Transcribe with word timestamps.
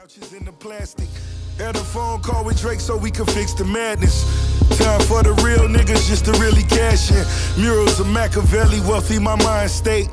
Couches 0.00 0.32
in 0.32 0.46
the 0.46 0.52
plastic. 0.52 1.08
Had 1.58 1.76
a 1.76 1.84
phone 1.92 2.22
call 2.22 2.42
with 2.42 2.58
Drake 2.58 2.80
so 2.80 2.96
we 2.96 3.10
could 3.10 3.30
fix 3.32 3.52
the 3.52 3.66
madness. 3.66 4.24
Time 4.78 4.98
for 5.02 5.22
the 5.22 5.34
real 5.44 5.68
niggas 5.68 6.08
just 6.08 6.24
to 6.24 6.32
really 6.40 6.62
cash 6.62 7.10
in. 7.10 7.22
Murals 7.60 8.00
of 8.00 8.06
Machiavelli, 8.06 8.80
wealthy 8.88 9.18
my 9.18 9.36
mind 9.44 9.70
state. 9.70 10.08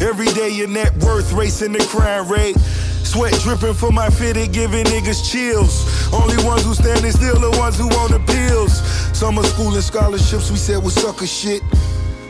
Every 0.00 0.26
day 0.38 0.50
your 0.50 0.68
net 0.68 0.94
worth 0.98 1.32
racing 1.32 1.72
the 1.72 1.84
crime 1.90 2.28
rate. 2.28 2.56
Sweat 3.02 3.32
dripping 3.40 3.74
for 3.74 3.90
my 3.90 4.08
fitted, 4.08 4.52
giving 4.52 4.84
niggas 4.84 5.28
chills. 5.28 5.82
Only 6.14 6.36
ones 6.44 6.62
who 6.62 6.72
standing 6.72 7.10
still 7.10 7.40
the 7.40 7.50
ones 7.58 7.76
who 7.76 7.88
want 7.88 8.12
appeals. 8.12 8.78
Summer 9.18 9.42
school 9.42 9.74
and 9.74 9.82
scholarships 9.82 10.48
we 10.48 10.58
said 10.58 10.80
was 10.80 10.94
sucker 10.94 11.26
shit. 11.26 11.60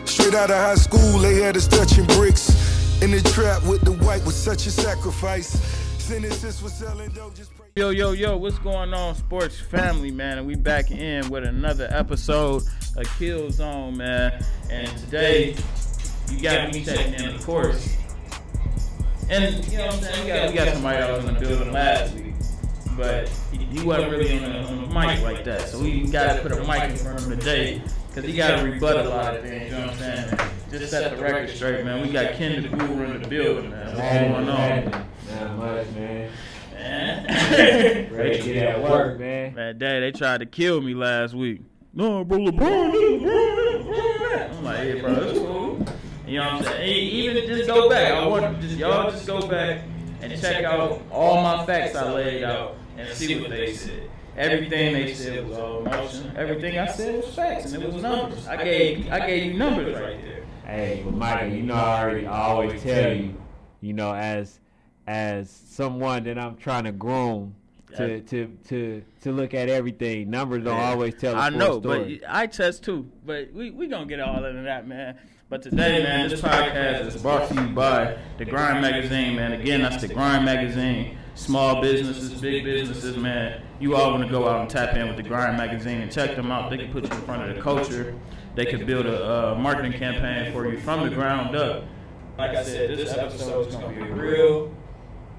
Straight 0.06 0.32
out 0.32 0.50
of 0.50 0.56
high 0.56 0.76
school, 0.76 1.18
they 1.18 1.42
had 1.42 1.54
us 1.54 1.68
touching 1.68 2.06
bricks. 2.16 2.48
In 3.02 3.10
the 3.10 3.20
trap 3.20 3.62
with 3.64 3.82
the 3.82 3.92
white 3.92 4.24
was 4.24 4.34
such 4.34 4.64
a 4.64 4.70
sacrifice. 4.70 5.83
Yo, 7.76 7.88
yo, 7.88 8.12
yo, 8.12 8.36
what's 8.36 8.58
going 8.58 8.92
on, 8.92 9.14
sports 9.14 9.58
family, 9.58 10.10
man? 10.10 10.36
And 10.36 10.46
we 10.46 10.54
back 10.54 10.90
in 10.90 11.30
with 11.30 11.44
another 11.44 11.88
episode 11.90 12.62
of 12.96 13.06
QuilleZone, 13.16 13.96
man. 13.96 14.44
And 14.70 14.86
today, 14.98 15.56
you 16.30 16.42
got 16.42 16.74
me 16.74 16.84
checking 16.84 17.14
in, 17.14 17.34
of 17.34 17.46
course. 17.46 17.96
And, 19.30 19.66
you 19.66 19.78
know 19.78 19.86
what 19.86 19.94
I'm 19.94 20.00
saying? 20.02 20.24
We 20.24 20.28
got, 20.28 20.50
we 20.50 20.54
got 20.54 20.74
somebody 20.74 20.98
else 20.98 21.24
in 21.24 21.34
the 21.34 21.40
building 21.40 21.72
last 21.72 22.14
week, 22.14 22.34
but 22.98 23.30
he, 23.50 23.64
he 23.64 23.82
wasn't 23.82 24.10
really 24.10 24.44
on 24.44 24.52
the, 24.52 24.58
on 24.58 24.82
the 24.82 24.94
mic 24.94 25.22
like 25.22 25.42
that. 25.44 25.68
So 25.68 25.80
we 25.80 26.06
got 26.08 26.34
to 26.34 26.42
put 26.42 26.52
a 26.52 26.60
mic 26.66 26.82
in 26.90 26.96
front 26.96 27.18
of 27.20 27.32
him 27.32 27.38
today 27.38 27.82
because 28.08 28.26
he 28.26 28.36
got 28.36 28.60
to 28.60 28.64
rebut 28.64 29.06
a 29.06 29.08
lot 29.08 29.36
of 29.36 29.42
things, 29.42 29.72
you 29.72 29.78
know 29.78 29.86
what 29.86 29.94
I'm 29.94 29.98
saying? 29.98 30.38
Just 30.70 30.90
set 30.90 31.16
the 31.16 31.22
record 31.22 31.48
straight, 31.48 31.82
man. 31.82 32.02
We 32.06 32.12
got 32.12 32.34
Ken 32.34 32.60
the 32.60 32.68
Guru 32.68 33.04
in 33.04 33.22
the 33.22 33.28
building, 33.28 33.70
man. 33.70 33.86
What's 33.86 34.44
going 34.46 34.48
on? 34.50 35.06
Not 35.34 35.56
much, 35.56 35.90
man. 35.90 36.30
Man. 36.72 38.12
Ready 38.12 38.38
to 38.38 38.52
get 38.52 38.56
at 38.66 38.82
work, 38.82 39.18
man. 39.18 39.54
Man, 39.54 39.78
Dad, 39.78 40.00
they 40.00 40.12
tried 40.12 40.38
to 40.40 40.46
kill 40.46 40.80
me 40.80 40.94
last 40.94 41.34
week. 41.34 41.62
No, 41.92 42.24
bro, 42.24 42.38
LeBron, 42.38 42.92
LeBron, 42.92 43.86
LeBron. 43.86 44.50
I'm 44.50 44.64
like, 44.64 44.76
hey, 44.78 45.00
bro, 45.00 45.12
it's 45.12 45.38
cool. 45.38 45.86
You 46.26 46.38
know 46.38 46.44
what 46.46 46.52
I'm 46.54 46.64
saying? 46.64 46.80
Hey, 46.82 47.00
Even 47.00 47.46
just 47.46 47.68
go 47.68 47.88
back. 47.88 48.12
I 48.12 48.26
want 48.26 48.60
just 48.60 48.76
y'all 48.76 49.10
just 49.10 49.26
go 49.26 49.46
back 49.46 49.82
and 50.20 50.40
check 50.40 50.64
out 50.64 51.02
all 51.10 51.42
my 51.42 51.64
facts 51.66 51.94
I 51.94 52.12
laid 52.12 52.42
out 52.42 52.76
and 52.96 53.08
see 53.16 53.40
what 53.40 53.50
they 53.50 53.74
said. 53.74 54.10
Everything 54.36 54.94
they 54.94 55.14
said 55.14 55.46
was 55.46 55.58
all 55.58 55.86
emotion. 55.86 56.34
Everything 56.36 56.78
I 56.78 56.86
said 56.86 57.22
was 57.22 57.34
facts 57.34 57.72
and 57.72 57.82
it 57.82 57.92
was 57.92 58.02
numbers. 58.02 58.46
I 58.48 58.62
gave 58.64 59.12
I 59.12 59.26
gave 59.26 59.52
you 59.52 59.58
numbers 59.58 59.94
right 59.94 60.20
there. 60.22 60.44
Hey, 60.64 61.02
but 61.04 61.14
Michael, 61.14 61.48
you 61.48 61.62
know 61.62 61.74
I 61.74 62.02
already 62.02 62.26
I 62.26 62.42
always 62.42 62.82
tell 62.82 63.12
you, 63.12 63.34
you 63.80 63.92
know, 63.92 64.14
as 64.14 64.58
as 65.06 65.50
someone 65.50 66.24
that 66.24 66.38
I'm 66.38 66.56
trying 66.56 66.84
to 66.84 66.92
groom 66.92 67.54
to 67.96 68.20
to 68.22 68.46
to 68.68 69.02
to 69.22 69.32
look 69.32 69.54
at 69.54 69.68
everything. 69.68 70.30
Numbers 70.30 70.64
don't 70.64 70.76
Yeah. 70.76 70.90
always 70.90 71.14
tell 71.14 71.34
a 71.34 71.38
I 71.38 71.50
full 71.50 71.58
know, 71.58 71.80
story. 71.80 72.20
but 72.22 72.28
I 72.34 72.46
test 72.46 72.82
too. 72.82 73.06
But 73.24 73.52
we 73.52 73.70
we 73.70 73.86
gonna 73.86 74.06
get 74.06 74.20
all 74.20 74.44
into 74.44 74.62
that, 74.62 74.86
man. 74.88 75.16
But 75.50 75.62
today, 75.62 76.02
man, 76.02 76.28
this 76.30 76.40
podcast 76.40 77.06
is 77.06 77.22
brought 77.22 77.48
to 77.50 77.54
you 77.54 77.68
by 77.68 78.16
the 78.38 78.44
Grind 78.46 78.80
Magazine, 78.80 79.36
man. 79.36 79.52
Again, 79.52 79.82
that's 79.82 80.00
the 80.00 80.08
Grind 80.08 80.44
Magazine. 80.44 81.18
Small 81.36 81.80
businesses, 81.82 82.40
big 82.40 82.64
businesses, 82.64 83.16
man. 83.16 83.60
You 83.78 83.94
all 83.94 84.12
want 84.12 84.24
to 84.24 84.30
go 84.30 84.48
out 84.48 84.62
and 84.62 84.70
tap 84.70 84.96
in 84.96 85.06
with 85.06 85.16
the 85.16 85.22
Grind 85.22 85.56
Magazine 85.56 86.00
and 86.00 86.10
check 86.10 86.34
them 86.34 86.50
out. 86.50 86.70
They 86.70 86.78
can 86.78 86.90
put 86.92 87.04
you 87.04 87.10
in 87.14 87.22
front 87.22 87.48
of 87.48 87.54
the 87.54 87.60
culture. 87.60 88.14
They 88.54 88.64
can 88.64 88.86
build 88.86 89.06
a 89.06 89.52
uh, 89.52 89.54
marketing 89.56 89.92
campaign 89.92 90.52
for 90.52 90.66
you 90.68 90.78
from 90.78 91.08
the 91.08 91.14
ground 91.14 91.54
up. 91.54 91.84
Like 92.38 92.56
I 92.56 92.62
said, 92.64 92.96
this 92.98 93.12
episode 93.12 93.68
is 93.68 93.74
gonna 93.76 93.88
be 93.94 94.02
real. 94.10 94.72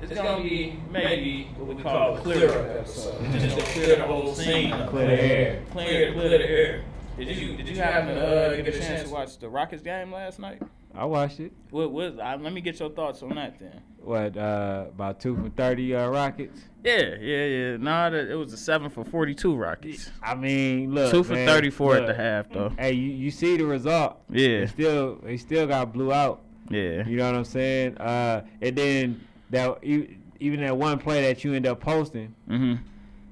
It's 0.01 0.13
gonna 0.13 0.43
be 0.43 0.77
maybe 0.91 1.47
what 1.57 1.75
we 1.75 1.81
call 1.81 2.17
a 2.17 2.21
clear 2.21 2.49
up 2.49 2.65
episode. 2.79 3.31
Just 3.31 3.57
to 3.57 3.63
clear 3.65 3.95
the 3.95 4.03
whole 4.03 4.33
scene. 4.35 4.71
Clear 4.87 5.07
the 5.07 5.21
air. 5.23 5.61
Clear, 5.71 6.13
clear 6.13 6.29
the 6.29 6.49
air. 6.49 6.83
Did 7.17 7.37
you 7.37 7.55
did 7.57 7.67
you 7.69 7.77
happen 7.77 8.15
to 8.15 8.21
uh, 8.53 8.55
get 8.57 8.67
a 8.67 8.79
chance 8.79 9.03
to 9.03 9.09
watch 9.13 9.37
the 9.39 9.49
Rockets 9.49 9.81
game 9.81 10.11
last 10.11 10.37
night? 10.39 10.61
I 10.93 11.05
watched 11.05 11.39
it. 11.39 11.51
What 11.71 11.91
was? 11.91 12.17
Uh, 12.17 12.37
let 12.39 12.53
me 12.53 12.61
get 12.61 12.79
your 12.79 12.89
thoughts 12.89 13.21
on 13.23 13.35
that 13.35 13.59
then. 13.59 13.81
What 14.01 14.37
uh, 14.37 14.85
about 14.89 15.19
two 15.19 15.35
from 15.35 15.51
thirty 15.51 15.95
uh, 15.95 16.07
Rockets? 16.09 16.59
Yeah, 16.83 17.15
yeah, 17.19 17.45
yeah. 17.45 17.77
Nah, 17.77 18.09
that- 18.11 18.29
it 18.29 18.35
was 18.35 18.53
a 18.53 18.57
seven 18.57 18.89
for 18.89 19.03
forty-two 19.03 19.55
Rockets. 19.55 20.11
I 20.21 20.35
mean, 20.35 20.93
look, 20.93 21.11
Two 21.11 21.23
for 21.23 21.33
man, 21.33 21.47
thirty-four 21.47 21.97
at 21.97 22.05
the 22.07 22.13
half, 22.13 22.49
though. 22.49 22.69
Hey, 22.77 22.93
you, 22.93 23.09
you 23.11 23.31
see 23.31 23.57
the 23.57 23.65
result? 23.65 24.17
Yeah. 24.29 24.59
They 24.61 24.67
still 24.67 25.15
they 25.23 25.37
still 25.37 25.67
got 25.67 25.91
blew 25.91 26.13
out. 26.13 26.41
Yeah, 26.69 27.07
You 27.07 27.17
know 27.17 27.25
what 27.27 27.35
I'm 27.35 27.43
saying? 27.45 27.97
Uh, 27.97 28.43
and 28.61 28.75
then 28.75 29.27
that 29.49 29.77
e- 29.83 30.17
even 30.39 30.59
that 30.61 30.75
one 30.77 30.97
play 30.99 31.21
that 31.23 31.43
you 31.43 31.53
end 31.53 31.65
up 31.65 31.79
posting 31.79 32.33
mhm. 32.49 32.79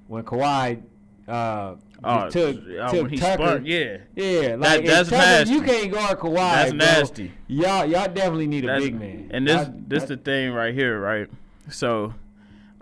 when 0.08 0.24
Kawhi 0.24 0.82
uh, 1.28 1.76
Oh, 2.06 2.30
took 2.30 2.58
uh, 2.82 2.92
took 2.92 3.16
Tucker. 3.16 3.62
yeah. 3.64 3.98
Yeah, 4.14 4.56
like 4.58 4.82
if 4.82 4.88
that's 4.88 5.10
Tucker, 5.10 5.22
nasty. 5.22 5.54
You 5.54 5.62
can't 5.62 5.90
guard 5.92 6.20
Kawhi. 6.20 6.36
That's 6.36 6.70
bro. 6.72 6.78
nasty. 6.80 7.32
Y'all 7.48 7.86
y'all 7.86 8.08
definitely 8.14 8.48
need 8.48 8.66
a 8.66 8.68
That's- 8.68 8.84
big 8.84 9.00
man. 9.00 9.30
And 9.32 9.48
this 9.48 9.56
Y'all- 9.56 9.74
this 9.88 10.00
y'all- 10.02 10.08
the 10.10 10.18
thing 10.18 10.52
right 10.52 10.74
here, 10.74 11.00
right? 11.00 11.30
So, 11.70 12.14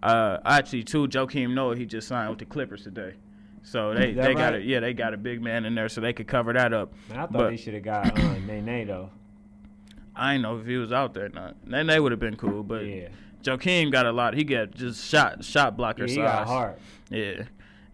uh, 0.01 0.37
actually, 0.43 0.83
too, 0.83 1.07
Joakim 1.07 1.53
Noah 1.53 1.75
he 1.75 1.85
just 1.85 2.07
signed 2.07 2.31
with 2.31 2.39
the 2.39 2.45
Clippers 2.45 2.83
today. 2.83 3.13
So 3.61 3.93
they 3.93 4.13
that 4.13 4.23
they 4.25 4.33
got 4.33 4.53
right? 4.53 4.61
it. 4.61 4.65
Yeah, 4.65 4.79
they 4.79 4.93
got 4.93 5.13
a 5.13 5.17
big 5.17 5.39
man 5.39 5.65
in 5.65 5.75
there, 5.75 5.87
so 5.87 6.01
they 6.01 6.13
could 6.13 6.27
cover 6.27 6.51
that 6.53 6.73
up. 6.73 6.91
Man, 7.09 7.19
I 7.19 7.21
thought 7.21 7.31
but- 7.33 7.49
they 7.51 7.57
should 7.57 7.75
have 7.75 7.83
got 7.83 8.19
uh, 8.19 8.33
Nene 8.47 8.87
though. 8.87 9.11
I 10.15 10.33
ain't 10.33 10.43
know 10.43 10.57
if 10.59 10.65
he 10.65 10.75
was 10.77 10.91
out 10.91 11.13
there 11.13 11.25
or 11.25 11.29
not. 11.29 11.55
Then 11.65 11.87
they 11.87 11.99
would 11.99 12.11
have 12.11 12.19
been 12.19 12.35
cool, 12.35 12.63
but 12.63 12.85
Yeah, 12.85 13.09
Joakim 13.43 13.91
got 13.91 14.05
a 14.05 14.11
lot. 14.11 14.33
He 14.33 14.43
got 14.43 14.71
just 14.71 15.05
shot 15.07 15.43
shot 15.43 15.77
blocker 15.77 16.03
yeah 16.03 16.09
he 16.09 16.15
size. 16.15 16.23
got 16.25 16.47
heart. 16.47 16.79
Yeah. 17.09 17.43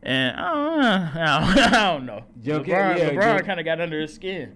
And 0.04 0.36
I 0.40 0.54
don't, 0.54 0.80
I 0.84 1.40
don't, 1.40 1.74
I 1.74 1.94
don't 1.94 2.06
know. 2.06 2.24
Joakim- 2.42 2.66
LeBron, 2.66 2.98
yeah, 2.98 3.10
LeBron 3.12 3.46
kind 3.46 3.60
of 3.60 3.66
got 3.66 3.82
under 3.82 4.00
his 4.00 4.14
skin. 4.14 4.56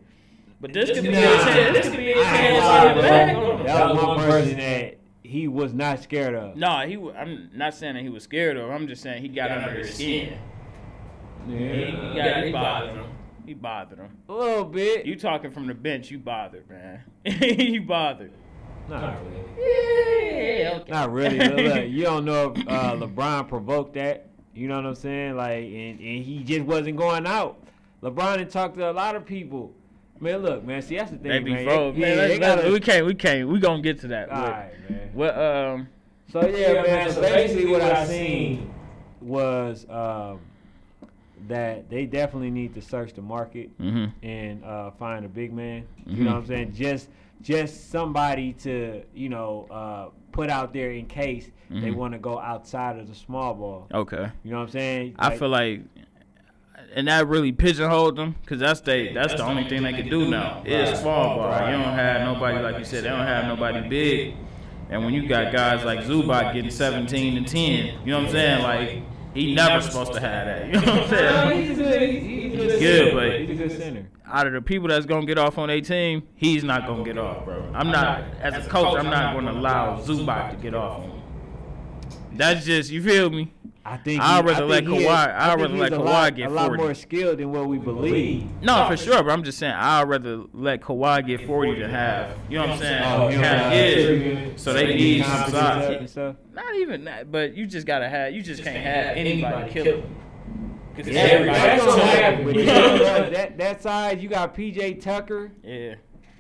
But 0.60 0.74
this 0.74 0.92
could 0.92 1.04
be 1.04 1.12
Nah. 1.12 1.18
a 1.18 1.22
chance. 1.24 1.78
This 1.78 1.90
could 1.90 1.98
be 1.98 2.12
a 2.12 2.18
I 2.18 2.20
ain't 2.20 2.38
chance 2.38 2.64
lying, 2.64 2.96
to 2.96 3.02
get 3.02 3.02
bro. 3.02 3.10
back 3.10 3.36
on 3.36 3.58
him. 3.60 3.66
That 3.66 3.90
was 3.96 4.04
one 4.06 4.18
person 4.20 4.58
that 4.60 4.98
he 5.24 5.48
was 5.48 5.74
not 5.74 6.04
scared 6.04 6.36
of. 6.36 6.56
No, 6.56 6.80
he. 6.88 6.98
wa- 6.98 7.14
I'm 7.14 7.50
not 7.54 7.74
saying 7.74 7.96
that 7.96 8.04
he 8.04 8.10
was 8.10 8.24
scared 8.24 8.58
of. 8.58 8.70
I'm 8.70 8.88
just 8.88 9.02
saying 9.02 9.22
he 9.24 9.28
got 9.30 9.50
under 9.52 9.72
his 9.72 9.96
skin. 9.96 10.38
He, 11.48 11.54
he, 11.56 11.92
got, 12.16 12.44
he 12.46 12.52
bothered 12.52 12.96
him. 12.96 13.06
He 13.46 13.53
bothered 13.53 14.00
him. 14.00 14.09
A 14.29 14.34
little 14.34 14.66
bit. 14.66 15.06
You 15.06 15.16
talking 15.16 15.52
from 15.52 15.68
the 15.68 15.74
bench? 15.74 16.12
You 16.12 16.19
bothered, 16.19 16.69
man. 16.69 17.03
you 17.25 17.81
bothered. 17.81 18.31
not 18.90 19.18
really. 19.25 20.62
Yeah, 20.63 20.79
okay. 20.81 20.91
Not 20.91 21.12
really. 21.12 21.38
Look, 21.40 21.75
look, 21.75 21.85
you 21.90 22.03
don't 22.03 22.25
know 22.25 22.53
if 22.56 22.68
uh, 22.68 22.96
LeBron 22.96 23.47
provoked 23.47 23.94
that. 23.96 24.28
You 24.53 24.68
know 24.68 24.75
what 24.75 24.85
I'm 24.85 24.96
saying? 24.96 25.35
Like, 25.38 25.63
and, 25.63 26.00
and 26.00 26.24
he 26.24 26.44
just 26.44 26.62
wasn't 26.66 26.97
going 26.97 27.25
out. 27.25 27.57
LeBron 28.03 28.40
had 28.40 28.50
talked 28.50 28.78
to 28.78 28.90
a 28.90 28.91
lot 28.91 29.16
of 29.16 29.25
people. 29.25 29.72
Man, 30.19 30.40
look, 30.40 30.63
man. 30.63 30.81
See, 30.81 30.97
that's 30.97 31.12
the 31.12 31.18
thing, 31.18 31.31
They 31.31 31.40
be 31.40 31.53
man. 31.53 31.66
froze. 31.66 31.96
Yeah, 31.97 32.07
Man, 32.07 32.18
they 32.18 32.28
let's- 32.28 32.40
let's- 32.41 32.56
gotta- 32.62 32.72
we 32.74 32.80
can't. 32.80 33.06
We 33.06 33.16
can't. 33.16 33.47
We 33.50 33.59
gonna 33.59 33.81
get 33.81 34.00
to 34.01 34.07
that. 34.09 34.30
All 34.30 34.41
right, 34.44 34.72
man. 34.90 35.12
Well, 35.13 35.74
um, 35.74 35.88
So 36.31 36.46
yeah, 36.47 36.81
man. 36.81 37.12
So 37.12 37.22
basically, 37.22 37.66
what 37.72 37.81
I 37.81 38.06
seen 38.06 38.74
was 39.22 39.85
um, 39.90 40.40
that 41.47 41.90
they 41.90 42.06
definitely 42.06 42.52
need 42.52 42.74
to 42.75 42.81
search 42.81 43.13
the 43.13 43.22
market 43.22 43.69
mhm. 43.79 44.12
and 44.24 44.63
uh, 44.63 44.91
find 44.91 45.25
a 45.25 45.29
big 45.29 45.53
man. 45.53 45.84
Mhm. 46.07 46.18
You 46.18 46.24
know 46.24 46.31
what 46.31 46.38
I'm 46.38 46.46
saying? 46.47 46.74
Just 46.74 47.09
just 47.41 47.90
somebody 47.90 48.53
to 48.53 49.02
you 49.16 49.29
know 49.29 49.68
uh, 49.72 50.09
put 50.31 50.50
out 50.50 50.74
there 50.74 50.91
in 50.91 51.06
case 51.07 51.50
they 51.69 51.90
Mhm. 51.90 51.96
want 51.96 52.13
to 52.13 52.19
go 52.19 52.38
outside 52.40 53.00
of 53.00 53.07
the 53.07 53.16
small 53.16 53.53
ball. 53.53 53.88
okay. 53.94 54.28
You 54.44 54.51
know 54.51 54.57
what 54.57 54.63
I'm 54.63 54.69
saying? 54.69 55.16
I 55.18 55.38
feel 55.38 55.50
like, 55.50 55.81
and 56.96 57.07
that 57.07 57.28
really 57.28 57.51
pigeonholed 57.51 58.18
them 58.18 58.35
because 58.41 58.59
that's 58.59 58.81
they 58.81 59.13
that's 59.13 59.34
the 59.34 59.44
only 59.44 59.63
thing 59.68 59.84
they 59.84 59.94
can 59.94 60.09
do 60.09 60.30
now 60.30 60.62
It's 60.66 61.00
small 61.00 61.38
ball. 61.38 61.51
You 61.66 61.72
don't 61.78 61.94
have 61.96 62.22
nobody 62.22 62.59
like 62.59 62.78
you 62.80 62.85
said. 62.85 63.03
They 63.06 63.09
don't 63.09 63.19
have 63.25 63.46
nobody 63.47 63.88
big, 63.88 64.35
and 64.90 65.03
when 65.06 65.13
you 65.13 65.28
got 65.28 65.51
guys 65.53 65.84
like 65.85 66.00
Zubac 66.01 66.53
getting 66.53 66.72
17 66.72 67.38
and 67.38 67.47
10, 67.47 67.85
you 68.06 68.12
know 68.12 68.19
what 68.19 68.25
I'm 68.28 68.31
saying? 68.31 68.63
Like 68.63 69.04
he 69.33 69.54
never 69.56 69.81
supposed 69.81 70.13
to 70.13 70.19
have 70.19 70.48
that. 70.48 70.66
You 70.68 70.74
know 70.74 70.80
what 70.80 71.04
I'm 71.04 71.10
saying? 71.10 71.68
he's 71.68 71.80
a 71.80 71.83
good, 71.83 72.10
he's 72.10 72.54
a 72.54 72.57
good, 72.57 72.80
Good, 72.80 73.13
but- 73.13 73.39
he's 73.42 73.60
a 73.60 73.68
good 73.68 73.78
center. 73.78 74.07
Out 74.33 74.48
of 74.48 74.54
the 74.54 74.62
people 74.62 74.88
that's 74.88 75.06
gonna 75.06 75.25
get 75.25 75.38
off 75.38 75.57
on 75.57 75.69
a 75.69 75.81
team, 75.81 76.24
he's 76.36 76.63
not 76.63 76.88
gonna 76.88 77.04
get 77.04 77.18
off, 77.18 77.44
bro. 77.44 77.69
I'm 77.74 77.92
not 77.92 78.24
as 78.39 78.66
a 78.66 78.69
coach. 78.69 78.98
I'm 78.98 79.10
not 79.10 79.33
gonna 79.36 79.51
allow 79.51 80.00
Zubac 80.00 80.51
to 80.51 80.56
get 80.56 80.74
off. 80.74 81.01
on 81.04 81.10
me. 81.10 81.16
That's 82.33 82.66
just 82.66 82.89
you 82.92 83.04
feel 83.04 83.30
me. 83.30 83.51
I 83.83 83.98
think 83.98 84.22
I'd 84.22 84.44
he- 84.45 84.51
rather 84.51 84.66
let 84.66 84.83
Kawhi- 84.83 85.07
I'd 85.36 85.60
rather 85.60 85.68
let 85.75 85.92
a 85.94 85.98
Kawhi 85.98 86.06
lot, 86.06 86.36
get 86.36 86.51
a 86.51 86.54
lot 86.54 86.75
more 86.75 86.94
skilled 86.94 87.39
than 87.39 87.51
what 87.51 87.68
we 87.68 87.80
believe. 87.80 88.48
No, 88.62 88.88
for 88.88 88.95
sure, 88.95 89.24
but 89.24 89.31
I'm 89.31 89.44
just 89.44 89.57
saying 89.57 89.74
I'd 89.74 90.07
rather 90.07 90.44
let 90.54 90.81
Kawhi 90.81 91.25
get 91.25 91.48
40 91.48 91.75
to 91.80 91.88
have. 91.88 92.38
You 92.48 92.60
know 92.60 92.68
what 92.68 92.74
I'm 92.74 92.80
saying? 92.80 93.04
Oh, 93.04 93.30
you 93.30 93.38
know, 93.38 93.48
uh, 93.48 93.72
yeah. 93.72 94.50
So 94.56 94.74
they 94.74 94.94
need 94.94 95.24
some 95.25 95.31
confidence 95.31 95.54
size. 95.86 95.95
and 95.98 96.10
stuff. 96.10 96.36
Not 96.54 96.75
even 96.75 97.06
that, 97.06 97.31
but 97.31 97.56
you 97.56 97.66
just 97.66 97.88
gotta 97.88 98.07
have. 98.07 98.33
You 98.33 98.44
just 98.44 98.63
can't 98.63 98.78
have 98.86 99.18
anybody 99.18 99.72
kill 99.72 99.86
him. 99.86 100.16
Because 100.95 101.13
Yeah, 101.13 101.22
everybody. 101.22 101.60
that's 101.60 101.86
gonna 101.86 102.06
happen. 102.06 102.45
But 102.45 102.56
you 102.56 102.66
know, 102.66 102.95
yeah. 102.95 103.19
what? 103.22 103.31
that 103.33 103.57
that 103.57 103.81
side, 103.81 104.22
you 104.22 104.30
got 104.30 104.54
PJ 104.54 105.01
Tucker, 105.01 105.51
Yeah. 105.63 105.95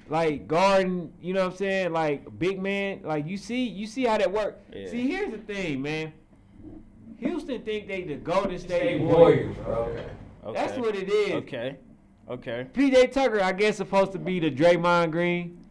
like 0.09 0.47
Garden, 0.47 1.11
You 1.21 1.33
know 1.33 1.45
what 1.45 1.53
I'm 1.53 1.57
saying? 1.57 1.93
Like 1.93 2.37
big 2.37 2.61
man. 2.61 2.99
Like 3.03 3.25
you 3.27 3.37
see, 3.37 3.63
you 3.63 3.87
see 3.87 4.03
how 4.05 4.17
that 4.19 4.31
work. 4.31 4.59
Yeah. 4.71 4.89
See, 4.89 5.07
here's 5.09 5.31
the 5.31 5.37
thing, 5.39 5.81
man. 5.81 6.13
Houston 7.21 7.61
think 7.61 7.87
they 7.87 8.01
the 8.03 8.15
Golden 8.15 8.57
State 8.59 8.99
Warriors, 9.01 9.55
bro. 9.57 9.75
Okay. 9.75 10.05
That's 10.53 10.77
what 10.77 10.95
it 10.95 11.07
is. 11.07 11.31
Okay. 11.33 11.77
Okay. 12.29 12.65
PJ 12.73 13.11
Tucker, 13.11 13.41
I 13.41 13.51
guess, 13.53 13.77
supposed 13.77 14.11
to 14.13 14.19
be 14.19 14.39
the 14.39 14.49
Draymond 14.49 15.11
Green, 15.11 15.63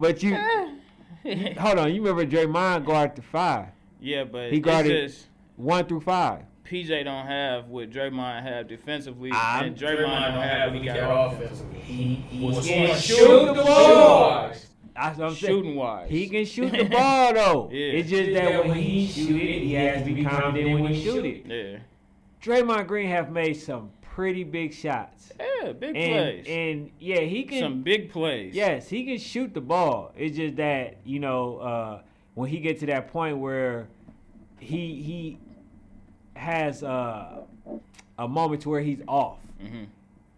but 0.00 0.22
you 0.22 0.34
hold 1.58 1.78
on. 1.78 1.94
You 1.94 2.02
remember 2.04 2.26
Draymond 2.26 2.84
guarded 2.86 3.16
the 3.16 3.22
five, 3.22 3.68
yeah, 4.00 4.24
but 4.24 4.50
He 4.50 4.56
it's 4.58 4.64
guarded- 4.64 5.08
just 5.08 5.26
one 5.56 5.86
through 5.86 6.00
five. 6.00 6.42
PJ 6.64 7.04
don't 7.04 7.26
have 7.26 7.66
what 7.66 7.90
Draymond 7.90 8.42
have 8.42 8.66
defensively, 8.68 9.30
I'm- 9.32 9.66
and 9.66 9.76
Draymond 9.76 10.34
don't 10.34 10.42
have 10.42 10.72
what 10.72 10.80
he 10.80 10.86
got 10.86 11.32
offensively. 11.34 11.80
He, 11.80 12.14
he 12.14 12.44
Was 12.46 12.66
going 12.66 12.94
shoot 12.94 13.16
shoot 13.16 13.46
the 13.46 13.52
the 13.54 14.56
ball. 14.94 15.04
That's 15.04 15.18
what 15.18 15.28
I'm 15.28 15.34
saying. 15.34 15.54
Shooting 15.54 15.76
wise, 15.76 16.10
He 16.10 16.28
can 16.28 16.44
shoot 16.44 16.70
the 16.72 16.84
ball 16.90 17.34
though. 17.34 17.68
Yeah. 17.72 17.86
It's 17.98 18.10
just 18.10 18.32
that 18.34 18.64
when 18.66 18.76
he 18.78 19.06
shoot 19.06 19.40
it, 19.40 19.62
he 19.62 19.72
has 19.74 20.06
to 20.06 20.14
be 20.14 20.24
confident 20.24 20.80
when 20.80 20.92
he 20.92 21.02
shoot 21.02 21.24
it. 21.24 21.46
Yeah. 21.46 21.78
Draymond 22.42 22.86
Green 22.86 23.08
have 23.08 23.30
made 23.30 23.54
some 23.54 23.90
pretty 24.00 24.44
big 24.44 24.72
shots, 24.72 25.30
Yeah, 25.38 25.72
big 25.72 25.94
and 25.96 26.44
plays. 26.44 26.46
and 26.48 26.90
yeah, 26.98 27.20
he 27.20 27.44
can. 27.44 27.60
Some 27.60 27.82
big 27.82 28.10
plays. 28.10 28.54
Yes, 28.54 28.88
he 28.88 29.04
can 29.04 29.18
shoot 29.18 29.52
the 29.54 29.60
ball. 29.60 30.12
It's 30.16 30.36
just 30.36 30.56
that 30.56 30.96
you 31.04 31.20
know 31.20 31.56
uh, 31.58 32.02
when 32.34 32.48
he 32.48 32.58
get 32.60 32.80
to 32.80 32.86
that 32.86 33.08
point 33.08 33.38
where 33.38 33.88
he 34.58 35.02
he 35.02 35.38
has 36.34 36.82
uh, 36.82 37.42
a 38.18 38.28
moment 38.28 38.62
to 38.62 38.70
where 38.70 38.80
he's 38.80 39.02
off, 39.06 39.38
hmm 39.60 39.84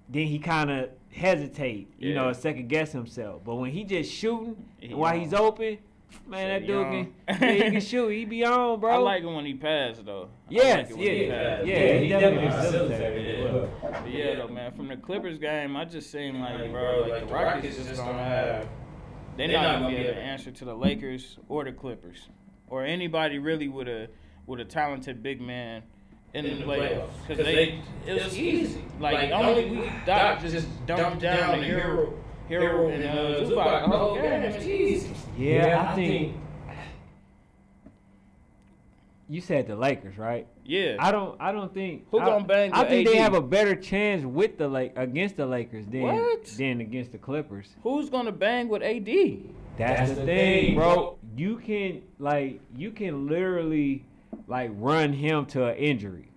then 0.08 0.26
he 0.26 0.38
kind 0.38 0.70
of 0.70 0.90
hesitate, 1.12 1.92
you 1.98 2.14
know, 2.14 2.22
Yeah. 2.22 2.28
and 2.28 2.36
second 2.36 2.68
guess 2.68 2.92
himself. 2.92 3.42
But 3.44 3.56
when 3.56 3.70
he 3.70 3.84
just 3.84 4.10
shooting 4.12 4.56
He 4.80 4.94
while 4.94 5.14
on. 5.14 5.20
he's 5.20 5.34
open, 5.34 5.78
man, 6.26 6.48
that 6.48 6.66
dude 6.66 6.86
can 6.86 7.14
yeah, 7.48 7.52
he 7.52 7.70
can 7.70 7.80
shoot. 7.80 8.08
He 8.08 8.24
be 8.24 8.44
on, 8.44 8.80
bro. 8.80 8.92
I 8.94 8.96
like 8.96 9.22
it 9.22 9.26
when 9.26 9.44
he 9.44 9.54
passed 9.54 10.04
though. 10.04 10.24
I 10.24 10.28
Yes, 10.48 10.76
like 10.76 10.90
it 10.90 10.96
when 10.96 11.06
yeah, 11.06 11.62
yeah, 11.64 11.98
he 11.98 12.08
definitely 12.08 12.50
facilitated 12.50 12.98
facilitated 12.98 13.40
it. 13.40 13.70
it. 14.06 14.12
Yeah, 14.12 14.34
though, 14.36 14.48
man. 14.48 14.72
From 14.72 14.88
the 14.88 14.96
Clippers 14.96 15.38
game, 15.38 15.76
I 15.76 15.84
just 15.84 16.10
seem 16.10 16.40
like, 16.40 16.70
bro, 16.70 17.06
like 17.08 17.26
the 17.28 17.32
Rockets 17.34 17.76
just 17.76 17.96
don't 17.96 18.14
have. 18.14 18.68
They're 19.36 19.48
not 19.48 19.80
gonna 19.80 19.88
be 19.88 19.96
able 19.96 20.14
to 20.14 20.20
answer 20.20 20.50
to 20.50 20.64
the 20.64 20.74
Lakers 20.74 21.38
or 21.48 21.64
the 21.64 21.72
Clippers 21.72 22.28
or 22.68 22.84
anybody 22.84 23.38
really 23.38 23.68
with 23.68 23.88
a 23.88 24.08
with 24.46 24.60
a 24.60 24.64
talented 24.64 25.22
big 25.22 25.40
man 25.40 25.82
in, 26.34 26.44
the 26.44 26.64
playoffs 26.64 27.11
because 27.26 27.44
they 27.44 27.81
it 28.06 28.25
was 28.25 28.38
easy. 28.38 28.84
Like 28.99 29.31
only 29.32 29.70
we 29.70 29.93
Doc 30.06 30.40
just 30.40 30.69
dumped 30.87 31.20
down 31.20 31.61
the 31.61 31.67
Harrell 31.67 32.14
Harrell 32.49 32.93
and 32.93 33.05
uh, 33.05 33.49
Zubac 33.49 33.90
the 33.90 33.96
whole 33.96 34.14
game. 34.14 34.43
It's 34.43 34.64
easy. 34.64 35.14
Yeah, 35.37 35.88
I 35.90 35.94
think 35.94 36.37
you 39.32 39.40
said 39.40 39.67
the 39.67 39.76
Lakers, 39.76 40.19
right? 40.19 40.46
Yeah. 40.64 40.96
I 40.99 41.11
don't. 41.11 41.40
I 41.40 41.52
don't 41.52 41.73
think. 41.73 42.06
Who 42.11 42.19
I, 42.19 42.26
gonna 42.26 42.44
bang 42.44 42.73
I 42.73 42.81
with 42.81 42.88
think 42.90 43.08
they 43.08 43.17
have 43.17 43.32
a 43.32 43.40
better 43.40 43.75
chance 43.75 44.25
with 44.25 44.58
the 44.58 44.69
Lake 44.69 44.93
against 44.94 45.37
the 45.37 45.46
Lakers 45.46 45.87
than 45.87 46.02
What? 46.02 46.44
than 46.58 46.81
against 46.82 47.12
the 47.12 47.19
Clippers. 47.19 47.67
Who's 47.82 48.11
gonna 48.11 48.31
bang 48.31 48.69
with 48.69 48.82
AD? 48.82 49.06
That's, 49.06 50.00
That's 50.00 50.11
the, 50.11 50.17
the 50.17 50.26
thing, 50.26 50.64
thing, 50.67 50.75
bro. 50.75 50.94
bro. 50.94 51.19
You 51.34 51.56
can 51.56 52.02
like 52.19 52.61
you 52.76 52.90
can 52.90 53.26
literally 53.26 54.05
like 54.46 54.70
run 54.74 55.12
him 55.12 55.46
to 55.46 55.66
an 55.66 55.76
injury. 55.76 56.28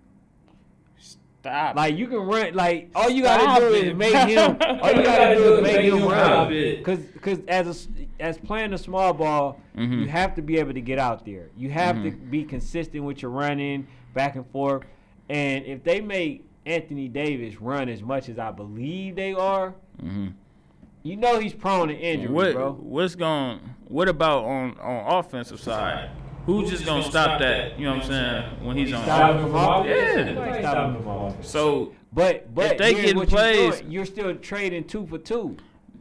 Stop. 0.98 1.76
Like 1.76 1.96
you 1.96 2.08
can 2.08 2.18
run 2.18 2.54
like 2.54 2.90
all 2.94 3.08
you 3.08 3.22
gotta 3.22 3.60
do 3.60 3.72
it. 3.74 3.88
is 3.88 3.94
make 3.94 4.14
him. 4.14 4.56
All 4.60 4.90
you 4.92 5.02
gotta 5.04 5.34
do 5.36 5.54
is 5.56 5.62
make 5.62 5.80
him 5.84 6.04
run. 6.04 6.82
Cause, 6.82 6.98
cause 7.20 7.38
as 7.46 7.66
a 7.66 7.70
s 7.70 7.88
as 8.18 8.38
playing 8.38 8.72
the 8.72 8.78
small 8.78 9.12
ball, 9.12 9.60
Mhm. 9.76 10.00
you 10.00 10.08
have 10.08 10.34
to 10.36 10.42
be 10.42 10.58
able 10.58 10.72
to 10.74 10.80
get 10.80 10.98
out 10.98 11.24
there. 11.24 11.50
You 11.56 11.70
have 11.70 12.02
to 12.02 12.10
Mhm. 12.10 12.30
be 12.30 12.44
consistent 12.44 13.04
with 13.04 13.22
your 13.22 13.30
running 13.30 13.86
back 14.14 14.34
and 14.36 14.46
forth. 14.50 14.82
And 15.28 15.64
if 15.66 15.84
they 15.84 16.00
make 16.00 16.44
Anthony 16.64 17.06
Davis 17.08 17.60
run 17.60 17.88
as 17.88 18.02
much 18.02 18.28
as 18.28 18.38
I 18.40 18.50
believe 18.50 19.14
they 19.14 19.32
are, 19.32 19.74
Mhm. 20.02 20.32
you 21.04 21.16
know 21.16 21.38
he's 21.38 21.52
prone 21.54 21.88
to 21.88 21.94
injury, 21.94 22.32
What 22.32 22.54
bro. 22.54 22.72
what's 22.72 23.14
going? 23.14 23.60
What 23.86 24.08
about 24.08 24.44
on 24.44 24.76
on 24.80 25.18
offensive 25.18 25.60
side? 25.60 26.10
Who's 26.46 26.70
just 26.70 26.86
gonna 26.86 27.02
stop 27.02 27.40
that? 27.40 27.78
You 27.78 27.86
know 27.86 27.94
what 27.96 28.04
I'm 28.04 28.08
saying? 28.08 28.44
When 28.66 28.76
he's 28.76 28.92
on. 28.92 29.02
Stop 29.04 29.34
him 29.36 29.42
from 29.42 29.54
offense? 29.54 30.30
Yeah. 30.38 30.58
Stop 30.60 30.88
him 30.96 31.02
from 31.02 31.08
offense. 31.08 31.48
So 31.48 31.92
But 32.12 32.54
but 32.54 32.72
If 32.72 32.78
they 32.78 32.92
here's 32.92 33.00
getting 33.06 33.16
you're 33.18 33.26
plays- 33.26 33.82
you're 33.88 34.06
still 34.06 34.34
trading 34.36 34.84
two 34.84 35.06
for 35.06 35.18
two. 35.18 35.56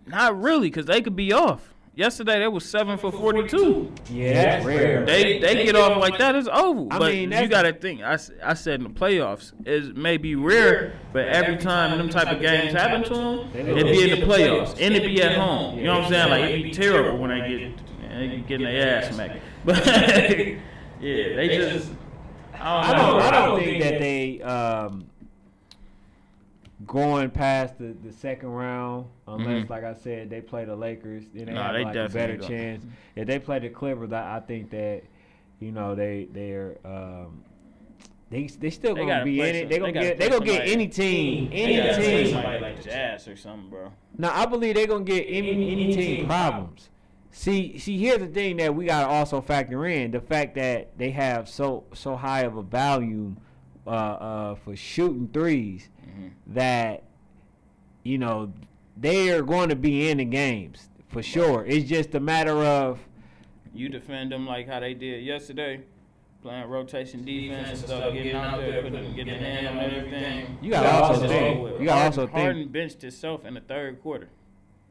not 0.07 0.39
really, 0.39 0.69
cause 0.69 0.85
they 0.85 1.01
could 1.01 1.15
be 1.15 1.33
off. 1.33 1.71
Yesterday 1.97 2.39
they 2.39 2.47
was 2.49 2.65
seven 2.65 2.97
for 2.97 3.09
42. 3.09 3.89
Yeah, 4.11 4.33
that's 4.33 4.65
rare. 4.65 5.05
They 5.05 5.39
they 5.39 5.63
get 5.63 5.77
off 5.77 5.97
like 5.97 6.17
that, 6.17 6.35
it's 6.35 6.49
over. 6.49 6.87
I 6.91 6.99
But 6.99 7.13
mean, 7.13 7.31
you 7.31 7.47
gotta 7.47 7.71
think. 7.71 8.01
I, 8.01 8.17
I 8.43 8.53
said 8.53 8.81
in 8.81 8.83
the 8.83 8.89
playoffs, 8.89 9.53
it 9.65 9.95
may 9.95 10.17
be 10.17 10.35
rare, 10.35 10.93
but 11.13 11.27
every 11.29 11.55
time 11.55 11.97
them 11.97 12.09
type 12.09 12.27
of 12.27 12.41
games 12.41 12.73
happen 12.73 13.01
to 13.05 13.13
them, 13.13 13.49
it 13.55 13.83
be 13.85 14.11
in 14.11 14.19
the 14.19 14.25
playoffs 14.25 14.71
and 14.79 14.93
it 14.93 15.03
be 15.05 15.21
at 15.23 15.37
home. 15.37 15.77
You 15.77 15.85
know 15.85 15.93
what 15.99 16.03
I'm 16.07 16.11
saying? 16.11 16.29
Like 16.29 16.43
it'd 16.51 16.63
be 16.63 16.71
terrible 16.71 17.17
when 17.17 17.29
they 17.29 17.47
get 17.47 17.61
they 18.19 18.27
be 18.27 18.37
getting 18.41 18.65
their 18.65 18.97
ass 19.03 19.13
smacked. 19.13 19.39
But 19.63 19.85
yeah, 19.87 20.57
they 21.01 21.47
just. 21.71 21.91
I 22.53 22.91
I 22.91 22.95
don't 22.95 22.97
don't. 23.09 23.19
know. 23.19 23.25
I 23.25 23.31
don't 23.31 23.59
think 23.59 23.83
that 23.83 23.99
they 23.99 24.41
um, 24.41 25.05
going 26.85 27.29
past 27.29 27.77
the, 27.77 27.95
the 28.03 28.11
second 28.11 28.49
round 28.49 29.05
unless, 29.27 29.65
Mhm. 29.65 29.69
like 29.69 29.83
I 29.83 29.93
said, 29.93 30.29
they 30.29 30.41
play 30.41 30.65
the 30.65 30.75
Lakers. 30.75 31.23
Then 31.33 31.45
they 31.47 31.53
Nah, 31.53 31.63
have 31.67 31.73
they 31.73 31.83
like 31.85 31.95
a 31.95 32.09
better 32.09 32.37
go. 32.37 32.47
chance. 32.47 32.85
If 33.15 33.27
they 33.27 33.39
play 33.39 33.59
the 33.59 33.69
Clippers, 33.69 34.11
I, 34.11 34.37
I 34.37 34.39
think 34.39 34.69
that 34.71 35.03
you 35.59 35.71
know 35.71 35.95
they 35.95 36.27
they're. 36.31 36.77
Um, 36.85 37.43
they, 38.31 38.47
they 38.47 38.71
still 38.71 38.95
They 38.95 39.05
gonna 39.05 39.23
be 39.23 39.39
in 39.39 39.45
it. 39.55 39.69
They 39.69 39.75
they 39.75 39.79
gonna 39.79 39.91
get 39.91 40.17
they 40.17 40.27
play 40.29 40.39
gonna 40.39 40.51
get 40.51 40.67
any 40.67 40.87
team, 40.87 41.47
any 41.53 41.75
team. 42.25 42.33
somebody 42.33 42.59
like 42.59 42.83
Jazz 42.83 43.27
or 43.27 43.35
something, 43.37 43.69
bro. 43.69 43.91
Now 44.17 44.31
I 44.33 44.45
believe 44.47 44.75
they're 44.75 44.87
gonna 44.87 45.03
get 45.03 45.25
any 45.29 45.51
any 45.71 45.93
team 45.95 46.25
problems. 46.25 46.89
See, 47.37 47.77
see, 47.79 47.97
here's 47.97 48.19
the 48.19 48.27
thing 48.27 48.55
that 48.57 48.73
we 48.73 48.85
gotta 48.85 49.07
also 49.07 49.41
factor 49.41 49.85
in: 49.87 50.11
the 50.11 50.21
fact 50.21 50.55
that 50.55 50.97
they 50.97 51.11
have 51.11 51.49
so 51.49 51.83
so 51.93 52.15
high 52.15 52.43
of 52.43 52.55
a 52.55 52.63
value 52.63 53.35
uh, 53.85 53.89
uh, 53.89 54.55
for 54.55 54.73
shooting 54.73 55.27
3s 55.27 55.89
Mhm. 56.07 56.31
that 56.47 57.03
you 58.03 58.17
know 58.17 58.53
they 58.95 59.31
are 59.31 59.41
going 59.41 59.67
to 59.67 59.75
be 59.75 60.09
in 60.09 60.19
the 60.19 60.23
games 60.25 60.87
for 61.09 61.21
sure. 61.21 61.65
It's 61.67 61.89
just 61.89 62.15
a 62.15 62.21
matter 62.21 62.53
of 62.63 62.99
You 63.73 63.89
defend 63.89 64.31
them 64.31 64.47
like 64.47 64.69
how 64.69 64.79
they 64.79 64.93
did 64.93 65.21
yesterday, 65.25 65.81
playing 66.41 66.69
rotation 66.69 67.25
defense 67.25 67.67
and 67.67 67.77
stuff, 67.79 68.13
getting 68.13 68.33
out 68.33 68.59
there, 68.61 68.81
putting, 68.81 69.13
getting 69.13 69.33
a 69.33 69.37
hand 69.37 69.67
on 69.67 69.77
everything. 69.79 70.57
you 70.61 70.71
gotta 70.71 70.87
Yeah, 70.87 70.99
also 71.01 71.13
also 71.15 71.27
think. 71.27 71.79
You 71.81 71.85
gotta 71.85 72.05
also 72.05 72.27
Harden 72.27 72.55
think 72.61 72.71
benched 72.71 73.01
himself 73.01 73.43
in 73.43 73.55
the 73.55 73.59
third 73.59 74.01
quarter. 74.01 74.29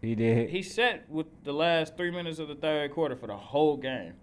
He 0.05 0.15
did. 0.15 0.51
He 0.51 0.63
sat 0.63 1.09
with 1.11 1.27
the 1.45 1.53
last 1.53 1.97
three 1.97 2.11
minutes 2.11 2.39
of 2.39 2.49
the 2.49 2.55
third 2.55 2.93
quarter 2.93 3.17
for 3.17 3.27
the 3.27 3.37
whole 3.37 3.77
game. 3.77 4.15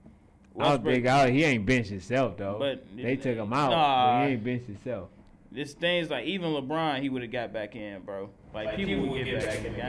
I 0.60 0.64
don't 0.64 0.72
Westbrook- 0.84 0.94
think 0.96 1.08
I, 1.08 1.30
he 1.32 1.44
ain't 1.44 1.66
benched 1.66 1.90
himself 1.90 2.38
though. 2.38 2.58
But- 2.60 2.86
they 2.96 3.16
took 3.16 3.38
him 3.38 3.54
out. 3.54 3.72
Nah. 3.72 4.20
but 4.22 4.28
he 4.28 4.34
ain't 4.34 4.44
benched 4.44 4.68
himself. 4.68 5.10
This 5.54 5.74
things 5.74 6.10
like 6.10 6.26
even 6.26 6.52
LeBron, 6.52 7.02
he 7.02 7.10
would 7.10 7.24
have 7.24 7.32
got 7.32 7.52
back 7.52 7.76
in, 7.76 8.02
bro. 8.04 8.30
Like, 8.54 8.76
people, 8.78 9.08
would 9.08 9.26
get 9.26 9.40
back 9.46 9.58
in 9.58 9.64
the 9.64 9.70
game. 9.70 9.88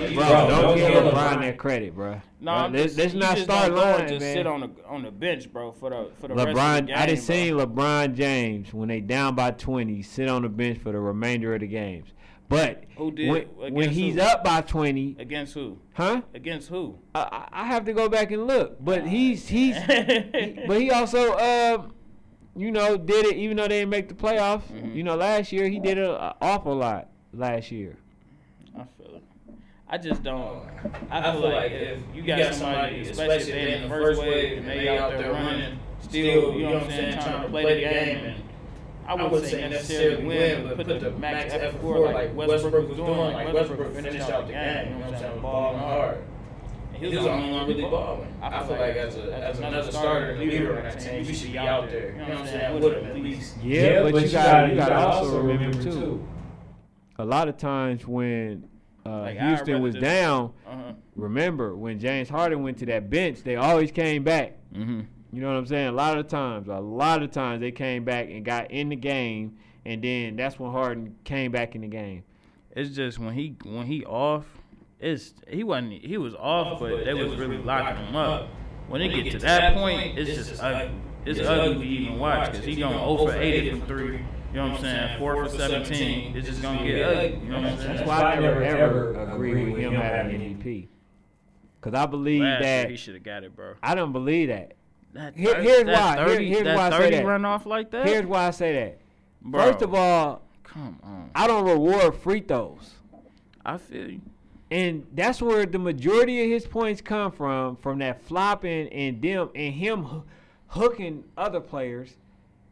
Like, 0.00 0.14
Bro, 0.14 0.24
Bro, 0.26 0.28
don't, 0.28 0.48
don't 0.62 0.76
give 0.76 0.92
give 0.92 1.02
LeBron 1.04 1.12
LeBron 1.12 1.40
that 1.40 1.58
credit, 1.58 1.94
bro. 1.94 2.14
No, 2.14 2.20
Bro, 2.40 2.52
I'm 2.52 2.72
let's, 2.72 2.84
just, 2.84 2.98
let's 2.98 3.14
not 3.14 3.34
just 3.36 3.44
start 3.44 3.68
don't 3.68 3.76
lying, 3.78 4.08
just 4.08 4.20
man. 4.20 4.36
sit 4.36 4.46
on 4.46 4.60
the 4.60 4.70
on 4.88 5.02
the 5.02 5.10
bench, 5.12 5.52
bro, 5.52 5.70
for 5.72 5.90
the 5.90 6.10
for 6.20 6.28
the 6.28 6.34
rest 6.34 6.48
of 6.48 6.54
LeBron, 6.56 6.76
the 6.76 6.82
game. 6.86 6.96
I 6.96 7.06
done 7.06 7.14
bro. 7.14 7.24
seen 7.24 7.54
LeBron 7.54 8.14
James 8.14 8.74
when 8.74 8.88
they 8.88 9.00
down 9.00 9.34
by 9.36 9.50
twenty 9.52 10.02
sit 10.02 10.28
on 10.28 10.42
the 10.42 10.48
bench 10.48 10.78
for 10.78 10.90
the 10.90 10.98
remainder 10.98 11.54
of 11.54 11.60
the 11.60 11.66
games. 11.68 12.08
But 12.48 12.84
Who 12.96 13.10
did? 13.10 13.30
when, 13.56 13.72
when 13.74 13.90
he's 13.90 14.14
who? 14.16 14.20
up 14.20 14.44
by 14.44 14.60
twenty, 14.60 15.16
against 15.18 15.54
who? 15.54 15.78
huh? 15.94 16.20
Against 16.34 16.68
who? 16.68 16.98
I, 17.14 17.20
I 17.52 17.62
I 17.62 17.64
have 17.64 17.84
to 17.86 17.92
go 17.92 18.08
back 18.08 18.30
and 18.30 18.46
look. 18.46 18.76
But 18.84 19.06
he's 19.06 19.48
he's 19.48 19.76
but 20.66 20.80
he 20.80 20.90
also 20.90 21.32
uh, 21.32 21.82
you 22.54 22.70
know 22.70 22.96
did 22.98 23.26
it 23.26 23.36
even 23.36 23.56
though 23.56 23.66
they 23.68 23.80
didn't 23.80 23.90
make 23.90 24.08
the 24.08 24.14
playoffs. 24.14 24.62
Mhm. 24.70 24.94
You 24.94 25.02
know 25.02 25.16
last 25.16 25.52
year 25.52 25.68
he 25.68 25.80
did 25.80 25.96
a, 25.98 26.10
a 26.10 26.36
awful 26.42 26.76
lot 26.76 27.08
last 27.32 27.70
year. 27.70 27.96
I 28.78 28.84
feel 28.98 29.16
it. 29.16 29.22
I 29.88 29.96
just 29.98 30.22
don't. 30.22 30.66
I 31.10 31.32
feel 31.32 31.40
like 31.50 31.72
if 31.72 31.98
you 32.14 32.22
got 32.22 32.54
somebody, 32.54 33.00
especially 33.00 33.36
if 33.36 33.46
they 33.46 33.74
in 33.76 33.82
the 33.84 33.88
first 33.88 34.20
wave 34.20 34.58
and 34.58 34.68
they 34.68 34.88
out 34.98 35.12
there 35.12 35.32
running, 35.32 35.78
still, 36.00 36.52
you 36.54 36.64
know 36.64 36.74
what 36.74 36.82
I'm 36.84 36.90
saying, 36.90 37.12
trying 37.14 37.42
to 37.42 37.48
play 37.48 37.74
the 37.74 37.80
game, 37.80 38.24
and 38.24 38.42
I 39.06 39.14
wouldn't 39.14 39.50
say 39.50 39.68
necessarily 39.68 40.24
win, 40.24 40.66
but 40.76 40.86
put 40.86 41.00
the 41.00 41.10
max 41.12 41.52
effort 41.52 41.80
forward 41.80 42.14
like 42.14 42.34
Westbrook 42.34 42.88
was 42.88 42.96
doing. 42.96 43.10
Like 43.18 43.52
Westbrook 43.52 43.94
finished 43.94 44.30
out 44.30 44.46
the 44.46 44.52
game, 44.52 44.88
you 44.88 44.94
know 44.94 45.00
what 45.06 45.14
I'm 45.14 45.20
saying, 45.20 45.40
balling 45.42 45.78
hard. 45.78 46.18
And 46.94 46.96
He 47.02 47.06
was 47.16 47.24
the 47.24 47.30
only 47.30 47.50
one 47.52 47.66
really 47.68 47.82
balling. 47.82 48.34
I 48.42 48.66
feel 48.66 48.76
like 48.76 48.96
as 48.96 49.16
a 49.16 49.34
as 49.36 49.58
another 49.58 49.90
starter 49.92 50.30
and 50.30 50.40
leader 50.40 50.76
on 50.78 50.84
that 50.84 51.00
team, 51.00 51.24
you 51.24 51.34
should 51.34 51.52
be 51.52 51.58
out 51.58 51.90
there. 51.90 52.12
You 52.12 52.18
know 52.18 52.28
what 52.28 52.38
I'm 52.38 52.46
saying? 52.46 52.74
With 52.80 52.92
him 52.94 53.04
at 53.06 53.16
least. 53.16 53.56
Yeah, 53.62 54.02
but, 54.02 54.22
you 54.22 54.28
got 54.30 54.70
you 54.70 54.76
got 54.76 54.88
to 54.88 54.94
also 54.96 55.40
remember 55.40 55.82
too. 55.82 56.26
A 57.18 57.24
lot 57.24 57.48
of 57.48 57.56
times 57.56 58.06
when 58.06 58.68
uh, 59.06 59.20
Like, 59.20 59.38
Houston 59.38 59.82
was 59.82 59.94
down, 59.94 60.52
Uh 60.66 60.70
huh. 60.70 60.92
remember 61.14 61.76
when 61.76 61.98
James 62.00 62.28
Harden 62.28 62.62
went 62.62 62.78
to 62.78 62.86
that 62.86 63.10
bench, 63.10 63.42
they 63.42 63.56
always 63.56 63.92
came 63.92 64.24
back. 64.24 64.56
Mm-hmm. 64.74 65.00
You 65.34 65.40
know 65.40 65.48
what 65.48 65.56
I'm 65.56 65.66
saying? 65.66 65.88
A 65.88 65.92
lot 65.92 66.16
of 66.16 66.28
times, 66.28 66.68
a 66.68 66.78
lot 66.78 67.22
of 67.22 67.32
times 67.32 67.60
they 67.60 67.72
came 67.72 68.04
back 68.04 68.28
and 68.30 68.44
got 68.44 68.70
in 68.70 68.88
the 68.88 68.96
game, 68.96 69.56
and 69.84 70.02
then 70.02 70.36
that's 70.36 70.58
when 70.58 70.70
Harden 70.70 71.16
came 71.24 71.50
back 71.50 71.74
in 71.74 71.80
the 71.80 71.88
game. 71.88 72.22
It's 72.70 72.94
just 72.94 73.18
when 73.18 73.34
he 73.34 73.56
when 73.64 73.86
he 73.86 74.04
off, 74.04 74.46
it's 75.00 75.34
he 75.48 75.64
wasn't 75.64 76.04
he 76.04 76.18
was 76.18 76.34
off, 76.34 76.78
but 76.78 77.04
they 77.04 77.14
was 77.14 77.34
really 77.34 77.58
locking 77.58 78.04
him 78.06 78.16
up. 78.16 78.48
When 78.88 79.00
it 79.00 79.08
get 79.08 79.32
to 79.32 79.38
that 79.40 79.74
point, 79.74 80.18
it's 80.18 80.48
just 80.48 80.62
ugly. 80.62 80.94
It's 81.24 81.40
ugly 81.40 81.74
to 81.74 81.82
even 81.84 82.18
watch 82.18 82.52
because 82.52 82.64
he 82.64 82.76
going 82.76 82.92
0 82.92 83.16
for 83.16 83.34
80 83.34 83.70
from 83.70 83.82
three. 83.86 84.16
You 84.16 84.60
know 84.60 84.68
what 84.68 84.76
I'm 84.76 84.80
saying? 84.82 85.18
Four 85.18 85.44
for 85.44 85.56
17. 85.56 86.36
It's 86.36 86.46
just 86.46 86.62
gonna 86.62 86.86
get 86.86 87.02
ugly. 87.02 87.40
You 87.42 87.48
know 87.48 87.60
what 87.60 87.72
I'm 87.72 87.78
saying? 87.78 87.96
That's 87.96 88.08
why 88.08 88.20
I 88.22 88.38
never 88.38 88.62
ever 88.62 89.14
agree 89.14 89.72
with 89.72 89.80
him 89.80 89.94
having 89.94 90.40
MVP. 90.40 90.88
Cause 91.80 91.92
I 91.92 92.06
believe 92.06 92.40
Last 92.40 92.62
year 92.62 92.82
that 92.82 92.90
he 92.90 92.96
should 92.96 93.14
have 93.14 93.24
got 93.24 93.44
it, 93.44 93.54
bro. 93.54 93.74
I 93.82 93.94
don't 93.94 94.12
believe 94.12 94.48
that. 94.48 94.74
That 95.14 95.36
Here- 95.36 95.54
thir- 95.54 95.62
here's 95.62 95.84
that 95.84 96.18
why. 96.18 96.28
Here- 96.28 96.40
here's 96.40 96.64
that 96.64 96.76
why 96.76 96.86
I 96.88 96.90
say 96.90 96.98
30 96.98 97.16
that. 97.16 97.24
run 97.26 97.44
off 97.44 97.66
like 97.66 97.90
that. 97.92 98.06
Here's 98.06 98.26
why 98.26 98.46
I 98.46 98.50
say 98.50 98.72
that. 98.74 98.98
Bro, 99.42 99.60
First 99.72 99.82
of 99.82 99.94
all, 99.94 100.42
come 100.64 100.98
on. 101.02 101.30
I 101.34 101.46
don't 101.46 101.64
reward 101.66 102.14
free 102.16 102.40
throws. 102.40 102.94
I 103.64 103.76
feel 103.78 104.10
you. 104.10 104.20
And 104.70 105.06
that's 105.14 105.40
where 105.40 105.66
the 105.66 105.78
majority 105.78 106.42
of 106.42 106.50
his 106.50 106.66
points 106.66 107.00
come 107.00 107.30
from, 107.30 107.76
from 107.76 107.98
that 108.00 108.22
flopping 108.22 108.88
and 108.88 109.22
them 109.22 109.50
and 109.54 109.72
him 109.74 110.04
h- 110.04 110.20
hooking 110.68 111.24
other 111.36 111.60
players. 111.60 112.16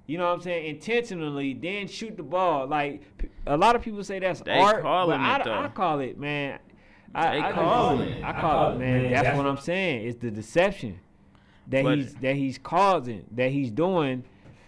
You 0.06 0.18
know 0.18 0.26
what 0.26 0.32
I'm 0.34 0.40
saying? 0.40 0.66
Intentionally, 0.66 1.54
then 1.54 1.86
shoot 1.86 2.16
the 2.16 2.24
ball. 2.24 2.66
Like 2.66 3.02
p- 3.18 3.28
a 3.46 3.56
lot 3.56 3.76
of 3.76 3.82
people 3.82 4.02
say 4.02 4.18
that's 4.18 4.40
They 4.40 4.52
art, 4.58 4.82
calling 4.82 5.16
but 5.18 5.20
I, 5.20 5.36
it, 5.36 5.44
d- 5.44 5.50
I 5.50 5.62
though. 5.62 5.68
call 5.68 6.00
it, 6.00 6.18
man. 6.18 6.58
I, 7.14 7.34
They 7.36 7.40
I, 7.42 7.52
calling 7.52 8.00
I, 8.00 8.04
it. 8.18 8.24
I 8.24 8.40
call 8.40 8.72
it, 8.72 8.78
man. 8.78 9.12
That's 9.12 9.36
what 9.36 9.46
I'm 9.46 9.58
saying. 9.58 10.08
It's 10.08 10.18
the 10.18 10.30
deception 10.32 10.98
that 11.68 11.84
he's 11.84 12.14
that 12.16 12.36
he's 12.36 12.58
causing, 12.58 13.24
that 13.32 13.50
he's 13.50 13.70
doing. 13.70 14.24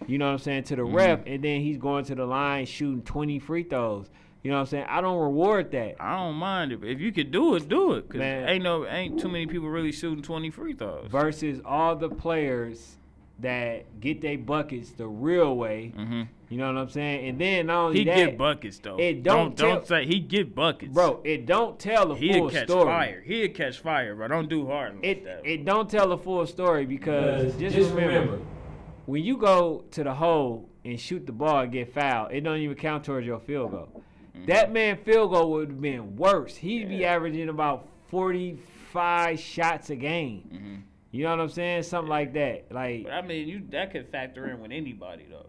You 0.07 0.17
know 0.19 0.25
what 0.27 0.33
I'm 0.33 0.37
saying 0.39 0.63
to 0.65 0.75
the 0.75 0.83
Mm-hmm. 0.83 0.95
ref, 0.95 1.19
and 1.25 1.43
then 1.43 1.61
he's 1.61 1.77
going 1.77 2.05
to 2.05 2.15
the 2.15 2.25
line 2.25 2.65
shooting 2.65 3.01
20 3.01 3.39
free 3.39 3.63
throws. 3.63 4.07
You 4.43 4.51
know 4.51 4.57
what 4.57 4.61
I'm 4.61 4.67
saying? 4.67 4.85
I 4.87 5.01
don't 5.01 5.17
reward 5.19 5.71
that. 5.71 5.95
I 5.99 6.17
don't 6.17 6.35
mind 6.35 6.71
it. 6.71 6.83
If 6.83 6.99
you 6.99 7.11
could 7.11 7.31
do 7.31 7.55
it, 7.55 7.67
do 7.67 7.93
it. 7.93 8.07
Cause 8.09 8.19
Man. 8.19 8.47
ain't 8.47 8.63
no 8.63 8.85
ain't 8.85 9.19
too 9.19 9.29
many 9.29 9.47
people 9.47 9.67
really 9.69 9.91
shooting 9.91 10.21
20 10.21 10.51
free 10.51 10.73
throws. 10.73 11.07
versus 11.09 11.59
all 11.65 11.95
the 11.95 12.09
players 12.09 12.97
that 13.39 13.99
get 13.99 14.21
their 14.21 14.37
buckets 14.37 14.91
the 14.91 15.07
real 15.07 15.55
way. 15.57 15.91
hmm 15.95 16.21
You 16.49 16.57
know 16.57 16.67
what 16.71 16.77
I'm 16.81 16.89
saying? 16.89 17.27
And 17.27 17.39
then 17.41 17.65
not 17.67 17.85
only 17.87 17.99
He 17.99 18.05
that, 18.05 18.15
get 18.15 18.37
buckets 18.37 18.79
though. 18.79 18.97
it 18.97 19.23
don't 19.23 19.55
don't 19.57 19.69
don't 19.75 19.87
say 19.87 20.05
he 20.05 20.19
get 20.19 20.55
buckets, 20.55 20.93
bro, 20.93 21.19
it 21.25 21.45
don't 21.45 21.77
tell 21.77 22.07
the 22.07 22.15
full 22.15 22.19
story. 22.19 22.27
He'll 22.29 22.39
full 22.39 22.49
catch 22.49 22.67
story. 22.69 22.85
fire. 22.85 23.21
He'll 23.25 23.49
catch 23.49 23.79
fire, 23.79 24.15
bro. 24.15 24.27
Don't 24.29 24.47
do 24.49 24.65
hard 24.67 24.95
like 24.95 25.03
It 25.05 25.23
that. 25.25 25.41
it 25.45 25.65
don't 25.65 25.89
tell 25.89 26.07
the 26.09 26.17
full 26.17 26.45
story 26.47 26.85
because 26.85 27.53
just, 27.57 27.91
remember, 27.93 28.39
when 29.05 29.23
you 29.23 29.35
go 29.37 29.83
to 29.91 30.03
the 30.03 30.13
hole 30.13 30.69
and 30.85 30.99
shoot 30.99 31.25
the 31.25 31.31
ball 31.33 31.59
and 31.61 31.71
get 31.71 31.93
fouled, 31.93 32.31
it 32.31 32.41
don't 32.41 32.57
even 32.59 32.75
count 32.75 33.03
towards 33.03 33.25
your 33.27 33.39
field 33.39 33.71
goal. 33.71 34.03
That 34.47 34.71
man 34.71 34.97
field 34.97 35.31
goal 35.31 35.51
would 35.51 35.69
have 35.69 35.81
been 35.81 36.15
worse. 36.15 36.55
He'd 36.55 36.87
be 36.89 36.95
Mm-hmm. 36.99 37.03
Averaging 37.05 37.49
about 37.49 37.87
45 38.09 39.39
shots 39.39 39.89
a 39.89 39.95
game. 39.95 40.43
Mhm. 40.53 40.81
You 41.15 41.23
know 41.23 41.29
what 41.29 41.39
I'm 41.39 41.49
saying? 41.49 41.83
Something 41.83 42.09
like 42.09 42.33
that. 42.33 42.65
Like 42.71 43.05
But 43.05 43.13
I 43.13 43.21
mean, 43.21 43.47
you 43.47 43.61
that 43.69 43.91
could 43.91 44.09
factor 44.09 44.49
in 44.49 44.59
with 44.59 44.71
anybody 44.71 45.25
though. 45.29 45.45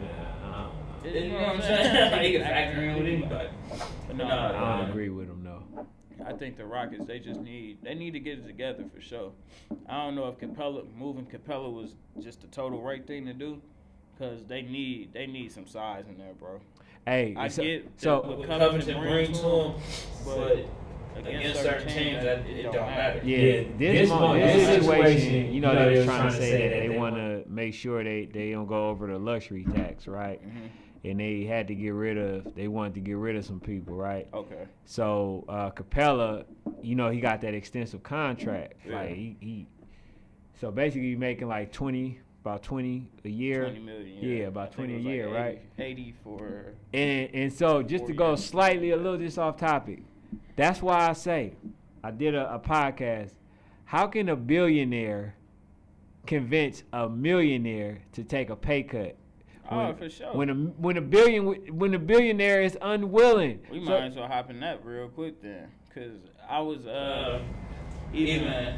Yeah. 0.00 0.68
You 1.04 1.20
uh, 1.20 1.28
know 1.28 1.34
what 1.34 1.48
I'm 1.56 1.60
saying? 1.60 2.12
Like, 2.12 2.22
he 2.22 2.32
can 2.32 2.40
factor 2.44 2.82
in 2.82 2.96
with 2.96 3.06
anybody. 3.06 3.48
But 4.06 4.16
no, 4.16 4.24
I 4.24 4.78
don't 4.78 4.88
agree 4.88 5.10
with 5.10 5.28
him 5.28 5.44
though. 5.44 5.86
I 6.24 6.32
think 6.32 6.56
the 6.56 6.64
Rockets 6.64 7.04
they 7.04 7.18
just 7.18 7.40
need 7.40 7.76
they 7.82 7.94
need 7.94 8.12
to 8.12 8.20
get 8.20 8.38
it 8.38 8.46
together 8.46 8.86
for 8.94 9.02
sure. 9.02 9.32
I 9.86 10.02
don't 10.02 10.14
know 10.14 10.28
if 10.28 10.38
Capela 10.38 10.86
moving 10.96 11.26
Capela 11.26 11.70
was 11.70 11.90
just 12.22 12.40
the 12.40 12.46
total 12.46 12.80
right 12.80 13.06
thing 13.06 13.26
to 13.26 13.34
do, 13.34 13.60
because 14.16 14.46
they 14.46 14.62
need 14.62 15.12
they 15.12 15.26
need 15.26 15.52
some 15.52 15.66
size 15.66 16.06
in 16.08 16.16
there, 16.16 16.32
bro. 16.32 16.58
Hey, 17.06 17.34
I 17.36 17.48
so, 17.48 17.62
get 17.62 17.90
so 17.98 18.22
that 18.22 18.38
What 18.38 18.48
Covington 18.48 18.58
Covington 18.70 19.00
brings 19.02 19.28
brings 19.28 19.40
to 19.40 19.46
him, 19.46 19.74
but 20.24 20.36
but 20.36 20.66
against 21.18 21.62
certain 21.62 21.88
teams, 21.88 22.22
that 22.24 22.38
it 22.46 22.62
don't 22.64 22.74
matter. 22.74 23.20
Yeah, 23.24 23.38
Yeah, 23.38 23.52
this, 23.52 23.78
this 23.78 24.08
mo- 24.08 24.20
mo- 24.20 24.34
this 24.34 24.54
this 24.66 24.82
situation, 24.84 25.20
situation, 25.20 25.54
you 25.54 25.60
know, 25.60 25.74
they 25.74 25.96
was 25.96 26.04
trying 26.04 26.30
to 26.30 26.36
say 26.36 26.50
that 26.52 26.58
that 26.74 26.80
they 26.80 26.88
they 26.88 26.98
want 26.98 27.16
to 27.16 27.44
make 27.48 27.74
sure 27.74 28.02
they, 28.04 28.26
they 28.26 28.50
don't 28.50 28.66
go 28.66 28.88
over 28.88 29.06
the 29.06 29.18
luxury 29.18 29.64
tax, 29.64 30.06
right? 30.06 30.40
Mhm. 30.46 30.68
And 31.04 31.20
they 31.20 31.44
had 31.44 31.68
to 31.68 31.74
get 31.76 31.90
rid 31.90 32.18
of, 32.18 32.52
they 32.56 32.66
wanted 32.66 32.94
to 32.94 33.00
get 33.00 33.16
rid 33.16 33.36
of 33.36 33.44
some 33.44 33.60
people, 33.60 33.94
right? 33.94 34.26
Okay. 34.34 34.66
So 34.86 35.44
uh, 35.48 35.70
Capela, 35.70 36.44
you 36.82 36.96
know, 36.96 37.10
he 37.10 37.20
got 37.20 37.40
that 37.42 37.54
extensive 37.54 38.02
contract. 38.02 38.74
Yeah. 38.84 38.94
Like 38.96 39.10
he, 39.14 39.36
he, 39.40 39.66
so 40.60 40.70
basically 40.72 41.10
he's 41.10 41.18
making 41.18 41.46
like 41.48 41.70
twenty, 41.70 42.18
about 42.42 42.62
twenty 42.64 43.08
a 43.24 43.28
year. 43.28 43.64
Twenty 43.66 43.78
million. 43.80 44.18
Yeah, 44.20 44.44
I 44.44 44.48
about 44.48 44.74
think 44.74 44.88
20 44.88 44.92
a 44.94 44.96
was 44.96 45.04
like 45.04 45.14
year, 45.14 45.26
80 45.28 45.34
right? 45.36 45.62
Eighty 45.78 46.14
for. 46.24 46.74
And 46.92 47.30
and 47.34 47.52
so 47.52 47.82
just 47.82 48.06
to 48.06 48.12
go 48.12 48.34
slightly 48.34 48.90
a 48.90 48.96
little 48.96 49.18
just 49.18 49.38
off 49.38 49.58
topic, 49.58 50.02
that's 50.56 50.82
why 50.82 51.08
I 51.08 51.12
say 51.12 51.54
I 52.02 52.10
did 52.10 52.34
a, 52.34 52.54
a 52.54 52.58
podcast. 52.58 53.32
How 53.84 54.06
can 54.06 54.28
a 54.28 54.36
billionaire 54.36 55.36
convince 56.26 56.82
a 56.92 57.08
millionaire 57.08 58.02
to 58.12 58.24
take 58.24 58.50
a 58.50 58.56
pay 58.56 58.82
cut? 58.82 59.16
Oh, 59.70 59.94
for 59.94 60.08
sure. 60.08 60.34
When 60.34 60.50
a 60.50 60.54
when 60.54 60.96
a 60.96 61.00
billion 61.00 61.76
when 61.76 61.94
a 61.94 61.98
billionaire 61.98 62.62
is 62.62 62.78
unwilling. 62.80 63.60
We 63.70 63.84
So- 63.84 63.90
might 63.90 64.06
as 64.06 64.16
well 64.16 64.28
hop 64.28 64.50
in 64.50 64.60
that 64.60 64.84
real 64.84 65.08
quick 65.08 65.42
then, 65.42 65.68
cause 65.94 66.18
I 66.48 66.60
was 66.60 66.86
uh 66.86 67.42
even 68.12 68.74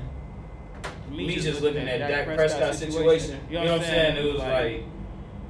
Me 1.10 1.36
just 1.36 1.60
looking 1.62 1.88
at 1.88 1.98
Dak 1.98 2.26
Prescott 2.34 2.74
situation, 2.74 3.40
you 3.48 3.54
know 3.56 3.72
what 3.72 3.80
I'm 3.80 3.82
saying? 3.82 4.16
It 4.16 4.32
was 4.32 4.40
like, 4.40 4.84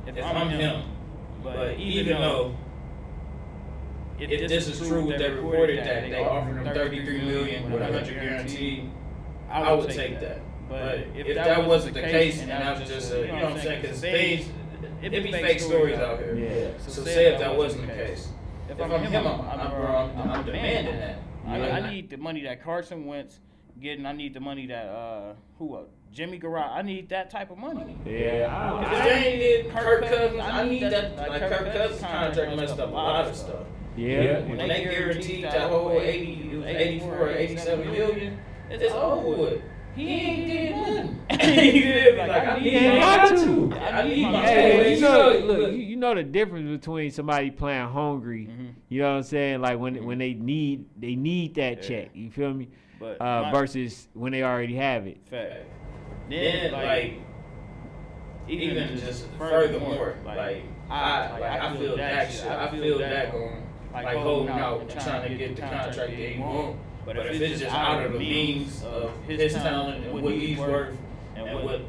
if 0.07 0.25
I'm 0.25 0.49
him, 0.51 0.83
but 1.43 1.79
even 1.79 2.21
though 2.21 2.57
if 4.19 4.49
this 4.49 4.69
is 4.69 4.87
true, 4.87 5.13
they 5.17 5.31
reported 5.31 5.79
that 5.79 6.11
they 6.11 6.25
offered 6.25 6.67
him 6.67 6.75
33 6.75 7.21
million 7.23 7.71
with 7.71 7.83
a 7.83 7.85
100 7.85 8.15
guaranteed, 8.15 8.91
I 9.51 9.73
would 9.73 9.91
take 9.91 10.21
that. 10.21 10.41
But 10.69 10.99
if 11.15 11.35
that 11.35 11.67
wasn't 11.67 11.95
the 11.95 12.03
case 12.03 12.41
and 12.41 12.51
that 12.51 12.79
was 12.79 12.89
just 12.89 13.13
a, 13.13 13.21
you 13.21 13.29
know 13.29 13.35
what 13.35 13.45
I'm 13.45 13.61
saying? 13.61 13.83
Because 13.83 14.01
things, 14.01 14.49
it 15.01 15.11
be 15.11 15.33
fake 15.33 15.61
stories 15.61 15.99
out 15.99 16.19
here. 16.19 16.35
Yeah. 16.37 16.71
So 16.87 17.03
say 17.05 17.33
if 17.33 17.41
that 17.41 17.57
wasn't 17.57 17.87
the 17.87 17.95
case, 17.95 18.29
if 18.69 18.81
I'm 18.81 18.91
him, 18.91 19.27
I'm, 19.27 20.45
demanding 20.45 20.97
that. 20.99 21.19
I. 21.47 21.71
I 21.71 21.91
need 21.91 22.11
the 22.11 22.19
money 22.19 22.43
that 22.43 22.63
Carson 22.63 23.07
Wentz 23.07 23.41
getting. 23.81 24.05
I 24.05 24.13
need 24.13 24.35
the 24.35 24.41
money 24.41 24.67
that 24.67 24.87
uh 24.87 25.35
who 25.59 25.75
uh, 25.75 25.85
Jimmy 26.13 26.37
Garage. 26.37 26.71
I 26.71 26.83
need 26.83 27.09
that 27.09 27.31
type 27.31 27.51
of 27.51 27.57
money. 27.57 27.97
Yeah. 28.05 28.83
If 28.83 29.05
they 29.05 29.11
ain't 29.11 29.41
did 29.41 29.75
Kirk 29.75 30.05
Cousins, 30.05 30.41
I 30.41 30.69
need 30.69 30.83
that. 30.83 31.17
Like 31.17 31.41
Kirk 31.41 31.73
Cousins' 31.73 32.01
contract 32.03 32.57
messed 32.57 32.79
up 32.79 32.91
a 32.91 32.93
lot 32.93 33.27
of 33.27 33.35
stuff. 33.35 33.67
Yeah. 33.99 34.41
When 34.41 34.59
they 34.59 34.85
guaranteed 34.85 35.45
that 35.45 35.69
whole 35.71 36.01
80, 36.01 36.51
it 36.53 36.57
was 36.57 36.67
84 36.67 37.13
or 37.19 37.31
87 37.31 37.91
million, 37.93 38.39
it's 38.71 38.95
over 38.95 39.37
with. 39.37 39.63
He 39.97 40.09
ain't 40.09 40.47
did 40.47 40.77
nothing. 40.77 41.65
you 41.75 41.83
feel 41.83 42.13
me? 42.13 42.19
Like, 42.19 42.47
I 42.47 42.59
need 42.61 42.71
He 42.73 42.77
ain't 42.79 42.95
my 43.01 43.17
got 43.17 43.29
to. 43.39 43.73
I 43.81 44.09
need 44.09 44.23
my 44.31 44.47
Hey, 44.47 44.95
you 44.95 45.01
know, 45.01 45.39
look, 45.45 45.73
you, 45.73 45.79
you 45.79 45.97
know 45.97 46.15
the 46.15 46.23
difference 46.23 46.69
between 46.71 47.11
somebody 47.11 47.51
playing 47.51 47.89
hungry, 47.89 48.47
Mhm. 48.49 48.75
you 48.89 49.03
know 49.03 49.11
what 49.11 49.17
I'm 49.17 49.23
saying? 49.25 49.61
Like 49.61 49.79
when 49.81 50.05
when 50.05 50.19
they 50.19 50.35
need 50.35 50.85
they 50.97 51.17
need 51.17 51.57
that 51.57 51.79
Yeah. 51.83 52.03
check. 52.03 52.11
You 52.15 52.31
feel 52.31 52.55
me? 52.55 52.69
But 53.01 53.21
Uh, 53.21 53.43
my- 53.43 53.51
versus 53.53 54.07
when 54.15 54.31
they 54.31 54.43
already 54.45 54.77
have 54.77 55.07
it. 55.09 55.19
fact. 55.29 55.65
Then, 56.31 56.71
like, 56.73 57.15
even 58.49 58.97
just 58.99 59.27
furthermore, 59.39 60.15
like, 60.25 60.63
I, 60.91 61.31
like, 61.39 61.43
I 61.63 61.77
feel 61.77 61.97
that 61.97 62.31
shit. 62.33 62.47
I 62.47 62.69
feel 62.71 62.99
that 62.99 63.33
going, 63.33 63.63
like, 63.93 64.17
holding 64.19 64.49
out 64.51 64.81
and 64.83 64.91
trying 64.91 65.31
to 65.31 65.37
get 65.37 65.57
the 65.57 65.63
contract 65.63 65.97
that 65.97 66.11
he 66.11 66.39
want. 66.41 66.77
But 67.05 67.17
if 67.17 67.41
it's 67.41 67.61
just 67.61 67.75
out 67.75 68.05
of 68.05 68.13
the 68.13 68.19
means 68.19 68.83
of 68.85 69.11
his 69.27 69.55
talent 69.55 70.05
and 70.05 70.23
what 70.23 70.33
he's 70.35 70.59
worth 70.59 70.97
and 71.37 71.65
what, 71.65 71.81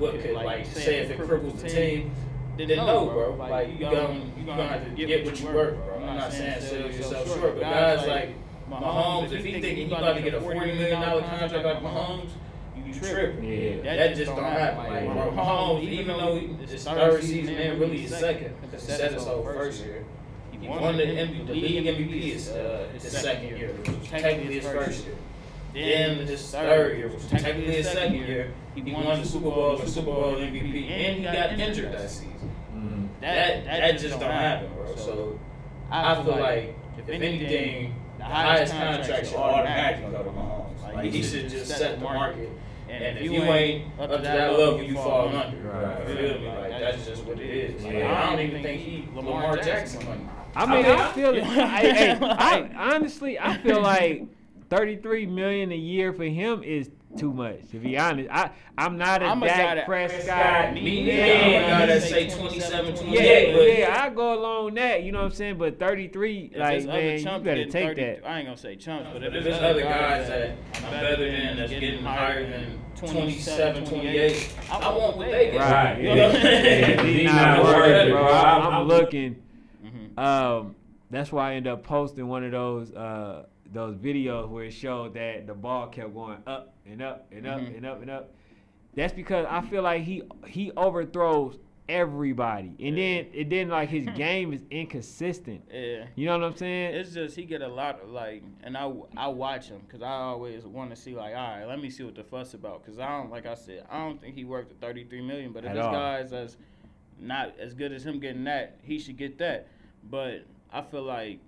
what 0.00 0.20
could, 0.20 0.32
like, 0.34 0.66
say 0.66 0.98
if 1.00 1.10
it 1.10 1.18
cripples 1.18 1.60
the 1.60 1.68
team, 1.68 2.10
then 2.56 2.68
no, 2.68 3.06
bro. 3.06 3.34
Like, 3.34 3.72
you 3.72 3.78
gonna, 3.80 4.20
you 4.38 4.44
gonna 4.44 4.68
have 4.68 4.84
to 4.84 4.90
get 5.06 5.24
what 5.24 5.40
you 5.40 5.46
worth, 5.48 5.74
bro. 5.84 5.96
I'm 6.06 6.16
not 6.18 6.32
saying 6.32 6.60
sell 6.60 6.78
yourself 6.80 7.26
short, 7.26 7.54
but 7.54 7.60
guys 7.62 8.06
like 8.06 8.34
Mahomes, 8.70 9.32
if 9.32 9.44
he 9.44 9.52
thinking 9.60 9.76
he 9.88 9.92
about 9.94 10.14
to 10.14 10.22
get 10.22 10.34
a 10.34 10.40
$40 10.40 10.54
million 10.76 11.00
contract 11.02 11.64
like 11.64 11.82
Mahomes, 11.82 12.30
you 12.76 12.94
tripping. 12.94 13.44
Yeah. 13.44 13.96
That 13.96 14.14
just 14.16 14.34
don't 14.34 14.44
happen. 14.44 14.92
Like, 14.92 15.06
bro, 15.06 15.32
Mahomes, 15.32 15.82
even 15.84 16.16
though 16.18 16.36
he- 16.38 16.46
his 16.66 16.84
third 16.84 17.22
season 17.22 17.54
man, 17.54 17.78
really 17.80 17.98
his 17.98 18.16
second, 18.16 18.54
because 18.60 18.86
he 18.86 18.92
set 18.92 19.12
his 19.12 19.24
whole 19.24 19.42
first 19.42 19.84
year. 19.84 20.04
He 20.62 20.68
won 20.68 20.96
the, 20.96 21.02
MVP, 21.02 21.46
the 21.46 21.52
league 21.54 21.84
MVP 21.84 22.32
his, 22.32 22.48
uh, 22.50 22.88
his 22.92 23.02
second 23.02 23.58
year, 23.58 23.72
which 23.72 23.88
was 23.88 24.08
technically 24.08 24.54
his 24.54 24.64
first 24.64 25.04
year. 25.04 25.16
Then 25.74 26.26
his 26.26 26.50
third 26.50 26.96
year, 26.98 27.08
which 27.08 27.16
was 27.16 27.26
technically 27.30 27.74
his 27.74 27.88
second 27.88 28.14
year, 28.14 28.52
he 28.74 28.92
won 28.92 29.20
the 29.20 29.26
Super 29.26 29.50
Bowl 29.50 29.76
the 29.76 29.88
Super 29.88 30.06
Bowl 30.06 30.34
MVP, 30.34 30.88
and 30.88 31.16
he 31.18 31.22
got 31.24 31.58
injured 31.58 31.92
that 31.92 32.10
season. 32.10 32.50
That 33.20 33.64
that 33.64 33.98
just 33.98 34.20
don't 34.20 34.30
happen, 34.30 34.72
bro. 34.74 34.96
So 34.96 35.40
I 35.90 36.14
feel 36.22 36.36
like 36.36 36.76
if 36.98 37.08
anything, 37.08 37.94
the 38.18 38.24
highest 38.24 38.72
contract 38.72 39.26
should 39.26 39.36
automatically 39.36 40.10
go 40.10 40.22
to 40.22 40.30
Mahomes. 40.30 40.94
Like 40.94 41.12
he 41.12 41.22
should 41.22 41.48
just 41.48 41.76
set 41.76 41.98
the 41.98 42.04
market 42.04 42.50
and 42.92 43.04
And 43.04 43.18
if 43.18 43.32
you 43.32 43.42
ain't 43.42 44.00
up 44.00 44.10
to 44.10 44.18
that 44.18 44.52
level, 44.52 44.82
you 44.82 44.94
fall 44.94 45.28
under. 45.28 45.56
Right. 45.56 46.08
You 46.08 46.14
feel 46.14 46.38
me? 46.40 46.48
Like 46.48 46.70
that's 46.70 47.06
just 47.06 47.24
what 47.24 47.38
it 47.38 47.48
is. 47.48 47.82
Like, 47.84 47.94
I 47.96 48.30
don't 48.30 48.40
even 48.40 48.62
think 48.62 48.80
he 48.82 49.08
Lamar 49.14 49.56
Jackson 49.56 50.04
money. 50.04 50.28
I 50.54 50.66
mean, 50.66 50.84
I 50.86 51.12
feel 51.12 51.34
it. 51.34 51.44
I, 51.44 51.80
hey, 51.80 52.18
I, 52.20 52.70
honestly, 52.76 53.38
I 53.38 53.56
feel 53.58 53.80
like 53.80 54.26
33 54.70 55.26
million 55.26 55.72
a 55.72 55.76
year 55.76 56.12
for 56.12 56.24
him 56.24 56.62
is 56.62 56.90
too 57.16 57.32
much. 57.32 57.70
To 57.70 57.78
be 57.78 57.98
honest, 57.98 58.28
I 58.30 58.50
I'm 58.78 58.96
not 58.96 59.22
a 59.22 59.26
I'm 59.26 59.40
Dak 59.40 59.78
a 59.78 59.84
Prescott. 59.84 60.74
Me 60.74 61.04
neither. 61.04 61.64
I'm 61.64 61.88
to 61.88 62.00
say 62.00 62.28
27, 62.30 62.96
28. 62.96 63.18
Yeah, 63.20 63.86
yeah, 63.86 64.02
I 64.02 64.10
go 64.10 64.38
along 64.38 64.74
that. 64.74 65.02
You 65.02 65.12
know 65.12 65.18
what 65.18 65.26
I'm 65.26 65.32
saying? 65.32 65.58
But 65.58 65.78
33, 65.78 66.52
if 66.54 66.58
like 66.58 66.86
man, 66.86 67.18
you 67.18 67.44
better 67.44 67.64
take 67.66 67.88
30, 67.88 68.02
that. 68.02 68.26
I 68.26 68.38
ain't 68.38 68.46
gonna 68.46 68.56
say 68.56 68.76
chumps, 68.76 69.10
but 69.12 69.22
if, 69.22 69.34
if 69.34 69.44
there's 69.44 69.62
other 69.62 69.82
guys 69.82 70.28
that 70.28 70.56
I'm 70.76 70.90
better 70.90 71.16
than 71.16 71.56
that's 71.56 71.70
getting 71.70 72.02
higher 72.02 72.48
than 72.48 72.80
27, 72.96 73.84
28, 73.84 74.54
I 74.70 74.96
want 74.96 75.16
what 75.16 75.30
they 75.30 75.50
get. 75.50 75.60
Right. 75.60 75.98
You 75.98 76.14
know 76.14 76.26
what 76.28 76.36
I'm 76.36 76.42
saying? 76.42 77.26
not 77.26 77.64
worried, 77.64 78.10
bro. 78.12 78.26
I'm, 78.26 78.74
I'm 78.74 78.88
looking. 78.88 79.42
Um, 80.18 80.76
that's 81.10 81.30
why 81.30 81.52
I 81.52 81.54
end 81.54 81.66
up 81.66 81.82
posting 81.82 82.28
one 82.28 82.44
of 82.44 82.52
those. 82.52 82.92
Uh, 82.92 83.46
those 83.72 83.96
videos 83.96 84.48
where 84.48 84.64
it 84.64 84.72
showed 84.72 85.14
that 85.14 85.46
the 85.46 85.54
ball 85.54 85.86
kept 85.86 86.14
going 86.14 86.38
up 86.46 86.74
and 86.86 87.02
up 87.02 87.26
and 87.32 87.46
up 87.46 87.60
mm-hmm. 87.60 87.74
and 87.74 87.86
up 87.86 88.02
and 88.02 88.10
up. 88.10 88.34
That's 88.94 89.12
because 89.12 89.46
I 89.48 89.62
feel 89.62 89.82
like 89.82 90.02
he 90.02 90.22
he 90.46 90.70
overthrows 90.72 91.58
everybody, 91.88 92.76
and 92.78 92.96
yeah. 92.96 93.22
then 93.22 93.26
it 93.32 93.50
then 93.50 93.68
like 93.68 93.88
his 93.88 94.06
game 94.16 94.52
is 94.52 94.62
inconsistent. 94.70 95.62
Yeah, 95.72 96.04
you 96.14 96.26
know 96.26 96.38
what 96.38 96.44
I'm 96.44 96.56
saying? 96.56 96.94
It's 96.94 97.14
just 97.14 97.34
he 97.34 97.44
get 97.44 97.62
a 97.62 97.68
lot 97.68 98.02
of 98.02 98.10
like, 98.10 98.42
and 98.62 98.76
I 98.76 98.92
I 99.16 99.28
watch 99.28 99.68
him 99.68 99.80
because 99.86 100.02
I 100.02 100.12
always 100.12 100.64
want 100.64 100.90
to 100.90 100.96
see 100.96 101.14
like, 101.14 101.34
all 101.34 101.56
right, 101.56 101.64
let 101.64 101.80
me 101.80 101.88
see 101.88 102.04
what 102.04 102.14
the 102.14 102.24
fuss 102.24 102.52
about 102.52 102.84
because 102.84 102.98
I 102.98 103.08
don't 103.08 103.30
like 103.30 103.46
I 103.46 103.54
said 103.54 103.86
I 103.90 103.98
don't 104.04 104.20
think 104.20 104.34
he 104.34 104.44
worked 104.44 104.72
at 104.72 104.80
33 104.80 105.22
million, 105.22 105.52
but 105.52 105.64
if 105.64 105.70
At 105.70 105.76
this 105.76 105.84
all. 105.84 105.92
guy's 105.92 106.32
as 106.34 106.56
not 107.18 107.54
as 107.58 107.72
good 107.72 107.92
as 107.92 108.04
him 108.04 108.20
getting 108.20 108.44
that, 108.44 108.78
he 108.82 108.98
should 108.98 109.16
get 109.16 109.38
that. 109.38 109.68
But 110.08 110.44
I 110.72 110.82
feel 110.82 111.02
like 111.02 111.38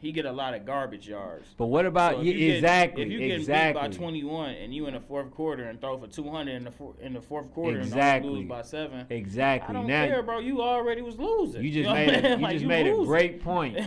he 0.00 0.12
get 0.12 0.24
a 0.24 0.32
lot 0.32 0.54
of 0.54 0.64
garbage 0.64 1.06
yards. 1.08 1.46
But 1.58 1.66
what 1.66 1.84
about 1.84 2.16
so 2.16 2.20
you, 2.22 2.54
exactly? 2.54 3.04
Get, 3.04 3.12
if 3.12 3.20
you 3.20 3.28
get 3.28 3.38
exactly. 3.40 3.82
beat 3.82 3.90
by 3.90 3.96
21 3.96 4.50
and 4.54 4.74
you 4.74 4.86
in 4.86 4.94
the 4.94 5.00
fourth 5.00 5.30
quarter 5.30 5.64
and 5.64 5.78
throw 5.78 5.98
for 5.98 6.06
200 6.06 6.52
in 6.52 6.64
the 6.64 6.70
four, 6.70 6.94
in 7.02 7.12
the 7.12 7.20
fourth 7.20 7.52
quarter 7.52 7.80
exactly. 7.80 8.28
and 8.28 8.38
lose 8.38 8.48
by 8.48 8.62
seven, 8.62 9.06
exactly. 9.10 9.68
I 9.68 9.72
don't 9.78 9.86
now, 9.86 10.06
care, 10.06 10.22
bro. 10.22 10.38
You 10.38 10.62
already 10.62 11.02
was 11.02 11.18
losing. 11.18 11.62
You 11.62 11.70
just 11.70 11.88
you 11.88 11.94
made 11.94 12.24
a, 12.24 12.28
you 12.30 12.36
like 12.36 12.52
just 12.52 12.62
you 12.62 12.68
made 12.68 12.86
losing. 12.86 13.02
a 13.02 13.06
great 13.06 13.44
point. 13.44 13.78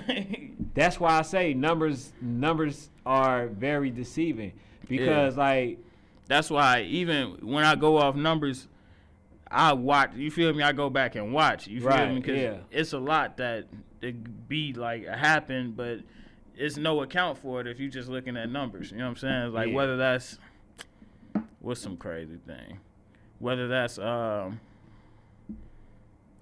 That's 0.76 1.00
why 1.00 1.18
I 1.18 1.24
say 1.24 1.54
numbers 1.56 2.14
numbers 2.22 2.90
are 3.06 3.48
very 3.48 3.90
deceiving 3.90 4.54
because 4.88 5.36
yeah. 5.36 5.44
like 5.44 5.78
that's 6.28 6.50
why 6.50 6.82
even 6.84 7.38
when 7.42 7.64
I 7.64 7.76
go 7.76 7.98
off 7.98 8.16
numbers. 8.16 8.68
I 9.54 9.74
watch. 9.74 10.12
You 10.16 10.32
feel 10.32 10.52
me? 10.52 10.64
I 10.64 10.72
go 10.72 10.90
back 10.90 11.16
and 11.16 11.32
watch. 11.32 11.68
You 11.68 11.80
feel 11.80 11.90
right, 11.90 12.10
me? 12.10 12.20
Because 12.20 12.40
yeah. 12.40 12.58
it's 12.72 12.94
a 12.94 12.98
lot 12.98 13.38
that 13.38 13.68
it 14.02 14.50
be 14.50 14.74
like 14.74 15.06
happen, 15.06 15.74
but 15.74 16.00
it's 16.56 16.76
no 16.76 17.04
account 17.04 17.38
for 17.38 17.62
it 17.62 17.68
if 17.68 17.80
you 17.80 17.88
just 17.88 18.10
looking 18.10 18.36
at 18.36 18.50
numbers. 18.50 18.92
You 18.92 18.98
know 18.98 19.04
what 19.06 19.10
I'm 19.12 19.16
saying? 19.18 19.54
Like 19.54 19.70
yeah. 19.70 19.76
whether 19.76 19.96
that's 19.96 20.40
what's 21.60 21.80
some 21.82 21.98
crazy 21.98 22.40
thing, 22.46 22.80
whether 23.40 23.68
that's 23.68 24.00
um. 24.00 24.60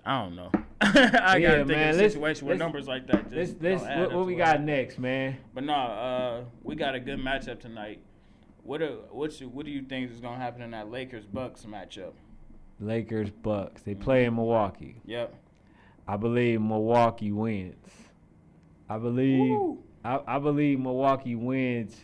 I 0.03 0.23
don't 0.23 0.35
know. 0.35 0.49
I 0.81 1.37
yeah, 1.37 1.39
gotta 1.39 1.57
think 1.57 1.67
man, 1.67 1.89
of 1.89 2.01
a 2.01 2.09
situation 2.09 2.47
with 2.47 2.57
numbers 2.57 2.87
like 2.87 3.05
that. 3.05 3.29
This, 3.29 3.53
this, 3.53 3.83
what, 3.83 4.11
what 4.11 4.25
we 4.25 4.33
got 4.33 4.59
next, 4.63 4.97
man? 4.97 5.37
But 5.53 5.63
no, 5.63 5.73
uh, 5.75 6.43
we 6.63 6.73
got 6.73 6.95
a 6.95 6.99
good 6.99 7.19
matchup 7.19 7.59
tonight. 7.59 7.99
What 8.63 8.81
are, 8.81 8.95
what's 9.11 9.41
what 9.41 9.65
do 9.67 9.71
you 9.71 9.83
think 9.83 10.09
is 10.09 10.19
gonna 10.19 10.37
happen 10.37 10.63
in 10.63 10.71
that 10.71 10.89
Lakers 10.89 11.27
Bucks 11.27 11.65
matchup? 11.65 12.13
Lakers 12.81 13.29
Bucks. 13.29 13.81
They 13.83 13.95
play 13.95 14.25
in 14.25 14.35
Milwaukee. 14.35 14.95
Yep. 15.05 15.33
I 16.07 16.17
believe 16.17 16.61
Milwaukee 16.61 17.31
wins. 17.31 17.88
I 18.89 18.97
believe 18.97 19.77
I, 20.03 20.20
I, 20.27 20.39
believe 20.39 20.79
Milwaukee 20.79 21.35
wins. 21.35 21.96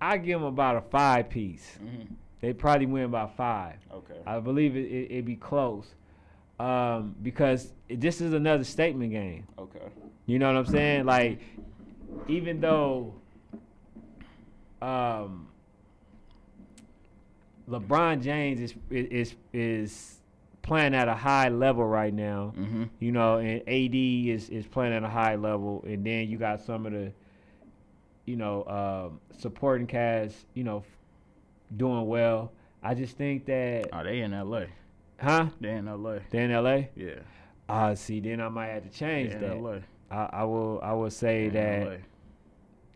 I 0.00 0.18
give 0.18 0.40
them 0.40 0.48
about 0.48 0.76
a 0.76 0.82
five 0.82 1.30
piece. 1.30 1.78
Mm-hmm. 1.82 2.14
They 2.40 2.52
probably 2.52 2.86
win 2.86 3.10
by 3.10 3.26
five. 3.26 3.76
Okay. 3.92 4.20
I 4.26 4.40
believe 4.40 4.76
it, 4.76 5.10
it 5.10 5.14
would 5.14 5.24
be 5.24 5.36
close 5.36 5.94
um, 6.60 7.14
because 7.22 7.72
it, 7.88 8.00
this 8.00 8.20
is 8.20 8.32
another 8.32 8.64
statement 8.64 9.12
game. 9.12 9.46
Okay. 9.58 9.86
You 10.26 10.38
know 10.38 10.52
what 10.52 10.58
I'm 10.58 10.66
saying? 10.66 11.06
Like, 11.06 11.40
even 12.28 12.60
though 12.60 13.14
um, 14.82 15.48
LeBron 17.68 18.22
James 18.22 18.60
is 18.60 18.74
is 18.90 19.34
is 19.52 20.18
playing 20.62 20.94
at 20.94 21.08
a 21.08 21.14
high 21.14 21.48
level 21.48 21.84
right 21.84 22.12
now. 22.12 22.52
Mm-hmm. 22.56 22.84
You 23.00 23.12
know, 23.12 23.38
and 23.38 23.60
AD 23.68 23.94
is 23.94 24.48
is 24.50 24.66
playing 24.66 24.94
at 24.94 25.02
a 25.02 25.08
high 25.08 25.36
level, 25.36 25.84
and 25.86 26.04
then 26.04 26.28
you 26.28 26.38
got 26.38 26.60
some 26.60 26.86
of 26.86 26.92
the, 26.92 27.12
you 28.26 28.36
know, 28.36 28.62
uh, 28.62 29.08
supporting 29.38 29.86
cast, 29.86 30.36
you 30.54 30.64
know, 30.64 30.84
doing 31.76 32.06
well. 32.06 32.52
I 32.82 32.94
just 32.94 33.16
think 33.16 33.46
that. 33.46 33.88
Oh, 33.92 34.04
they 34.04 34.20
in 34.20 34.32
LA. 34.32 34.64
Huh? 35.18 35.46
They 35.60 35.70
in 35.70 35.86
LA. 35.86 36.18
They 36.30 36.44
in 36.44 36.52
LA. 36.52 36.82
Yeah. 36.94 37.20
Ah, 37.68 37.88
uh, 37.88 37.94
see, 37.94 38.20
then 38.20 38.40
I 38.40 38.48
might 38.48 38.68
have 38.68 38.84
to 38.84 38.90
change 38.90 39.32
they 39.32 39.40
that. 39.40 39.60
LA. 39.60 39.78
I, 40.10 40.28
I 40.32 40.44
will. 40.44 40.80
I 40.82 40.92
will 40.92 41.10
say 41.10 41.48
that. 41.48 41.86
LA. 41.86 41.96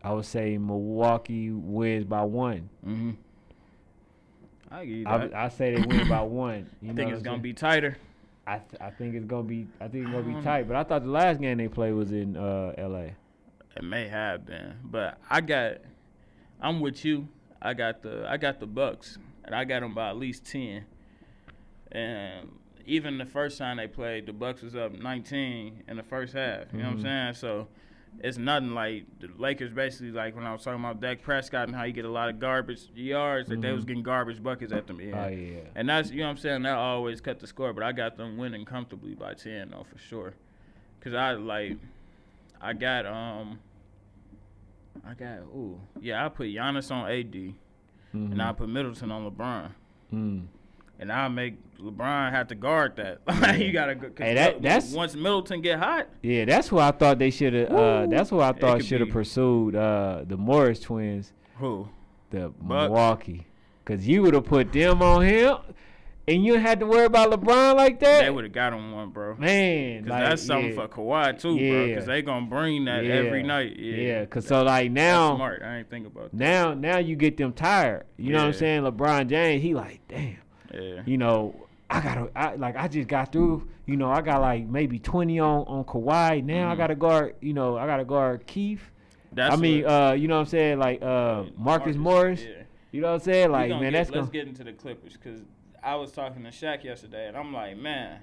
I 0.05 0.11
would 0.11 0.25
say 0.25 0.57
Milwaukee 0.57 1.49
wins 1.51 2.03
by 2.03 2.23
one. 2.23 2.69
Mm-hmm. 2.85 3.11
I 4.73 4.85
give 4.85 4.95
you 4.95 5.03
that. 5.05 5.35
I, 5.35 5.45
I 5.45 5.49
say 5.49 5.75
they 5.75 5.81
win 5.81 6.07
by 6.09 6.21
one. 6.23 6.69
You 6.81 6.91
I 6.91 6.95
think 6.95 7.11
it's 7.11 7.21
gonna 7.21 7.37
be 7.37 7.53
tighter. 7.53 7.97
I 8.47 8.57
th- 8.57 8.81
I 8.81 8.89
think 8.89 9.15
it's 9.15 9.25
gonna 9.25 9.43
be 9.43 9.67
I 9.79 9.87
think 9.87 10.05
it's 10.05 10.11
gonna 10.11 10.35
be 10.37 10.41
tight. 10.43 10.67
But 10.67 10.75
I 10.75 10.83
thought 10.83 11.03
the 11.03 11.11
last 11.11 11.39
game 11.39 11.59
they 11.59 11.67
played 11.67 11.93
was 11.93 12.11
in 12.11 12.35
uh, 12.35 12.73
L.A. 12.77 13.15
It 13.75 13.83
may 13.83 14.07
have 14.07 14.45
been, 14.45 14.75
but 14.83 15.19
I 15.29 15.41
got. 15.41 15.77
I'm 16.59 16.79
with 16.79 17.05
you. 17.05 17.27
I 17.61 17.73
got 17.73 18.01
the 18.01 18.25
I 18.27 18.37
got 18.37 18.59
the 18.59 18.65
Bucks, 18.65 19.17
and 19.45 19.53
I 19.53 19.63
got 19.63 19.81
them 19.81 19.93
by 19.93 20.09
at 20.09 20.17
least 20.17 20.45
ten. 20.45 20.85
And 21.91 22.49
even 22.85 23.17
the 23.17 23.25
first 23.25 23.57
time 23.57 23.77
they 23.77 23.87
played, 23.87 24.25
the 24.25 24.33
Bucks 24.33 24.61
was 24.61 24.75
up 24.75 24.91
19 24.93 25.83
in 25.87 25.95
the 25.95 26.03
first 26.03 26.33
half. 26.33 26.59
You 26.59 26.65
mm-hmm. 26.65 26.77
know 26.79 26.83
what 26.83 26.89
I'm 26.91 26.97
mm-hmm. 26.97 27.05
saying? 27.05 27.33
So 27.35 27.67
it's 28.19 28.37
nothing 28.37 28.73
like 28.73 29.05
the 29.19 29.29
Lakers 29.37 29.71
basically 29.71 30.11
like 30.11 30.35
when 30.35 30.45
I 30.45 30.53
was 30.53 30.63
talking 30.63 30.79
about 30.79 31.01
Dak 31.01 31.21
Prescott 31.21 31.67
and 31.67 31.75
how 31.75 31.83
you 31.83 31.93
get 31.93 32.05
a 32.05 32.09
lot 32.09 32.29
of 32.29 32.39
garbage 32.39 32.87
yards 32.95 33.49
that 33.49 33.55
mm-hmm. 33.55 33.61
they 33.61 33.71
was 33.71 33.81
mm-hmm. 33.81 33.87
getting 33.87 34.03
garbage 34.03 34.41
buckets 34.41 34.71
at 34.71 34.87
them. 34.87 34.99
Yeah. 35.01 35.25
Oh 35.25 35.27
yeah. 35.27 35.59
And 35.75 35.89
that's 35.89 36.11
you 36.11 36.19
know 36.19 36.25
what 36.25 36.31
I'm 36.31 36.37
saying 36.37 36.63
that 36.63 36.77
always 36.77 37.21
cut 37.21 37.39
the 37.39 37.47
score, 37.47 37.73
but 37.73 37.83
I 37.83 37.91
got 37.91 38.17
them 38.17 38.37
winning 38.37 38.65
comfortably 38.65 39.15
by 39.15 39.33
ten 39.33 39.71
though 39.71 39.85
for 39.89 39.97
sure. 39.97 40.33
Cause 41.01 41.13
I 41.13 41.33
like 41.33 41.77
I 42.61 42.73
got 42.73 43.05
um 43.05 43.59
I 45.05 45.13
got 45.13 45.39
ooh 45.53 45.79
yeah 45.99 46.25
I 46.25 46.29
put 46.29 46.47
Giannis 46.47 46.91
on 46.91 47.11
AD 47.11 47.33
mm-hmm. 47.33 48.31
and 48.31 48.41
I 48.41 48.53
put 48.53 48.69
Middleton 48.69 49.11
on 49.11 49.29
LeBron. 49.29 49.71
Mm 50.13 50.47
and 50.99 51.11
I 51.11 51.27
make 51.27 51.55
LeBron 51.83 52.31
have 52.31 52.47
to 52.47 52.55
guard 52.55 52.95
that. 52.95 53.19
you 53.59 53.71
gotta. 53.73 53.95
Hey, 54.17 54.35
that, 54.35 54.61
that's 54.61 54.91
once 54.91 55.15
Middleton 55.15 55.61
get 55.61 55.79
hot. 55.79 56.07
Yeah, 56.21 56.45
that's 56.45 56.69
who 56.69 56.79
I 56.79 56.91
thought 56.91 57.19
they 57.19 57.29
should 57.29 57.53
have. 57.53 57.71
Uh, 57.71 58.05
that's 58.07 58.29
who 58.29 58.39
I 58.39 58.53
thought 58.53 58.83
should 58.83 59.01
have 59.01 59.09
pursued 59.09 59.75
uh, 59.75 60.23
the 60.25 60.37
Morris 60.37 60.79
twins. 60.79 61.33
Who? 61.57 61.87
The 62.29 62.49
Bucks. 62.49 62.89
Milwaukee, 62.89 63.47
because 63.83 64.07
you 64.07 64.21
would 64.23 64.33
have 64.33 64.45
put 64.45 64.71
them 64.71 65.01
on 65.01 65.23
him. 65.23 65.57
And 66.25 66.45
you 66.45 66.57
had 66.57 66.79
to 66.79 66.85
worry 66.85 67.03
about 67.03 67.31
LeBron 67.31 67.75
like 67.75 67.99
that. 67.99 68.21
They 68.21 68.29
would 68.29 68.45
have 68.45 68.53
got 68.53 68.71
him 68.71 68.93
one, 68.93 69.09
bro. 69.09 69.35
Man, 69.35 70.03
because 70.03 70.09
like, 70.09 70.29
that's 70.29 70.41
something 70.41 70.69
yeah. 70.69 70.75
for 70.75 70.87
Kawhi 70.87 71.37
too, 71.37 71.55
yeah. 71.55 71.71
bro. 71.71 71.87
Because 71.87 72.05
they 72.05 72.21
gonna 72.21 72.45
bring 72.45 72.85
that 72.85 73.03
yeah. 73.03 73.15
every 73.15 73.43
night. 73.43 73.75
Yeah, 73.77 73.95
yeah. 73.95 74.25
Cause 74.25 74.47
so 74.47 74.63
like 74.63 74.89
now, 74.89 75.35
smart. 75.35 75.61
I 75.61 75.79
ain't 75.79 75.89
think 75.89 76.07
about 76.07 76.31
that. 76.31 76.37
Now, 76.37 76.73
now 76.73 76.97
you 76.99 77.17
get 77.17 77.35
them 77.35 77.51
tired. 77.51 78.05
You 78.15 78.31
know 78.31 78.39
what 78.39 78.47
I'm 78.47 78.53
saying? 78.53 78.83
LeBron 78.83 79.27
James, 79.27 79.61
he 79.61 79.73
like, 79.73 79.99
damn. 80.07 80.37
Yeah. 80.73 81.03
You 81.05 81.17
know, 81.17 81.55
I 81.89 82.01
gotta 82.01 82.29
I, 82.35 82.55
like 82.55 82.75
I 82.75 82.87
just 82.87 83.07
got 83.07 83.31
through. 83.31 83.67
You 83.85 83.97
know, 83.97 84.09
I 84.09 84.21
got 84.21 84.41
like 84.41 84.65
maybe 84.65 84.99
twenty 84.99 85.39
on 85.39 85.65
on 85.67 85.83
Kawhi. 85.83 86.43
Now 86.43 86.53
mm-hmm. 86.53 86.71
I 86.71 86.75
gotta 86.75 86.95
guard. 86.95 87.35
You 87.41 87.53
know, 87.53 87.77
I 87.77 87.85
gotta 87.85 88.05
guard 88.05 88.47
Keith. 88.47 88.81
That's 89.31 89.55
I 89.55 89.57
mean, 89.57 89.85
uh, 89.85 90.11
you 90.11 90.27
know 90.27 90.35
what 90.35 90.41
I'm 90.41 90.47
saying? 90.47 90.79
Like 90.79 91.01
uh, 91.01 91.05
Marcus, 91.05 91.57
Marcus 91.57 91.95
Morris. 91.95 92.41
Yeah. 92.43 92.63
You 92.91 93.01
know 93.01 93.07
what 93.07 93.13
I'm 93.13 93.19
saying? 93.21 93.51
Like 93.51 93.69
man, 93.69 93.81
get, 93.81 93.93
that's 93.93 94.09
let's 94.11 94.27
gonna... 94.27 94.31
get 94.31 94.47
into 94.47 94.63
the 94.63 94.73
Clippers 94.73 95.13
because 95.13 95.41
I 95.81 95.95
was 95.95 96.11
talking 96.11 96.43
to 96.43 96.49
Shaq 96.49 96.83
yesterday, 96.83 97.27
and 97.27 97.37
I'm 97.37 97.53
like, 97.53 97.77
man. 97.77 98.19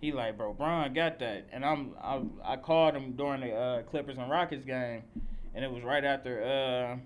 He 0.00 0.12
like, 0.12 0.36
bro, 0.36 0.52
Brian 0.52 0.92
got 0.92 1.18
that, 1.20 1.46
and 1.50 1.64
I'm 1.64 1.94
I, 2.02 2.20
I 2.44 2.56
called 2.56 2.94
him 2.94 3.12
during 3.12 3.40
the 3.40 3.54
uh, 3.54 3.82
Clippers 3.84 4.18
and 4.18 4.30
Rockets 4.30 4.62
game, 4.62 5.02
and 5.54 5.64
it 5.64 5.70
was 5.70 5.82
right 5.82 6.04
after 6.04 6.42
uh, 6.42 6.98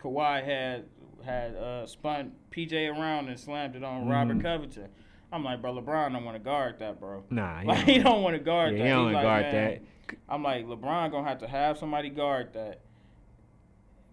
Kawhi 0.00 0.44
had 0.44 0.84
had 1.24 1.54
uh, 1.56 1.86
spun 1.86 2.32
PJ 2.50 2.90
around 2.90 3.28
and 3.28 3.38
slammed 3.38 3.76
it 3.76 3.84
on 3.84 4.02
mm-hmm. 4.02 4.10
Robert 4.10 4.42
Covington. 4.42 4.88
I'm 5.32 5.42
like, 5.42 5.60
bro, 5.60 5.74
LeBron 5.74 6.12
don't 6.12 6.24
want 6.24 6.36
to 6.36 6.42
guard 6.42 6.78
that, 6.78 7.00
bro. 7.00 7.24
Nah, 7.30 7.60
he 7.60 7.66
like, 7.66 7.78
don't, 7.78 7.88
he 7.88 7.98
don't 7.98 8.22
want 8.22 8.36
to 8.36 8.42
guard 8.42 8.72
yeah, 8.72 8.78
that. 8.78 8.84
He 8.84 8.90
don't 8.90 9.04
want 9.04 9.16
to 9.16 9.22
guard 9.22 9.44
that. 9.46 9.82
I'm 10.28 10.42
like, 10.42 10.66
LeBron 10.66 11.10
gonna 11.10 11.28
have 11.28 11.38
to 11.38 11.48
have 11.48 11.78
somebody 11.78 12.10
guard 12.10 12.52
that. 12.52 12.80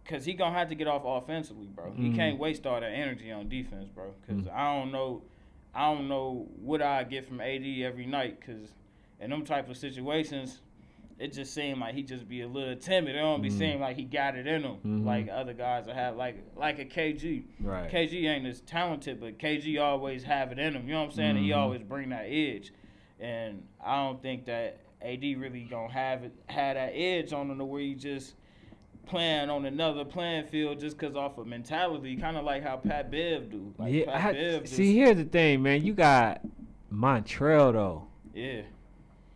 Cause 0.03 0.25
he 0.25 0.33
gonna 0.33 0.57
have 0.57 0.69
to 0.69 0.75
get 0.75 0.87
off 0.87 1.03
offensively, 1.05 1.67
bro. 1.67 1.85
Mm-hmm. 1.85 2.11
He 2.11 2.17
can't 2.17 2.39
waste 2.39 2.65
all 2.65 2.79
that 2.79 2.91
energy 2.91 3.31
on 3.31 3.47
defense, 3.47 3.87
bro. 3.87 4.13
because 4.19 4.45
Mm. 4.45 4.53
I 4.53 4.75
don't 4.75 4.91
know, 4.91 5.21
I 5.75 5.93
don't 5.93 6.09
know 6.09 6.49
what 6.59 6.81
I 6.81 7.03
get 7.03 7.27
from 7.27 7.39
AD 7.39 7.63
every 7.83 8.07
night. 8.07 8.39
Cause 8.45 8.73
in 9.19 9.29
them 9.29 9.45
type 9.45 9.69
of 9.69 9.77
situations, 9.77 10.61
it 11.21 11.33
just 11.33 11.53
seemed 11.53 11.79
like 11.79 11.93
he 11.95 12.03
just 12.03 12.27
be 12.27 12.41
a 12.41 12.47
little 12.47 12.75
timid. 12.75 13.15
It 13.15 13.19
don't 13.19 13.41
be 13.41 13.49
Mm. 13.49 13.57
seem 13.57 13.79
like 13.79 13.95
he 13.95 14.03
got 14.03 14.35
it 14.35 14.47
in 14.47 14.63
him, 14.63 14.77
Mhm. 14.85 15.05
like 15.05 15.29
other 15.29 15.53
guys 15.53 15.85
that 15.85 15.95
have 15.95 16.15
like 16.15 16.37
like 16.55 16.79
a 16.79 16.85
KG. 16.85 17.43
Right. 17.59 17.89
KG 17.91 18.27
ain't 18.27 18.45
as 18.45 18.61
talented, 18.61 19.19
but 19.19 19.37
KG 19.39 19.77
always 19.77 20.23
have 20.23 20.51
it 20.51 20.59
in 20.59 20.73
him. 20.75 20.87
You 20.87 20.93
know 20.93 20.99
what 21.01 21.05
I'm 21.07 21.11
saying? 21.11 21.37
And 21.37 21.45
he 21.45 21.53
always 21.53 21.81
bring 21.83 22.09
that 22.09 22.25
edge, 22.27 22.71
and 23.19 23.63
I 23.83 24.03
don't 24.05 24.21
think 24.21 24.45
that 24.45 24.79
AD 25.01 25.35
really 25.35 25.63
gonna 25.63 25.91
have 25.93 26.23
it 26.23 26.31
had 26.47 26.75
that 26.77 26.91
edge 26.95 27.33
on 27.33 27.49
him 27.51 27.57
to 27.57 27.65
where 27.65 27.81
he 27.81 27.95
just 27.95 28.35
playing 29.07 29.49
on 29.49 29.65
another 29.65 30.05
playing 30.05 30.45
field 30.45 30.79
just 30.79 30.97
cause 30.97 31.15
off 31.15 31.37
of 31.37 31.45
mentality, 31.47 32.15
kind 32.15 32.37
of 32.37 32.45
like 32.45 32.63
how 32.63 32.77
Pat 32.77 33.09
Bev 33.11 33.49
do. 33.49 33.73
Like 33.77 33.93
yeah. 33.93 34.05
Pat 34.17 34.35
I, 34.35 34.39
Bev 34.39 34.61
just, 34.61 34.75
see, 34.75 34.95
here's 34.95 35.17
the 35.17 35.23
thing, 35.25 35.61
man. 35.63 35.83
You 35.83 35.93
got 35.93 36.41
Montrezl 36.93 37.73
though. 37.73 38.03
yeah, 38.33 38.61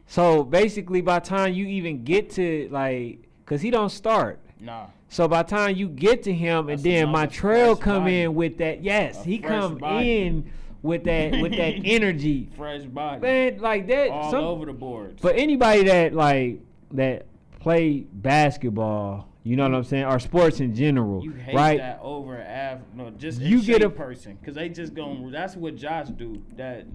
So 0.07 0.43
basically, 0.43 1.01
by 1.01 1.19
the 1.19 1.25
time 1.25 1.53
you 1.53 1.65
even 1.65 2.03
get 2.03 2.29
to 2.31 2.67
like, 2.71 3.19
cause 3.45 3.61
he 3.61 3.71
don't 3.71 3.89
start. 3.89 4.39
nah, 4.59 4.87
So 5.09 5.27
by 5.27 5.43
the 5.43 5.49
time 5.49 5.75
you 5.75 5.89
get 5.89 6.23
to 6.23 6.33
him, 6.33 6.67
That's 6.67 6.83
and 6.83 6.91
then 6.91 7.07
Montrezl 7.07 7.79
come 7.79 8.03
body. 8.03 8.21
in 8.21 8.35
with 8.35 8.57
that, 8.59 8.83
yes, 8.83 9.21
A 9.21 9.23
he 9.23 9.39
come 9.39 9.77
body. 9.77 10.21
in 10.21 10.51
with 10.83 11.03
that 11.05 11.41
with 11.41 11.51
that 11.53 11.73
energy, 11.85 12.49
fresh 12.55 12.83
body, 12.83 13.21
man. 13.21 13.57
Like 13.59 13.87
that. 13.87 14.09
all 14.11 14.31
some- 14.31 14.43
over 14.43 14.65
the 14.67 14.73
board. 14.73 15.19
For 15.19 15.31
anybody 15.31 15.83
that 15.85 16.13
like 16.13 16.59
that 16.91 17.25
play 17.59 18.05
basketball, 18.13 19.27
you 19.43 19.55
know 19.55 19.63
what 19.63 19.73
I'm 19.75 19.83
saying, 19.83 20.05
or 20.05 20.19
sports 20.19 20.59
in 20.59 20.75
general, 20.75 21.23
You 21.23 21.31
hate 21.31 21.55
right? 21.55 21.77
that 21.79 21.99
over 22.03 22.39
av 22.41 22.79
no 22.95 23.09
just 23.11 23.41
You 23.41 23.61
get 23.63 23.81
a- 23.81 23.89
person 23.89 24.37
because 24.39 24.53
they 24.55 24.69
just 24.69 24.93
going 24.93 25.31
that's 25.31 25.55
what 25.55 25.75
Josh 25.75 26.07
do 26.09 26.41
that 26.57 26.85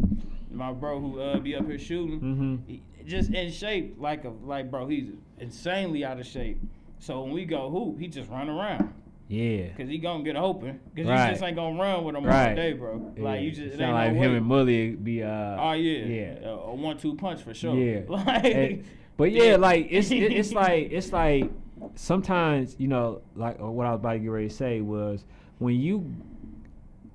my 0.53 0.73
bro 0.73 0.99
who 1.01 1.20
uh 1.20 1.38
be 1.38 1.55
up 1.57 1.66
here 1.66 1.79
shooting 1.79 2.18
hmm 2.20 2.57
he- 2.68 2.83
just 3.11 3.31
in 3.35 3.51
shape 3.51 3.96
like 3.99 4.25
a 4.25 4.33
like 4.44 4.70
bro 4.70 4.87
he's 4.87 5.11
insanely 5.38 6.05
out 6.05 6.18
of 6.20 6.27
shape 6.27 6.59
so 6.99 7.23
when 7.23 7.33
we 7.33 7.44
go 7.44 7.68
hoop 7.70 7.99
he 7.99 8.07
just 8.09 8.31
run 8.31 8.49
around 8.49 8.92
Yeah. 9.29 9.68
because 9.68 9.88
he 9.90 9.99
gonna 9.99 10.23
get 10.23 10.37
open 10.37 10.81
because 10.94 11.09
Right. 11.11 11.27
you 11.27 11.33
just 11.33 11.42
ain't 11.42 11.57
gonna 11.57 11.79
run 11.81 12.05
with 12.05 12.14
him 12.16 12.25
Right. 12.25 12.51
all 12.51 12.55
day 12.57 12.73
bro 12.75 13.12
like 13.18 13.40
you 13.42 13.51
just 13.51 13.77
sound 13.79 13.83
ain't 13.83 13.92
like 13.94 14.12
no 14.14 14.20
him 14.23 14.31
way. 14.33 14.37
and 14.38 14.46
Mully 14.46 15.05
be 15.05 15.23
uh. 15.23 15.29
oh 15.59 15.73
yeah 15.73 16.05
yeah. 16.07 16.49
a, 16.49 16.51
a 16.55 16.75
one 16.75 16.96
two 16.99 17.14
punch 17.16 17.42
for 17.42 17.53
sure 17.55 17.75
Yeah. 17.75 18.01
like 18.09 18.44
And- 18.44 18.85
but 19.16 19.33
yeah, 19.33 19.42
Yeah. 19.51 19.57
like 19.57 19.88
it's 19.90 20.11
it, 20.11 20.33
it's 20.33 20.53
like 20.64 20.90
it's 20.92 21.12
like 21.12 21.51
sometimes 21.94 22.77
you 22.79 22.88
know 22.88 23.23
like 23.35 23.61
uh, 23.61 23.70
what 23.70 23.87
I 23.87 23.90
was 23.90 23.99
about 24.01 24.12
to 24.12 24.18
get 24.20 24.29
ready 24.29 24.49
to 24.49 24.55
say 24.55 24.81
was 24.81 25.25
when 25.59 25.75
you 25.77 26.14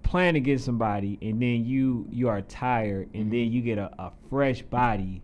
plan 0.03 0.35
to 0.35 0.39
get 0.39 0.59
somebody 0.61 1.17
and 1.21 1.41
then 1.41 1.65
you 1.65 2.07
you 2.11 2.27
are 2.29 2.41
tired 2.41 3.09
and 3.13 3.31
then 3.31 3.51
you 3.51 3.61
get 3.61 3.77
a, 3.77 3.91
a 3.99 4.11
fresh 4.29 4.61
body 4.61 5.21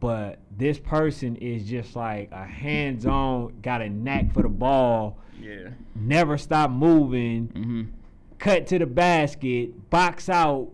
but 0.00 0.38
this 0.56 0.78
person 0.78 1.36
is 1.36 1.64
just 1.68 1.96
like 1.96 2.28
a 2.32 2.44
hands-on 2.44 3.52
got 3.62 3.80
a 3.82 3.88
knack 3.88 4.32
for 4.32 4.42
the 4.42 4.48
ball 4.48 5.18
yeah 5.40 5.68
never 5.94 6.36
stop 6.38 6.70
moving 6.70 7.48
mm-hmm 7.48 7.82
cut 8.38 8.68
to 8.68 8.78
the 8.78 8.86
basket 8.86 9.90
box 9.90 10.28
out 10.28 10.68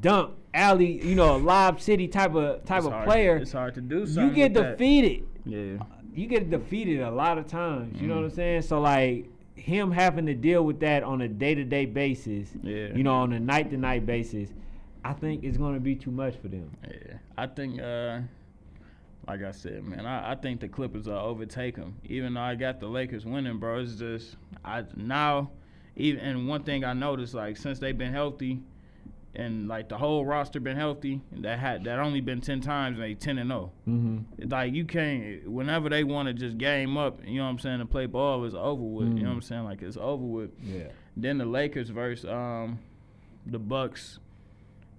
dunk 0.00 0.32
alley 0.54 1.06
you 1.06 1.14
know 1.14 1.36
a 1.36 1.38
live 1.38 1.78
city 1.82 2.08
type 2.08 2.34
of 2.34 2.64
type 2.64 2.78
it's 2.78 2.86
of 2.86 2.92
hard, 2.92 3.04
player 3.06 3.36
it's 3.36 3.52
hard 3.52 3.74
to 3.74 3.82
do 3.82 4.06
you 4.06 4.30
get 4.30 4.54
with 4.54 4.62
that. 4.62 4.78
defeated. 4.78 5.26
yeah 5.44 5.76
You 6.14 6.26
get 6.26 6.48
defeated 6.48 7.00
a 7.02 7.10
lot 7.10 7.36
of 7.38 7.46
times. 7.46 8.00
You 8.00 8.06
know 8.06 8.14
Mhm. 8.14 8.22
what 8.22 8.24
I'm 8.24 8.30
saying? 8.30 8.62
So 8.62 8.80
like 8.80 9.26
him 9.56 9.90
having 9.90 10.24
to 10.26 10.34
deal 10.34 10.64
with 10.64 10.80
that 10.80 11.02
on 11.02 11.20
a 11.20 11.28
day 11.28 11.54
to 11.54 11.64
day 11.64 11.84
basis, 11.84 12.48
yeah 12.62 12.88
you 12.94 13.02
know, 13.02 13.14
on 13.16 13.32
a 13.34 13.40
night 13.40 13.68
to 13.70 13.76
night 13.76 14.06
basis, 14.06 14.48
I 15.04 15.12
think 15.12 15.44
it's 15.44 15.58
gonna 15.58 15.80
be 15.80 15.94
too 15.96 16.10
much 16.10 16.36
for 16.36 16.48
them. 16.48 16.70
Yeah, 16.88 17.18
I 17.36 17.46
think, 17.48 17.80
uh, 17.82 18.20
like 19.26 19.42
I 19.42 19.50
said, 19.52 19.84
man, 19.84 20.06
I, 20.06 20.32
I 20.32 20.34
think 20.34 20.60
the 20.60 20.68
Clippers 20.68 21.06
will 21.06 21.14
overtake 21.14 21.76
them. 21.76 21.96
Even 22.04 22.34
though 22.34 22.40
I 22.40 22.54
got 22.54 22.80
the 22.80 22.86
Lakers 22.86 23.24
winning, 23.24 23.58
bro, 23.58 23.80
it's 23.80 23.94
just 23.94 24.36
I 24.64 24.84
now, 24.96 25.50
even 25.96 26.20
and 26.20 26.48
one 26.48 26.62
thing 26.64 26.84
I 26.84 26.92
noticed, 26.92 27.34
like 27.34 27.56
since 27.56 27.78
they've 27.78 27.96
been 27.96 28.12
healthy, 28.12 28.60
and 29.34 29.66
like 29.66 29.88
the 29.88 29.98
whole 29.98 30.24
roster 30.24 30.60
been 30.60 30.76
healthy, 30.76 31.20
that 31.38 31.58
had 31.58 31.84
that 31.84 31.98
only 31.98 32.20
been 32.20 32.40
ten 32.40 32.60
times, 32.60 32.98
and 32.98 33.04
they 33.04 33.14
ten 33.14 33.38
and 33.38 33.50
zero. 33.50 33.72
Mm-hmm. 33.88 34.48
Like 34.48 34.74
you 34.74 34.84
can't, 34.84 35.48
whenever 35.48 35.88
they 35.88 36.04
want 36.04 36.28
to 36.28 36.34
just 36.34 36.58
game 36.58 36.96
up, 36.96 37.20
you 37.24 37.38
know 37.38 37.44
what 37.44 37.50
I'm 37.50 37.58
saying, 37.58 37.78
to 37.78 37.86
play 37.86 38.06
ball 38.06 38.44
is 38.44 38.54
over 38.54 38.82
with. 38.82 39.08
You 39.08 39.22
know 39.22 39.30
what 39.30 39.36
I'm 39.36 39.42
saying, 39.42 39.64
like 39.64 39.82
it's 39.82 39.96
over 39.96 40.24
with. 40.24 40.50
Yeah. 40.62 40.88
Then 41.16 41.38
the 41.38 41.46
Lakers 41.46 41.90
versus 41.90 42.28
um, 42.28 42.78
the 43.46 43.58
Bucks 43.58 44.18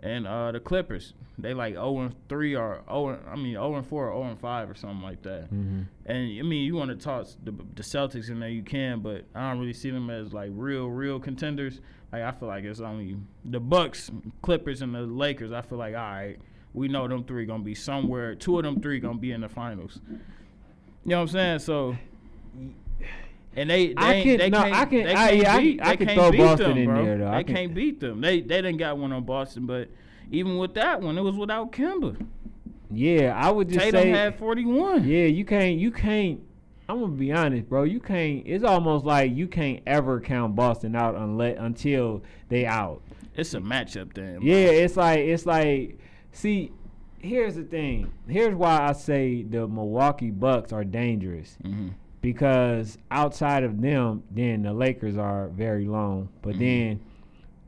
and 0.02 0.28
uh, 0.28 0.52
the 0.52 0.60
Clippers. 0.60 1.14
They 1.38 1.54
like 1.54 1.74
0 1.74 2.00
and 2.00 2.16
3 2.30 2.56
or 2.56 2.82
0 2.88 3.10
and, 3.10 3.20
I 3.30 3.36
mean 3.36 3.54
0 3.54 3.76
and 3.76 3.86
4 3.86 4.10
or 4.10 4.22
0 4.22 4.32
and 4.32 4.40
5 4.40 4.70
or 4.70 4.76
something 4.76 5.02
like 5.02 5.22
that. 5.24 5.46
Mm-hmm. 5.46 5.82
And 6.06 6.40
I 6.40 6.42
mean 6.44 6.64
you 6.64 6.76
want 6.76 6.92
to 6.92 6.96
toss 6.96 7.36
the, 7.44 7.52
the 7.52 7.84
Celtics 7.84 8.30
in 8.30 8.40
there 8.40 8.50
you 8.50 8.64
can, 8.64 9.02
but 9.02 9.26
I 9.36 9.50
don't 9.50 9.60
really 9.60 9.74
see 9.74 9.90
them 9.90 10.10
as 10.10 10.34
like 10.34 10.52
real 10.54 10.88
real 10.88 11.20
contenders. 11.20 11.82
Like 12.14 12.22
I 12.22 12.32
feel 12.32 12.48
like 12.48 12.64
it's 12.64 12.80
only 12.80 13.18
the 13.44 13.60
Bucks, 13.60 14.12
Clippers 14.42 14.82
and 14.82 14.96
the 14.96 15.02
Lakers. 15.02 15.52
I 15.52 15.62
feel 15.62 15.78
like 15.78 15.96
all 15.96 16.02
right, 16.02 16.38
we 16.74 16.88
know 16.88 17.08
them 17.08 17.26
three 17.26 17.46
going 17.46 17.62
to 17.62 17.66
be 17.66 17.76
somewhere. 17.76 18.36
Two 18.36 18.58
of 18.58 18.64
them 18.64 18.82
three 18.82 19.00
going 19.00 19.16
to 19.16 19.22
be 19.22 19.32
in 19.32 19.42
the 19.42 19.50
finals. 19.50 20.00
You 20.08 21.12
know 21.12 21.18
what 21.18 21.22
I'm 21.24 21.28
saying? 21.30 21.60
So 21.60 21.98
and 23.56 23.70
they, 23.70 23.88
they 23.88 23.94
I 23.98 24.22
can- 24.24 24.38
they 24.38 24.50
no, 24.50 24.62
can't, 24.64 24.76
I 24.76 24.86
can- 24.86 25.04
they 25.04 25.14
I- 25.14 25.30
yeah, 25.32 25.56
I- 25.56 25.60
beat, 25.62 25.82
I 25.82 25.90
they 25.92 25.98
can 25.98 26.08
can't 26.08 26.20
throw 26.20 26.32
beat 26.32 26.38
Boston 26.40 26.70
them, 26.70 26.78
in 26.78 26.86
bro. 26.86 27.06
there, 27.06 27.18
though. 27.20 27.28
I 27.28 27.38
They 27.38 27.44
can- 27.44 27.56
can't 27.56 27.74
beat 27.76 28.00
them. 28.00 28.22
They 28.22 28.42
they 28.42 28.62
didn't 28.62 28.78
got 28.78 28.98
one 28.98 29.12
on 29.12 29.24
Boston, 29.24 29.66
but 29.66 29.90
even 30.32 30.58
with 30.58 30.74
that 30.76 31.02
one, 31.02 31.18
it 31.18 31.22
was 31.22 31.36
without 31.36 31.72
Kemba. 31.72 32.16
Yeah, 32.92 33.34
I 33.36 33.50
would 33.52 33.68
just 33.70 33.80
Tatum 33.80 34.02
say. 34.02 34.10
had 34.10 34.36
41. 34.38 35.08
yeah, 35.08 35.26
you 35.26 35.44
can't. 35.46 35.78
You 35.80 35.92
can't. 35.92 36.40
I'm 36.88 37.00
gonna 37.00 37.14
be 37.14 37.32
honest, 37.32 37.68
bro. 37.68 37.84
You 37.84 38.00
can't. 38.00 38.44
It's 38.46 38.64
almost 38.64 39.06
like 39.06 39.36
you 39.36 39.48
can't 39.48 39.82
ever 39.88 40.22
count 40.22 40.56
Boston 40.56 40.96
out 40.96 41.16
unless 41.16 41.58
until 41.60 42.22
they 42.50 42.66
out. 42.68 43.02
It's 43.36 43.54
a 43.56 43.60
matchup 43.60 44.14
thing. 44.14 44.40
Yeah, 44.44 44.56
it's 44.56 44.96
like 44.96 45.20
it's 45.20 45.46
like 45.48 45.98
see, 46.32 46.72
here's 47.20 47.56
the 47.56 47.64
thing. 47.64 48.12
Here's 48.28 48.54
why 48.54 48.88
I 48.88 48.92
say 48.94 49.42
the 49.42 49.68
Milwaukee 49.68 50.30
Bucks 50.30 50.72
are 50.72 50.84
dangerous. 50.84 51.58
Mhm. 51.64 51.94
Because 52.26 52.98
outside 53.12 53.64
of 53.64 53.82
them, 53.82 54.24
then 54.32 54.64
the 54.64 54.74
Lakers 54.74 55.16
are 55.16 55.50
very 55.50 55.86
long. 55.86 56.28
But 56.42 56.56
Mhm. 56.56 56.60
then 56.60 57.00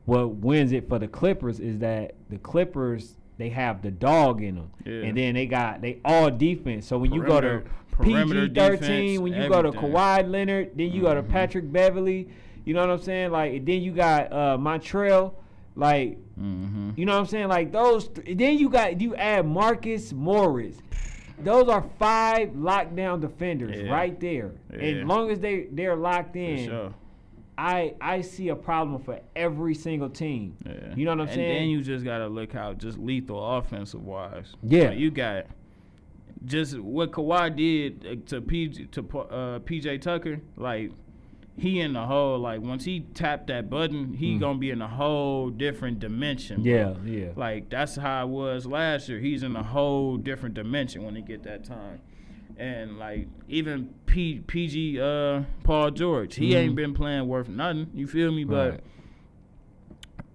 what 0.04 0.34
wins 0.36 0.72
it 0.72 0.88
for 0.88 0.98
the 0.98 1.06
Clippers 1.06 1.60
is 1.60 1.78
that 1.78 2.14
the 2.28 2.38
Clippers 2.38 3.14
they 3.36 3.50
have 3.50 3.82
the 3.82 3.90
dog 3.92 4.42
in 4.42 4.56
them. 4.56 4.70
Yeah. 4.84 5.02
And 5.08 5.16
then 5.16 5.34
they 5.34 5.46
got 5.46 5.80
they 5.80 5.98
all 6.04 6.28
defense. 6.28 6.86
So 6.86 6.98
when 6.98 7.12
you 7.12 7.22
go 7.22 7.40
to 7.40 7.62
Perimeter- 7.92 8.48
perimeter 8.48 8.48
PG 8.48 8.54
thirteen, 8.60 9.22
when 9.22 9.32
you 9.32 9.48
go 9.48 9.62
to 9.62 9.68
everything. 9.68 9.92
Kawhi 9.92 10.28
Leonard, 10.28 10.70
then 10.76 10.90
you 10.90 11.02
go 11.02 11.14
to 11.14 11.22
Mhm. 11.22 11.28
Patrick 11.28 11.70
Beverley. 11.72 12.28
You 12.64 12.74
know 12.74 12.80
what 12.80 12.90
I'm 12.90 12.98
saying? 12.98 13.30
Like 13.30 13.64
then 13.64 13.80
you 13.80 13.92
got 13.92 14.32
uh 14.32 14.58
Montrezl. 14.58 15.34
Like 15.76 16.18
Mm-hmm. 16.36 16.90
you 16.96 17.06
know 17.06 17.12
what 17.12 17.20
I'm 17.20 17.26
saying? 17.26 17.46
Like 17.48 17.70
those. 17.70 18.08
Th- 18.08 18.36
then 18.36 18.58
you 18.58 18.68
got 18.68 19.00
you 19.00 19.14
add 19.14 19.46
Marcus 19.46 20.12
Morris. 20.12 20.78
Those 21.42 21.68
are 21.68 21.84
five 21.98 22.50
lockdown 22.50 23.20
defenders 23.20 23.76
Yeah. 23.80 23.90
right 23.92 24.18
there. 24.20 24.52
Yeah. 24.72 24.78
As 24.80 25.04
long 25.06 25.30
as 25.30 25.38
they 25.40 25.66
they're 25.70 25.96
locked 25.96 26.36
in, 26.36 26.66
sure. 26.68 26.94
I 27.56 27.94
I 28.00 28.20
see 28.20 28.48
a 28.48 28.56
problem 28.56 29.02
for 29.02 29.20
every 29.36 29.74
single 29.74 30.08
team. 30.10 30.56
Yeah. 30.64 30.94
You 30.94 31.04
know 31.04 31.12
what 31.12 31.20
I'm 31.22 31.26
and 31.28 31.34
saying? 31.34 31.54
then 31.60 31.68
you 31.68 31.82
just 31.82 32.04
gotta 32.04 32.28
look 32.28 32.52
how 32.52 32.72
just 32.74 32.98
lethal 32.98 33.56
offensive 33.58 34.04
wise. 34.04 34.54
Yeah. 34.62 34.90
Like, 34.90 34.98
you 34.98 35.10
got 35.10 35.46
just 36.44 36.78
what 36.78 37.10
Kawhi 37.10 37.54
did 37.56 38.06
uh, 38.06 38.28
to 38.30 38.40
PJ 38.40 38.90
to 38.92 39.00
uh, 39.18 39.58
PJ 39.60 40.00
Tucker. 40.00 40.40
Like 40.56 40.92
he 41.58 41.80
in 41.80 41.92
the 41.92 42.06
whole 42.06 42.38
like 42.38 42.60
once 42.60 42.84
he 42.84 43.00
tapped 43.14 43.48
that 43.48 43.68
button, 43.68 44.14
he 44.14 44.34
Mm. 44.36 44.40
gonna 44.40 44.58
be 44.58 44.70
in 44.70 44.80
a 44.80 44.88
whole 44.88 45.50
different 45.50 45.98
dimension. 45.98 46.62
bro. 46.62 46.72
Yeah, 46.72 46.94
yeah. 47.04 47.28
Like 47.36 47.68
that's 47.68 47.96
how 47.96 48.26
it 48.26 48.30
was 48.30 48.64
last 48.66 49.08
year. 49.08 49.18
He's 49.18 49.42
in 49.42 49.56
a 49.56 49.62
whole 49.62 50.16
different 50.16 50.54
dimension 50.54 51.04
when 51.04 51.16
he 51.16 51.22
get 51.22 51.42
that 51.42 51.64
time. 51.64 52.00
And 52.56 52.98
like 52.98 53.28
even 53.48 53.90
P, 54.06 54.40
PG 54.46 55.00
uh, 55.00 55.42
Paul 55.64 55.90
George, 55.92 56.36
he 56.36 56.50
Mhm. 56.52 56.56
ain't 56.56 56.76
been 56.76 56.94
playing 56.94 57.28
worth 57.28 57.48
nothing. 57.48 57.88
You 57.94 58.06
feel 58.06 58.32
me? 58.32 58.44
But 58.44 58.70
Right. 58.70 58.80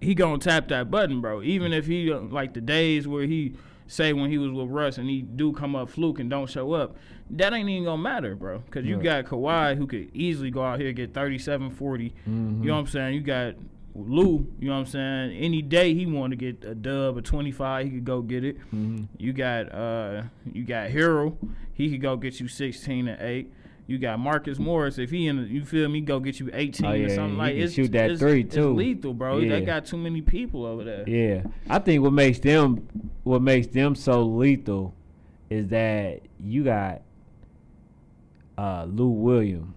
he 0.00 0.14
gonna 0.14 0.38
tap 0.38 0.68
that 0.68 0.90
button, 0.90 1.20
bro. 1.20 1.42
Even 1.42 1.72
if 1.72 1.86
he 1.86 2.12
uh, 2.12 2.20
like 2.20 2.54
the 2.54 2.60
days 2.60 3.06
where 3.08 3.26
he 3.26 3.54
say 3.86 4.12
when 4.12 4.30
he 4.30 4.38
was 4.38 4.50
with 4.50 4.68
Russ 4.70 4.98
and 4.98 5.08
he 5.08 5.22
do 5.22 5.52
come 5.52 5.76
up 5.76 5.88
fluke 5.90 6.18
and 6.20 6.30
don't 6.30 6.48
show 6.48 6.72
up, 6.72 6.96
that 7.30 7.52
ain't 7.52 7.68
even 7.68 7.84
gonna 7.84 8.02
matter, 8.02 8.34
bro. 8.34 8.62
Cause 8.70 8.84
you 8.84 8.96
Right. 8.96 9.04
got 9.04 9.24
Kawhi 9.26 9.76
who 9.76 9.86
could 9.86 10.10
easily 10.14 10.50
go 10.50 10.62
out 10.62 10.78
here 10.78 10.88
and 10.88 10.96
get 10.96 11.12
37, 11.14 11.70
40. 11.70 12.12
Mhm. 12.28 12.60
You 12.62 12.68
know 12.68 12.74
what 12.74 12.80
I'm 12.80 12.86
saying? 12.86 13.14
You 13.14 13.20
got 13.20 13.54
Lou, 13.96 14.46
you 14.58 14.66
know 14.68 14.72
what 14.74 14.80
I'm 14.80 14.86
saying? 14.86 15.36
Any 15.38 15.62
day 15.62 15.94
he 15.94 16.04
want 16.06 16.32
to 16.32 16.36
get 16.36 16.64
a 16.64 16.74
dub 16.74 17.16
or 17.16 17.20
25, 17.20 17.84
he 17.86 17.90
could 17.92 18.04
go 18.04 18.22
get 18.22 18.42
it. 18.44 18.56
Mhm. 18.74 19.06
You 19.18 19.32
got 19.32 19.72
uh 19.72 20.22
you 20.52 20.64
got 20.64 20.90
Harrell, 20.90 21.36
he 21.72 21.90
could 21.90 22.00
go 22.00 22.16
get 22.16 22.40
you 22.40 22.48
16 22.48 23.06
and 23.06 23.20
8. 23.22 23.52
You 23.86 23.98
got 23.98 24.18
Marcus 24.18 24.58
Morris. 24.58 24.96
If 24.98 25.10
he 25.10 25.26
in, 25.26 25.46
you 25.48 25.64
feel 25.64 25.88
me, 25.90 26.00
go 26.00 26.18
get 26.18 26.40
you 26.40 26.48
18 26.52 26.86
Oh, 26.86 26.92
or 26.92 27.08
something 27.10 27.36
like. 27.36 27.54
It's 27.54 27.74
shoot 27.74 27.92
that 27.92 28.12
it's, 28.12 28.20
three, 28.20 28.40
it's 28.40 28.54
too. 28.54 28.72
lethal, 28.74 29.12
bro. 29.12 29.38
Yeah. 29.38 29.50
They 29.58 29.60
got 29.60 29.84
too 29.84 29.98
many 29.98 30.22
people 30.22 30.64
over 30.64 30.84
there. 30.84 31.06
Yeah, 31.08 31.42
I 31.68 31.78
think 31.80 32.02
what 32.02 32.12
makes 32.14 32.38
them 32.38 32.88
what 33.24 33.42
makes 33.42 33.66
them 33.66 33.94
so 33.94 34.22
lethal 34.24 34.94
is 35.50 35.68
that 35.68 36.22
you 36.40 36.64
got 36.64 37.02
uh, 38.56 38.86
Lou 38.88 39.08
Williams 39.08 39.74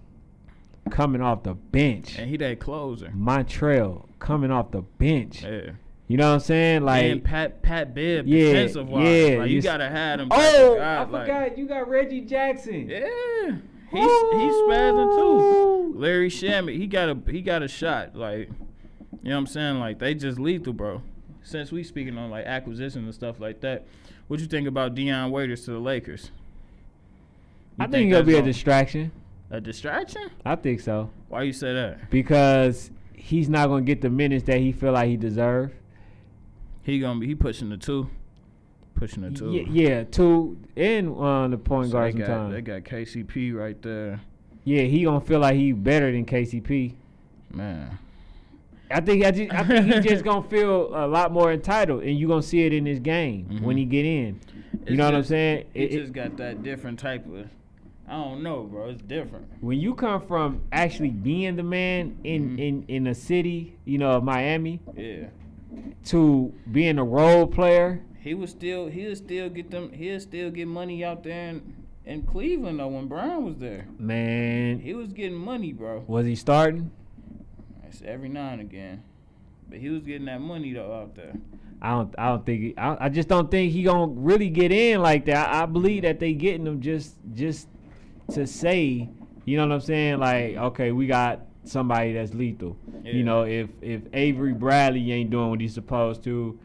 coming 0.90 1.20
off 1.20 1.42
the 1.42 1.52
bench, 1.54 2.18
And 2.18 2.30
he 2.30 2.36
that 2.38 2.60
closer. 2.60 3.08
Montrezl 3.14 4.06
coming 4.18 4.50
off 4.50 4.70
the 4.70 4.80
bench. 4.82 5.42
Yeah. 5.42 5.72
You 6.06 6.16
know 6.16 6.28
what 6.28 6.34
I'm 6.36 6.40
saying? 6.40 6.82
Like, 6.84 7.04
and 7.04 7.22
Pat 7.22 7.60
Pat 7.60 7.94
Bev 7.94 8.26
Yeah, 8.26 8.44
defensive 8.46 8.88
wise. 8.88 9.04
yeah, 9.04 9.36
Like, 9.40 9.50
you 9.50 9.56
you 9.56 9.62
gotta 9.62 9.90
have 9.90 10.20
him. 10.20 10.28
oh, 10.30 10.76
of 10.76 10.80
I 10.80 11.04
guys, 11.04 11.12
like- 11.12 11.26
forgot 11.26 11.58
you 11.58 11.66
got 11.68 11.88
Reggie 11.90 12.22
Jackson. 12.22 12.88
Yeah. 12.88 13.56
He's 13.90 14.00
he's 14.02 14.54
spazzing 14.54 15.16
too. 15.16 15.94
Landry 15.96 16.28
Shamet, 16.30 16.76
he 16.76 16.86
got 16.86 17.08
a 17.08 17.18
he 17.30 17.40
got 17.42 17.62
a 17.62 17.68
shot. 17.68 18.14
Like 18.14 18.48
you 19.22 19.30
know 19.30 19.36
what 19.36 19.38
I'm 19.38 19.46
saying? 19.46 19.78
Like 19.80 19.98
they 19.98 20.14
just 20.14 20.38
lethal, 20.38 20.72
bro. 20.72 21.02
Since 21.42 21.72
we 21.72 21.82
speaking 21.82 22.18
on 22.18 22.30
like 22.30 22.44
acquisitions 22.46 23.04
and 23.04 23.14
stuff 23.14 23.40
like 23.40 23.60
that, 23.62 23.86
what 24.26 24.40
you 24.40 24.46
think 24.46 24.68
about 24.68 24.94
Dion 24.94 25.30
Waiters 25.30 25.64
to 25.64 25.70
the 25.72 25.78
Lakers? 25.78 26.30
You 27.78 27.84
I 27.84 27.86
think 27.86 28.08
he'll 28.08 28.18
that's 28.18 28.26
be 28.26 28.36
a 28.36 28.42
distraction. 28.42 29.12
a 29.50 29.60
distraction? 29.60 30.30
I 30.44 30.56
think 30.56 30.80
so 30.80 31.10
Why 31.28 31.44
you 31.44 31.52
say 31.52 31.72
that? 31.72 32.10
because 32.10 32.90
he's 33.14 33.48
not 33.48 33.68
gonna 33.68 33.82
get 33.82 34.00
the 34.02 34.10
minutes 34.10 34.44
that 34.44 34.58
he 34.58 34.72
feel 34.72 34.92
like 34.92 35.08
he 35.08 35.16
deserve. 35.16 35.72
He 36.82 36.98
gonna 37.00 37.20
be 37.20 37.26
he 37.28 37.34
pushing 37.34 37.68
the 37.70 37.76
two, 37.78 38.10
pushing 38.98 39.22
the 39.22 39.30
two. 39.30 39.52
Yeah, 39.52 39.62
yeah, 39.70 40.04
two 40.04 40.58
and 40.76 41.16
uh, 41.16 41.48
the 41.48 41.56
point 41.58 41.86
So 41.88 41.92
guard 41.92 42.14
they 42.14 42.18
got 42.18 42.26
sometimes. 42.26 42.54
they 42.54 42.60
got 42.62 42.82
KCP 42.82 43.54
right 43.54 43.80
there, 43.82 44.20
Yeah, 44.64 44.82
he 44.82 45.04
gonna 45.04 45.20
feel 45.20 45.40
like 45.40 45.54
he 45.54 45.72
better 45.72 46.10
than 46.12 46.24
KCP. 46.26 46.94
man. 47.54 47.98
I 48.90 49.00
think 49.02 49.22
I, 49.22 49.30
just, 49.32 49.52
I 49.52 49.64
think 49.64 49.92
he 49.92 50.00
just 50.00 50.24
gonna 50.28 50.48
feel 50.48 50.94
a 50.96 51.06
lot 51.06 51.30
more 51.30 51.52
entitled, 51.52 52.02
and 52.04 52.18
you 52.18 52.26
gonna 52.26 52.42
see 52.42 52.62
it 52.64 52.72
in 52.72 52.86
his 52.86 53.00
game 53.00 53.46
when 53.62 53.76
Mhm. 53.76 53.78
he 53.80 53.84
get 53.84 54.04
in. 54.06 54.40
You 54.72 54.80
It's 54.86 54.96
know 54.96 55.04
what 55.04 55.14
I'm 55.14 55.24
saying? 55.24 55.66
He 55.74 55.80
It- 55.82 55.92
it- 55.92 56.00
just 56.00 56.12
got 56.14 56.36
that 56.38 56.62
different 56.62 56.98
type 56.98 57.26
of. 57.26 57.46
I 58.08 58.12
don't 58.12 58.42
know, 58.42 58.62
bro. 58.62 58.88
It's 58.88 59.02
different. 59.02 59.44
when 59.60 59.78
you 59.78 59.94
come 59.94 60.22
from 60.22 60.62
actually 60.72 61.10
being 61.10 61.56
the 61.56 61.62
man 61.62 62.16
in 62.24 62.56
Mhm. 62.56 62.58
in 62.58 62.84
in 62.88 63.06
a 63.08 63.14
city, 63.14 63.74
you 63.84 63.98
know, 63.98 64.12
of 64.12 64.24
Miami, 64.24 64.80
Yeah. 64.96 65.26
to 66.06 66.50
being 66.72 66.98
a 66.98 67.04
role 67.04 67.46
player. 67.46 68.00
He 68.28 68.34
was 68.34 68.50
still 68.50 68.88
he'll 68.88 69.16
still 69.16 69.48
get 69.48 69.70
them 69.70 69.90
he'll 69.90 70.20
still 70.20 70.50
get 70.50 70.68
money 70.68 71.02
out 71.02 71.24
there 71.24 71.48
in, 71.48 71.74
in 72.04 72.24
Cleveland 72.24 72.78
though 72.78 72.88
when 72.88 73.08
Brown 73.08 73.46
was 73.46 73.56
there. 73.56 73.86
Man, 73.98 74.80
He 74.80 74.92
was 74.92 75.14
getting 75.14 75.38
money, 75.38 75.72
bro. 75.72 76.04
was 76.06 76.26
he 76.26 76.34
starting? 76.34 76.90
It's 77.86 78.02
every 78.04 78.28
now 78.28 78.50
and 78.50 78.60
again. 78.60 79.02
But 79.66 79.78
he 79.78 79.88
was 79.88 80.02
getting 80.02 80.26
that 80.26 80.42
money 80.42 80.74
though 80.74 80.92
out 80.92 81.14
there. 81.14 81.36
I 81.80 81.92
don't. 81.92 82.14
I 82.18 82.28
don't 82.28 82.44
think. 82.44 82.60
He, 82.60 82.76
I, 82.76 83.06
I 83.06 83.08
just 83.08 83.28
don't 83.28 83.50
think 83.50 83.72
he 83.72 83.82
gonna 83.82 84.12
really 84.12 84.50
get 84.50 84.72
in 84.72 85.00
like 85.00 85.24
that. 85.24 85.48
I, 85.48 85.62
I 85.62 85.66
believe 85.66 86.02
that 86.02 86.20
they 86.20 86.34
getting 86.34 86.66
him 86.66 86.82
just 86.82 87.16
just 87.32 87.66
to 88.32 88.46
say, 88.46 89.08
you 89.46 89.56
know 89.56 89.66
what 89.66 89.72
I'm 89.72 89.80
saying? 89.80 90.18
Like, 90.18 90.54
okay, 90.56 90.92
we 90.92 91.06
got 91.06 91.46
somebody 91.64 92.12
that's 92.12 92.34
lethal. 92.34 92.76
Yeah. 93.04 93.12
You 93.12 93.24
know, 93.24 93.44
if 93.44 93.70
if 93.80 94.02
Avery 94.12 94.52
Bradley 94.52 95.12
ain't 95.12 95.30
doing 95.30 95.48
what 95.48 95.62
he's 95.62 95.72
supposed 95.72 96.22
to, 96.24 96.58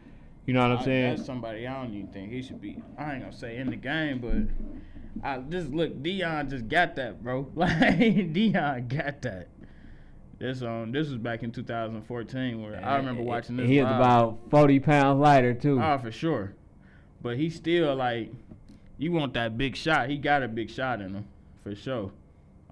you 0.46 0.52
know 0.54 0.62
what 0.62 0.72
I'm 0.72 0.78
I- 0.78 0.84
saying? 0.84 1.16
That's 1.16 1.26
somebody 1.26 1.66
I 1.66 1.82
don't 1.82 1.94
even 1.94 2.08
think 2.08 2.30
he 2.32 2.42
should 2.42 2.60
be. 2.60 2.82
I 2.98 3.12
ain't 3.14 3.22
gonna 3.22 3.32
say 3.36 3.56
in 3.56 3.70
the 3.70 3.76
game, 3.76 4.18
but 4.20 5.26
I 5.26 5.38
just 5.38 5.70
look. 5.70 6.02
Dion 6.02 6.48
just 6.50 6.68
got 6.68 6.96
that, 6.96 7.22
bro. 7.22 7.48
Like 7.54 8.32
Dion 8.32 8.88
got 8.88 9.22
that. 9.22 9.48
This 10.38 10.62
um 10.62 10.90
this 10.92 11.08
was 11.08 11.18
back 11.18 11.42
in 11.44 11.52
2014 11.52 12.60
where 12.62 12.84
I 12.84 12.96
remember 12.96 13.22
watching 13.22 13.56
this. 13.56 13.68
He 13.68 13.80
was 13.80 13.90
about 13.90 14.38
40 14.50 14.80
pounds 14.80 15.20
lighter 15.20 15.54
too. 15.54 15.80
Oh, 15.80 15.98
for 15.98 16.10
sure. 16.10 16.54
But 17.22 17.36
he 17.38 17.48
still 17.48 17.94
like, 17.94 18.30
you 18.98 19.12
want 19.12 19.32
that 19.34 19.56
big 19.56 19.76
shot. 19.76 20.10
He 20.10 20.18
got 20.18 20.42
a 20.42 20.48
big 20.48 20.68
shot 20.70 21.00
in 21.00 21.14
him, 21.14 21.24
for 21.62 21.74
sure. 21.74 22.10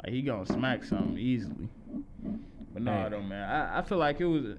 Like 0.02 0.12
he 0.12 0.20
gonna 0.22 0.44
smack 0.44 0.85
something 0.85 1.16
easily. 1.16 1.68
But 2.74 2.82
no, 2.82 2.90
Man. 2.92 3.11
though, 3.12 3.22
man. 3.22 3.48
I, 3.48 3.78
I 3.78 3.82
feel 3.82 3.98
like 3.98 4.20
it 4.20 4.26
was. 4.26 4.56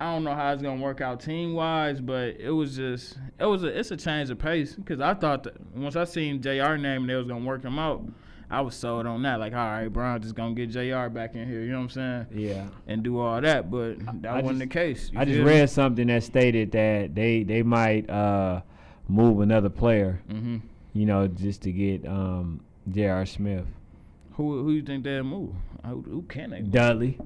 I 0.00 0.12
don't 0.12 0.24
know 0.24 0.34
how 0.34 0.52
it's 0.52 0.62
gonna 0.62 0.82
work 0.82 1.00
out 1.00 1.20
team 1.20 1.54
wise, 1.54 2.00
but 2.00 2.36
it 2.40 2.50
was 2.50 2.76
just 2.76 3.16
it 3.38 3.44
was 3.46 3.62
a 3.62 3.68
it's 3.78 3.90
a 3.90 3.96
change 3.96 4.28
of 4.30 4.38
pace 4.38 4.74
because 4.74 5.00
I 5.00 5.14
thought 5.14 5.44
that 5.44 5.54
once 5.74 5.96
I 5.96 6.04
seen 6.04 6.42
Jr. 6.42 6.76
name 6.76 7.02
and 7.02 7.08
they 7.10 7.14
was 7.14 7.26
gonna 7.28 7.44
work 7.44 7.62
him 7.64 7.78
out, 7.78 8.04
I 8.50 8.60
was 8.60 8.74
sold 8.74 9.06
on 9.06 9.22
that. 9.22 9.38
Like, 9.40 9.52
all 9.52 9.58
right, 9.58 9.88
Brown 9.88 10.20
just 10.20 10.34
gonna 10.34 10.54
get 10.54 10.70
Jr. 10.70 11.08
back 11.08 11.34
in 11.36 11.48
here. 11.48 11.60
You 11.62 11.70
know 11.72 11.78
what 11.78 11.84
I'm 11.84 11.90
saying? 11.90 12.26
yeah. 12.34 12.66
And 12.88 13.02
do 13.02 13.18
all 13.20 13.40
that, 13.40 13.70
but 13.70 13.98
that 14.22 14.32
I 14.32 14.40
wasn't 14.42 14.58
just- 14.58 14.58
the 14.58 14.66
case. 14.66 15.10
I 15.16 15.24
just 15.24 15.38
me? 15.38 15.44
read 15.44 15.70
something 15.70 16.06
that 16.08 16.22
stated 16.24 16.72
that 16.72 17.14
they 17.14 17.44
they 17.44 17.62
might 17.62 18.10
uh 18.10 18.62
move 19.08 19.40
another 19.40 19.68
player, 19.70 20.20
Mhm. 20.30 20.60
you 20.92 21.06
know, 21.06 21.28
just 21.28 21.62
to 21.62 21.72
get 21.72 22.04
um 22.06 22.60
J.R. 22.90 23.24
Smith. 23.26 23.64
Who 24.32 24.62
who 24.64 24.72
you 24.72 24.82
think 24.82 25.04
they'll 25.04 25.22
move? 25.22 25.54
Who, 25.86 26.02
who 26.02 26.22
can 26.22 26.50
they? 26.50 26.60
Move? 26.62 26.70
Dudley, 26.72 27.18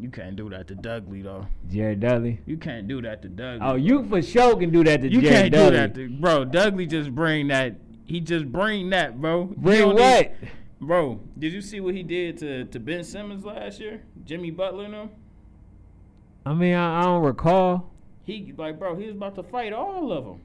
You 0.00 0.10
can't 0.10 0.36
do 0.36 0.48
that 0.50 0.68
to 0.68 0.74
Dudley 0.76 1.22
though. 1.22 1.46
Jared 1.70 2.00
Dudley. 2.00 2.40
You 2.46 2.56
can't 2.56 2.86
do 2.86 3.02
that 3.02 3.20
to 3.22 3.28
Dudley. 3.28 3.66
Oh, 3.66 3.74
you 3.74 4.04
for 4.04 4.22
sure 4.22 4.56
can 4.56 4.70
do 4.70 4.84
that 4.84 5.02
to 5.02 5.08
you 5.08 5.20
Jared 5.20 5.52
can't 5.52 5.52
Dudley. 5.52 5.70
do 5.70 5.76
that 5.76 5.94
to 5.94 6.08
bro. 6.20 6.44
Dudley 6.44 6.86
just 6.86 7.12
bring 7.14 7.48
that. 7.48 7.74
He 8.04 8.20
just 8.20 8.50
bring 8.50 8.90
that, 8.90 9.20
bro. 9.20 9.44
Bring 9.56 9.86
what? 9.88 9.96
need- 9.96 10.50
bro? 10.80 11.20
Did 11.38 11.52
you 11.52 11.60
see 11.60 11.80
what 11.80 11.94
he 11.94 12.02
did 12.04 12.38
to 12.38 12.64
to 12.66 12.78
Ben 12.80 13.02
Simmons 13.02 13.44
last 13.44 13.80
year? 13.80 14.02
Jimmy 14.24 14.50
Butler 14.52 14.84
and 14.84 14.94
them. 14.94 15.10
I 16.46 16.54
mean, 16.54 16.74
I, 16.74 17.00
I 17.00 17.02
don't 17.04 17.22
recall. 17.24 17.90
He 18.24 18.54
like, 18.56 18.78
bro. 18.78 18.94
He 18.96 19.06
was 19.06 19.16
about 19.16 19.34
to 19.34 19.42
fight 19.42 19.72
all 19.72 20.12
of 20.12 20.24
them. 20.24 20.40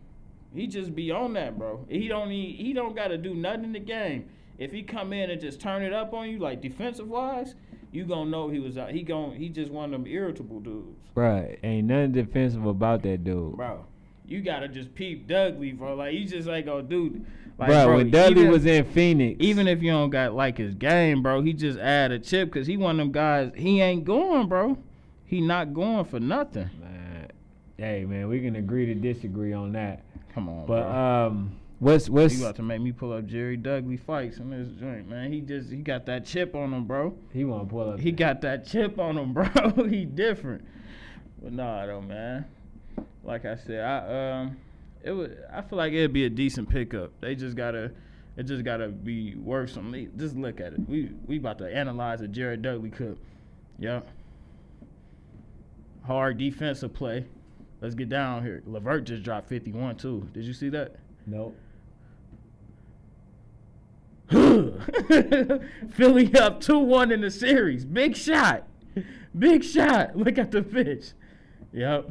He 0.56 0.68
just 0.68 0.94
be 0.96 1.12
on 1.12 1.34
that, 1.34 1.58
bro. 1.58 1.86
He 1.88 2.08
don't 2.08 2.30
need. 2.30 2.56
He 2.58 2.74
don't 2.74 2.96
got 2.96 3.10
to 3.10 3.18
do 3.18 3.34
nothing 3.36 3.66
in 3.66 3.74
the 3.74 3.80
game. 3.80 4.30
If 4.58 4.72
he 4.72 4.84
come 4.84 5.14
in 5.14 5.30
and 5.32 5.40
just 5.42 5.60
turn 5.60 5.82
it 5.84 5.94
up 5.94 6.14
on 6.14 6.30
you, 6.30 6.40
like 6.40 6.62
defensive 6.62 7.08
wise, 7.08 7.56
you 7.94 8.04
gonna 8.06 8.30
know 8.30 8.50
he 8.50 8.60
was 8.60 8.78
out. 8.78 8.92
He 8.92 9.04
gon' 9.04 9.34
He 9.36 9.48
just 9.50 9.72
one 9.72 9.86
of 9.86 9.92
them 9.92 10.08
irritable 10.08 10.60
dudes. 10.60 11.00
Right. 11.16 11.60
Ain't 11.64 11.88
nothing 11.88 12.12
defensive 12.12 12.66
about 12.66 13.04
that 13.04 13.24
dude. 13.24 13.56
bro. 13.56 13.86
You 14.26 14.42
gotta 14.42 14.68
just 14.68 14.94
peep 14.96 15.28
Dudley, 15.28 15.72
bro. 15.74 15.96
Like 15.96 16.14
you 16.14 16.26
just 16.26 16.48
like, 16.48 16.68
oh, 16.68 16.82
dude. 16.82 17.26
Like, 17.58 17.70
bro, 17.70 17.96
when 17.98 18.10
Dudley 18.10 18.42
even, 18.42 18.52
was 18.52 18.66
in 18.66 18.84
Phoenix, 18.86 19.38
even 19.40 19.68
if 19.68 19.84
you 19.84 19.92
don't 19.92 20.10
got 20.10 20.34
like 20.34 20.58
his 20.58 20.74
game, 20.74 21.22
bro, 21.22 21.42
he 21.42 21.54
just 21.54 21.78
add 21.78 22.12
a 22.12 22.18
chip 22.18 22.52
because 22.52 22.66
he 22.66 22.78
one 22.78 23.00
of 23.00 23.06
them 23.06 23.12
guys. 23.12 23.52
He 23.56 23.80
ain't 23.80 24.06
going, 24.06 24.48
bro. 24.48 24.78
He 25.26 25.40
not 25.40 25.74
going 25.74 26.06
for 26.06 26.20
nothing. 26.20 26.70
man, 26.82 27.28
hey 27.78 28.06
man, 28.06 28.28
we 28.28 28.40
can 28.42 28.56
agree 28.56 28.86
to 28.88 28.96
disagree 28.96 29.54
on 29.54 29.74
that. 29.74 30.04
Come 30.34 30.50
on, 30.50 30.66
But 30.66 30.84
bro. 30.84 30.92
um, 31.28 31.56
what's 31.80 32.10
what's 32.10 32.36
You 32.36 32.44
about 32.44 32.56
to 32.58 32.64
make 32.64 32.82
me 32.82 32.92
pull 32.92 33.14
up 33.14 33.26
Jerry 33.26 33.58
Dudley 33.58 33.98
fights 33.98 34.38
in 34.38 34.50
this 34.50 34.70
joint, 34.80 35.10
man. 35.10 35.32
He 35.32 35.42
just 35.42 35.70
he 35.70 35.78
got 35.78 36.06
that 36.08 36.26
chip 36.26 36.56
on 36.56 36.74
him, 36.74 36.86
bro. 36.86 37.18
he 37.32 37.44
want 37.46 37.68
to 37.68 37.70
pull 37.70 37.92
up? 37.92 38.00
He 38.00 38.12
got 38.12 38.42
that 38.42 38.66
chip 38.66 39.00
on 39.00 39.18
him, 39.18 39.34
bro. 39.34 39.46
he 39.88 40.06
different. 40.06 40.66
But 41.42 41.54
nah, 41.54 41.86
though, 41.86 42.02
man. 42.02 42.46
Like 43.24 43.46
I 43.46 43.56
said, 43.56 43.84
I 43.84 44.42
um, 44.42 44.58
it 45.04 45.12
would. 45.12 45.38
I 45.52 45.62
feel 45.62 45.78
like 45.78 45.94
it'd 45.94 46.14
be 46.14 46.26
a 46.26 46.30
decent 46.30 46.70
pickup. 46.70 47.12
They 47.20 47.36
just 47.36 47.56
gotta, 47.56 47.92
it 48.38 48.44
just 48.44 48.64
gotta 48.64 48.90
be 48.90 49.36
worth 49.36 49.72
some. 49.72 49.94
Just 50.18 50.36
look 50.36 50.60
at 50.60 50.74
it. 50.74 50.80
We 50.88 51.12
we 51.26 51.38
about 51.38 51.58
to 51.60 51.74
analyze 51.74 52.22
a 52.22 52.28
Jared 52.28 52.62
Dudley 52.62 52.90
clip. 52.90 53.18
Yep. 53.80 54.08
Hard 56.06 56.38
defensive 56.38 56.94
play. 56.94 57.26
Let's 57.82 57.96
get 57.96 58.08
down 58.08 58.44
here. 58.44 58.64
LeVert 58.66 59.06
just 59.06 59.24
dropped 59.24 59.50
51 59.50 59.98
too. 59.98 60.30
Did 60.34 60.46
you 60.46 60.54
see 60.54 60.70
that? 60.70 60.96
nope. 61.26 61.58
Philly 65.92 66.34
up 66.36 66.60
2 66.62 66.80
1 66.80 67.12
in 67.12 67.22
the 67.22 67.32
series. 67.32 67.86
Big 67.86 68.16
shot. 68.16 68.68
Big 69.38 69.64
shot. 69.64 70.16
Look 70.16 70.38
at 70.38 70.52
the 70.52 70.62
pitch. 70.62 71.12
Yep. 71.72 72.10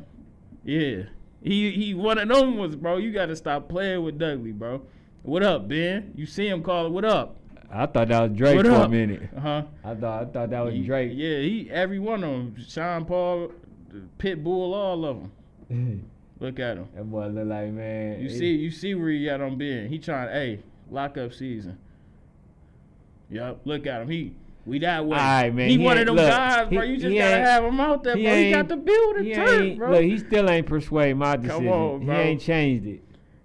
Yeah. 0.65 1.03
He 1.43 1.73
he 1.73 1.95
one 1.95 2.19
of 2.19 2.29
them 2.29 2.57
ones, 2.57 2.77
bro. 2.77 2.99
You 2.99 3.13
gotta 3.13 3.35
stop 3.35 3.69
playing 3.69 4.03
with 4.05 4.19
Dudley, 4.19 4.53
bro. 4.53 4.83
What 5.23 5.43
up, 5.43 5.69
Ben? 5.69 6.13
You 6.15 6.27
see 6.27 6.49
him 6.49 6.63
call 6.63 6.87
it 6.87 6.91
what 6.91 7.05
up? 7.05 7.37
I 7.71 7.87
thought 7.87 8.09
that 8.09 8.29
was 8.31 8.39
Drake 8.39 8.57
what 8.57 8.67
for 8.67 8.73
up? 8.73 8.87
a 8.87 8.89
minute. 8.89 9.23
Uh-huh. 9.37 9.63
I 9.85 9.95
thought 9.95 10.23
I 10.23 10.25
thought 10.27 10.51
that 10.51 10.61
was 10.65 10.75
He- 10.75 10.83
Drake. 10.85 11.13
Yeah, 11.15 11.39
he 11.39 11.69
every 11.71 11.99
one 11.99 12.23
of 12.23 12.31
them. 12.31 12.57
Sean 12.69 13.05
Paul, 13.05 13.51
Pitbull, 14.19 14.73
all 14.75 15.05
of 15.05 15.21
them. 15.69 16.09
Look 16.41 16.59
at 16.59 16.77
him. 16.77 16.89
that 16.95 17.05
boy 17.05 17.29
look 17.29 17.47
like 17.47 17.71
man. 17.71 18.21
You 18.21 18.29
see, 18.29 18.53
you 18.57 18.71
see 18.73 18.95
where 18.97 19.11
he 19.11 19.25
got 19.25 19.41
on 19.41 19.57
Ben. 19.59 19.89
He 19.89 19.99
trying, 20.01 20.29
hey, 20.29 20.59
lock 20.91 21.17
up 21.17 21.33
season. 21.33 21.79
Yup, 23.33 23.61
look 23.65 23.87
at 23.87 24.03
him. 24.03 24.11
He, 24.11 24.35
we 24.67 24.79
that 24.81 25.07
way. 25.07 25.17
Aight, 25.17 25.55
man, 25.55 25.71
he, 25.71 25.79
he 25.79 25.85
one 25.85 25.97
of 25.97 26.07
them 26.07 26.17
look, 26.17 26.29
guys, 26.29 26.69
bro. 26.69 26.83
You 26.83 26.97
just 26.99 27.17
gotta 27.17 27.37
have 27.37 27.65
him 27.65 27.81
out 27.81 28.05
there, 28.05 28.17
he 28.17 28.25
bro. 28.25 28.35
He 28.35 28.51
got 28.51 28.69
the 28.69 28.77
building 28.77 29.25
He 29.25 29.75
bro. 29.75 29.91
look, 29.91 30.03
he 30.03 30.19
still 30.19 30.51
ain't 30.51 30.67
persuade 30.67 31.15
my 31.15 31.37
decision. 31.37 31.65
Come 31.65 31.73
on, 31.73 32.07
bro. 32.07 32.15
He 32.15 32.21
ain't 32.21 32.41
changed 32.41 32.87
it. 32.87 33.03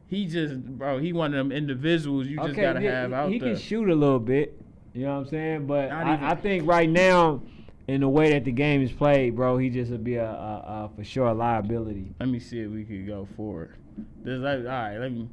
he 0.08 0.26
just, 0.26 0.62
bro. 0.62 1.00
He 1.00 1.14
one 1.14 1.34
of 1.34 1.38
them 1.38 1.52
individuals 1.52 2.28
you 2.28 2.38
just 2.38 2.56
gotta 2.56 2.82
he, 2.82 2.86
have 2.86 3.14
out 3.14 3.32
he 3.32 3.40
there. 3.40 3.50
He 3.50 3.56
can 3.56 3.64
shoot 3.64 3.90
a 3.90 3.96
little 3.96 4.20
bit. 4.20 4.62
You 4.94 5.06
know 5.06 5.14
what 5.14 5.20
I'm 5.22 5.28
saying? 5.28 5.68
But 5.68 5.92
I, 5.92 6.32
I, 6.32 6.36
think 6.36 6.68
right 6.68 6.90
now, 6.90 7.42
in 7.88 8.02
the 8.02 8.10
way 8.10 8.32
that 8.32 8.46
the 8.46 8.52
game 8.52 8.82
is 8.82 8.92
played, 8.92 9.36
bro, 9.36 9.58
he 9.58 9.70
just 9.70 9.92
would 9.92 10.04
be 10.04 10.16
a, 10.16 10.26
a, 10.26 10.28
a 10.28 10.92
for 10.96 11.04
sure 11.04 11.28
a 11.28 11.34
liability. 11.34 12.14
Let 12.20 12.30
me 12.30 12.40
see 12.40 12.62
if 12.62 12.72
we 12.72 12.84
could 12.84 13.06
go 13.06 13.28
forward. 13.38 13.76
This, 14.24 14.40
all 14.40 14.66
right, 14.66 14.98
let 14.98 15.12
me. 15.12 15.30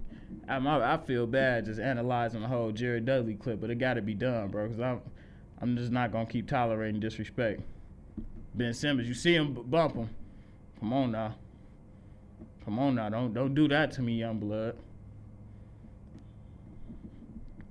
I'm, 0.49 0.67
I 0.67 0.97
feel 0.99 1.27
bad 1.27 1.65
just 1.65 1.81
analyzing 1.81 2.43
the 2.43 2.49
whole 2.49 2.73
Jared 2.73 3.07
Dudley 3.07 3.35
clip, 3.35 3.61
but 3.61 3.71
it 3.71 3.77
got 3.77 3.95
to 3.95 4.03
be 4.03 4.15
done, 4.15 4.49
bro. 4.49 4.69
Because 4.69 4.81
I'm, 4.81 5.01
I'm 5.61 5.77
just 5.77 5.93
not 5.93 6.13
gonna 6.13 6.27
keep 6.27 6.49
tolerating 6.49 7.01
disrespect. 7.01 7.63
Ben 8.55 8.75
Simmons, 8.75 9.09
you 9.09 9.15
see 9.15 9.35
him 9.35 9.55
bump 9.55 9.95
him. 9.95 10.11
Come 10.81 10.93
on 10.93 11.13
now. 11.13 11.35
Come 12.65 12.79
on 12.79 12.95
now. 12.95 13.09
Don't 13.09 13.35
don't 13.35 13.55
do 13.55 13.69
that 13.69 13.93
to 13.93 14.03
me, 14.03 14.15
young 14.15 14.39
blood. 14.39 14.77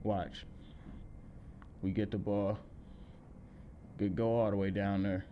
Watch. 0.04 0.46
We 1.82 1.92
get 1.92 2.12
the 2.12 2.18
ball. 2.18 2.60
Good 3.98 4.16
go 4.16 4.40
all 4.40 4.50
the 4.50 4.58
way 4.58 4.70
down 4.70 5.04
there. 5.04 5.26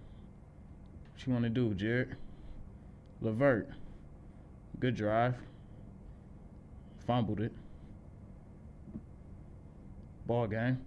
What 1.14 1.28
you 1.28 1.34
want 1.34 1.44
to 1.44 1.50
do, 1.50 1.74
Jared? 1.74 2.16
Levert. 3.22 3.70
Good 4.80 4.96
drive. 4.96 5.36
Fumbled 7.06 7.42
it. 7.42 7.52
Ball 10.26 10.48
game. 10.48 10.80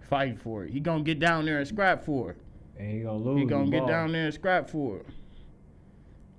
Fight 0.00 0.38
for 0.40 0.64
it. 0.64 0.72
He 0.72 0.80
gonna 0.80 1.04
get 1.04 1.20
down 1.20 1.44
there 1.46 1.58
and 1.58 1.68
scrap 1.68 2.04
for 2.04 2.30
it. 2.30 2.38
And 2.78 2.90
he 2.90 3.00
gonna 3.00 3.18
lose. 3.18 3.40
He 3.40 3.46
gonna 3.46 3.70
get 3.70 3.80
ball. 3.80 3.88
down 3.88 4.12
there 4.12 4.24
and 4.24 4.34
scrap 4.34 4.68
for 4.68 4.98
it. 4.98 5.06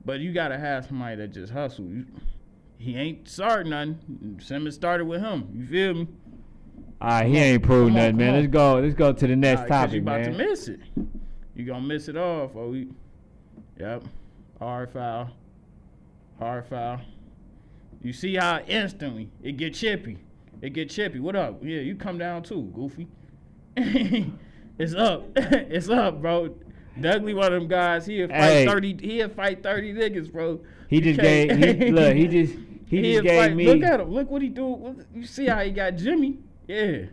But 0.03 0.19
you 0.19 0.33
gotta 0.33 0.57
have 0.57 0.85
somebody 0.85 1.15
that 1.17 1.29
just 1.29 1.53
hustle. 1.53 1.85
You, 1.85 2.05
he 2.77 2.97
ain't 2.97 3.29
starting 3.29 3.69
nothing. 3.69 4.39
Simmons 4.41 4.75
started 4.75 5.05
with 5.05 5.21
him. 5.21 5.49
You 5.53 5.65
feel 5.67 5.93
me? 5.93 6.07
All 6.99 7.09
right, 7.09 7.27
he 7.27 7.37
ain't 7.37 7.63
proved 7.63 7.95
nothing, 7.95 8.17
man. 8.17 8.33
Let's 8.33 8.47
go. 8.47 8.79
Let's 8.79 8.93
go 8.93 9.13
to 9.13 9.27
the 9.27 9.35
next 9.35 9.61
right, 9.61 9.69
topic, 9.69 9.95
you 9.95 10.01
about 10.01 10.21
man. 10.21 10.31
to 10.33 10.37
miss 10.37 10.67
it. 10.67 10.79
You 11.55 11.65
gonna 11.65 11.85
miss 11.85 12.07
it 12.07 12.17
off. 12.17 12.51
Oh, 12.55 12.69
we, 12.69 12.89
yep. 13.79 14.03
Hard 14.59 14.91
foul. 14.91 15.29
Hard 16.37 16.65
foul. 16.67 17.01
You 18.03 18.13
see 18.13 18.35
how 18.35 18.59
instantly 18.67 19.29
it 19.43 19.57
get 19.57 19.73
chippy. 19.73 20.17
It 20.61 20.71
get 20.73 20.89
chippy. 20.89 21.19
What 21.19 21.35
up? 21.35 21.59
Yeah, 21.63 21.79
you 21.81 21.95
come 21.95 22.17
down 22.17 22.43
too, 22.43 22.71
Goofy. 22.73 23.07
it's 23.75 24.93
up. 24.93 25.25
it's 25.35 25.89
up, 25.89 26.21
bro. 26.21 26.55
Dudley, 26.99 27.33
one 27.33 27.53
of 27.53 27.59
them 27.61 27.67
guys. 27.69 28.05
He'll 28.05 28.27
fight 28.27 28.37
Hey. 28.37 28.65
thirty. 28.65 28.97
He'll 29.01 29.29
fight 29.29 29.63
thirty 29.63 29.93
niggas, 29.93 30.31
bro. 30.31 30.59
He 30.87 30.97
You 30.97 31.01
just 31.01 31.19
gave. 31.19 31.57
He, 31.57 31.91
look, 31.91 32.15
he 32.15 32.27
just 32.27 32.55
he 32.87 32.97
He'll 33.01 33.21
just 33.21 33.23
gave 33.23 33.41
fight- 33.41 33.55
me. 33.55 33.65
Look 33.67 33.83
at 33.83 33.99
him. 34.01 34.11
Look 34.11 34.29
what 34.29 34.41
he 34.41 34.49
do. 34.49 34.95
You 35.13 35.25
see 35.25 35.47
how 35.47 35.59
he 35.59 35.71
got 35.71 35.95
Jimmy? 35.95 36.37
Yeah. 36.67 37.03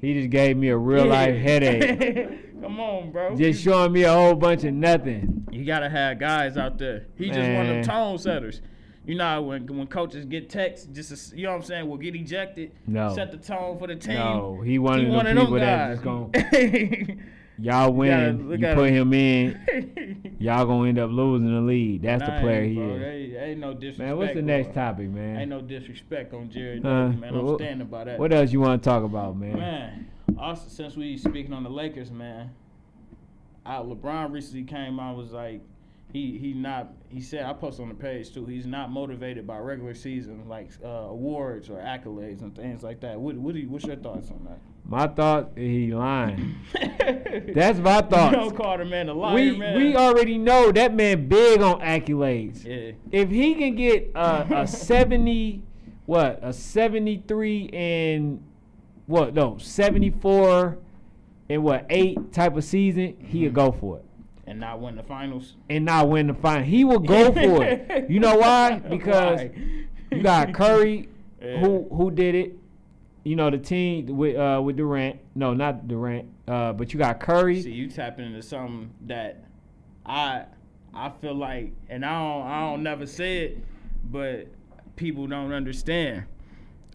He 0.00 0.14
just 0.14 0.30
gave 0.30 0.56
me 0.56 0.68
a 0.70 0.76
real 0.76 1.06
life 1.06 1.36
headache. 1.36 2.60
Come 2.62 2.80
on, 2.80 3.10
bro. 3.12 3.36
just 3.36 3.62
showing 3.62 3.92
me 3.92 4.02
a 4.04 4.12
whole 4.12 4.34
bunch 4.34 4.64
of 4.64 4.72
nothing. 4.74 5.46
You 5.50 5.64
gotta 5.64 5.88
have 5.90 6.18
guys 6.18 6.56
out 6.56 6.78
there. 6.78 7.06
He 7.16 7.26
just 7.28 7.38
one 7.38 7.66
of 7.66 7.66
them 7.68 7.82
tone 7.84 8.18
setters. 8.18 8.62
You 9.06 9.14
know 9.16 9.40
when 9.42 9.66
when 9.66 9.86
coaches 9.86 10.24
get 10.26 10.50
texts, 10.50 10.86
just 10.92 11.30
to, 11.30 11.36
you 11.36 11.44
know 11.44 11.50
what 11.52 11.56
I'm 11.56 11.62
saying, 11.64 11.88
will 11.88 11.96
get 11.96 12.14
ejected. 12.14 12.72
No. 12.86 13.14
Set 13.14 13.30
the 13.32 13.38
tone 13.38 13.78
for 13.78 13.86
the 13.86 13.96
team. 13.96 14.14
No, 14.14 14.60
he 14.60 14.78
one 14.78 15.00
He 15.00 15.06
of 15.06 15.12
one 15.12 15.24
them 15.24 15.38
of 15.38 15.44
people 15.44 15.58
them 15.58 15.66
that 15.66 15.88
guys. 15.88 15.92
just 15.96 16.04
going 16.04 17.22
y'all 17.58 17.92
win, 17.92 18.48
look 18.50 18.60
you 18.60 18.74
put 18.74 18.90
him. 18.90 19.12
him 19.12 19.14
in, 19.14 20.36
y'all 20.38 20.66
gonna 20.66 20.88
end 20.90 20.98
up 20.98 21.10
losing 21.10 21.52
the 21.52 21.60
lead. 21.62 22.02
That's 22.02 22.22
the 22.22 22.28
Nah, 22.30 22.40
player 22.40 22.64
he 22.64 22.74
bro, 22.74 22.88
is. 22.94 23.02
Ain't, 23.02 23.36
ain't 23.36 23.60
no 23.60 23.72
disrespect. 23.74 23.98
Man, 24.08 24.16
what's 24.18 24.34
the 24.34 24.42
bro. 24.42 24.56
next 24.56 24.74
topic, 24.74 25.08
man? 25.08 25.36
Ain't 25.38 25.50
no 25.50 25.60
disrespect 25.62 26.32
on 26.34 26.50
Jared 26.50 26.82
Dudley, 26.82 27.16
man. 27.16 27.34
I'm 27.34 27.44
what- 27.44 27.58
standing 27.58 27.86
by 27.88 28.04
that. 28.04 28.18
What 28.18 28.32
else 28.32 28.52
you 28.52 28.60
want 28.60 28.82
to 28.82 28.88
talk 28.88 29.02
about, 29.02 29.36
man? 29.36 29.56
Man, 29.58 30.10
also 30.38 30.68
since 30.68 30.94
we 30.96 31.16
speaking 31.16 31.52
on 31.54 31.62
the 31.62 31.70
Lakers, 31.70 32.10
man, 32.10 32.50
I, 33.64 33.76
LeBron 33.76 34.30
recently 34.32 34.64
came 34.64 35.00
out 35.00 35.16
was 35.16 35.32
like, 35.32 35.60
he 36.12 36.38
he 36.38 36.52
not 36.52 36.92
he 37.08 37.20
said 37.20 37.44
I 37.44 37.52
posted 37.52 37.82
on 37.82 37.88
the 37.88 37.94
page 37.94 38.32
too. 38.32 38.44
He's 38.46 38.66
not 38.66 38.90
motivated 38.90 39.46
by 39.46 39.58
regular 39.58 39.94
season 39.94 40.48
like 40.48 40.70
uh, 40.84 40.88
awards 40.88 41.70
or 41.70 41.76
accolades 41.78 42.42
and 42.42 42.54
things 42.54 42.82
like 42.82 43.00
that. 43.00 43.18
What 43.20 43.36
what 43.36 43.54
do 43.54 43.60
you, 43.60 43.68
what's 43.68 43.84
your 43.84 43.96
thoughts 43.96 44.30
on 44.30 44.44
that? 44.44 44.58
My 44.84 45.06
thought, 45.06 45.52
he 45.56 45.92
lying. 45.94 46.56
That's 47.54 47.78
my 47.78 47.96
you 47.96 48.02
thoughts. 48.02 48.34
don't 48.36 48.56
call 48.56 48.78
the 48.78 48.84
man 48.84 49.08
a 49.08 49.14
liar, 49.14 49.34
we 49.34 49.56
man. 49.56 49.76
we 49.76 49.94
already 49.94 50.36
know 50.36 50.72
that 50.72 50.94
man 50.94 51.28
big 51.28 51.60
on 51.62 51.80
accolades. 51.80 52.64
yeah. 52.64 52.92
If 53.12 53.30
he 53.30 53.54
can 53.54 53.76
get 53.76 54.10
a, 54.14 54.62
a 54.62 54.66
seventy, 54.66 55.62
what 56.06 56.40
a 56.42 56.52
seventy 56.52 57.22
three 57.28 57.68
and 57.72 58.42
what 59.06 59.34
no 59.34 59.58
seventy 59.58 60.10
four 60.10 60.78
and 61.48 61.62
what 61.62 61.86
eight 61.90 62.32
type 62.32 62.56
of 62.56 62.64
season, 62.64 63.16
he'll 63.20 63.52
go 63.52 63.70
for 63.70 63.98
it. 63.98 64.04
And 64.50 64.58
not 64.60 64.80
win 64.80 64.96
the 64.96 65.02
finals. 65.02 65.54
and 65.70 65.84
not 65.84 66.08
win 66.08 66.26
the 66.26 66.34
final. 66.34 66.64
He 66.64 66.84
will 66.84 66.98
go 66.98 67.32
for 67.32 67.64
it. 67.64 68.10
You 68.10 68.20
know 68.20 68.36
why? 68.36 68.78
Because 68.80 69.40
Why? 69.40 69.50
you 70.10 70.22
got 70.22 70.52
Curry, 70.52 71.08
Yeah. 71.40 71.60
who 71.60 71.88
who 71.92 72.10
did 72.10 72.34
it. 72.34 72.56
You 73.22 73.36
know 73.36 73.48
the 73.50 73.58
team 73.58 74.06
with 74.16 74.36
uh 74.36 74.60
with 74.62 74.76
Durant. 74.76 75.20
No, 75.34 75.54
not 75.54 75.86
Durant. 75.86 76.28
Uh, 76.48 76.72
but 76.72 76.92
you 76.92 76.98
got 76.98 77.20
Curry. 77.20 77.62
See, 77.62 77.70
you 77.70 77.88
tapping 77.88 78.26
into 78.26 78.42
something 78.42 78.90
that 79.06 79.44
I 80.04 80.44
I 80.92 81.10
feel 81.10 81.34
like, 81.34 81.72
and 81.88 82.04
I 82.04 82.10
don't 82.10 82.46
I 82.50 82.60
don't 82.70 82.82
never 82.82 83.06
say 83.06 83.38
it, 83.44 83.58
but 84.10 84.48
people 84.96 85.26
don't 85.28 85.52
understand. 85.52 86.24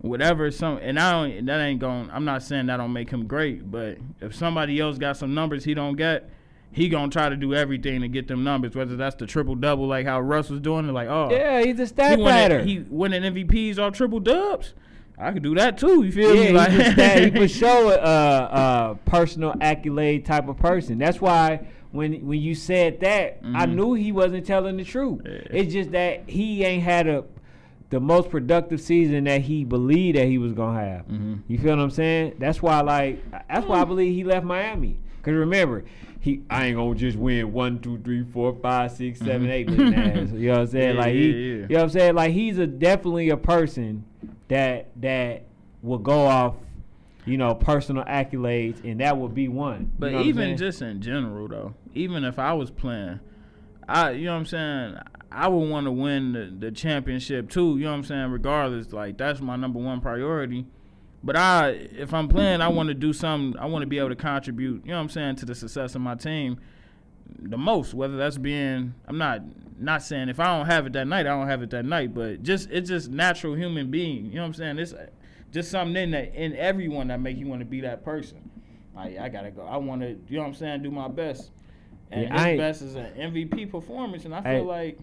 Whatever 0.02 0.52
some, 0.52 0.78
and 0.80 1.00
I 1.00 1.12
don't. 1.13 1.46
That 1.46 1.62
ain't 1.62 1.80
going. 1.80 2.10
I'm 2.12 2.26
not 2.26 2.44
saying 2.44 2.65
that 2.65 2.78
don't 2.78 2.91
make 2.91 3.10
him 3.10 3.28
great, 3.28 3.72
but 3.72 3.98
if 4.20 4.36
somebody 4.36 4.80
else 4.80 4.98
got 4.98 5.15
some 5.15 5.34
numbers 5.34 5.63
he 5.63 5.74
don't 5.74 5.96
get, 5.96 6.30
he 6.76 6.90
gonna 6.90 7.10
try 7.10 7.30
to 7.30 7.38
do 7.38 7.54
everything 7.54 8.02
to 8.02 8.08
get 8.10 8.28
them 8.28 8.44
numbers. 8.44 8.76
Whether 8.76 8.98
that's 8.98 9.16
the 9.16 9.26
triple 9.26 9.56
double, 9.56 9.88
like 9.88 10.06
how 10.06 10.20
Russ 10.20 10.50
was 10.50 10.60
doing, 10.60 10.88
it, 10.90 10.92
like 10.92 11.08
oh 11.08 11.30
Yeah, 11.32 11.64
he's 11.64 11.80
a 11.80 11.88
stat 11.88 12.20
he 12.20 12.26
pattern. 12.26 12.68
he 12.68 12.80
winning 12.90 13.24
MVPs 13.24 13.80
off 13.80 13.94
triple 13.94 14.20
dubs. 14.20 14.74
I 15.18 15.32
could 15.32 15.44
do 15.44 15.56
that 15.56 15.78
too. 15.78 16.04
You 16.04 16.12
feel 16.12 16.36
yeah, 16.36 16.42
me? 16.44 16.52
Like 16.52 16.72
he's 16.72 16.92
stat. 16.92 17.24
He 17.24 17.32
for 17.32 17.48
sure 17.60 17.94
a, 17.94 17.98
a 17.98 19.00
personal 19.06 19.56
accolade 19.62 20.26
type 20.26 20.50
of 20.50 20.58
person. 20.58 20.98
That's 20.98 21.22
why 21.22 21.66
when 21.92 22.26
when 22.28 22.42
you 22.42 22.54
said 22.56 23.00
that, 23.00 23.40
I 23.54 23.66
Mhm. 23.66 23.76
knew 23.76 23.94
he 23.94 24.12
wasn't 24.12 24.46
telling 24.46 24.76
the 24.76 24.84
truth. 24.84 25.22
Yeah. 25.26 25.32
It's 25.52 25.72
just 25.72 25.92
that 25.92 26.24
he 26.30 26.66
ain't 26.66 26.84
had 26.84 27.08
a 27.08 27.24
the 27.92 28.00
most 28.02 28.30
productive 28.30 28.82
season 28.82 29.24
that 29.26 29.42
he 29.42 29.64
believed 29.64 30.18
that 30.18 30.26
he 30.28 30.38
was 30.38 30.52
gonna 30.52 30.78
have. 30.84 31.08
Mhm. 31.08 31.40
You 31.48 31.58
feel 31.60 31.78
what 31.78 31.84
I'm 31.84 31.92
saying? 31.92 32.34
That's 32.40 32.62
why, 32.62 32.82
like, 32.82 33.24
that's 33.48 33.66
why 33.66 33.80
I 33.80 33.86
believe 33.86 34.14
he 34.14 34.24
left 34.26 34.46
Miami. 34.46 34.98
Cause 35.22 35.34
remember, 35.36 35.86
he 36.26 36.42
I 36.50 36.66
ain't 36.66 36.76
gonna 36.76 36.96
just 36.96 37.18
win 37.18 37.54
one, 37.54 37.78
two, 37.80 38.00
three, 38.00 38.24
four, 38.24 38.54
five, 38.62 38.92
six, 38.92 39.20
seven, 39.20 39.48
Mhm. 39.48 39.52
eight. 39.52 39.70
ass. 39.70 40.32
You 40.34 40.48
know 40.48 40.54
what 40.54 40.60
I'm 40.62 40.68
saying? 40.68 40.96
Yeah, 40.96 41.00
like 41.02 41.14
he, 41.14 41.28
yeah, 41.30 41.36
yeah. 41.36 41.54
you 41.54 41.60
know 41.62 41.68
what 41.76 41.84
I'm 41.84 41.90
saying? 41.92 42.16
Like 42.16 42.32
he's 42.32 42.58
a 42.58 42.66
definitely 42.66 43.30
a 43.30 43.38
person 43.38 44.04
that 44.48 44.88
that 45.02 45.44
will 45.84 46.00
go 46.00 46.26
off, 46.26 46.56
you 47.28 47.38
know, 47.38 47.54
personal 47.54 48.04
accolades, 48.06 48.84
and 48.84 49.00
that 49.02 49.16
would 49.18 49.36
be 49.36 49.48
one. 49.48 49.92
But 50.00 50.08
You 50.08 50.12
know 50.14 50.24
even 50.24 50.58
just 50.58 50.82
in 50.82 51.00
general, 51.00 51.48
though, 51.48 51.76
even 51.94 52.24
if 52.24 52.40
I 52.40 52.54
was 52.54 52.72
playing, 52.72 53.20
I 53.88 54.12
you 54.12 54.26
know 54.26 54.34
what 54.34 54.40
I'm 54.40 54.46
saying, 54.48 54.96
I 55.32 55.48
would 55.48 55.70
want 55.70 55.86
to 55.86 55.92
win 55.92 56.32
the, 56.34 56.46
the 56.58 56.72
championship 56.72 57.52
too. 57.52 57.78
You 57.78 57.84
know 57.84 57.92
what 57.92 57.98
I'm 57.98 58.04
saying? 58.04 58.32
Regardless, 58.32 58.92
like 58.94 59.18
that's 59.18 59.42
my 59.42 59.56
number 59.58 59.78
one 59.80 60.02
priority. 60.02 60.66
But 61.26 61.36
I, 61.36 61.70
if 61.98 62.14
I'm 62.14 62.28
playing, 62.28 62.62
I 62.62 62.68
want 62.68 62.88
to 62.90 62.94
do 62.94 63.12
something. 63.12 63.60
I 63.60 63.66
want 63.66 63.82
to 63.82 63.88
be 63.88 63.98
able 63.98 64.10
to 64.10 64.16
contribute. 64.16 64.86
You 64.86 64.92
know 64.92 64.98
what 64.98 65.02
I'm 65.02 65.10
saying 65.10 65.38
to 65.38 65.46
the 65.46 65.56
success 65.56 65.96
of 65.96 66.02
my 66.02 66.14
team 66.14 66.60
the 67.40 67.58
most. 67.58 67.96
Whether 67.96 68.16
that's 68.16 68.38
being, 68.38 68.94
I'm 69.08 69.18
not 69.18 69.42
not 69.80 70.04
saying 70.04 70.30
if 70.30 70.40
I 70.40 70.56
don't 70.56 70.68
have 70.68 70.86
it 70.86 70.94
that 70.94 71.08
night, 71.08 71.22
I 71.22 71.30
don't 71.30 71.48
have 71.48 71.64
it 71.64 71.72
that 71.72 71.84
night. 71.84 72.14
But 72.14 72.44
just 72.44 72.70
it's 72.70 72.88
just 72.90 73.10
natural 73.10 73.56
human 73.56 73.90
being. 73.90 74.28
You 74.28 74.36
know 74.36 74.42
what 74.42 74.48
I'm 74.50 74.54
saying? 74.54 74.78
It's 74.78 74.94
just 75.52 75.72
something 75.72 75.96
in 75.96 76.12
that 76.12 76.36
in 76.36 76.56
everyone 76.56 77.08
that 77.08 77.20
make 77.20 77.38
you 77.38 77.48
want 77.48 77.62
to 77.62 77.66
be 77.66 77.82
that 77.82 78.06
person. 78.06 78.48
Like 78.96 79.18
I 79.18 79.28
gotta 79.28 79.50
go. 79.50 79.64
I 79.64 79.78
want 79.78 80.02
to. 80.02 80.10
You 80.10 80.38
know 80.38 80.42
what 80.44 80.50
I'm 80.50 80.54
saying? 80.54 80.84
Do 80.84 80.92
my 80.92 81.08
best. 81.08 81.50
And 82.12 82.22
Yeah, 82.22 82.34
his 82.34 82.41
I 82.41 82.58
best 82.58 82.82
is 82.84 82.93
an 82.95 83.08
MVP 83.18 83.72
performance, 83.72 84.26
and 84.26 84.36
I 84.36 84.41
feel 84.43 84.52
Hey. 84.52 84.62
like 84.62 84.99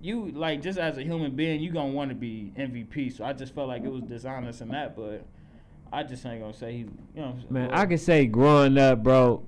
you 0.00 0.30
like 0.32 0.62
just 0.62 0.78
as 0.78 0.96
a 0.96 1.02
human 1.02 1.36
being, 1.36 1.60
you 1.60 1.70
gonna 1.70 1.92
want 1.92 2.08
to 2.08 2.14
be 2.14 2.50
MVP. 2.56 3.14
So 3.14 3.24
I 3.24 3.34
just 3.34 3.54
felt 3.54 3.68
like 3.68 3.84
it 3.84 3.92
was 3.92 4.02
dishonest 4.04 4.62
in 4.62 4.68
that, 4.68 4.96
but 4.96 5.26
I 5.92 6.02
just 6.02 6.24
ain't 6.26 6.40
gonna 6.40 6.52
say 6.54 6.72
he. 6.72 6.78
You 6.78 6.86
know, 7.16 7.22
what 7.22 7.26
I'm 7.26 7.40
saying? 7.40 7.46
Man, 7.50 7.70
I 7.72 7.86
can 7.86 7.98
say 7.98 8.26
growing 8.26 8.76
up, 8.78 9.02
bro, 9.02 9.42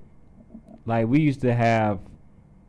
like 0.85 1.07
we 1.07 1.19
used 1.19 1.41
to 1.41 1.53
have 1.53 1.99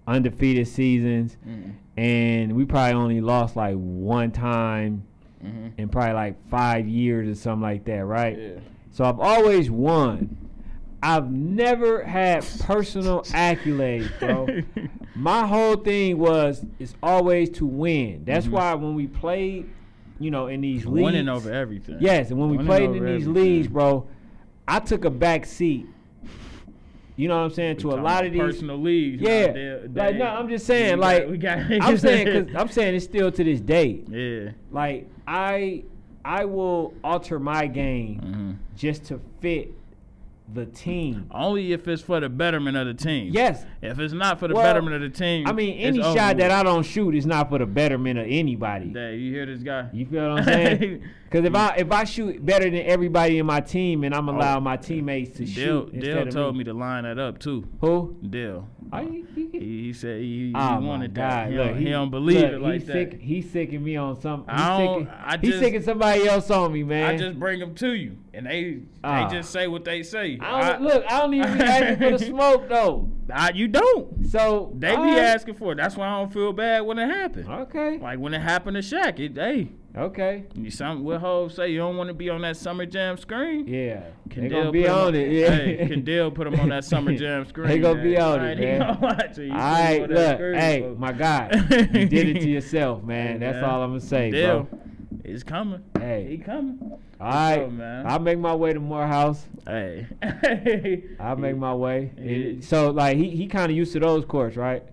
undefeated 0.06 0.66
seasons, 0.68 1.36
Mm-hmm. 1.46 1.70
and 1.96 2.52
we 2.54 2.64
probably 2.64 2.94
only 2.94 3.20
lost 3.20 3.56
like 3.56 3.76
one 3.76 4.30
time 4.32 5.04
Mm-hmm. 5.44 5.68
in 5.80 5.88
probably 5.88 6.14
like 6.14 6.48
five 6.48 6.88
years 6.88 7.28
or 7.28 7.40
something 7.40 7.62
like 7.62 7.84
that, 7.84 8.04
right? 8.04 8.36
Yeah. 8.36 8.50
So 8.90 9.04
I've 9.04 9.20
always 9.20 9.70
won. 9.70 10.36
I've 11.00 11.30
never 11.30 12.02
had 12.02 12.44
personal 12.58 13.20
accolades, 13.26 14.10
bro. 14.18 14.48
My 15.14 15.46
whole 15.46 15.76
thing 15.76 16.18
was 16.18 16.64
it's 16.80 16.96
always 17.00 17.50
to 17.50 17.66
win. 17.66 18.24
That's 18.24 18.46
Mhm. 18.46 18.50
why 18.50 18.74
when 18.74 18.96
we 18.96 19.06
played, 19.06 19.70
you 20.20 20.30
know, 20.30 20.46
in 20.48 20.60
these 20.60 20.84
leagues, 20.86 21.04
Winning 21.04 21.28
over 21.28 21.52
everything. 21.52 21.98
Yes, 22.00 22.30
and 22.30 22.38
when 22.40 22.50
we 22.50 22.58
played 22.64 22.90
in 22.90 22.92
these 22.94 23.02
everything. 23.28 23.34
leagues, 23.34 23.68
bro, 23.68 24.06
I 24.66 24.80
took 24.80 25.04
a 25.04 25.10
back 25.10 25.46
seat. 25.46 25.86
You 27.16 27.26
know 27.26 27.36
what 27.36 27.44
I'm 27.44 27.50
saying 27.50 27.78
to 27.78 27.90
a 27.94 27.96
lot 27.96 28.24
of 28.24 28.32
these 28.32 28.40
personal 28.40 28.78
leagues. 28.80 29.20
Yeah, 29.20 29.46
like 29.46 29.92
they- 29.92 30.18
no, 30.18 30.24
I'm 30.26 30.48
just 30.48 30.66
saying, 30.66 30.94
we 30.96 31.00
like 31.00 31.22
got, 31.22 31.30
we 31.30 31.38
got, 31.38 31.58
I'm 31.82 31.98
saying, 31.98 32.46
cause 32.46 32.54
I'm 32.56 32.68
saying 32.68 32.94
it's 32.94 33.04
still 33.04 33.32
to 33.32 33.42
this 33.44 33.60
day. 33.60 34.04
yeah. 34.08 34.50
Like 34.70 35.08
I, 35.26 35.82
I 36.24 36.44
will 36.44 36.94
alter 37.02 37.38
my 37.40 37.66
game 37.66 38.18
hmm 38.20 38.52
just 38.76 39.04
to 39.06 39.20
fit 39.40 39.74
the 40.52 40.66
team. 40.66 41.26
Only 41.30 41.72
if 41.72 41.86
it's 41.88 42.02
for 42.02 42.20
the 42.20 42.28
betterment 42.28 42.76
of 42.76 42.86
the 42.86 42.94
team. 42.94 43.30
Yes, 43.32 43.64
If 43.82 43.98
it's 43.98 44.14
not 44.14 44.38
for 44.38 44.48
the 44.48 44.54
Well, 44.54 44.62
betterment 44.64 44.96
of 44.96 45.02
the 45.02 45.10
team, 45.10 45.46
I 45.46 45.52
mean 45.52 45.78
any 45.78 46.02
shot 46.02 46.38
that. 46.38 46.50
I 46.50 46.62
don't 46.62 46.82
shoot 46.84 47.14
is 47.14 47.26
not 47.26 47.50
for 47.50 47.58
the 47.58 47.66
betterment 47.66 48.18
of 48.18 48.26
anybody. 48.28 48.86
Dang, 48.86 49.18
you 49.18 49.32
hear 49.32 49.46
this 49.46 49.62
guy? 49.62 49.88
You 49.92 50.06
feel 50.06 50.30
what 50.30 50.38
I'm 50.40 50.44
saying? 50.44 51.02
Because 51.30 51.44
if 51.44 51.54
I 51.54 51.74
if 51.76 51.92
I 51.92 52.04
shoot 52.04 52.44
better 52.44 52.64
than 52.64 52.76
everybody 52.86 53.38
in 53.38 53.44
my 53.44 53.60
team 53.60 54.02
and 54.04 54.14
I'm 54.14 54.28
allow 54.30 54.60
my 54.60 54.78
teammates 54.78 55.36
to 55.36 55.44
Dale, 55.44 55.90
shoot 55.90 56.00
Dale 56.00 56.26
told 56.26 56.54
me, 56.54 56.58
me 56.60 56.64
to 56.64 56.72
line 56.72 57.04
that 57.04 57.18
up 57.18 57.38
too. 57.38 57.66
who? 57.82 58.16
Dale. 58.28 58.66
You, 58.90 59.26
He, 59.34 59.48
he 59.58 59.92
said 59.92 60.22
he, 60.22 60.46
he 60.48 60.52
Oh 60.54 60.58
my 60.58 60.78
wanted 60.78 61.14
that. 61.16 61.50
He, 61.50 61.58
Look, 61.58 61.66
don't, 61.68 61.78
he 61.78 61.84
don't 61.90 62.10
believe 62.10 62.40
look, 62.40 62.52
it 62.52 62.60
like 62.62 62.72
he's 62.74 62.86
that. 62.86 62.92
Sick, 62.94 63.20
he's 63.20 63.50
sicking 63.50 63.84
me 63.84 63.96
on 63.96 64.18
some. 64.18 64.40
He's 64.44 64.48
I 64.48 64.78
don't- 64.78 65.00
sicking, 65.00 65.14
I 65.14 65.38
he's 65.38 65.58
sicking 65.58 65.82
somebody 65.82 66.26
else 66.26 66.50
on 66.50 66.72
me, 66.72 66.82
man. 66.84 67.10
I 67.10 67.16
just 67.18 67.38
bring 67.38 67.60
them 67.60 67.74
to 67.74 67.92
you, 67.92 68.16
and 68.32 68.46
they 68.46 68.78
Ah. 69.04 69.28
they 69.28 69.36
just 69.36 69.50
say 69.52 69.68
what 69.68 69.84
they 69.84 70.02
say. 70.02 70.38
I 70.40 70.72
don't, 70.72 70.82
look, 70.82 71.04
I 71.06 71.18
don't 71.20 71.34
even 71.34 71.58
be 71.58 71.62
asking 71.64 71.96
for 71.98 72.16
the 72.18 72.24
smoke 72.24 72.68
though. 72.70 73.10
I, 73.30 73.50
you 73.50 73.68
don't. 73.68 74.26
So 74.30 74.72
They 74.78 74.96
be 74.96 75.02
asking 75.02 75.54
for 75.56 75.72
it. 75.72 75.74
That's 75.74 75.94
why 75.94 76.08
I 76.08 76.18
don't 76.20 76.32
feel 76.32 76.54
bad 76.54 76.80
when 76.86 76.98
it 76.98 77.08
happened. 77.10 77.46
Okay, 77.50 77.98
Like 77.98 78.18
when 78.18 78.32
it 78.32 78.40
happened 78.40 78.76
to 78.76 78.80
Shaq, 78.82 79.18
it 79.20 79.36
hey, 79.36 79.68
okay, 79.98 80.44
you 80.54 80.70
some 80.70 81.04
what 81.04 81.20
Hov 81.20 81.52
say 81.52 81.68
you 81.70 81.78
don't 81.78 81.96
want 81.96 82.08
to 82.08 82.14
be 82.14 82.30
on 82.30 82.40
that 82.42 82.56
summer 82.56 82.86
jam 82.86 83.16
screen. 83.18 83.66
yeah. 83.66 84.02
They 84.26 84.48
gonna 84.48 84.70
be 84.70 84.82
put 84.82 84.90
him 84.90 84.94
on 84.94 85.14
it. 85.14 85.32
Yeah. 85.32 85.50
Hey, 85.50 85.86
can 85.88 86.04
Dale 86.04 86.30
put 86.30 86.46
him 86.46 86.60
on 86.60 86.68
that 86.68 86.84
summer 86.84 87.14
jam 87.16 87.46
screen? 87.46 87.68
They 87.68 87.78
gonna 87.78 88.02
be 88.02 88.12
man? 88.12 88.22
on 88.22 88.38
Alright, 88.40 88.58
it, 88.60 88.78
man. 88.78 88.78
gonna 88.80 89.00
watch 89.00 89.38
it. 89.38 89.44
You 89.46 89.52
All 89.52 89.58
right, 89.58 90.02
on 90.02 90.08
look, 90.10 90.36
screen, 90.36 90.54
hey, 90.54 90.80
folks. 90.82 91.00
my 91.00 91.12
guy, 91.12 91.50
you 91.70 92.06
did 92.06 92.36
it 92.36 92.40
to 92.42 92.48
yourself, 92.56 93.02
man. 93.02 93.40
That's 93.40 93.62
all 93.64 93.82
I'm 93.82 93.90
gonna 93.90 94.00
say, 94.00 94.30
Dale, 94.30 94.64
bro. 94.64 94.80
it's 95.24 95.42
coming. 95.42 95.82
Hey. 95.98 96.26
he 96.30 96.38
coming. 96.38 96.78
All 97.20 97.26
right, 97.26 97.56
go, 97.64 97.70
man. 97.70 98.06
I'll 98.06 98.20
make 98.20 98.38
my 98.38 98.54
way 98.54 98.72
to 98.74 98.78
Morehouse. 98.80 99.44
Hey, 99.66 100.06
I'll 101.18 101.36
make 101.36 101.56
my 101.56 101.74
way. 101.74 102.12
Yeah. 102.16 102.60
So 102.60 102.90
like 102.90 103.16
he, 103.16 103.30
he 103.30 103.46
kind 103.48 103.70
of 103.72 103.76
used 103.76 103.92
to 103.94 104.00
those 104.00 104.24
courts, 104.24 104.56
right? 104.56 104.84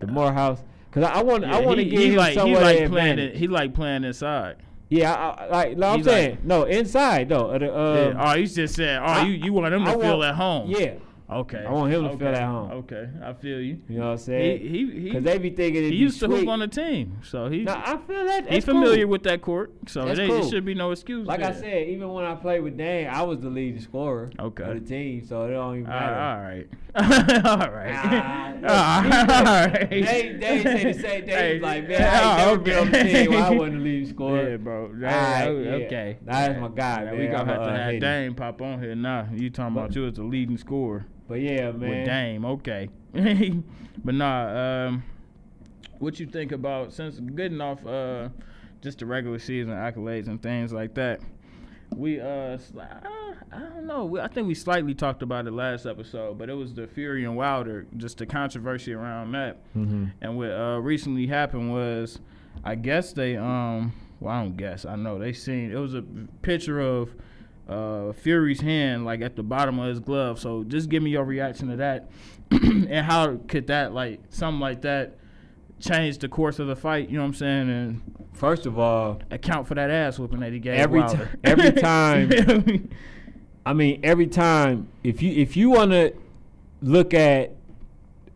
The 0.00 0.08
uh, 0.08 0.12
Morehouse. 0.12 0.60
Cause 1.00 1.10
I, 1.14 1.22
want 1.22 1.44
I 1.44 1.60
want 1.60 1.78
to 1.78 1.84
give 1.84 1.98
he 2.00 2.08
him 2.10 2.16
like 2.16 2.32
he 2.38 2.54
like 2.56 2.88
playing 2.88 3.18
it. 3.18 3.36
He 3.36 3.46
like 3.48 3.74
playing 3.74 4.04
inside. 4.04 4.56
Yeah, 4.90 5.12
I, 5.14 5.44
I, 5.44 5.48
like 5.48 5.76
no, 5.76 5.88
I'm 5.90 5.98
He 5.98 6.04
like- 6.04 6.12
saying 6.14 6.38
no 6.44 6.64
inside 6.64 7.28
though. 7.28 7.50
Uh, 7.50 7.58
the, 7.58 7.78
um, 7.78 7.96
yeah. 8.16 8.32
Oh, 8.32 8.36
he's 8.38 8.54
just 8.54 8.74
saying. 8.74 8.98
Oh, 8.98 9.04
I- 9.04 9.22
you 9.26 9.32
you 9.32 9.52
want 9.52 9.74
him 9.74 9.84
to 9.84 9.90
I 9.90 9.92
feel 9.98 10.18
want- 10.18 10.24
at 10.30 10.34
home? 10.34 10.70
Yeah, 10.70 10.94
Okay. 11.30 11.62
I 11.62 11.70
want 11.70 11.92
him 11.92 12.04
to 12.04 12.08
okay. 12.10 12.18
feel 12.18 12.28
at 12.28 12.42
home. 12.42 12.70
Okay, 12.70 13.06
I 13.22 13.34
feel 13.34 13.60
you. 13.60 13.78
you 13.86 13.98
know 13.98 14.06
what 14.06 14.12
I'm 14.12 14.18
saying? 14.18 14.60
he 14.62 14.68
he. 14.68 15.00
Because 15.04 15.24
they 15.24 15.36
be 15.36 15.50
thinking 15.50 15.82
he 15.82 15.90
be 15.90 15.96
used 15.96 16.20
to 16.20 16.26
hoop 16.26 16.48
on 16.48 16.60
the 16.60 16.68
team, 16.68 17.20
so 17.22 17.50
he 17.50 17.64
Now 17.64 17.82
I 17.84 17.98
feel 17.98 18.24
that 18.24 18.50
he's 18.50 18.64
familiar 18.64 19.04
cool. 19.04 19.10
with 19.10 19.24
that 19.24 19.42
court. 19.42 19.72
So 19.88 20.06
there 20.06 20.26
cool. 20.26 20.48
should 20.48 20.64
be 20.64 20.72
no 20.72 20.90
excuse. 20.90 21.26
Like 21.26 21.42
I 21.42 21.52
said, 21.52 21.88
even 21.88 22.08
when 22.14 22.24
I 22.24 22.34
played 22.34 22.60
with 22.60 22.78
Dan, 22.78 23.14
I 23.14 23.22
was 23.22 23.40
the 23.40 23.50
leading 23.50 23.80
scorer 23.82 24.30
Okay. 24.38 24.62
of 24.62 24.82
the 24.82 24.88
team, 24.88 25.22
so 25.26 25.44
it 25.44 25.50
don't 25.50 25.80
even 25.80 25.88
matter. 25.88 26.66
right, 26.94 27.44
all 27.44 27.70
right, 27.70 28.60
Ah, 28.66 29.64
all. 29.64 29.86
They 29.90 30.38
they 30.40 30.62
say 30.62 30.92
the 30.92 30.98
same 30.98 31.24
thing. 31.26 31.28
Hey, 31.28 31.60
like, 31.60 31.88
man, 31.88 32.02
I 32.02 32.40
ain't 32.40 32.48
oh, 32.48 32.56
been 32.56 32.78
on 32.78 32.90
the 32.90 33.02
team 33.02 33.30
where 33.30 33.44
I 33.44 33.50
wasn't 33.50 33.76
the 33.76 33.84
leading 33.84 34.08
scorer. 34.08 34.50
Yeah, 34.50 34.56
bro. 34.56 34.84
All 34.84 34.88
right, 34.88 35.44
yeah. 35.44 35.70
okay. 35.72 36.18
That's 36.22 36.58
my 36.58 36.68
guy, 36.68 37.04
man. 37.04 37.18
We 37.18 37.26
gonna 37.26 37.44
have 37.44 37.64
to 37.64 37.70
have 37.70 37.90
hater. 37.90 38.00
Dame 38.00 38.34
pop 38.34 38.62
on 38.62 38.80
here 38.80 38.94
now. 38.94 39.28
You 39.30 39.50
talking 39.50 39.76
about 39.76 39.94
you 39.94 40.06
as 40.06 40.14
the 40.14 40.22
leading 40.22 40.56
scorer 40.56 41.04
But 41.28 41.40
yeah, 41.40 41.68
with 41.68 41.82
man. 41.82 42.06
Dame? 42.06 42.44
Okay, 42.44 42.88
but 44.04 44.14
nah. 44.14 44.86
Um, 44.86 45.04
what 45.98 46.18
you 46.18 46.26
think 46.26 46.52
about 46.52 46.92
since 46.92 47.18
getting 47.18 47.60
off 47.60 47.84
uh 47.84 48.28
just 48.80 49.00
the 49.00 49.06
regular 49.06 49.38
season 49.38 49.74
accolades 49.74 50.28
and 50.28 50.42
things 50.42 50.72
like 50.72 50.94
that? 50.94 51.20
We 51.94 52.20
uh, 52.20 52.24
uh 52.24 52.58
I 53.50 53.58
don't 53.58 53.86
know. 53.86 54.04
We, 54.04 54.20
I 54.20 54.28
think 54.28 54.46
we 54.46 54.54
slightly 54.54 54.94
talked 54.94 55.22
about 55.22 55.46
it 55.46 55.52
last 55.52 55.86
episode, 55.86 56.38
but 56.38 56.50
it 56.50 56.54
was 56.54 56.74
the 56.74 56.86
Fury 56.86 57.24
and 57.24 57.36
Wilder, 57.36 57.86
just 57.96 58.18
the 58.18 58.26
controversy 58.26 58.92
around 58.92 59.32
that. 59.32 59.56
Mm-hmm. 59.74 60.06
And 60.20 60.36
what 60.36 60.50
uh, 60.50 60.78
recently 60.80 61.26
happened 61.26 61.72
was, 61.72 62.20
I 62.62 62.74
guess 62.74 63.12
they 63.12 63.36
um, 63.36 63.92
well 64.20 64.34
I 64.34 64.42
don't 64.42 64.56
guess, 64.56 64.84
I 64.84 64.96
know 64.96 65.18
they 65.18 65.32
seen 65.32 65.72
it 65.72 65.78
was 65.78 65.94
a 65.94 66.04
picture 66.42 66.80
of 66.80 67.10
uh 67.68 68.12
Fury's 68.12 68.60
hand 68.60 69.04
like 69.04 69.20
at 69.20 69.36
the 69.36 69.42
bottom 69.42 69.78
of 69.78 69.88
his 69.88 70.00
glove. 70.00 70.38
So 70.40 70.64
just 70.64 70.88
give 70.88 71.02
me 71.02 71.10
your 71.10 71.24
reaction 71.24 71.68
to 71.68 71.76
that, 71.76 72.08
and 72.50 73.04
how 73.06 73.36
could 73.48 73.66
that 73.68 73.92
like 73.92 74.20
something 74.30 74.60
like 74.60 74.82
that 74.82 75.18
change 75.80 76.18
the 76.18 76.28
course 76.28 76.58
of 76.58 76.66
the 76.66 76.76
fight? 76.76 77.08
You 77.08 77.16
know 77.16 77.22
what 77.22 77.28
I'm 77.28 77.34
saying? 77.34 77.70
And 77.70 78.02
First 78.32 78.66
of 78.66 78.78
all, 78.78 79.20
account 79.32 79.66
for 79.66 79.74
that 79.74 79.90
ass 79.90 80.16
whooping 80.18 80.38
that 80.40 80.52
he 80.52 80.60
gave 80.60 80.78
Every 80.78 81.00
Wilder. 81.00 81.26
ti- 81.26 81.38
every 81.42 81.72
time- 81.80 82.30
You 82.30 82.42
feel 82.44 82.60
me? 82.62 82.82
I 83.66 83.72
mean, 83.72 84.00
every 84.04 84.28
time 84.28 84.88
if 85.02 85.20
you 85.22 85.32
if 85.32 85.56
you 85.56 85.70
want 85.70 85.90
to 85.90 86.14
look 86.80 87.12
at 87.14 87.54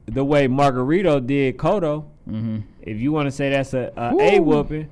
the 0.07 0.24
way 0.24 0.49
Margarito 0.49 1.24
did 1.24 1.57
Cotto, 1.57 2.05
Mhm. 2.28 2.64
if 2.83 2.99
you 3.01 3.12
want 3.12 3.26
to 3.28 3.30
say 3.30 3.51
that's 3.51 3.72
a, 3.74 3.93
a, 3.97 4.14
a 4.37 4.41
whooping, 4.41 4.89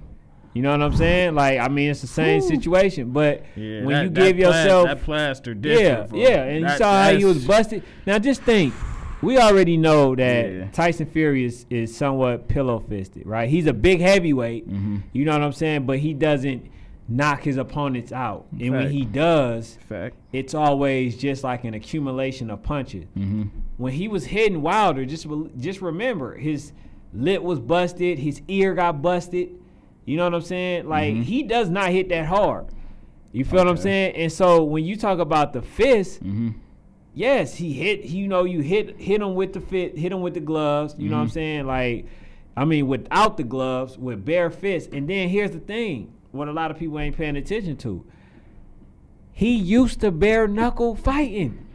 you 0.54 0.62
know 0.62 0.70
what 0.72 0.82
I'm 0.82 0.94
saying? 0.96 1.34
Like, 1.34 1.58
I 1.60 1.68
mean, 1.68 1.90
it's 1.90 2.00
the 2.00 2.06
same 2.06 2.40
Woo. 2.40 2.48
situation, 2.48 3.10
but 3.10 3.44
Yeah, 3.56 3.84
when 3.84 3.88
that- 3.94 4.02
you 4.04 4.08
that 4.10 4.36
give 4.36 4.36
plas- 4.48 4.64
yourself 4.64 4.86
that 4.88 5.02
plaster 5.02 5.52
Yeah, 5.62 6.06
bro. 6.08 6.18
yeah, 6.18 6.42
and 6.44 6.64
That- 6.64 6.72
you 6.72 6.78
saw 6.78 7.02
how 7.04 7.16
he 7.16 7.24
was 7.24 7.44
busted. 7.44 7.82
Now 8.06 8.18
just 8.18 8.42
think, 8.42 8.74
we 9.22 9.38
already 9.38 9.76
know 9.76 10.14
that 10.16 10.50
Yeah. 10.52 10.64
Tyson 10.72 11.06
Fury 11.06 11.44
is, 11.44 11.66
is 11.70 11.94
somewhat 11.96 12.48
pillow 12.48 12.78
fisted, 12.80 13.26
right? 13.26 13.48
He's 13.48 13.66
a 13.66 13.72
big 13.74 14.00
heavyweight, 14.00 14.68
Mhm. 14.68 15.02
you 15.12 15.24
know 15.24 15.32
what 15.32 15.42
I'm 15.42 15.52
saying, 15.52 15.84
but 15.86 15.98
he 15.98 16.14
doesn't 16.14 16.64
knock 17.12 17.42
his 17.42 17.56
opponents 17.56 18.12
out, 18.12 18.46
and 18.60 18.70
when 18.72 18.88
he 18.90 19.04
does, 19.04 19.78
Fact. 19.88 20.14
it's 20.32 20.54
always 20.54 21.16
just 21.18 21.42
like 21.42 21.64
an 21.64 21.74
accumulation 21.74 22.48
of 22.50 22.62
punches. 22.62 23.04
Mm-hmm. 23.18 23.42
When 23.78 23.92
he 23.92 24.06
was 24.06 24.26
hitting 24.26 24.62
Wilder, 24.62 25.04
just 25.04 25.26
just 25.58 25.82
remember 25.82 26.36
his 26.36 26.72
lip 27.12 27.42
was 27.42 27.58
busted, 27.58 28.20
his 28.20 28.40
ear 28.46 28.74
got 28.74 29.02
busted. 29.02 29.48
You 30.10 30.16
know 30.16 30.24
what 30.24 30.34
I'm 30.34 30.40
saying? 30.40 30.88
Like 30.88 31.14
Mhm. 31.14 31.22
he 31.22 31.42
does 31.44 31.70
not 31.70 31.90
hit 31.90 32.08
that 32.08 32.26
hard. 32.26 32.66
You 33.32 33.44
feel 33.44 33.60
what 33.60 33.68
I'm 33.68 33.76
saying? 33.76 34.16
And 34.16 34.32
so 34.32 34.64
when 34.64 34.84
you 34.84 34.96
talk 34.96 35.20
about 35.20 35.52
the 35.52 35.62
fist, 35.62 36.20
Mm-hmm. 36.24 36.48
yes, 37.14 37.54
he 37.54 37.72
hit. 37.72 38.06
You 38.06 38.26
know, 38.26 38.42
you 38.44 38.58
hit 38.60 38.98
hit 39.00 39.20
him 39.22 39.34
with 39.36 39.52
the 39.52 39.60
fit, 39.60 39.96
hit 39.96 40.10
him 40.10 40.20
with 40.20 40.34
the 40.34 40.40
gloves. 40.40 40.96
You 40.98 41.08
know 41.10 41.16
what 41.16 41.22
I'm 41.22 41.28
Mhm. 41.28 41.32
saying? 41.32 41.66
Like, 41.66 42.06
I 42.56 42.64
mean, 42.64 42.88
without 42.88 43.36
the 43.36 43.44
gloves, 43.44 43.96
with 43.98 44.24
bare 44.24 44.50
fists. 44.50 44.92
And 44.92 45.08
then 45.08 45.28
here's 45.28 45.52
the 45.52 45.60
thing: 45.60 46.08
what 46.32 46.48
a 46.48 46.52
lot 46.52 46.72
of 46.72 46.78
people 46.78 46.98
ain't 46.98 47.16
paying 47.16 47.36
attention 47.36 47.76
to. 47.76 48.04
He 49.32 49.54
used 49.54 50.00
to 50.00 50.10
bare 50.10 50.48
knuckle 50.48 50.94
fighting. 50.96 51.66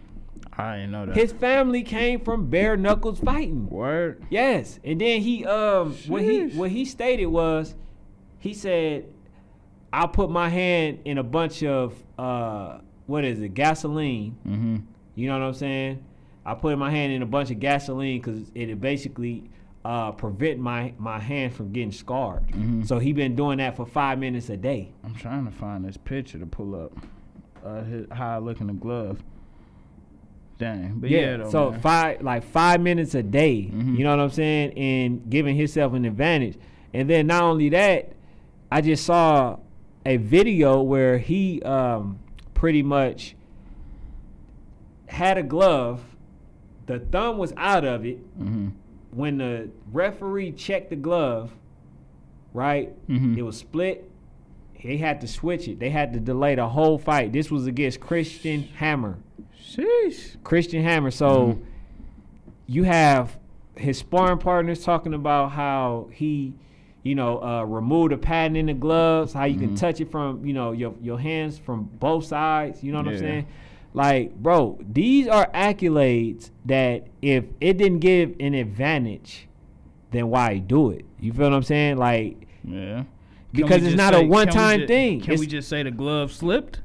I 0.58 0.76
didn't 0.78 0.92
know 0.92 1.06
that. 1.06 1.16
His 1.16 1.32
family 1.34 1.84
came 1.84 2.20
from 2.20 2.50
bare 2.50 2.78
knuckles 2.78 3.20
fighting. 3.20 3.68
word. 3.70 4.24
Yes, 4.30 4.80
and 4.84 5.00
then 5.02 5.22
he 5.22 5.46
um 5.46 5.94
what 6.08 6.22
he 6.22 6.48
what 6.48 6.72
he 6.72 6.86
stated 6.86 7.26
was, 7.28 7.76
he 8.46 8.54
said, 8.54 9.06
"I'll 9.92 10.08
put 10.08 10.30
my 10.30 10.50
hand 10.50 11.00
in 11.06 11.18
a 11.18 11.24
bunch 11.24 11.64
of 11.64 11.94
uh 12.18 12.80
what 13.08 13.24
is 13.26 13.40
it 13.42 13.54
gasoline." 13.54 14.38
Mm-hmm. 14.48 14.78
You 15.16 15.28
know 15.28 15.40
what 15.40 15.46
I'm 15.46 15.54
saying? 15.54 16.04
I 16.46 16.54
put 16.54 16.78
my 16.78 16.92
hand 16.92 17.12
in 17.12 17.22
a 17.24 17.26
bunch 17.26 17.50
of 17.50 17.60
gasoline 17.60 18.22
because 18.22 18.52
it 18.54 18.80
basically 18.80 19.50
uh, 19.84 20.12
prevent 20.12 20.60
my 20.60 20.94
my 20.98 21.20
hand 21.20 21.54
from 21.56 21.72
getting 21.72 21.92
scarred. 21.92 22.46
Mhm. 22.48 22.88
So 22.88 23.00
he 23.00 23.14
been 23.14 23.36
doing 23.36 23.58
that 23.58 23.76
for 23.76 23.86
five 23.86 24.20
minutes 24.20 24.50
a 24.50 24.58
day. 24.58 24.92
I'm 25.04 25.16
trying 25.16 25.46
to 25.46 25.52
find 25.52 25.84
this 25.86 25.98
picture 25.98 26.38
to 26.40 26.46
pull 26.46 26.76
up. 26.76 26.92
Uh, 27.66 27.84
his, 27.84 28.06
how 28.12 28.36
I 28.36 28.38
look 28.38 28.62
in 28.62 28.68
the 28.68 28.74
glove. 28.74 29.24
Dang, 30.58 31.00
but 31.00 31.10
yeah, 31.10 31.38
though, 31.38 31.50
so 31.50 31.72
man. 31.72 31.80
five 31.82 32.22
like 32.22 32.44
five 32.44 32.80
minutes 32.80 33.14
a 33.16 33.24
day. 33.24 33.70
Mhm. 33.74 33.98
You 33.98 34.04
know 34.04 34.12
what 34.12 34.20
I'm 34.24 34.30
saying? 34.30 34.72
And 34.78 35.30
giving 35.30 35.56
himself 35.56 35.94
an 35.94 36.06
advantage. 36.06 36.58
And 36.94 37.10
then 37.10 37.28
not 37.28 37.44
only 37.44 37.70
that, 37.70 38.14
I 38.72 38.82
just 38.82 39.06
saw 39.06 39.58
a 40.06 40.18
video 40.18 40.82
where 40.82 41.18
he 41.18 41.62
um, 41.64 42.20
pretty 42.54 42.84
much 42.84 43.36
had 45.08 45.38
a 45.38 45.44
glove. 45.44 46.02
The 46.88 47.00
thumb 47.00 47.38
was 47.38 47.54
out 47.58 47.84
of 47.86 48.06
it 48.06 48.18
Mm-hmm. 48.40 48.70
when 49.12 49.38
the 49.38 49.70
referee 49.92 50.52
checked 50.54 50.90
the 50.90 50.96
glove. 50.96 51.52
Right, 52.54 52.94
Mhm. 53.10 53.38
it 53.38 53.42
was 53.42 53.58
split. 53.58 54.10
They 54.82 54.98
had 54.98 55.20
to 55.22 55.28
switch 55.28 55.68
it. 55.68 55.80
They 55.80 55.90
had 55.90 56.14
to 56.14 56.20
delay 56.20 56.56
the 56.56 56.70
whole 56.70 56.98
fight. 57.00 57.34
This 57.34 57.50
was 57.50 57.66
against 57.68 58.00
Christian 58.00 58.64
Hammer. 58.76 59.18
Sheesh. 59.60 60.38
Christian 60.44 60.84
Hammer. 60.84 61.10
So 61.12 61.48
Mhm. 61.48 61.60
you 62.68 62.84
have 62.84 63.38
his 63.76 63.98
sparring 63.98 64.38
partners 64.38 64.84
talking 64.86 65.14
about 65.14 65.52
how 65.52 66.08
he, 66.14 66.54
you 67.06 67.14
know, 67.16 67.42
uh, 67.42 67.64
removed 67.64 68.12
the 68.12 68.18
padding 68.18 68.58
in 68.58 68.66
the 68.66 68.74
gloves, 68.74 69.32
how 69.32 69.46
you 69.46 69.58
can 69.60 69.70
Mhm. 69.70 69.80
touch 69.80 70.02
it 70.02 70.10
from, 70.12 70.44
you 70.46 70.54
know, 70.54 70.72
your 70.72 70.96
your 71.02 71.20
hands 71.20 71.58
from 71.58 71.88
both 72.00 72.26
sides. 72.26 72.84
You 72.84 72.92
know 72.92 72.98
what 72.98 73.08
I'm 73.10 73.18
saying? 73.20 73.46
Like, 73.94 74.36
bro, 74.36 74.78
these 74.92 75.28
are 75.28 75.48
accolades 75.54 76.50
that 76.66 77.06
if 77.22 77.46
it 77.62 77.78
didn't 77.78 78.00
give 78.00 78.34
an 78.40 78.56
advantage, 78.56 79.48
then 80.12 80.30
why 80.30 80.58
do 80.58 80.90
it? 80.90 81.06
You 81.22 81.32
feel 81.32 81.46
what 81.46 81.54
I'm 81.56 81.64
saying? 81.64 81.98
Like, 81.98 82.48
Yeah. 82.68 83.04
because 83.54 83.86
it's 83.86 83.96
not 83.96 84.16
a 84.16 84.22
one-time 84.26 84.88
thing. 84.88 85.20
Can 85.22 85.34
It's- 85.34 85.40
we 85.40 85.46
just 85.48 85.70
say 85.70 85.84
the 85.84 85.92
glove 85.92 86.32
slipped? 86.32 86.82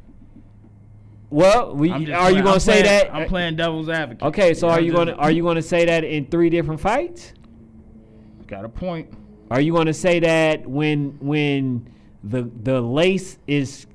well, 1.31 1.75
we 1.75 1.91
are 1.91 1.99
you 1.99 2.07
gonna 2.43 2.51
I'm 2.51 2.61
say 2.61 2.83
playing- 2.83 2.85
that? 2.85 3.14
I'm 3.14 3.27
playing 3.29 3.57
devil's 3.57 3.89
advocate. 3.89 4.23
Okay, 4.25 4.53
so 4.53 4.68
I'm 4.68 4.75
are 4.79 4.81
you 4.83 4.93
just- 4.93 4.97
gonna 5.07 5.16
are 5.16 5.31
you 5.31 5.43
gonna 5.43 5.62
say 5.62 5.87
that 5.87 6.05
in 6.05 6.27
three 6.27 6.51
different 6.51 6.81
fights? 6.81 7.33
Got 8.47 8.64
a 8.64 8.68
point. 8.68 9.09
Are 9.51 9.61
you 9.61 9.72
gonna 9.72 9.92
say 9.94 10.20
that 10.20 10.66
when 10.66 11.16
when 11.20 11.88
the 12.22 12.48
the 12.62 12.80
lace 12.80 13.38
is 13.46 13.86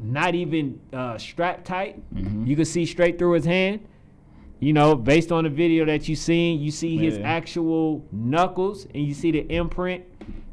not 0.00 0.34
even 0.34 0.80
uh, 0.92 1.18
strapped 1.18 1.64
tight, 1.66 2.00
Mhm. 2.14 2.46
you 2.46 2.56
can 2.56 2.64
see 2.64 2.84
straight 2.86 3.18
through 3.18 3.32
his 3.32 3.44
hand? 3.44 3.80
You 4.60 4.72
know, 4.72 4.96
based 4.96 5.30
on 5.30 5.44
the 5.44 5.50
video 5.50 5.84
that 5.84 6.08
you 6.08 6.16
seen, 6.16 6.60
you 6.60 6.70
see 6.72 6.96
his 6.96 7.18
actual 7.18 8.04
knuckles 8.10 8.86
and 8.92 9.04
you 9.04 9.14
see 9.14 9.30
the 9.30 9.46
imprint 9.54 10.02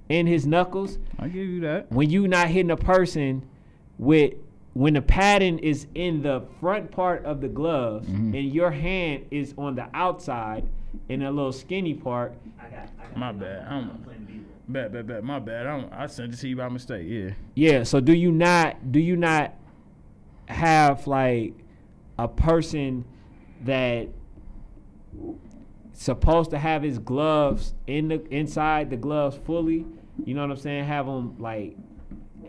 in 0.10 0.28
his 0.28 0.46
knuckles. 0.46 1.00
I 1.18 1.28
give 1.28 1.48
you 1.48 1.60
that. 1.62 1.92
When 1.92 2.10
you 2.12 2.28
not 2.28 2.50
hitting 2.50 2.70
a 2.70 2.78
person 2.78 3.44
with 3.98 4.34
when 4.76 4.94
the 4.94 5.02
padding 5.02 5.58
is 5.60 5.88
in 5.96 6.22
the 6.22 6.42
front 6.60 6.92
part 6.92 7.24
of 7.24 7.40
the 7.40 7.48
gloves 7.48 8.08
Mhm. 8.10 8.38
and 8.38 8.54
your 8.54 8.72
hand 8.72 9.26
is 9.32 9.54
on 9.58 9.74
the 9.76 9.88
outside 9.94 10.66
in 11.08 11.22
a 11.22 11.32
little 11.32 11.54
skinny 11.54 11.94
part. 11.94 12.34
My 13.16 13.32
bad. 13.32 13.66
I'm 13.70 14.06
bad, 14.68 14.92
bad, 14.92 15.08
bad. 15.08 15.24
My 15.24 15.40
bad. 15.40 15.66
I'm, 15.66 15.86
I 15.94 16.08
sent 16.08 16.34
it 16.34 16.38
to 16.38 16.48
you 16.50 16.58
by 16.58 16.68
mistake. 16.68 17.08
Yeah. 17.08 17.30
Yeah, 17.56 17.84
so 17.84 18.02
do 18.02 18.12
you 18.14 18.34
not 18.34 18.92
do 18.92 19.00
you 19.00 19.16
not 19.16 19.54
have 20.48 21.08
like 21.08 21.54
a 22.20 22.28
person 22.28 23.06
that 23.64 24.10
supposed 25.94 26.52
to 26.52 26.58
have 26.58 26.84
his 26.84 27.00
gloves 27.00 27.74
in 27.88 28.10
the 28.10 28.22
inside 28.34 28.90
the 28.90 28.98
gloves 28.98 29.38
fully? 29.38 29.86
You 30.26 30.34
know 30.34 30.42
what 30.42 30.52
I'm 30.52 30.58
saying? 30.58 30.84
Have 30.86 31.06
them 31.06 31.36
like 31.40 31.78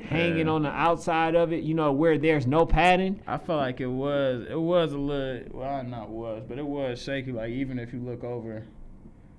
hanging 0.02 0.46
Yeah. 0.46 0.52
on 0.52 0.62
the 0.62 0.70
outside 0.70 1.34
of 1.34 1.52
it. 1.52 1.62
You 1.64 1.74
know 1.74 1.92
where 1.92 2.18
there's 2.18 2.46
no 2.46 2.66
padding. 2.66 3.20
I 3.26 3.38
felt 3.38 3.60
like 3.60 3.80
it 3.80 3.86
was 3.86 4.46
it 4.50 4.60
was 4.60 4.92
a 4.92 4.98
little 4.98 5.48
well 5.58 5.82
not 5.84 6.08
was, 6.10 6.42
but 6.48 6.58
it 6.58 6.66
was 6.66 7.00
shaky. 7.02 7.32
Like 7.32 7.50
even 7.50 7.78
if 7.78 7.92
you 7.92 8.00
look 8.00 8.24
over, 8.24 8.64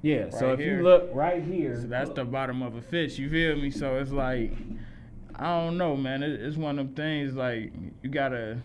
Yeah. 0.01 0.30
so 0.30 0.53
if 0.53 0.60
here. 0.60 0.78
you 0.78 0.84
look 0.84 1.10
right 1.14 1.43
here, 1.43 1.80
so 1.82 1.88
that's 1.88 2.10
the 2.12 2.26
bottom 2.26 2.62
of 2.62 2.76
a 2.76 2.82
fish. 2.82 3.18
You 3.18 3.30
feel 3.30 3.55
me? 3.55 3.72
So 3.72 3.95
it's 3.97 4.12
like 4.12 4.53
I 5.36 5.60
don't 5.62 5.78
know, 5.78 5.95
man. 5.95 6.24
It, 6.24 6.41
it's 6.41 6.58
one 6.58 6.80
of 6.80 6.88
them 6.88 6.95
things 6.95 7.36
like 7.36 7.72
you 8.01 8.10
gotta. 8.10 8.58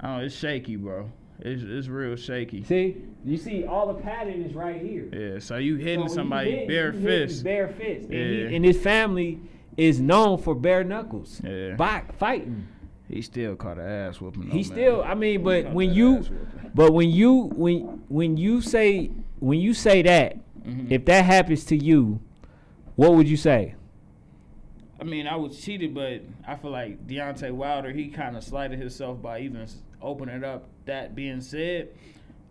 I 0.00 0.06
don't. 0.16 0.24
It's 0.24 0.34
shaky, 0.34 0.76
bro. 0.76 1.10
It's 1.42 1.62
it's 1.62 1.88
real 1.88 2.16
shaky. 2.16 2.64
see 2.64 2.96
you 3.24 3.36
see 3.36 3.64
all 3.64 3.86
the 3.92 4.00
padding 4.00 4.42
is 4.42 4.54
right 4.54 4.80
here. 4.80 5.08
Yeah. 5.12 5.38
So 5.38 5.56
you 5.56 5.78
So 5.78 5.84
hitting 5.84 6.02
you 6.04 6.08
somebody 6.08 6.50
hit, 6.52 6.68
bare 6.68 6.92
fist. 6.92 7.44
bare 7.44 7.68
fist, 7.68 8.08
and, 8.10 8.12
Yeah. 8.14 8.48
he, 8.48 8.56
and 8.56 8.64
his 8.64 8.78
family 8.80 9.38
is 9.80 10.00
known 10.00 10.38
for 10.38 10.54
bare 10.54 10.84
knuckles. 10.84 11.40
Yeah. 11.44 11.74
By 11.74 12.02
fighting. 12.18 12.68
He 13.08 13.22
still 13.22 13.56
caught 13.56 13.78
an 13.78 13.86
ass 13.86 14.20
whooping. 14.20 14.42
though, 14.42 14.50
He 14.50 14.58
man. 14.58 14.64
still, 14.64 15.02
I 15.02 15.14
mean, 15.14 15.42
but 15.42 15.72
when 15.72 15.92
you, 15.92 16.24
but 16.74 16.92
when 16.92 17.08
you, 17.10 17.50
when 17.56 18.02
when 18.08 18.36
you 18.36 18.60
say 18.60 19.10
when 19.40 19.58
you 19.58 19.72
say 19.74 20.02
that, 20.02 20.36
Mhm. 20.64 20.90
if 20.90 21.04
that 21.06 21.24
happens 21.24 21.64
to 21.64 21.76
you, 21.76 22.20
what 22.96 23.14
would 23.14 23.26
you 23.28 23.36
say? 23.38 23.74
I 25.00 25.04
mean, 25.04 25.26
I 25.26 25.34
was 25.36 25.58
cheated, 25.58 25.94
but 25.94 26.20
I 26.46 26.56
feel 26.56 26.70
like 26.70 27.06
Deontay 27.06 27.52
Wilder, 27.52 27.90
he 27.90 28.08
kind 28.08 28.36
of 28.36 28.44
slighted 28.44 28.78
himself 28.78 29.20
by 29.22 29.40
even 29.40 29.66
opening 30.02 30.44
up 30.44 30.68
that 30.84 31.14
being 31.14 31.40
said, 31.40 31.88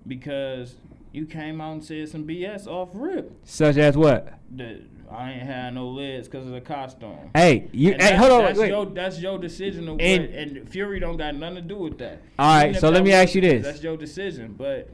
because 0.07 0.75
you 1.11 1.25
came 1.27 1.61
out 1.61 1.73
and 1.73 1.83
said 1.83 2.09
some 2.09 2.23
BS 2.25 2.65
off 2.67 2.89
rip. 2.93 3.31
Such 3.43 3.77
as 3.77 3.95
what? 3.95 4.33
That 4.57 4.81
I 5.11 5.31
ain't 5.31 5.41
had 5.41 5.73
no 5.73 5.89
legs 5.89 6.27
because 6.27 6.45
of 6.45 6.53
the 6.53 6.61
costume. 6.61 7.17
Hey, 7.33 7.67
you, 7.71 7.93
And 7.93 8.01
hey, 8.01 8.15
hold 8.15 8.31
on, 8.31 8.41
That's 8.43 8.59
wait. 8.59 8.69
your 8.69 8.85
that's 8.85 9.19
your 9.19 9.37
decision. 9.39 9.85
To 9.87 9.91
And- 9.99 10.21
what, 10.23 10.35
and 10.59 10.69
Fury 10.69 10.99
don't 10.99 11.17
got 11.17 11.35
nothing 11.35 11.55
to 11.55 11.61
do 11.61 11.77
with 11.77 11.97
that. 11.97 12.21
All 12.37 12.55
right, 12.55 12.75
so 12.75 12.89
let 12.89 13.03
me 13.03 13.09
was- 13.09 13.15
ask 13.15 13.35
you 13.35 13.41
this. 13.41 13.63
That's 13.65 13.81
your 13.83 13.97
decision. 13.97 14.53
But 14.57 14.89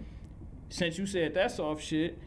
since 0.70 0.98
you 0.98 1.06
said 1.06 1.34
that 1.34 1.52
soft 1.52 1.84
shit, 1.84 2.18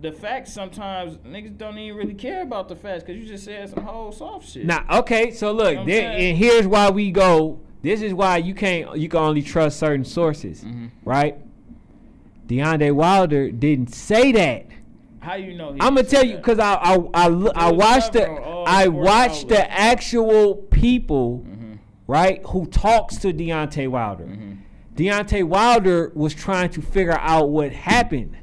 the 0.00 0.12
facts 0.12 0.52
sometimes 0.52 1.16
niggas 1.18 1.56
don't 1.56 1.78
even 1.78 1.96
really 1.96 2.14
care 2.14 2.42
about 2.42 2.68
the 2.68 2.76
facts 2.76 3.04
because 3.04 3.16
you 3.20 3.26
just 3.26 3.44
said 3.44 3.68
some 3.70 3.84
whole 3.84 4.12
soft 4.12 4.48
shit. 4.48 4.66
Now, 4.66 4.84
okay, 4.98 5.30
so 5.30 5.52
look, 5.52 5.70
You 5.70 5.76
know 5.76 5.84
there, 5.86 6.10
and 6.10 6.36
here's 6.36 6.66
why 6.66 6.90
we 6.90 7.10
go. 7.12 7.60
This 7.82 8.02
is 8.02 8.12
why 8.12 8.38
you 8.38 8.52
can't, 8.52 8.98
you 8.98 9.08
can 9.08 9.20
only 9.20 9.42
trust 9.42 9.78
certain 9.78 10.04
sources, 10.04 10.64
Mhm. 10.64 10.90
right? 11.04 11.36
Deontay 12.48 12.92
Wilder 12.92 13.50
didn't 13.50 13.94
say 13.94 14.32
that. 14.32 14.66
How 15.26 15.34
you 15.34 15.54
know? 15.54 15.70
I'm 15.70 15.94
gonna 15.96 16.04
tell 16.04 16.24
you 16.24 16.36
because 16.36 16.58
I 16.60 16.74
I 16.74 16.94
I, 17.14 17.26
I 17.68 17.72
watched 17.72 18.12
the 18.12 18.26
I 18.30 18.86
watched 18.88 19.48
the 19.48 19.68
actual 19.70 20.54
people, 20.54 21.44
Mhm. 21.44 21.78
right, 22.06 22.40
who 22.46 22.66
talks 22.66 23.16
to 23.18 23.32
Deontay 23.32 23.88
Wilder. 23.88 24.24
Mhm. 24.26 24.58
Deontay 24.94 25.42
Wilder 25.44 26.12
was 26.14 26.32
trying 26.32 26.70
to 26.70 26.80
figure 26.80 27.18
out 27.18 27.50
what 27.50 27.72
happened. 27.72 28.36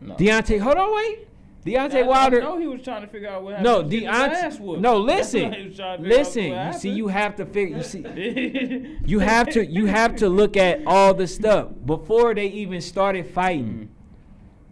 No. 0.00 0.14
Deontay, 0.16 0.58
hold 0.58 0.76
on, 0.76 0.92
wait. 0.94 1.28
Deontay 1.64 2.02
I- 2.02 2.02
Wilder. 2.02 2.40
No, 2.42 2.58
he 2.58 2.66
was 2.66 2.82
trying 2.82 3.02
to 3.02 3.06
figure 3.06 3.28
out 3.28 3.44
what 3.44 3.50
happened. 3.54 3.64
No, 3.64 3.76
He 3.78 3.84
was 3.84 3.90
getting 3.92 4.08
his 4.08 4.42
ass 4.44 4.58
Deontay. 4.58 4.80
No, 4.80 4.96
listen, 4.98 5.50
why 5.50 5.56
he 5.58 5.66
was 5.68 5.76
trying 5.76 5.98
to 5.98 6.02
figure 6.02 6.18
out 6.18 6.18
listen. 6.18 6.66
You 6.66 6.72
see, 6.80 6.90
you 6.90 7.08
have 7.08 7.36
to 7.36 7.46
figure. 7.46 7.76
You 7.76 7.82
see, 7.84 8.02
see, 8.02 8.96
you 9.06 9.18
have 9.20 9.48
to 9.50 9.64
you 9.64 9.86
have 9.86 10.16
to 10.16 10.28
look 10.28 10.56
at 10.56 10.80
all 10.84 11.14
the 11.14 11.28
stuff 11.28 11.68
before 11.86 12.34
they 12.34 12.48
even 12.48 12.80
started 12.80 13.28
fighting. 13.28 13.64
Mm-hmm. 13.66 14.01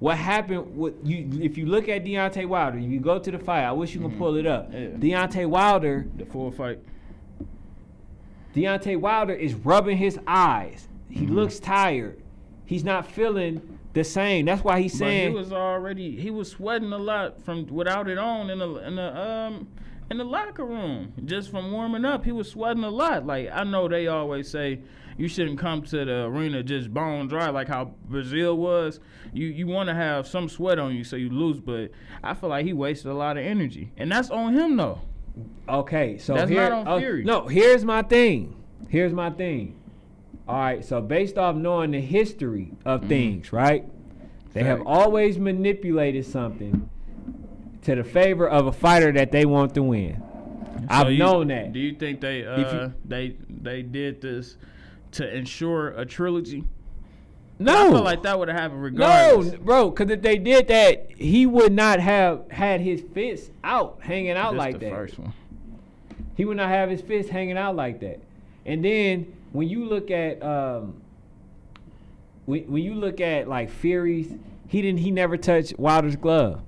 What 0.00 0.16
happened? 0.16 0.74
What 0.76 0.94
you? 1.04 1.28
If 1.42 1.56
you 1.58 1.66
look 1.66 1.88
at 1.88 2.04
Deontay 2.04 2.46
Wilder, 2.46 2.78
you 2.78 2.98
go 3.00 3.18
to 3.18 3.30
the 3.30 3.38
fight. 3.38 3.64
I 3.64 3.72
wish 3.72 3.94
you 3.94 4.00
can 4.00 4.16
pull 4.16 4.36
it 4.36 4.46
up. 4.46 4.72
Yeah. 4.72 4.88
Deontay 4.88 5.46
Wilder. 5.46 6.06
the 6.16 6.24
full 6.24 6.50
fight. 6.50 6.78
Deontay 8.54 8.98
Wilder 8.98 9.34
is 9.34 9.54
rubbing 9.54 9.96
his 9.96 10.18
eyes. 10.26 10.88
He 11.08 11.20
Mm-hmm. 11.26 11.34
looks 11.34 11.58
tired. 11.60 12.20
He's 12.64 12.84
not 12.84 13.06
feeling 13.06 13.78
the 13.92 14.04
same. 14.04 14.46
That's 14.46 14.62
why 14.62 14.80
he's 14.80 14.92
But 14.92 14.98
saying. 14.98 15.30
he 15.32 15.36
was 15.36 15.52
already 15.52 16.16
he 16.16 16.30
was 16.30 16.48
sweating 16.50 16.92
a 16.92 16.98
lot 16.98 17.42
from 17.42 17.66
without 17.66 18.08
it 18.08 18.16
on 18.18 18.48
in 18.50 18.58
the 18.60 18.74
in 18.86 18.94
the 18.96 19.20
um 19.20 19.68
in 20.10 20.18
the 20.18 20.24
locker 20.24 20.64
room 20.64 21.12
just 21.24 21.50
from 21.50 21.72
warming 21.72 22.04
up. 22.04 22.24
He 22.24 22.32
was 22.32 22.48
sweating 22.50 22.84
a 22.84 22.90
lot. 22.90 23.26
Like 23.26 23.50
I 23.52 23.64
know 23.64 23.88
they 23.88 24.06
always 24.06 24.48
say 24.48 24.80
you 25.20 25.28
shouldn't 25.28 25.58
come 25.58 25.82
to 25.82 26.04
the 26.04 26.24
arena 26.24 26.62
just 26.62 26.92
bone 26.94 27.28
dry 27.28 27.50
like 27.50 27.68
how 27.68 27.92
Breazeale 28.10 28.56
was. 28.56 29.00
You 29.34 29.48
you 29.48 29.66
want 29.66 29.90
to 29.90 29.94
have 29.94 30.26
some 30.26 30.48
sweat 30.48 30.78
on 30.78 30.94
you 30.94 31.04
so 31.04 31.16
you 31.16 31.28
lose. 31.28 31.60
But 31.60 31.90
I 32.24 32.32
feel 32.32 32.48
like 32.48 32.64
he 32.64 32.72
wasted 32.72 33.10
a 33.10 33.14
lot 33.14 33.36
of 33.36 33.44
energy, 33.44 33.92
and 33.98 34.10
that's 34.10 34.30
on 34.30 34.54
him 34.54 34.78
though. 34.78 35.02
Okay, 35.68 36.16
so 36.16 36.34
That's 36.34 36.50
here, 36.50 36.68
not 36.68 36.72
on 36.72 36.88
oh, 36.88 36.98
Fury. 36.98 37.22
no, 37.22 37.46
here's 37.46 37.84
my 37.84 38.02
thing. 38.02 38.56
Here's 38.88 39.12
my 39.12 39.30
thing. 39.30 39.78
All 40.48 40.58
right, 40.58 40.84
so 40.84 41.00
based 41.02 41.36
off 41.38 41.54
knowing 41.54 41.90
the 41.92 42.00
history 42.00 42.72
of 42.84 43.06
things, 43.06 43.52
right? 43.52 43.84
They 44.54 44.64
have 44.64 44.82
always 44.84 45.38
manipulated 45.38 46.26
something 46.26 46.90
to 47.82 47.94
the 47.94 48.02
favor 48.02 48.48
of 48.48 48.66
a 48.66 48.72
fighter 48.72 49.12
that 49.12 49.30
they 49.32 49.44
want 49.44 49.74
to 49.74 49.82
win. 49.82 50.22
I've 50.88 51.12
you- 51.12 51.18
known 51.18 51.48
that. 51.48 51.72
Do 51.72 51.78
you 51.78 51.94
think 51.94 52.20
they 52.22 52.38
you- 52.38 52.46
uh 52.46 52.90
they 53.04 53.36
they 53.48 53.82
did 53.82 54.20
this 54.22 54.56
to 55.12 55.36
ensure 55.36 55.88
a 55.90 56.04
trilogy? 56.06 56.64
no, 57.58 57.88
I 57.88 57.90
feel 57.90 58.02
like 58.02 58.22
that 58.22 58.38
would 58.38 58.48
have 58.48 58.56
happened 58.58 58.80
no, 58.80 58.84
regardless. 58.86 59.54
bro, 59.56 59.90
because 59.90 60.10
if 60.10 60.22
they 60.22 60.38
did 60.38 60.68
that, 60.68 61.10
he 61.16 61.44
would 61.44 61.72
not 61.72 62.00
have 62.00 62.50
had 62.50 62.80
his 62.80 63.02
fist 63.12 63.50
out, 63.62 63.98
hanging 64.00 64.30
out 64.32 64.52
This 64.52 64.58
like 64.58 64.78
the 64.78 64.86
that. 64.86 64.92
first 64.92 65.18
one. 65.18 65.34
He 66.36 66.46
would 66.46 66.56
not 66.56 66.70
have 66.70 66.88
his 66.88 67.02
fist 67.02 67.28
hanging 67.28 67.58
out 67.58 67.76
like 67.76 68.00
that. 68.00 68.20
And 68.64 68.82
then 68.82 69.34
when 69.52 69.68
you 69.68 69.84
look 69.84 70.10
at 70.10 70.42
um 70.42 71.02
when, 72.46 72.62
when 72.70 72.82
you 72.82 72.94
look 72.94 73.20
at 73.20 73.46
like 73.48 73.70
Fury's, 73.70 74.32
he 74.66 74.80
didn't 74.80 75.00
he 75.00 75.10
never 75.10 75.36
touched 75.36 75.78
Wilder's 75.78 76.16
glove. 76.16 76.62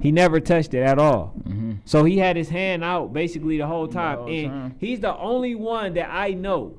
He 0.00 0.10
never 0.12 0.40
touched 0.40 0.74
it 0.74 0.82
at 0.82 0.98
all. 0.98 1.32
Mm-hmm. 1.38 1.72
So 1.84 2.02
he 2.04 2.18
had 2.18 2.36
his 2.36 2.48
hand 2.48 2.82
out 2.84 3.12
basically 3.12 3.58
the 3.58 3.66
whole 3.66 3.86
time. 3.88 4.18
whole 4.18 4.28
and 4.28 4.48
time. 4.50 4.74
he's 4.80 5.00
the 5.00 5.16
only 5.16 5.54
one 5.54 5.94
that 5.94 6.10
I 6.10 6.32
know 6.32 6.74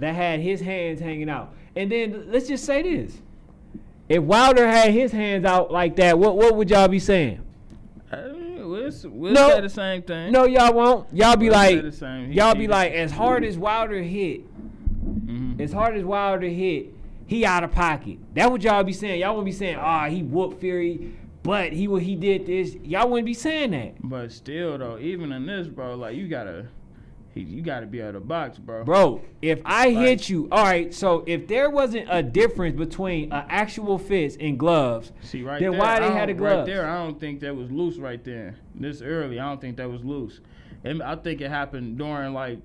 that 0.00 0.14
had 0.14 0.40
his 0.40 0.60
hands 0.60 1.00
hanging 1.00 1.28
out. 1.30 1.54
And 1.76 1.90
then 1.90 2.24
let's 2.30 2.48
just 2.48 2.64
say 2.64 2.82
this. 2.82 3.18
If 4.08 4.22
Wilder 4.24 4.66
had 4.66 4.92
his 4.92 5.12
hands 5.12 5.44
out 5.44 5.70
like 5.70 5.96
that, 5.96 6.18
what 6.18 6.36
what 6.36 6.56
would 6.56 6.68
y'all 6.70 6.88
be 6.88 6.98
saying? 6.98 7.40
Uh, 8.10 8.22
we'll, 8.58 8.90
we'll 9.04 9.32
No. 9.32 9.50
say 9.50 9.60
the 9.60 9.68
same 9.68 10.02
thing. 10.02 10.32
No, 10.32 10.44
y'all 10.46 10.72
won't. 10.74 11.06
Y'all 11.14 11.36
be 11.36 11.46
We'll 11.46 11.54
like, 11.58 11.82
the 11.82 11.92
same. 11.92 12.28
He- 12.30 12.34
y'all 12.38 12.56
be 12.56 12.66
like, 12.66 12.92
as 12.92 13.12
hard 13.12 13.44
as 13.44 13.56
Wilder 13.56 14.02
hit, 14.02 14.40
Mhm. 15.06 15.60
as 15.60 15.72
hard 15.72 15.96
as 15.96 16.02
Wilder 16.04 16.48
hit, 16.48 16.86
he 17.26 17.44
out 17.46 17.62
of 17.62 17.70
pocket. 17.70 18.18
That 18.34 18.50
what 18.50 18.62
y'all 18.64 18.82
be 18.82 18.92
saying. 18.92 19.20
Y'all 19.20 19.34
won't 19.34 19.46
be 19.46 19.52
saying, 19.52 19.76
ah, 19.78 20.08
he 20.08 20.24
whooped 20.24 20.60
Fury, 20.60 21.12
but 21.44 21.72
he 21.72 21.86
what 21.86 22.02
he 22.02 22.16
did 22.16 22.46
this. 22.46 22.74
Y'all 22.82 23.08
wouldn't 23.08 23.26
be 23.26 23.34
saying 23.34 23.70
that. 23.70 23.92
But 24.02 24.32
still, 24.32 24.76
though, 24.76 24.98
even 24.98 25.30
in 25.30 25.46
this, 25.46 25.68
bro, 25.68 25.94
like 25.94 26.16
you 26.16 26.26
gotta, 26.26 26.66
you 27.42 27.62
got 27.62 27.80
to 27.80 27.86
be 27.86 28.00
able 28.00 28.14
to 28.14 28.20
box, 28.20 28.58
bro. 28.58 28.84
Bro, 28.84 29.22
if 29.42 29.60
I 29.64 29.88
Like- 29.90 29.96
hit 30.06 30.28
you, 30.28 30.48
all 30.52 30.64
right. 30.64 30.92
So 30.94 31.24
if 31.26 31.46
there 31.46 31.70
wasn't 31.70 32.06
a 32.10 32.22
difference 32.22 32.76
between 32.76 33.32
an 33.32 33.44
actual 33.48 33.98
fist 33.98 34.38
and 34.40 34.58
gloves, 34.58 35.12
See 35.22 35.42
right 35.42 35.60
then 35.60 35.72
there, 35.72 35.80
why 35.80 36.00
they 36.00 36.10
had 36.10 36.26
don't- 36.28 36.38
Right 36.40 36.66
there, 36.66 36.86
I 36.88 37.04
don't 37.04 37.18
think 37.20 37.40
that 37.40 37.54
was 37.56 37.70
loose 37.70 37.96
right 37.98 38.22
there. 38.24 38.56
This 38.74 39.02
early, 39.02 39.38
I 39.40 39.48
don't 39.48 39.60
think 39.60 39.76
that 39.78 39.90
was 39.90 40.04
loose. 40.04 40.40
And 40.82 41.02
I 41.02 41.14
think 41.14 41.42
it 41.42 41.50
happened 41.50 41.98
during 41.98 42.32
like 42.32 42.58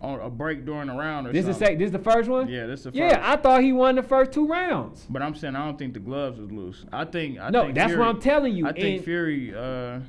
on 0.00 0.18
a 0.20 0.28
break 0.28 0.64
during 0.66 0.88
the 0.88 0.94
round 0.94 1.28
or 1.28 1.32
this 1.32 1.46
is 1.46 1.54
something. 1.56 1.68
sec- 1.68 1.78
this 1.78 1.90
the 1.92 1.98
first 2.00 2.28
one. 2.28 2.48
Yeah, 2.48 2.66
this 2.66 2.82
the 2.82 2.90
first. 2.90 2.96
Yeah, 2.96 3.20
I 3.22 3.36
thought 3.36 3.62
he 3.62 3.72
won 3.72 3.94
the 3.94 4.02
first 4.02 4.32
two 4.32 4.48
rounds. 4.48 5.06
but 5.08 5.22
I'm 5.22 5.36
saying 5.36 5.54
I 5.54 5.64
don't 5.66 5.78
think 5.78 5.94
the 5.94 6.00
gloves 6.00 6.40
was 6.40 6.50
loose. 6.50 6.84
I 6.92 7.04
think 7.04 7.38
I 7.38 7.50
No, 7.50 7.62
think 7.62 7.76
that's 7.76 7.94
what 7.94 8.08
I'm 8.08 8.20
telling 8.20 8.56
you. 8.56 8.66
I 8.66 8.72
think 8.72 8.96
and 8.96 9.04
Fury. 9.04 9.54
Uh, 9.56 10.00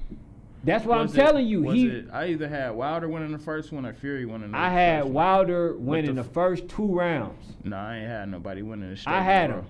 that's 0.63 0.85
what 0.85 0.97
I'm 0.97 1.05
it- 1.07 1.13
telling 1.13 1.45
you. 1.47 1.61
was 1.63 1.75
He, 1.75 1.87
it- 1.87 2.07
I 2.11 2.27
either 2.27 2.47
had 2.47 2.71
Wilder 2.71 3.07
winning 3.09 3.31
the 3.31 3.39
first 3.39 3.71
one 3.71 3.85
or 3.85 3.93
Fury 3.93 4.25
winning. 4.25 4.51
The 4.51 4.57
I 4.57 4.69
had. 4.69 5.05
Wilder 5.05 5.75
winning 5.77 6.15
the 6.15 6.23
the 6.23 6.29
first 6.29 6.67
two 6.69 6.85
rounds. 6.87 7.45
No, 7.63 7.75
I 7.77 7.97
ain't 7.97 8.07
had 8.07 8.29
nobody 8.29 8.61
winning 8.61 8.93
the. 8.93 9.03
I 9.05 9.21
had 9.21 9.49
him. 9.49 9.65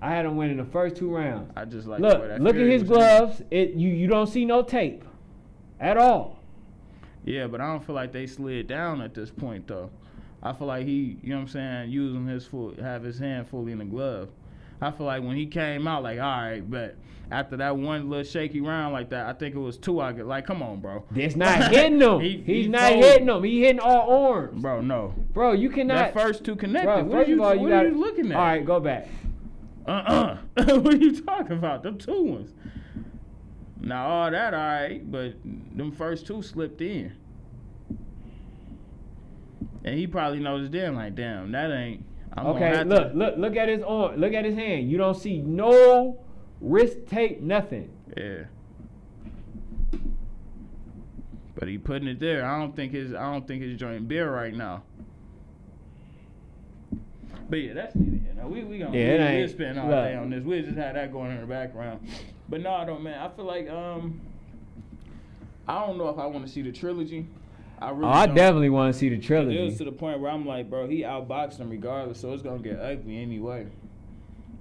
I 0.00 0.10
had 0.10 0.26
him 0.26 0.36
winning 0.36 0.56
the 0.56 0.64
first 0.64 0.96
two 0.96 1.14
rounds. 1.14 1.50
I 1.56 1.64
just 1.64 1.86
like 1.86 2.00
Look, 2.00 2.20
look 2.40 2.56
at 2.56 2.60
his 2.66 2.82
was 2.82 2.90
gloves. 2.98 3.42
It 3.50 3.74
you 3.74 3.88
you 3.90 4.08
don't 4.08 4.26
see 4.26 4.44
no 4.44 4.62
tape 4.62 5.04
at 5.78 5.96
all. 5.96 6.38
Yeah, 7.24 7.46
but 7.46 7.60
I 7.60 7.66
don't 7.66 7.84
feel 7.84 7.94
like 7.94 8.10
they 8.12 8.26
slid 8.26 8.66
down 8.66 9.00
at 9.00 9.14
this 9.14 9.30
point 9.30 9.68
though. 9.68 9.90
I 10.42 10.52
feel 10.52 10.66
like 10.66 10.86
he, 10.86 11.18
you 11.22 11.28
know 11.30 11.36
what 11.36 11.42
I'm 11.42 11.48
saying, 11.48 11.90
using 11.90 12.26
his 12.26 12.44
full, 12.44 12.74
have 12.80 13.04
his 13.04 13.16
hand 13.20 13.46
fully 13.48 13.70
in 13.70 13.78
the 13.78 13.84
glove. 13.84 14.28
I 14.82 14.90
feel 14.90 15.06
like 15.06 15.22
when 15.22 15.36
he 15.36 15.46
came 15.46 15.86
out, 15.86 16.02
like, 16.02 16.18
all 16.18 16.24
right, 16.26 16.60
but 16.68 16.96
after 17.30 17.56
that 17.58 17.76
one 17.76 18.10
little 18.10 18.24
shaky 18.24 18.60
round 18.60 18.92
like 18.92 19.08
that, 19.10 19.26
I 19.26 19.32
think 19.32 19.54
it 19.54 19.58
was 19.58 19.78
two. 19.78 20.00
I 20.00 20.12
get 20.12 20.26
like, 20.26 20.44
come 20.44 20.62
on, 20.62 20.80
bro. 20.80 21.04
That's 21.12 21.36
not 21.36 21.70
hitting 21.70 22.00
him. 22.00 22.20
He- 22.20 22.42
He's 22.44 22.64
he 22.64 22.68
not 22.68 22.90
told- 22.90 23.04
hitting 23.04 23.28
him. 23.28 23.42
He 23.44 23.60
hitting 23.62 23.80
all 23.80 24.26
arms. 24.32 24.60
Bro, 24.60 24.82
no. 24.82 25.14
Bro, 25.32 25.52
you 25.52 25.70
cannot. 25.70 25.94
that 25.94 26.14
first 26.14 26.44
two 26.44 26.56
connected. 26.56 26.86
bro, 26.86 27.04
what 27.04 27.12
first 27.12 27.28
are 27.28 27.30
you, 27.30 27.36
of 27.36 27.46
all, 27.48 27.54
you 27.54 27.60
what 27.62 27.68
got 27.70 27.84
are 27.84 27.88
you 27.88 27.94
looking 27.98 28.32
at? 28.32 28.36
All 28.36 28.42
right, 28.44 28.64
go 28.64 28.80
back. 28.80 29.08
Uh 29.86 29.90
uh 29.90 30.38
what 30.78 30.94
are 30.94 30.96
you 30.96 31.20
talking 31.22 31.56
about? 31.58 31.82
Them 31.82 31.96
two 31.98 32.22
ones. 32.22 32.52
Now 33.80 34.06
all 34.08 34.30
that 34.30 34.52
all 34.54 34.60
right, 34.60 35.10
but 35.10 35.34
them 35.44 35.90
first 35.92 36.26
two 36.26 36.42
slipped 36.42 36.80
in. 36.80 37.12
And 39.84 39.98
he 39.98 40.06
probably 40.06 40.38
knows 40.38 40.68
damn 40.68 40.94
like 40.94 41.14
damn, 41.16 41.50
that 41.52 41.70
ain't 41.72 42.04
I'm 42.34 42.46
Okay, 42.46 42.84
look, 42.84 43.12
to, 43.12 43.18
look, 43.18 43.36
look 43.36 43.56
at 43.56 43.68
his 43.68 43.82
arm. 43.82 44.16
Look 44.16 44.32
at 44.32 44.44
his 44.44 44.54
hand. 44.54 44.90
You 44.90 44.96
don't 44.98 45.16
see 45.16 45.38
no 45.38 46.18
wrist 46.60 47.06
tape, 47.06 47.40
nothing. 47.40 47.90
Yeah. 48.16 48.44
But 51.54 51.68
he 51.68 51.78
putting 51.78 52.08
it 52.08 52.18
there. 52.18 52.44
I 52.44 52.58
don't 52.58 52.74
think 52.74 52.92
his 52.92 53.14
I 53.14 53.30
don't 53.32 53.46
think 53.46 53.62
his 53.62 53.78
joint 53.78 54.08
bare 54.08 54.30
right 54.30 54.54
now. 54.54 54.82
But 57.48 57.56
yeah, 57.56 57.74
that's 57.74 57.94
neither 57.94 58.16
here. 58.16 58.46
We 58.46 58.64
we 58.64 58.78
gonna 58.78 58.96
Yeah, 58.96 59.32
we, 59.32 59.38
we'll 59.40 59.48
spend 59.48 59.78
all 59.78 59.88
look. 59.88 60.04
day 60.04 60.14
on 60.14 60.30
this. 60.30 60.42
We 60.42 60.62
just 60.62 60.76
had 60.76 60.96
that 60.96 61.12
going 61.12 61.32
in 61.32 61.40
the 61.40 61.46
background. 61.46 62.08
But 62.48 62.62
no, 62.62 62.84
though, 62.86 62.98
man. 62.98 63.20
I 63.20 63.28
feel 63.28 63.44
like 63.44 63.68
um, 63.68 64.20
I 65.68 65.86
don't 65.86 65.98
know 65.98 66.08
if 66.08 66.18
I 66.18 66.26
want 66.26 66.46
to 66.46 66.50
see 66.52 66.62
the 66.62 66.72
trilogy. 66.72 67.26
I 67.82 67.90
oh, 67.90 67.94
really 67.94 68.06
Oh, 68.06 68.12
I 68.12 68.26
definitely 68.26 68.70
want 68.70 68.92
to 68.92 68.98
see 68.98 69.08
the 69.08 69.14
It 69.14 69.18
was 69.18 69.26
trilogy. 69.26 69.76
to 69.76 69.84
the 69.84 69.92
point 69.92 70.20
where 70.20 70.30
I'm 70.30 70.46
like, 70.46 70.70
bro, 70.70 70.88
he 70.88 71.02
outboxed 71.02 71.58
him 71.58 71.68
regardless, 71.70 72.20
so 72.20 72.32
it's 72.32 72.42
gonna 72.42 72.58
get 72.62 72.78
ugly 72.78 73.20
anyway. 73.20 73.60
You 73.60 73.64
know 73.64 73.70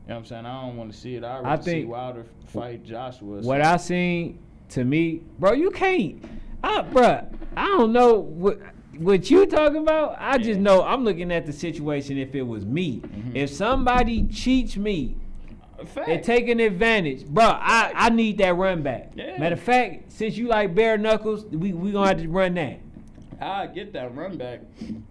what 0.05 0.15
I'm 0.15 0.25
saying? 0.25 0.45
I 0.45 0.61
don't 0.61 0.77
want 0.77 0.91
to 0.91 0.97
see 0.97 1.15
it. 1.15 1.23
I 1.23 1.37
I 1.37 1.41
rather 1.41 1.63
see 1.63 1.71
think- 1.71 1.89
Wilder 1.89 2.25
fight 2.47 2.83
Joshua. 2.83 3.41
What 3.41 3.61
I 3.61 3.77
seen 3.77 4.39
to 4.69 4.83
me, 4.83 5.21
bro, 5.39 5.53
you 5.53 5.69
can't. 5.71 6.23
I, 6.63 6.81
bro, 6.81 7.27
I 7.55 7.65
don't 7.65 7.93
know 7.93 8.15
what 8.15 8.59
what 8.97 9.29
you 9.31 9.45
talking 9.45 9.77
about. 9.77 10.15
I 10.19 10.37
just 10.37 10.59
know 10.59 10.83
I'm 10.83 11.03
looking 11.03 11.31
at 11.31 11.45
the 11.45 11.53
situation. 11.53 12.17
If 12.17 12.35
it 12.35 12.43
was 12.43 12.65
me, 12.65 12.99
mm-hmm. 12.99 13.35
if 13.35 13.49
somebody 13.49 14.27
cheats 14.27 14.77
me 14.77 15.15
Fact. 15.85 16.09
and 16.09 16.23
taking 16.23 16.59
advantage, 16.59 17.25
bro, 17.25 17.45
I, 17.45 17.91
I 17.95 18.09
need 18.09 18.37
that 18.39 18.55
run 18.55 18.83
back. 18.83 19.11
Yeah. 19.15 19.37
Matter 19.37 19.53
of 19.55 19.61
fact, 19.61 20.11
since 20.11 20.37
you 20.37 20.47
like 20.47 20.75
bare 20.75 20.97
knuckles, 20.97 21.45
we 21.45 21.73
we 21.73 21.91
gonna 21.91 22.07
have 22.07 22.21
to 22.21 22.27
run 22.27 22.55
that. 22.55 22.79
I 23.41 23.65
get 23.65 23.93
that 23.93 24.15
run 24.15 24.37
back, 24.37 24.61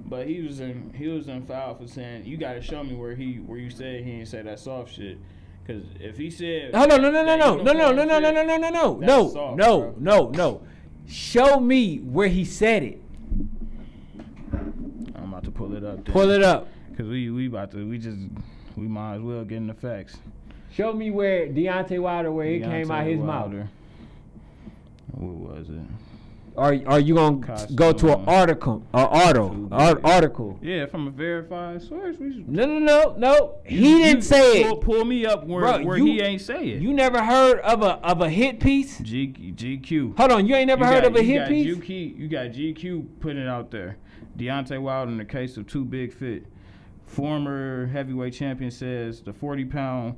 but 0.07 0.26
he 0.28 0.41
was 0.41 0.61
in 0.61 0.95
he 0.97 1.09
was 1.09 1.26
in 1.26 1.45
foul 1.47 1.74
for 1.74 1.89
saying 1.89 2.26
you 2.26 2.37
got 2.37 2.53
to 2.55 2.62
show 2.62 2.85
me 2.85 2.95
where 2.95 3.14
he 3.16 3.35
where 3.35 3.59
you 3.59 3.70
said 3.70 4.05
he 4.05 4.12
didn't 4.12 4.28
say 4.28 4.43
that 4.43 4.61
soft 4.61 4.95
shit. 4.95 5.18
Cause 5.66 5.83
if 5.99 6.16
he 6.16 6.31
said 6.31 6.74
on, 6.74 6.89
no, 6.89 6.97
no, 6.97 7.11
no, 7.11 7.24
no, 7.24 7.37
no, 7.37 7.57
no, 7.57 7.72
no, 7.72 7.93
no, 7.93 8.05
no, 8.05 8.18
no, 8.20 8.31
no, 8.31 8.57
no, 8.57 8.99
no, 8.99 8.99
no, 9.01 9.55
no, 9.55 9.95
no, 9.99 10.31
no. 10.31 10.62
Show 11.09 11.59
me 11.59 11.99
where 11.99 12.28
he 12.28 12.45
said 12.45 12.85
it. 12.85 13.03
I'm 14.53 15.33
about 15.33 15.43
to 15.45 15.51
pull 15.51 15.74
it 15.74 15.85
up. 15.85 16.05
Pull 16.05 16.31
it 16.31 16.45
up. 16.45 16.68
Cause 16.97 17.07
we 17.07 17.31
we 17.31 17.49
about 17.49 17.72
to 17.72 17.89
we 17.89 17.99
just 17.99 18.18
we 18.76 18.87
might 18.87 19.16
as 19.16 19.22
well 19.22 19.45
get 19.45 19.57
in 19.57 19.66
the 19.66 19.74
facts. 19.74 20.16
Show 20.72 20.93
me 20.93 21.11
where 21.11 21.49
Deontay 21.49 21.99
Wilder, 21.99 22.31
where 22.31 22.47
it 22.47 22.62
came 22.62 22.93
out 22.93 23.05
Deontay 23.05 23.11
his 23.11 23.20
mouth. 23.20 23.55
What 25.12 25.57
was 25.57 25.68
it? 25.68 26.09
Are 26.57 26.76
are 26.86 27.01
you 27.01 27.14
gonna 27.14 27.36
go 27.74 27.92
to 27.92 28.07
an 28.09 28.24
Costume. 28.24 28.28
article, 28.28 28.82
an 28.92 29.07
article, 29.07 29.68
article? 30.05 30.59
Yeah, 30.61 30.86
from 30.86 31.07
a 31.07 31.11
verified 31.11 31.80
source. 31.82 32.16
No, 32.18 32.66
no, 32.66 32.78
no, 32.78 33.14
no. 33.16 33.55
He 33.64 33.76
You- 33.90 33.98
didn't 33.98 34.16
you 34.16 34.22
say 34.22 34.64
pull, 34.64 34.78
it. 34.78 34.80
Pull 34.84 35.05
me 35.05 35.26
up 35.26 35.46
where, 35.46 35.61
Bro, 35.62 35.84
where 35.84 35.96
you- 35.98 36.05
he 36.07 36.20
ain't 36.20 36.40
say 36.40 36.68
it. 36.70 36.82
You 36.82 36.92
never 36.92 37.22
heard 37.22 37.61
of 37.61 37.82
a 37.82 37.96
of 38.05 38.20
a 38.20 38.28
hit 38.28 38.59
piece? 38.61 38.98
G, 38.98 39.28
GQ. 39.28 40.14
Hold 40.16 40.32
on, 40.32 40.46
you 40.46 40.55
ain't 40.57 40.66
never 40.66 40.84
heard 40.84 41.03
got- 41.05 41.12
of 41.12 41.16
a 41.16 41.22
hit 41.22 41.48
piece? 41.48 41.66
GQ, 41.76 42.14
you 42.18 42.28
got 42.28 42.48
GQ 42.53 43.07
putting 43.20 43.42
it 43.42 43.48
out 43.48 43.70
there. 43.70 43.96
Deontay 44.36 44.80
Wilder 44.80 45.12
in 45.12 45.18
the 45.18 45.24
case 45.24 45.57
of 45.57 45.66
Too 45.66 45.84
Big 45.84 46.12
Fit. 46.12 46.44
Former 47.07 47.86
heavyweight 47.86 48.32
champion 48.34 48.70
says 48.70 49.20
the 49.20 49.32
40 49.32 49.64
pound 49.64 50.14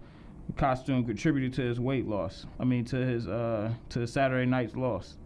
costume 0.56 1.04
contributed 1.04 1.52
to 1.54 1.62
his 1.62 1.80
weight 1.80 2.06
loss. 2.06 2.46
I 2.60 2.64
mean 2.64 2.84
to 2.86 2.96
his 2.96 3.26
uh 3.28 3.70
to 3.90 4.06
Saturday 4.06 4.44
night's 4.48 4.76
loss. 4.76 5.16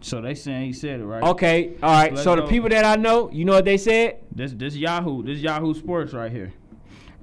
So 0.00 0.20
they 0.20 0.34
saying 0.34 0.66
he 0.66 0.72
said 0.72 1.00
it 1.00 1.04
right. 1.04 1.22
Okay, 1.22 1.72
all 1.82 1.90
right. 1.90 2.12
Let's 2.12 2.24
so 2.24 2.36
the 2.36 2.42
go. 2.42 2.48
people 2.48 2.68
that 2.68 2.84
I 2.84 2.96
know, 2.96 3.30
you 3.32 3.44
know 3.44 3.54
what 3.54 3.64
they 3.64 3.76
said? 3.78 4.18
This 4.34 4.52
this 4.52 4.76
Yahoo 4.76 5.22
this 5.22 5.38
Yahoo 5.40 5.74
Sports 5.74 6.12
right 6.12 6.30
here. 6.30 6.52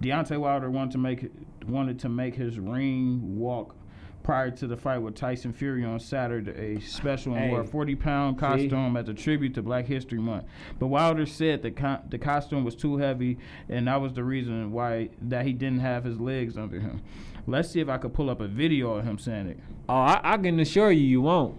Deontay 0.02 0.38
Wilder 0.38 0.70
wanted 0.70 0.92
to 0.92 0.98
make 0.98 1.32
wanted 1.68 2.00
to 2.00 2.10
make 2.10 2.36
his 2.36 2.60
ring 2.60 3.38
walk 3.38 3.76
prior 4.24 4.50
to 4.50 4.66
the 4.68 4.76
fight 4.76 4.98
with 4.98 5.14
Tyson 5.16 5.54
Fury 5.54 5.86
on 5.86 6.00
Saturday, 6.00 6.52
a 6.78 6.80
special 6.82 7.34
and 7.36 7.46
Hey. 7.46 7.50
wore 7.52 7.62
a 7.62 7.66
40 7.66 7.96
pound 7.96 8.40
costume 8.40 8.98
as 8.98 9.08
a 9.08 9.14
tribute 9.14 9.54
to 9.54 9.62
Black 9.62 9.86
History 9.86 10.18
Month. 10.20 10.46
But 10.80 10.88
Wilder 10.88 11.26
said 11.28 11.62
the 11.62 11.72
co- 11.72 12.02
the 12.10 12.18
costume 12.18 12.64
was 12.64 12.76
too 12.76 12.98
heavy, 12.98 13.38
and 13.70 13.88
that 13.88 14.02
was 14.02 14.14
the 14.14 14.24
reason 14.24 14.72
why 14.72 15.10
that 15.22 15.46
he 15.46 15.54
didn't 15.54 15.80
have 15.80 16.04
his 16.04 16.20
legs 16.20 16.58
under 16.58 16.80
him. 16.80 17.02
Let's 17.48 17.70
see 17.70 17.80
if 17.80 17.88
I 17.90 17.98
could 18.00 18.14
pull 18.14 18.30
up 18.32 18.42
a 18.42 18.48
video 18.48 18.96
of 18.96 19.06
him 19.06 19.20
saying 19.20 19.48
it. 19.48 19.60
Oh, 19.88 19.94
I, 19.94 20.20
I 20.24 20.38
can 20.38 20.60
assure 20.60 20.92
you, 20.92 21.06
you 21.06 21.22
won't. 21.22 21.56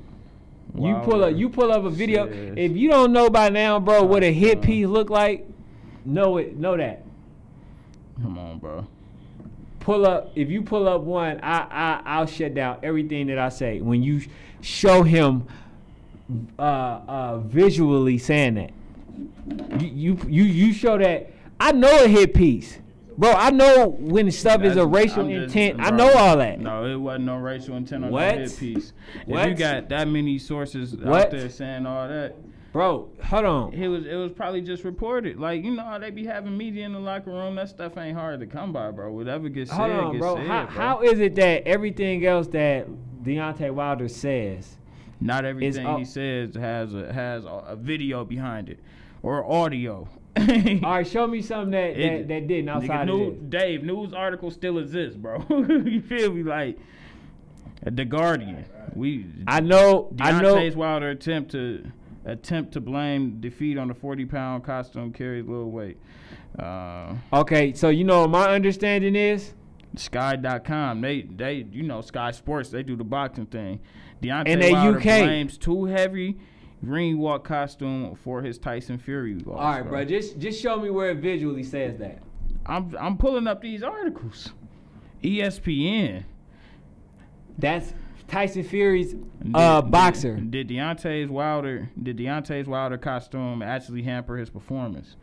You 0.75 0.97
pull 1.05 1.25
up, 1.25 1.35
you 1.35 1.49
pull 1.49 1.73
up 1.73 1.85
a 1.85 1.91
video. 1.91 2.27
If 2.27 2.73
you 2.77 2.91
don't 2.91 3.13
know 3.13 3.31
by 3.31 3.49
now, 3.49 3.81
bro, 3.81 4.03
what 4.03 4.23
a 4.23 4.33
hit 4.33 4.59
Uh, 4.59 4.61
piece 4.63 4.87
look 4.87 5.09
like, 5.11 5.47
know 6.05 6.37
it, 6.39 6.57
know 6.57 6.77
that. 6.77 7.03
Come 8.23 8.39
on, 8.39 8.59
bro. 8.59 8.87
pull 9.81 10.05
up 10.07 10.33
if 10.35 10.49
you 10.51 10.63
pull 10.63 10.89
up 10.89 11.03
one 11.03 11.39
i 11.43 11.59
i 11.71 12.03
i'll 12.05 12.27
shut 12.27 12.55
down 12.55 12.79
everything 12.83 13.27
that 13.29 13.39
i 13.39 13.49
say. 13.49 13.81
When 13.81 14.03
you 14.03 14.21
show 14.61 15.03
him 15.03 15.47
uh 16.59 16.63
uh 16.63 17.39
visually 17.39 18.19
saying 18.19 18.55
that. 18.55 18.73
You 19.81 19.89
you 19.89 20.19
you, 20.29 20.43
you 20.45 20.73
show 20.73 20.99
that. 20.99 21.31
I 21.61 21.73
know 21.73 22.05
a 22.05 22.09
hit 22.09 22.35
piece 22.35 22.79
bro 23.19 23.33
i 23.33 23.51
know 23.51 23.89
when 23.99 24.31
stuff 24.31 24.63
is 24.63 24.77
a 24.77 24.87
racial 24.87 25.23
I'm 25.23 25.31
just- 25.31 25.55
intent 25.57 25.81
i 25.81 25.91
know 25.91 26.13
all 26.13 26.37
that 26.37 26.61
No, 26.61 26.85
it 26.85 26.97
wasn't 26.97 27.25
no 27.27 27.37
racial 27.37 27.77
intent 27.77 28.05
on 28.05 28.11
What? 28.11 28.21
that 28.21 28.39
hit 28.39 28.59
piece. 28.59 28.93
If 29.27 29.47
you 29.49 29.55
got 29.55 29.89
that 29.89 30.09
many 30.09 30.39
sources 30.39 30.95
out 31.05 31.31
there 31.31 31.49
saying 31.49 31.87
all 31.87 32.09
that, 32.09 32.35
bro 32.73 33.09
hold 33.25 33.45
on 33.45 33.73
it 33.73 33.89
was 33.89 34.05
it 34.07 34.15
was 34.17 34.33
probably 34.33 34.61
just 34.61 34.85
reported. 34.85 35.39
Like 35.39 35.65
you 35.65 35.71
know 35.71 35.83
how 35.85 35.99
they 35.99 36.11
be 36.11 36.27
having 36.27 36.57
media 36.57 36.85
in 36.85 36.93
the 36.93 36.99
locker 36.99 37.31
room. 37.31 37.55
That 37.55 37.69
stuff 37.71 37.97
ain't 37.97 38.17
hard 38.17 38.41
to 38.41 38.47
come 38.47 38.73
by, 38.73 38.91
bro. 38.91 39.11
Whatever 39.13 39.49
gets 39.49 39.71
hold 39.71 39.91
said, 39.91 39.99
on 40.01 40.13
gets 40.13 40.21
bro 40.23 40.37
said, 40.37 40.47
how, 40.47 40.65
bro. 40.67 40.75
how 40.75 41.01
is 41.03 41.19
it 41.21 41.35
that 41.37 41.67
everything 41.67 42.27
else 42.27 42.49
that 42.49 42.87
Deontay 43.23 43.71
Wilder 43.73 44.09
says 44.09 44.77
Not 45.21 45.45
everything 45.45 45.97
he 45.99 46.05
says 46.05 46.55
has 46.55 46.95
a 46.95 47.13
has 47.13 47.45
a, 47.45 47.49
a 47.69 47.77
video 47.77 48.25
behind 48.25 48.69
it 48.69 48.79
or 49.23 49.51
audio. 49.51 50.07
all 50.85 50.91
right 50.91 51.07
show 51.07 51.27
me 51.27 51.41
something 51.43 51.71
that 51.71 51.95
that, 51.95 52.01
It- 52.01 52.29
that 52.29 52.47
didn't 52.47 52.67
Nigga, 52.67 52.75
outside 52.83 53.09
of 53.09 53.15
new- 53.17 53.31
this 53.33 53.41
Dave, 53.49 53.83
news 53.85 54.13
articles 54.13 54.55
still 54.55 54.79
exist, 54.79 55.21
bro. 55.21 55.45
you 55.51 56.01
feel 56.03 56.33
me? 56.33 56.43
Like 56.43 56.79
the 57.83 58.05
Guardian. 58.05 58.65
We 58.95 59.27
i 59.47 59.61
know 59.61 60.15
i 60.21 60.41
know 60.41 60.55
Deontay's 60.57 60.75
Wilder 60.77 61.11
attempt 61.11 61.51
to 61.53 61.85
attempt 62.25 62.73
to 62.73 62.81
blame 62.81 63.41
defeat 63.41 63.79
on 63.79 63.89
the 63.89 63.95
40 63.95 64.25
pound 64.27 64.65
costume 64.65 65.13
carries 65.13 65.47
little 65.47 65.71
weight. 65.71 65.99
Uh, 66.59 67.15
okay 67.33 67.73
so 67.75 67.89
you 67.91 68.05
know 68.05 68.27
my 68.27 68.47
understanding 68.51 69.15
is 69.15 69.53
Sky.com, 69.97 71.01
they 71.01 71.23
they 71.23 71.67
you 71.71 71.83
know 71.83 72.01
Sky 72.01 72.31
Sports, 72.31 72.71
they 72.71 72.83
do 72.83 72.97
the 72.97 73.05
boxing 73.05 73.47
thing. 73.47 73.81
Deontay 74.23 74.45
And 74.49 74.63
they 74.63 74.73
Wilder 74.73 74.99
UK. 74.99 75.05
blames 75.05 75.59
too 75.59 75.85
heavy 75.87 76.39
ring 76.83 77.19
walk 77.19 77.45
costume 77.45 78.15
for 78.15 78.43
his 78.43 78.59
Tyson 78.59 78.99
Fury. 78.99 79.37
All 79.47 79.55
right, 79.55 79.83
bro. 79.83 80.05
Just 80.05 80.39
just 80.39 80.61
show 80.61 80.79
me 80.79 80.91
where 80.91 81.11
it 81.11 81.19
visually 81.19 81.63
says 81.63 81.99
that. 81.99 82.19
I'm 82.67 82.95
I'm 82.99 83.17
pulling 83.19 83.47
up 83.47 83.61
these 83.61 83.83
articles. 83.83 84.51
ESPN. 85.23 86.25
That's 87.59 87.93
Tyson 88.29 88.65
Fury's 88.65 89.15
uh, 89.55 89.81
Did- 89.81 89.91
boxer. 89.91 90.37
Did, 90.37 90.51
did 90.51 90.69
Deontay's 90.69 91.31
Wilder 91.31 91.89
did 92.03 92.17
Deontay's 92.19 92.67
Wilder 92.67 92.99
costume 92.99 93.63
actually 93.63 94.03
hamper 94.03 94.37
his 94.37 94.51
performance? 94.51 95.17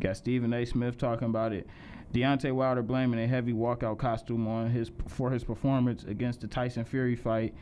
Got 0.00 0.16
Stephen 0.16 0.52
A. 0.52 0.64
Smith 0.64 0.98
talking 0.98 1.28
about 1.28 1.52
it. 1.52 1.66
Deontay 2.12 2.52
Wilder 2.52 2.82
blaming 2.82 3.18
a 3.20 3.26
heavy 3.26 3.52
walkout 3.52 3.98
costume 3.98 4.46
on 4.46 4.70
his 4.70 4.90
for 5.08 5.30
his 5.30 5.42
performance 5.42 6.04
against 6.04 6.40
the 6.40 6.46
Tyson 6.46 6.84
Fury 6.84 7.16
fight. 7.16 7.54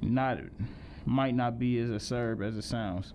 Not 0.00 0.38
might 1.10 1.34
not 1.34 1.58
be 1.58 1.78
as 1.80 1.90
acerb 1.90 2.46
as 2.46 2.56
it 2.56 2.62
sounds. 2.62 3.12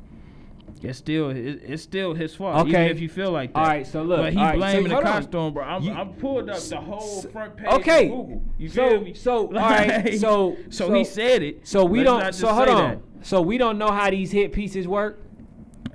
It's 0.81 0.97
still 0.97 1.29
it's 1.29 1.81
still 1.83 2.13
his 2.13 2.35
fault. 2.35 2.67
Even 2.67 2.75
Okay. 2.81 2.91
if 2.91 2.99
you 2.99 3.07
feel 3.07 3.31
like 3.31 3.53
that. 3.53 3.59
All 3.59 3.65
right, 3.67 3.87
so 3.87 4.03
look, 4.03 4.19
but 4.19 4.33
he 4.33 4.39
all 4.39 4.45
right, 4.45 4.53
so 4.53 4.57
blaming 4.57 4.83
the 4.89 4.95
hold 4.95 5.05
on. 5.05 5.11
costume, 5.13 5.53
bro. 5.53 5.63
I'm, 5.63 5.81
You- 5.83 5.93
I'm 5.93 6.09
pulled 6.13 6.49
up 6.49 6.59
the 6.59 6.77
whole 6.77 7.21
front 7.21 7.55
page 7.55 7.67
okay. 7.67 8.05
of 8.05 8.11
Google. 8.11 8.43
You 8.57 8.69
So- 8.69 8.89
feel 8.89 9.01
me? 9.01 9.13
so, 9.13 9.47
all 9.47 9.53
right, 9.53 10.13
so- 10.19 10.57
so 10.69 10.87
so- 10.87 10.93
he 10.93 11.03
said 11.05 11.41
it. 11.43 11.65
So 11.67 11.85
we 11.85 12.03
don't. 12.03 12.33
So 12.33 12.47
hold 12.53 12.67
on. 12.67 13.01
So 13.21 13.41
we 13.41 13.57
don't 13.57 13.77
know 13.77 13.91
how 13.91 14.09
these 14.09 14.31
hit 14.31 14.51
pieces 14.51 14.87
work. 14.87 15.21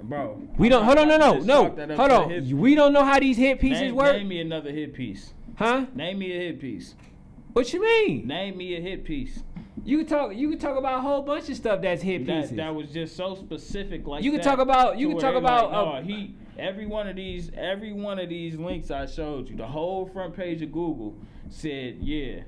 bro. 0.03 0.41
We 0.57 0.69
don't. 0.69 0.85
Hold 0.85 0.99
on. 0.99 1.09
No. 1.09 1.17
No. 1.19 1.39
No. 1.39 1.75
that 1.75 1.91
Hold 1.91 2.11
on. 2.11 2.59
We 2.59 2.75
don't 2.75 2.93
know 2.93 3.05
how 3.05 3.21
these 3.21 3.37
hit 3.37 3.61
pieces 3.61 3.83
name, 3.83 3.95
work. 3.97 4.17
Name 4.17 4.29
me 4.29 4.41
another 4.41 4.71
hit 4.73 4.95
piece. 4.95 5.35
Huh? 5.57 5.87
Name 5.95 6.19
me 6.21 6.33
a 6.33 6.39
hit 6.39 6.61
piece. 6.61 6.95
What 7.53 7.73
you 7.73 7.83
mean? 7.83 8.27
Name 8.27 8.57
me 8.57 8.77
a 8.77 8.81
hit 8.81 9.05
piece. 9.05 9.43
You 9.85 9.99
can 9.99 10.07
talk. 10.07 10.35
You 10.37 10.51
can 10.51 10.59
talk 10.59 10.77
about 10.77 10.99
a 10.99 11.01
whole 11.01 11.23
bunch 11.23 11.49
of 11.49 11.57
stuff 11.57 11.81
that's 11.83 12.03
hit 12.03 12.27
pieces. 12.27 12.51
That, 12.51 12.57
that 12.57 12.75
was 12.75 12.91
just 12.91 13.17
so 13.17 13.35
specific. 13.35 14.07
Like 14.07 14.23
You 14.23 14.31
can 14.33 14.41
talk 14.41 14.59
about- 14.59 14.99
you 14.99 15.09
can 15.09 15.19
talk 15.19 15.35
about, 15.35 15.73
Like, 15.73 16.03
uh, 16.05 16.07
he 16.07 16.35
every 16.59 16.87
one 16.87 17.09
of 17.09 17.17
these 17.17 17.51
every 17.55 17.93
one 17.93 18.19
of 18.19 18.29
these 18.29 18.57
links 18.57 18.91
I 18.91 19.07
showed 19.07 19.49
you. 19.49 19.57
The 19.57 19.67
whole 19.67 20.07
front 20.07 20.37
page 20.37 20.61
of 20.63 20.71
Google 20.73 21.15
said 21.49 21.97
yeah. 22.01 22.43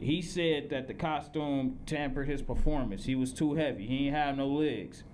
He 0.00 0.22
said 0.22 0.70
that 0.70 0.88
the 0.88 0.94
costume 0.94 1.78
tampered 1.84 2.26
his 2.26 2.40
performance. 2.40 3.04
He 3.04 3.14
was 3.14 3.34
too 3.34 3.52
heavy. 3.54 3.86
He 3.86 4.06
ain't 4.06 4.16
have 4.16 4.36
no 4.38 4.46
legs. 4.48 5.04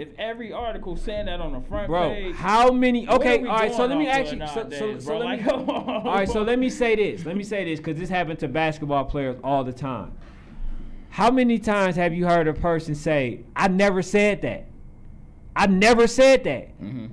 If 0.00 0.08
every 0.18 0.52
article 0.52 0.96
saying 0.96 1.26
that 1.26 1.40
on 1.40 1.52
the 1.52 1.60
front 1.60 1.88
Bro, 1.88 2.10
page, 2.10 2.34
how 2.36 2.70
many? 2.72 3.08
Okay, 3.08 3.38
all 3.40 3.56
right. 3.56 3.74
So 3.74 3.84
let 3.86 3.98
me 3.98 4.06
ask 4.08 4.32
you. 4.32 4.38
So, 4.46 4.68
so, 4.70 4.98
so 4.98 5.18
let 5.18 5.24
Like, 5.24 5.40
me. 5.40 5.44
come 5.50 5.68
on, 5.70 5.88
All 6.06 6.14
right, 6.14 6.28
so 6.28 6.42
let 6.42 6.58
me 6.58 6.70
say 6.70 6.96
this. 6.96 7.26
Let 7.26 7.36
me 7.36 7.44
say 7.44 7.64
this 7.64 7.78
because 7.80 7.98
this 7.98 8.08
happened 8.08 8.38
to 8.40 8.48
basketball 8.48 9.04
players 9.04 9.36
all 9.44 9.62
the 9.64 9.72
time. 9.72 10.12
How 11.10 11.30
many 11.30 11.58
times 11.58 11.96
have 11.96 12.14
you 12.14 12.26
heard 12.26 12.48
a 12.48 12.54
person 12.54 12.94
say, 12.94 13.40
"I 13.54 13.68
never 13.68 14.00
said 14.02 14.42
that"? 14.42 14.66
I 15.56 15.66
never 15.66 16.06
said 16.06 16.44
that. 16.44 16.80
Mhm. 16.80 17.10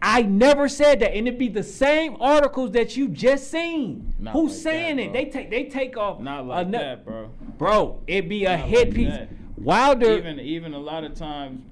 I 0.00 0.22
never 0.22 0.68
said 0.68 1.00
that, 1.00 1.14
and 1.16 1.26
it 1.26 1.38
be 1.38 1.48
the 1.48 1.62
same 1.62 2.16
articles 2.20 2.72
that 2.72 2.94
you 2.96 3.08
just 3.08 3.50
seen. 3.50 4.14
Not 4.18 4.32
Who's 4.34 4.52
like 4.52 4.60
saying 4.74 4.96
that, 4.98 5.02
it? 5.06 5.12
They 5.12 5.24
take 5.26 5.50
they 5.50 5.64
take 5.64 5.96
off. 5.96 6.20
Not 6.20 6.46
like 6.46 6.70
that, 6.72 7.04
bro. 7.04 7.30
bro. 7.58 7.98
It 8.06 8.28
be 8.28 8.44
a 8.44 8.56
hit 8.56 8.88
like 8.88 8.94
piece. 8.94 9.08
that. 9.08 9.28
Wilder. 9.56 10.18
even 10.18 10.38
even 10.40 10.74
a 10.74 10.78
lot 10.78 11.04
of 11.04 11.14
times, 11.14 11.62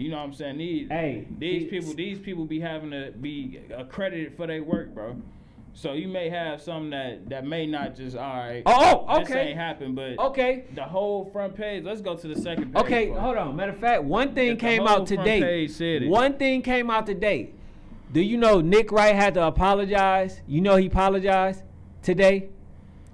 you 0.00 0.10
know 0.10 0.16
what 0.16 0.24
I'm 0.24 0.32
saying? 0.32 0.58
These 0.58 0.88
Hey, 0.88 1.26
these 1.38 1.68
people 1.68 1.92
these 1.94 2.18
people 2.18 2.46
be 2.46 2.58
having 2.58 2.90
to 2.90 3.12
be 3.20 3.60
accredited 3.76 4.36
for 4.36 4.46
their 4.46 4.62
work, 4.62 4.94
bro. 4.94 5.16
So 5.72 5.92
you 5.92 6.08
may 6.08 6.28
have 6.30 6.60
some 6.60 6.90
that 6.90 7.28
that 7.28 7.46
may 7.46 7.66
not 7.66 7.94
just 7.94 8.16
all 8.16 8.36
right. 8.36 8.62
Oh, 8.66 9.04
oh, 9.06 9.20
This 9.20 9.30
okay. 9.30 9.48
ain't 9.48 9.58
happen, 9.58 9.94
but 9.94 10.18
okay. 10.18 10.64
the 10.74 10.82
whole 10.82 11.26
front 11.26 11.54
page. 11.54 11.84
Let's 11.84 12.00
go 12.00 12.16
to 12.16 12.28
the 12.28 12.40
second 12.40 12.72
page. 12.74 12.82
Okay, 12.82 13.08
hold 13.10 13.36
on. 13.36 13.54
Matter 13.56 13.72
of 13.72 13.78
fact, 13.78 14.02
one 14.02 14.34
thing 14.34 14.56
came 14.56 14.86
out 14.86 15.06
today. 15.06 15.68
One 16.08 16.38
thing 16.38 16.62
came 16.62 16.90
out 16.90 17.06
today. 17.06 17.50
Do 18.12 18.20
you 18.20 18.38
know 18.38 18.60
Nick 18.60 18.90
Wright 18.90 19.14
had 19.14 19.34
to 19.34 19.46
apologize? 19.46 20.40
You 20.48 20.60
know 20.60 20.76
he 20.76 20.86
apologized 20.86 21.62
today. 22.02 22.48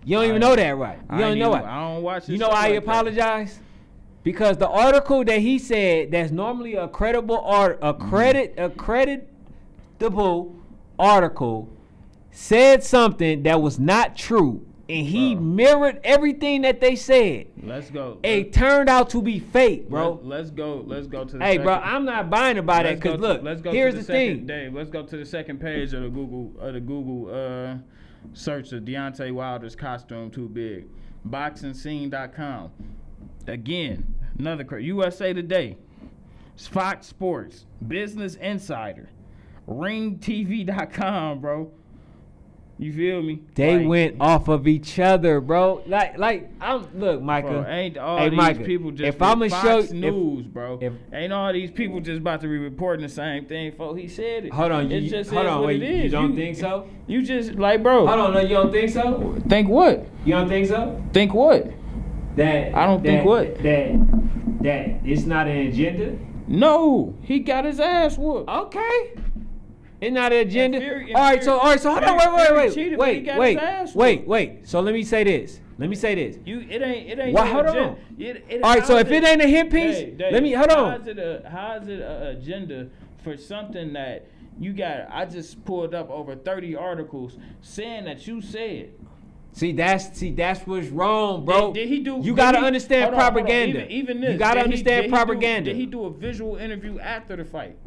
You 0.05 0.17
don't 0.17 0.25
I 0.25 0.29
even 0.29 0.41
know 0.41 0.57
that, 0.57 0.77
right? 0.77 0.99
You 0.99 1.17
I 1.17 1.19
don't 1.19 1.39
know 1.39 1.55
even- 1.57 1.69
I 1.69 1.81
don't 1.81 2.03
watch. 2.03 2.29
You 2.29 2.39
know 2.39 2.49
why 2.49 2.69
he 2.69 2.79
like 2.79 2.85
that. 2.85 3.59
Because 4.27 4.57
the 4.57 4.69
article 4.69 5.23
that 5.23 5.39
he 5.39 5.57
said 5.57 6.11
that's 6.11 6.33
normally 6.33 6.75
a 6.75 6.89
credible 6.89 7.39
art, 7.39 7.79
a 7.81 7.95
Mm-hmm. 7.95 8.11
credit, 8.11 8.55
a 8.59 8.69
creditable 8.71 10.53
article, 10.99 11.69
said 12.33 12.83
something 12.83 13.45
that 13.45 13.63
was 13.63 13.79
not 13.79 14.17
true, 14.17 14.67
and 14.89 15.07
he 15.07 15.37
Bro. 15.37 15.45
mirrored 15.45 16.01
everything 16.03 16.63
that 16.63 16.81
they 16.81 16.97
said. 16.97 17.47
Let's 17.63 17.89
go. 17.89 18.19
It 18.25 18.53
turned 18.53 18.89
out 18.89 19.11
to 19.11 19.23
be 19.23 19.39
fake, 19.39 19.89
bro. 19.89 20.19
Let, 20.25 20.41
us 20.41 20.51
go. 20.51 20.83
Let's 20.85 21.07
go 21.07 21.25
to 21.25 21.39
the. 21.39 21.45
Hey, 21.45 21.59
bro, 21.59 21.75
I'm 21.75 22.05
not 22.05 22.29
buying 22.29 22.59
about 22.59 22.83
that 22.83 22.95
Let's 22.95 23.01
because 23.01 23.21
look, 23.21 23.43
let's 23.45 23.61
go 23.63 23.71
here's 23.71 23.95
to 23.95 24.01
the, 24.01 24.07
the, 24.07 24.07
second, 24.07 24.37
thing. 24.39 24.47
Dave, 24.49 24.75
let's 24.75 24.91
go 24.91 25.05
to 25.07 25.17
the 25.17 25.25
second 25.25 25.61
page 25.61 25.93
of 25.93 26.03
the 26.03 26.09
Google 26.09 26.53
of 26.59 26.75
the 26.75 26.81
Google 26.81 27.33
uh, 27.33 27.77
search 28.33 28.73
of 28.73 28.83
Deontay 28.83 29.31
Wilder's 29.31 29.77
costume 29.77 30.33
too 30.33 30.49
big. 30.49 30.87
BoxingScene.com. 31.29 32.73
Again, 33.49 34.15
another 34.39 34.65
cra- 34.65 34.83
USA 34.83 35.33
Today, 35.33 35.77
Fox 36.57 37.07
Sports, 37.07 37.67
Business 37.87 38.35
Insider, 38.37 39.09
RingTV.com, 39.69 41.41
bro. 41.41 41.71
You 42.79 42.93
feel 42.93 43.23
me? 43.23 43.41
They 43.55 43.79
Like, 43.79 43.89
went 43.89 44.17
off 44.21 44.49
of 44.49 44.69
each 44.69 44.99
other, 44.99 45.41
bro. 45.41 45.83
Like, 45.87 46.19
like, 46.19 46.51
I'm 46.61 46.87
look, 47.01 47.23
Micah. 47.23 47.49
Bro, 47.49 47.67
ain't 47.69 47.97
all 47.97 48.19
Hey, 48.19 48.29
these 48.29 48.37
Micah, 48.37 48.65
people 48.65 48.91
just 48.91 49.09
if 49.17 49.23
I'ma 49.23 49.49
Fox 49.49 49.67
show- 49.67 49.79
if- 49.79 49.93
News, 49.93 50.47
bro? 50.47 50.79
if- 50.83 50.93
ain't 51.11 51.33
all 51.33 51.51
these 51.55 51.71
people 51.71 52.01
just 52.01 52.21
about 52.21 52.43
to 52.43 52.49
be 52.49 52.59
reporting 52.59 53.03
the 53.03 53.09
same 53.09 53.47
thing? 53.47 53.73
For 53.73 53.97
he 53.97 54.07
said 54.09 54.45
it. 54.45 54.53
hold 54.53 54.73
on, 54.73 54.93
It 54.93 55.05
you, 55.05 55.09
just 55.11 55.31
hold 55.33 55.47
on, 55.47 55.65
wait, 55.65 55.83
it 55.83 56.05
you 56.05 56.11
don't 56.11 56.37
think 56.37 56.55
so? 56.57 56.87
You 57.07 57.23
just 57.23 57.55
like, 57.55 57.83
bro. 57.83 58.07
Hold 58.07 58.21
on, 58.21 58.35
no, 58.35 58.41
you 58.41 58.49
don't 58.51 58.71
think 58.71 58.91
so? 58.91 59.35
Think 59.49 59.69
what? 59.71 60.07
You 60.27 60.35
don't 60.35 60.49
think 60.49 60.67
so? 60.67 61.03
Think 61.15 61.33
what? 61.33 61.71
That 62.37 62.75
I 62.75 62.87
don't 62.87 63.03
think 63.03 63.25
what? 63.25 63.57
that 63.63 64.63
that 64.63 65.01
it's 65.05 65.25
not 65.25 65.49
an 65.49 65.57
agenda. 65.69 66.19
No, 66.47 67.17
he 67.23 67.41
got 67.41 67.65
his 67.65 67.81
ass 67.81 68.17
whooped. 68.19 68.49
Okay. 68.49 69.15
It's 70.01 70.13
not 70.13 70.33
an 70.33 70.47
agenda. 70.47 70.79
Fury- 70.79 71.15
all 71.15 71.23
right, 71.23 71.43
so 71.43 71.59
all 71.59 71.71
right, 71.71 71.81
so 71.81 71.91
hold 71.91 72.05
on, 72.05 72.17
wait, 72.17 72.47
Fury 72.47 72.57
wait, 72.57 72.57
wait, 72.57 72.75
cheated, 72.75 72.99
but 72.99 73.09
wait, 73.09 73.39
wait, 73.39 73.95
wait, 73.95 74.27
wait. 74.27 74.69
So 74.69 74.81
let 74.81 74.93
me 74.93 75.03
say 75.03 75.25
this. 75.25 75.61
Let 75.79 75.89
me 75.91 75.97
say 75.97 76.15
this. 76.15 76.39
You, 76.45 76.61
it 76.61 76.83
ain't, 76.83 77.11
it 77.11 77.19
ain't. 77.19 77.35
Why- 77.35 77.47
hold 77.47 77.67
agen- 77.67 77.79
on. 77.79 77.99
It, 78.19 78.45
it, 78.49 78.63
All 78.63 78.75
right, 78.75 78.87
so 78.87 78.97
how's 78.97 79.07
if 79.07 79.13
it 79.13 79.25
ain't 79.25 79.43
a 79.43 79.47
hit 79.49 79.71
piece, 79.71 79.97
Dave, 79.97 80.19
Dave, 80.19 80.33
let 80.33 80.43
me 80.43 80.53
hold 80.53 80.71
on. 80.71 80.99
How's 81.01 81.07
it 81.09 81.19
a 81.19 81.49
how's 81.51 81.89
it 81.89 82.01
a 82.01 82.29
agenda 82.29 82.89
for 83.25 83.37
something 83.37 83.93
that 83.95 84.27
you 84.59 84.73
got? 84.73 85.09
I 85.11 85.25
just 85.25 85.65
pulled 85.65 85.95
up 85.95 86.11
over 86.11 86.37
thirty 86.37 86.77
articles 86.77 87.39
saying 87.63 88.05
that 88.05 88.27
you 88.27 88.43
said. 88.43 88.93
See, 89.57 89.73
that's 89.73 90.19
see, 90.19 90.33
that's 90.33 90.67
what's 90.67 90.89
wrong, 90.89 91.47
bro. 91.47 91.73
Did, 91.73 91.81
did 91.81 91.89
he 91.89 92.01
do? 92.01 92.21
You 92.23 92.35
gotta 92.35 92.59
he- 92.61 92.67
understand 92.67 93.07
on, 93.07 93.15
propaganda. 93.15 93.87
Even, 93.87 93.91
even 93.91 94.21
this, 94.21 94.33
You 94.35 94.39
gotta 94.39 94.57
did 94.57 94.61
he- 94.61 94.65
understand 94.65 94.97
did 94.97 95.05
he 95.05 95.09
do- 95.09 95.17
propaganda. 95.17 95.71
did 95.73 95.77
he 95.77 95.87
do 95.87 96.05
a 96.05 96.11
visual 96.11 96.57
interview 96.57 96.99
after 96.99 97.37
the 97.37 97.45
fight? 97.47 97.79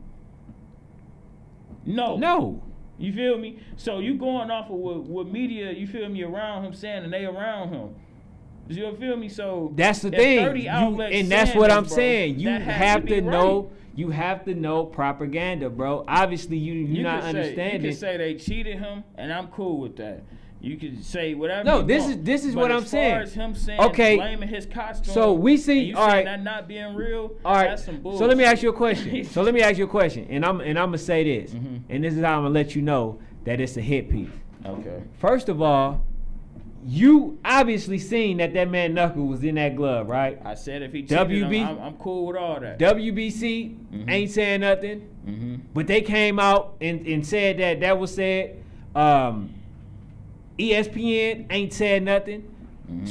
No. 1.85 2.17
No. 2.17 2.63
You 2.97 3.13
feel 3.13 3.37
me? 3.37 3.59
So 3.77 3.99
you 3.99 4.15
going 4.15 4.49
off 4.49 4.65
of 4.71 4.77
what, 4.77 5.03
what 5.03 5.27
media 5.31 5.71
you 5.71 5.85
feel 5.85 6.09
me 6.09 6.23
around 6.23 6.65
him 6.65 6.73
saying 6.73 7.03
and 7.03 7.13
they 7.13 7.25
around 7.25 7.69
him. 7.69 7.89
You 8.67 8.95
feel 8.95 9.15
me? 9.15 9.29
So 9.29 9.71
That's 9.75 10.01
the 10.01 10.09
thing. 10.09 10.57
You- 10.57 10.69
and 11.01 11.29
that's 11.31 11.53
what 11.53 11.69
I'm 11.69 11.83
bro, 11.83 11.95
saying. 11.95 12.39
You 12.39 12.49
have 12.49 13.05
to, 13.05 13.13
right. 13.15 13.23
know. 13.23 13.69
You 13.95 14.09
have 14.09 14.43
to 14.45 14.55
know 14.55 14.85
propaganda, 14.85 15.69
bro. 15.69 16.03
Obviously, 16.07 16.57
you 16.57 16.73
you're 16.73 16.87
You 16.97 17.03
not 17.03 17.23
say, 17.23 17.73
you 17.73 17.79
can 17.79 17.93
say 17.93 18.17
they 18.17 18.33
cheated 18.35 18.79
him, 18.79 19.03
and 19.15 19.31
I'm 19.31 19.47
cool 19.49 19.79
with 19.79 19.97
that. 19.97 20.23
You 20.61 20.75
can 20.77 21.01
say 21.01 21.35
whatever. 21.35 21.63
No, 21.63 21.81
this 21.81 22.03
want. 22.03 22.15
is- 22.17 22.23
this 22.23 22.43
is 22.45 22.53
But 22.53 22.61
what 22.61 22.71
as 22.71 22.75
I'm 22.77 22.81
far 22.83 22.89
saying. 22.89 23.15
as 23.21 23.33
him 23.33 23.55
saying, 23.55 23.79
Okay, 23.79 24.15
blaming 24.17 24.49
his 24.49 24.65
costume. 24.65 25.13
so 25.13 25.31
we 25.33 25.55
see- 25.55 25.93
all 25.93 26.07
that 26.09 26.43
not 26.43 26.67
being 26.67 26.95
real. 26.95 27.31
All 27.45 27.55
right. 27.55 27.69
that's 27.69 27.85
some 27.85 28.01
So 28.03 28.25
let 28.25 28.35
me 28.37 28.43
ask 28.43 28.61
you 28.61 28.69
a 28.69 28.73
question. 28.73 29.23
so 29.23 29.41
let 29.41 29.53
me 29.53 29.61
ask 29.61 29.77
you 29.77 29.85
a 29.85 29.87
question, 29.87 30.27
and 30.29 30.43
I'm 30.45 30.59
and 30.59 30.77
I'm 30.77 30.87
gonna 30.87 30.97
say 30.97 31.23
this, 31.23 31.53
Mhm. 31.53 31.81
and 31.89 32.03
this 32.03 32.13
is 32.13 32.23
how 32.23 32.35
I'm 32.37 32.43
gonna 32.43 32.53
let 32.53 32.75
you 32.75 32.81
know 32.81 33.19
that 33.45 33.61
it's 33.61 33.77
a 33.77 33.81
hit 33.81 34.09
piece. 34.09 34.27
Okay. 34.65 35.01
First 35.17 35.47
of 35.47 35.61
all, 35.61 36.03
you 36.85 37.37
obviously 37.45 37.97
seen 37.97 38.37
that 38.37 38.53
that 38.53 38.69
man 38.69 38.93
Knuckle 38.93 39.27
was 39.27 39.43
in 39.43 39.55
that 39.55 39.75
glove, 39.77 40.07
right? 40.09 40.39
I 40.45 40.55
said 40.55 40.81
if 40.81 40.91
he 40.93 41.01
cheated 41.03 41.17
WB? 41.17 41.61
I'm, 41.63 41.79
I'm 41.79 41.93
cool 41.95 42.27
with 42.27 42.35
all 42.37 42.59
that. 42.59 42.79
WBC 42.79 43.75
Mhm. 43.93 44.09
ain't 44.09 44.31
saying 44.31 44.61
nothing. 44.61 45.01
mm-hmm. 45.27 45.55
But 45.73 45.87
they 45.87 46.01
came 46.01 46.39
out 46.39 46.75
and, 46.81 47.05
and 47.05 47.25
said 47.25 47.57
that 47.59 47.79
that 47.81 47.97
was 47.99 48.13
said. 48.15 48.57
Um, 48.95 49.51
ESPN 50.59 51.45
ain't 51.49 51.73
said 51.73 52.03
nothing. 52.03 52.55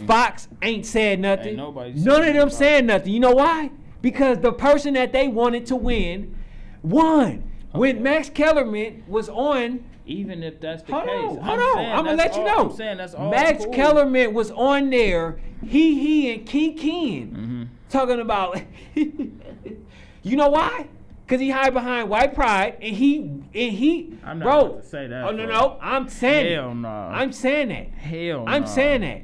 Fox 0.06 0.48
ain't 0.62 0.84
said 0.84 1.20
nothing. 1.20 1.48
Ain't 1.48 1.56
nobody 1.56 1.92
None 1.94 2.24
of 2.28 2.34
them 2.34 2.50
saying 2.50 2.86
nothing. 2.86 3.12
You 3.12 3.20
know 3.20 3.30
why? 3.32 3.70
Because 4.02 4.38
the 4.38 4.52
person 4.52 4.94
that 4.94 5.12
they 5.12 5.28
wanted 5.28 5.66
to 5.66 5.76
win 5.76 6.36
won. 6.82 7.44
When 7.72 8.02
Max 8.02 8.28
Kellerman 8.30 9.04
was 9.06 9.28
on, 9.28 9.84
Even 10.06 10.42
if 10.42 10.58
that's 10.60 10.82
the 10.82 10.92
hold 10.92 11.04
case, 11.04 11.12
on, 11.14 11.36
hold 11.36 11.60
I'm 11.60 11.60
on, 11.78 11.84
I'm 11.98 12.04
gonna 12.06 12.16
let 12.16 12.34
you 12.34 12.40
all- 12.42 12.46
know. 12.64 12.70
I'm 12.70 12.76
saying 12.76 12.96
that's 12.96 13.14
all 13.14 13.30
Max 13.30 13.64
cool. 13.64 13.74
Kellerman 13.74 14.32
was 14.34 14.50
on 14.52 14.90
there. 14.90 15.38
He, 15.64 15.98
he, 16.00 16.32
and 16.32 16.46
King 16.46 16.76
Ken. 16.76 17.68
Mhm. 17.70 17.90
talking 17.90 18.20
about. 18.20 18.60
you 18.94 20.36
know 20.36 20.48
why? 20.48 20.86
Cause 21.28 21.40
he 21.40 21.50
hide 21.50 21.74
behind 21.74 22.08
white 22.08 22.34
pride, 22.34 22.78
and 22.80 22.96
he 22.96 23.18
and 23.18 23.44
he, 23.52 24.18
I'm 24.24 24.38
not 24.38 24.44
bro. 24.44 24.80
say 24.80 25.06
that, 25.08 25.24
oh 25.24 25.30
no, 25.30 25.44
bro. 25.44 25.54
no, 25.54 25.78
I'm 25.82 26.08
saying 26.08 26.46
it 26.46 26.54
Hell 26.54 26.74
no. 26.74 26.88
I'm 26.88 27.32
saying 27.32 27.68
that. 27.68 27.88
Hell 27.90 28.44
I'm 28.46 28.62
no. 28.62 28.66
saying 28.68 29.00
that. 29.02 29.22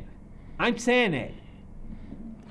I'm 0.59 0.77
saying 0.77 1.13
that. 1.13 1.31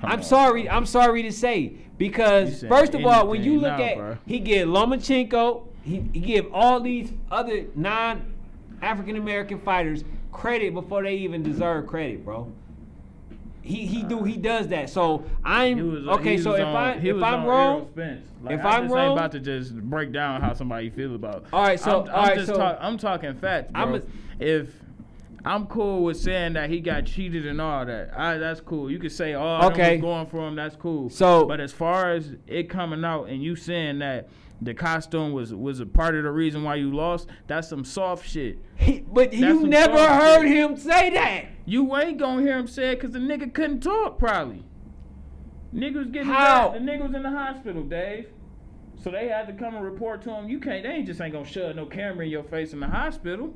Come 0.00 0.10
I'm 0.10 0.18
on. 0.18 0.24
sorry. 0.24 0.68
I'm 0.68 0.86
sorry 0.86 1.22
to 1.22 1.30
say 1.30 1.72
because 1.98 2.62
first 2.62 2.94
of 2.94 3.06
all, 3.06 3.28
when 3.28 3.44
you 3.44 3.60
look 3.60 3.78
now, 3.78 3.84
at 3.84 3.96
bro. 3.96 4.18
he 4.26 4.40
give 4.40 4.68
Lomachenko, 4.68 5.68
he, 5.84 6.02
he 6.12 6.18
give 6.20 6.52
all 6.52 6.80
these 6.80 7.12
other 7.30 7.66
non 7.76 8.34
African 8.82 9.16
American 9.16 9.60
fighters 9.60 10.02
credit 10.32 10.74
before 10.74 11.04
they 11.04 11.14
even 11.14 11.44
deserve 11.44 11.86
credit, 11.86 12.24
bro. 12.24 12.52
He 13.64 13.86
he 13.86 14.02
do 14.02 14.22
he 14.24 14.36
does 14.36 14.68
that. 14.68 14.90
So 14.90 15.24
I'm 15.42 15.90
was, 16.06 16.18
okay. 16.18 16.36
so 16.36 16.52
if 16.52 16.60
on, 16.66 16.76
I 16.76 16.96
if 16.96 17.22
I'm 17.22 17.46
wrong, 17.46 17.88
Like, 18.42 18.58
if 18.58 18.64
I 18.64 18.76
I'm 18.76 18.82
just 18.84 18.94
wrong- 18.94 19.04
ain't 19.10 19.18
about 19.18 19.32
to 19.32 19.40
just 19.40 19.74
break 19.74 20.12
down 20.12 20.42
how 20.42 20.52
somebody 20.52 20.90
feel 20.90 21.14
about. 21.14 21.46
All 21.50 21.62
right, 21.62 21.80
so- 21.80 22.02
I'm, 22.02 22.08
I'm 22.10 22.14
right, 22.28 22.34
just 22.34 22.48
so- 22.48 22.56
talk, 22.58 22.76
I'm 22.78 22.98
talking 22.98 23.32
facts, 23.34 23.72
bro. 23.72 23.82
I'm 23.82 23.94
a- 23.94 24.02
if 24.38 24.68
I'm 25.46 25.66
cool 25.66 26.04
with 26.04 26.18
saying 26.18 26.52
that 26.54 26.68
he 26.68 26.80
got 26.80 27.06
cheated 27.06 27.46
and 27.46 27.58
all 27.60 27.86
that, 27.86 28.10
I, 28.18 28.36
that's 28.36 28.60
cool. 28.60 28.90
You 28.90 28.98
could 28.98 29.12
say, 29.12 29.34
oh, 29.34 29.68
okay, 29.68 29.96
going 29.96 30.26
for 30.26 30.46
him, 30.46 30.56
that's 30.56 30.76
cool. 30.76 31.08
So- 31.08 31.46
but 31.46 31.58
as 31.58 31.72
far 31.72 32.12
as 32.12 32.34
it 32.46 32.68
coming 32.68 33.02
out 33.02 33.28
and 33.30 33.42
you 33.42 33.56
saying 33.56 34.00
that 34.00 34.28
the 34.62 34.74
costume 34.74 35.32
was 35.32 35.52
was 35.52 35.80
a 35.80 35.86
part 35.86 36.14
of 36.14 36.24
the 36.24 36.30
reason 36.30 36.62
why 36.62 36.76
you 36.76 36.94
lost, 36.94 37.28
that's 37.46 37.68
some 37.68 37.84
soft 37.84 38.28
shit. 38.28 38.58
he, 38.76 39.00
but 39.00 39.30
That's 39.30 39.42
you 39.42 39.66
never 39.66 39.98
heard 39.98 40.42
shit. 40.42 40.52
him 40.56 40.76
say 40.76 41.10
that. 41.10 41.46
You 41.66 41.94
ain't 41.96 42.18
gonna 42.18 42.42
hear 42.42 42.58
him 42.58 42.66
say 42.66 42.92
it 42.92 42.96
because 42.96 43.12
the 43.12 43.18
nigga 43.18 43.52
couldn't 43.52 43.80
talk 43.80 44.18
probably. 44.18 44.64
Nigga 45.74 45.96
was 45.96 46.08
getting 46.08 46.28
How? 46.28 46.70
The 46.70 46.78
nigga 46.78 47.02
was 47.02 47.14
in 47.14 47.22
the 47.22 47.30
hospital, 47.30 47.82
Dave. 47.82 48.28
So 49.02 49.10
they 49.10 49.28
had 49.28 49.46
to 49.48 49.52
come 49.52 49.74
and 49.74 49.84
report 49.84 50.22
to 50.22 50.30
him. 50.30 50.48
You 50.48 50.60
can't. 50.60 50.84
They 50.84 50.90
ain't 50.90 51.06
just 51.06 51.20
ain't 51.20 51.32
gonna 51.32 51.44
shove 51.44 51.74
no 51.76 51.84
camera 51.84 52.24
in 52.24 52.30
your 52.30 52.44
face 52.44 52.72
in 52.72 52.80
the 52.80 52.86
hospital. 52.86 53.52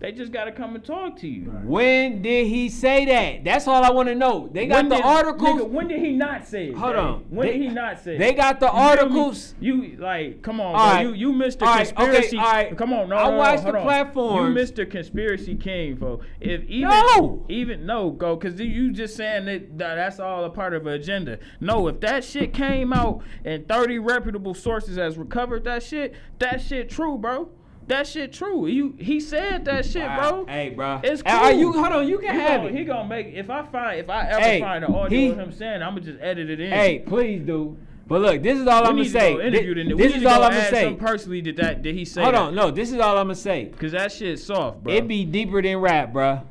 They 0.00 0.12
just 0.12 0.32
gotta 0.32 0.50
come 0.50 0.74
and 0.74 0.82
talk 0.82 1.18
to 1.18 1.28
you. 1.28 1.50
When 1.64 2.22
did 2.22 2.46
he 2.46 2.70
say 2.70 3.04
that? 3.04 3.44
That's 3.44 3.68
all 3.68 3.84
I 3.84 3.90
want 3.90 4.08
to 4.08 4.14
know. 4.14 4.48
They 4.50 4.66
got 4.66 4.76
When 4.76 4.88
the 4.88 4.96
did- 4.96 5.04
articles. 5.04 5.60
Nigga, 5.60 5.68
when 5.68 5.88
did 5.88 6.00
he 6.00 6.12
not 6.12 6.46
say 6.46 6.68
it? 6.68 6.74
Hold 6.74 6.94
Dave? 6.94 7.04
on. 7.04 7.24
When 7.28 7.46
They- 7.46 7.52
did 7.58 7.62
he 7.62 7.68
not 7.68 7.98
say 8.00 8.14
it? 8.14 8.18
they 8.18 8.32
got 8.32 8.60
the 8.60 8.66
You 8.66 8.72
feel 8.72 8.80
me? 8.80 8.86
articles. 8.88 9.54
You 9.60 9.96
like, 9.98 10.40
come 10.40 10.58
on, 10.58 10.68
All 10.68 10.72
bro. 10.72 10.82
right. 10.94 11.02
You 11.06 11.12
you 11.12 11.32
Mr. 11.34 11.66
All 11.66 11.74
right, 11.74 11.86
okay, 11.92 11.94
Conspiracy. 12.06 12.38
all 12.38 12.44
right. 12.44 12.76
Come 12.78 12.92
on, 12.94 13.10
no, 13.10 13.16
I 13.16 13.24
no, 13.24 13.30
no, 13.32 13.36
watched 13.36 13.62
hold 13.62 13.74
the 13.74 13.78
on. 13.80 13.84
platforms. 13.84 14.56
You 14.56 14.84
Mr. 14.84 14.90
Conspiracy 14.90 15.54
King, 15.54 15.96
folks. 15.98 16.24
If 16.40 16.64
even 16.64 16.88
No. 16.88 17.44
even 17.50 17.84
no, 17.84 18.08
go 18.10 18.36
because 18.36 18.58
you 18.58 18.92
just 18.92 19.16
saying 19.16 19.44
that, 19.44 19.76
that 19.76 19.96
that's 19.96 20.18
all 20.18 20.44
a 20.46 20.50
part 20.50 20.72
of 20.72 20.86
an 20.86 20.94
agenda. 20.94 21.38
No, 21.60 21.88
if 21.88 22.00
that 22.00 22.24
shit 22.24 22.54
came 22.54 22.94
out 22.94 23.20
and 23.44 23.68
thirty 23.68 23.98
reputable 23.98 24.54
sources 24.54 24.96
has 24.96 25.18
recovered 25.18 25.64
that 25.64 25.82
shit, 25.82 26.14
that 26.38 26.62
shit 26.62 26.88
true, 26.88 27.18
bro. 27.18 27.50
That 27.90 28.06
shit 28.06 28.32
true. 28.32 28.66
You 28.68 28.94
he 28.98 29.18
said 29.18 29.64
that 29.64 29.84
shit, 29.84 30.02
Wow. 30.04 30.30
bro. 30.30 30.46
Hey, 30.46 30.70
bro. 30.70 31.00
It's 31.02 31.22
cool. 31.22 31.34
Are 31.34 31.50
you? 31.50 31.72
Hold 31.72 31.86
on. 31.92 32.06
You 32.08 32.18
can 32.18 32.34
He 32.34 32.40
have 32.40 32.60
gonna, 32.62 32.68
it. 32.72 32.78
he 32.78 32.84
gonna 32.84 33.08
make 33.08 33.26
if 33.34 33.50
I 33.50 33.62
find 33.64 33.98
if 33.98 34.08
I 34.08 34.28
ever 34.28 34.40
Hey, 34.40 34.60
find 34.60 34.84
an 34.84 34.94
audio 34.94 35.18
he- 35.18 35.28
of 35.30 35.38
him 35.40 35.50
saying, 35.50 35.82
I'm 35.82 35.94
gonna 35.94 36.02
just 36.02 36.20
edit 36.20 36.48
it 36.50 36.60
in. 36.60 36.70
Hey, 36.70 37.00
please 37.00 37.42
do. 37.44 37.76
But 38.06 38.20
look, 38.20 38.42
this 38.44 38.60
is 38.60 38.66
all 38.68 38.82
we 38.82 38.88
I'm 38.90 38.96
gonna 38.96 39.08
say. 39.08 39.30
to 39.34 39.42
go 39.42 39.50
This 39.50 39.60
we 39.66 39.74
need 39.74 40.16
is 40.16 40.22
to 40.22 40.28
all 40.28 40.38
go 40.38 40.44
I'm 40.44 40.50
gonna 40.52 40.64
say. 40.70 40.94
personally. 40.94 41.42
Did 41.42 41.56
that? 41.56 41.82
Did 41.82 41.96
he 41.96 42.04
say? 42.04 42.22
Hold 42.22 42.34
that? 42.36 42.40
on. 42.42 42.54
No, 42.54 42.70
this 42.70 42.92
is 42.92 42.98
all 43.00 43.18
I'm 43.18 43.24
gonna 43.26 43.34
say. 43.34 43.72
Cause 43.76 43.90
that 43.90 44.12
shit's 44.12 44.44
soft, 44.44 44.84
bro. 44.84 44.92
It 44.94 45.08
be 45.08 45.24
deeper 45.24 45.60
than 45.60 45.78
rap, 45.78 46.12
bruh. 46.12 46.44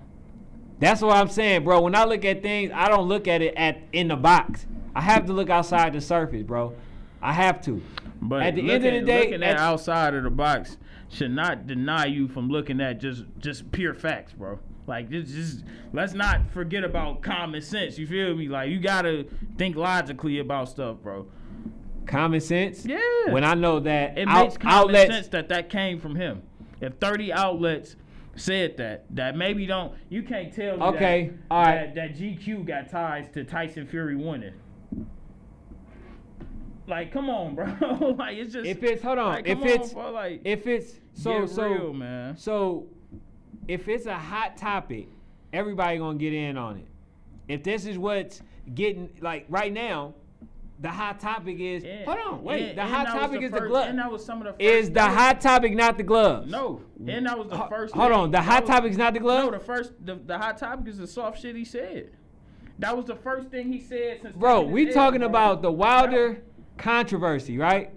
That's 0.79 1.01
what 1.01 1.15
I'm 1.15 1.29
saying, 1.29 1.63
bro. 1.63 1.79
When 1.81 1.95
I 1.95 2.03
look 2.03 2.25
at 2.25 2.41
things, 2.41 2.71
I 2.75 2.89
don't 2.89 3.07
look 3.07 3.29
at 3.29 3.41
it 3.41 3.53
at 3.55 3.77
in 3.93 4.09
the 4.09 4.15
box. 4.17 4.65
I 4.93 4.99
have 5.01 5.25
to 5.27 5.33
look 5.33 5.49
outside 5.49 5.93
the 5.93 6.01
surface, 6.01 6.43
bro. 6.43 6.73
I 7.21 7.31
have 7.31 7.61
to. 7.65 7.81
But 8.21 8.43
at 8.43 8.55
the 8.55 8.69
end 8.69 8.85
of 8.85 8.93
the 8.93 9.01
day, 9.01 9.19
looking 9.19 9.43
at 9.43 9.51
at- 9.55 9.57
outside 9.59 10.13
of 10.13 10.23
the 10.23 10.29
box 10.29 10.75
should 11.10 11.32
not 11.32 11.68
deny 11.68 12.05
you 12.05 12.28
from 12.28 12.49
looking 12.49 12.80
at 12.82 12.99
just 12.99 13.24
just 13.39 13.72
pure 13.72 13.93
facts, 13.93 14.34
bro. 14.34 14.60
Like 14.88 15.10
just, 15.10 15.34
just 15.34 15.64
let's 15.93 16.14
not 16.14 16.49
forget 16.51 16.84
about 16.84 17.22
common 17.22 17.62
sense. 17.62 17.97
You 17.97 18.07
feel 18.07 18.36
me? 18.36 18.47
Like 18.47 18.70
you 18.70 18.80
gotta 18.80 19.26
think 19.57 19.76
logically 19.76 20.39
about 20.39 20.70
stuff, 20.70 20.97
bro. 21.03 21.28
Common 22.07 22.39
sense. 22.41 22.86
Yeah. 22.86 22.97
When 23.30 23.43
I 23.43 23.53
know 23.53 23.80
that 23.82 24.18
It 24.18 24.28
out- 24.28 24.43
makes 24.45 24.57
common 24.57 24.76
outlets. 24.95 25.14
sense 25.14 25.28
that 25.30 25.49
that 25.49 25.70
came 25.70 25.99
from 25.99 26.16
him. 26.16 26.41
If 26.82 26.93
30 26.95 27.32
outlets 27.34 27.95
said 28.36 28.78
that, 28.78 29.05
that 29.12 29.36
maybe 29.36 29.66
don't, 29.66 29.93
you 30.10 30.24
can't 30.24 30.51
tell 30.53 30.78
me 30.78 30.84
Okay, 30.84 31.28
that, 31.28 31.38
all 31.51 31.62
right. 31.64 31.93
that, 31.93 32.14
that 32.14 32.18
GQ 32.18 32.66
got 32.66 32.89
ties 32.89 33.28
to 33.34 33.43
Tyson 33.43 33.86
Fury 33.86 34.16
winning. 34.16 34.53
Like, 36.89 37.11
come 37.11 37.29
on, 37.29 37.55
bro. 37.55 37.65
like, 38.17 38.37
it's 38.37 38.53
just. 38.53 38.65
If 38.67 38.83
it's 38.83 39.01
hold 39.01 39.19
on, 39.19 39.33
like, 39.35 39.47
if 39.47 39.63
it's 39.63 39.89
on, 39.89 39.93
bro, 39.93 40.11
like, 40.11 40.41
if 40.43 40.65
it's 40.67 40.93
so 41.13 41.45
so 41.45 41.67
real, 41.67 41.93
man. 41.93 42.35
so 42.37 42.87
if 43.67 43.87
it's 43.87 44.05
a 44.07 44.17
hot 44.17 44.57
topic, 44.57 45.07
everybody 45.53 45.97
gonna 45.99 46.17
get 46.17 46.33
in 46.33 46.57
on 46.57 46.77
it. 46.77 46.87
If 47.47 47.63
this 47.63 47.85
is 47.85 47.97
what's 47.97 48.41
getting 48.73 49.09
like 49.21 49.45
right 49.49 49.71
now, 49.71 50.15
the 50.81 50.89
hot 50.89 51.19
topic 51.19 51.59
is 51.59 51.83
hold 52.05 52.17
on, 52.19 52.43
wait. 52.43 52.69
and- 52.69 52.77
the 52.77 52.81
and 52.83 52.91
hot 52.91 53.07
topic 53.07 53.41
is 53.43 53.51
the 53.51 53.57
first- 53.57 53.69
glove. 53.69 53.87
And 53.89 53.99
that 53.99 54.11
was 54.11 54.25
some 54.25 54.39
of 54.39 54.45
the 54.45 54.51
first. 54.53 54.61
Is 54.61 54.91
the 54.91 55.03
hot 55.03 55.41
topic 55.41 55.73
not 55.75 55.97
the 55.97 56.03
gloves? 56.03 56.49
No, 56.49 56.81
and 57.07 57.25
that 57.27 57.37
was 57.37 57.49
the 57.49 57.57
Ho- 57.57 57.67
first. 57.69 57.93
hold 57.93 58.09
thing- 58.11 58.17
on, 58.19 58.31
the 58.31 58.37
that 58.37 58.43
hot 58.43 58.63
was- 58.63 58.69
topic's 58.69 58.97
not 58.97 59.13
the 59.13 59.19
glove? 59.19 59.45
No, 59.45 59.51
the 59.51 59.63
first, 59.63 59.93
the, 60.03 60.15
the 60.15 60.37
hot 60.37 60.57
topic 60.57 60.87
is 60.87 60.97
the 60.97 61.07
soft 61.07 61.39
shit 61.41 61.55
he 61.55 61.65
said. 61.65 62.11
That 62.79 62.95
was 62.95 63.05
the 63.05 63.15
first 63.15 63.49
thing 63.49 63.71
he 63.73 63.79
said 63.81 64.21
since. 64.21 64.35
Bro, 64.37 64.61
we 64.61 64.85
talking 64.91 65.21
L, 65.21 65.27
bro. 65.29 65.37
about 65.51 65.61
the 65.61 65.71
Wilder 65.71 66.43
controversy, 66.80 67.57
right? 67.57 67.91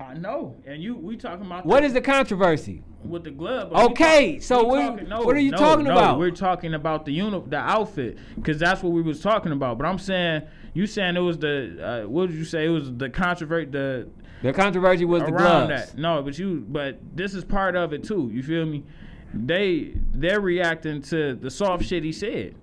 I 0.00 0.14
know, 0.14 0.56
and 0.66 0.82
you 0.82 0.96
we 0.96 1.16
talking 1.16 1.46
about 1.46 1.64
What 1.64 1.80
the, 1.80 1.86
is 1.86 1.92
the 1.94 2.00
controversy? 2.00 2.82
with 3.04 3.22
the 3.24 3.30
glove? 3.30 3.72
Okay, 3.72 4.34
talk- 4.34 4.42
so 4.42 4.62
we 4.64 4.68
what- 4.78 4.86
talking- 4.90 5.08
no, 5.08 5.22
what 5.22 5.36
are 5.36 5.40
you 5.40 5.50
no, 5.52 5.58
talking 5.58 5.84
no, 5.84 5.92
about? 5.92 6.18
We're 6.18 6.30
talking 6.30 6.74
about 6.74 7.04
the 7.04 7.12
uni- 7.12 7.42
the 7.46 7.58
outfit, 7.58 8.18
because 8.34 8.58
that's 8.58 8.82
what 8.82 8.92
we 8.92 9.02
was 9.02 9.20
talking 9.20 9.52
about. 9.52 9.78
But 9.78 9.86
I'm 9.86 9.98
saying 9.98 10.42
you 10.74 10.86
saying 10.86 11.16
it 11.16 11.20
was 11.20 11.38
the 11.38 12.04
uh, 12.04 12.08
what 12.08 12.28
did 12.28 12.36
you 12.36 12.44
say? 12.44 12.66
It 12.66 12.70
was 12.70 12.92
the 12.96 13.08
controversy 13.08 13.70
the 13.70 14.08
The 14.42 14.52
controversy 14.52 15.04
was 15.04 15.22
the 15.22 15.30
gloves. 15.32 15.68
that. 15.68 15.98
No, 15.98 16.22
but 16.22 16.38
you 16.38 16.64
but 16.68 16.98
this 17.14 17.34
is 17.34 17.44
part 17.44 17.76
of 17.76 17.92
it 17.92 18.02
too. 18.04 18.30
You 18.32 18.42
feel 18.42 18.66
me? 18.66 18.84
They 19.32 19.94
they're 20.12 20.40
reacting 20.40 21.02
to 21.02 21.34
the 21.34 21.50
soft 21.50 21.84
shit 21.84 22.04
he 22.04 22.12
said. 22.12 22.54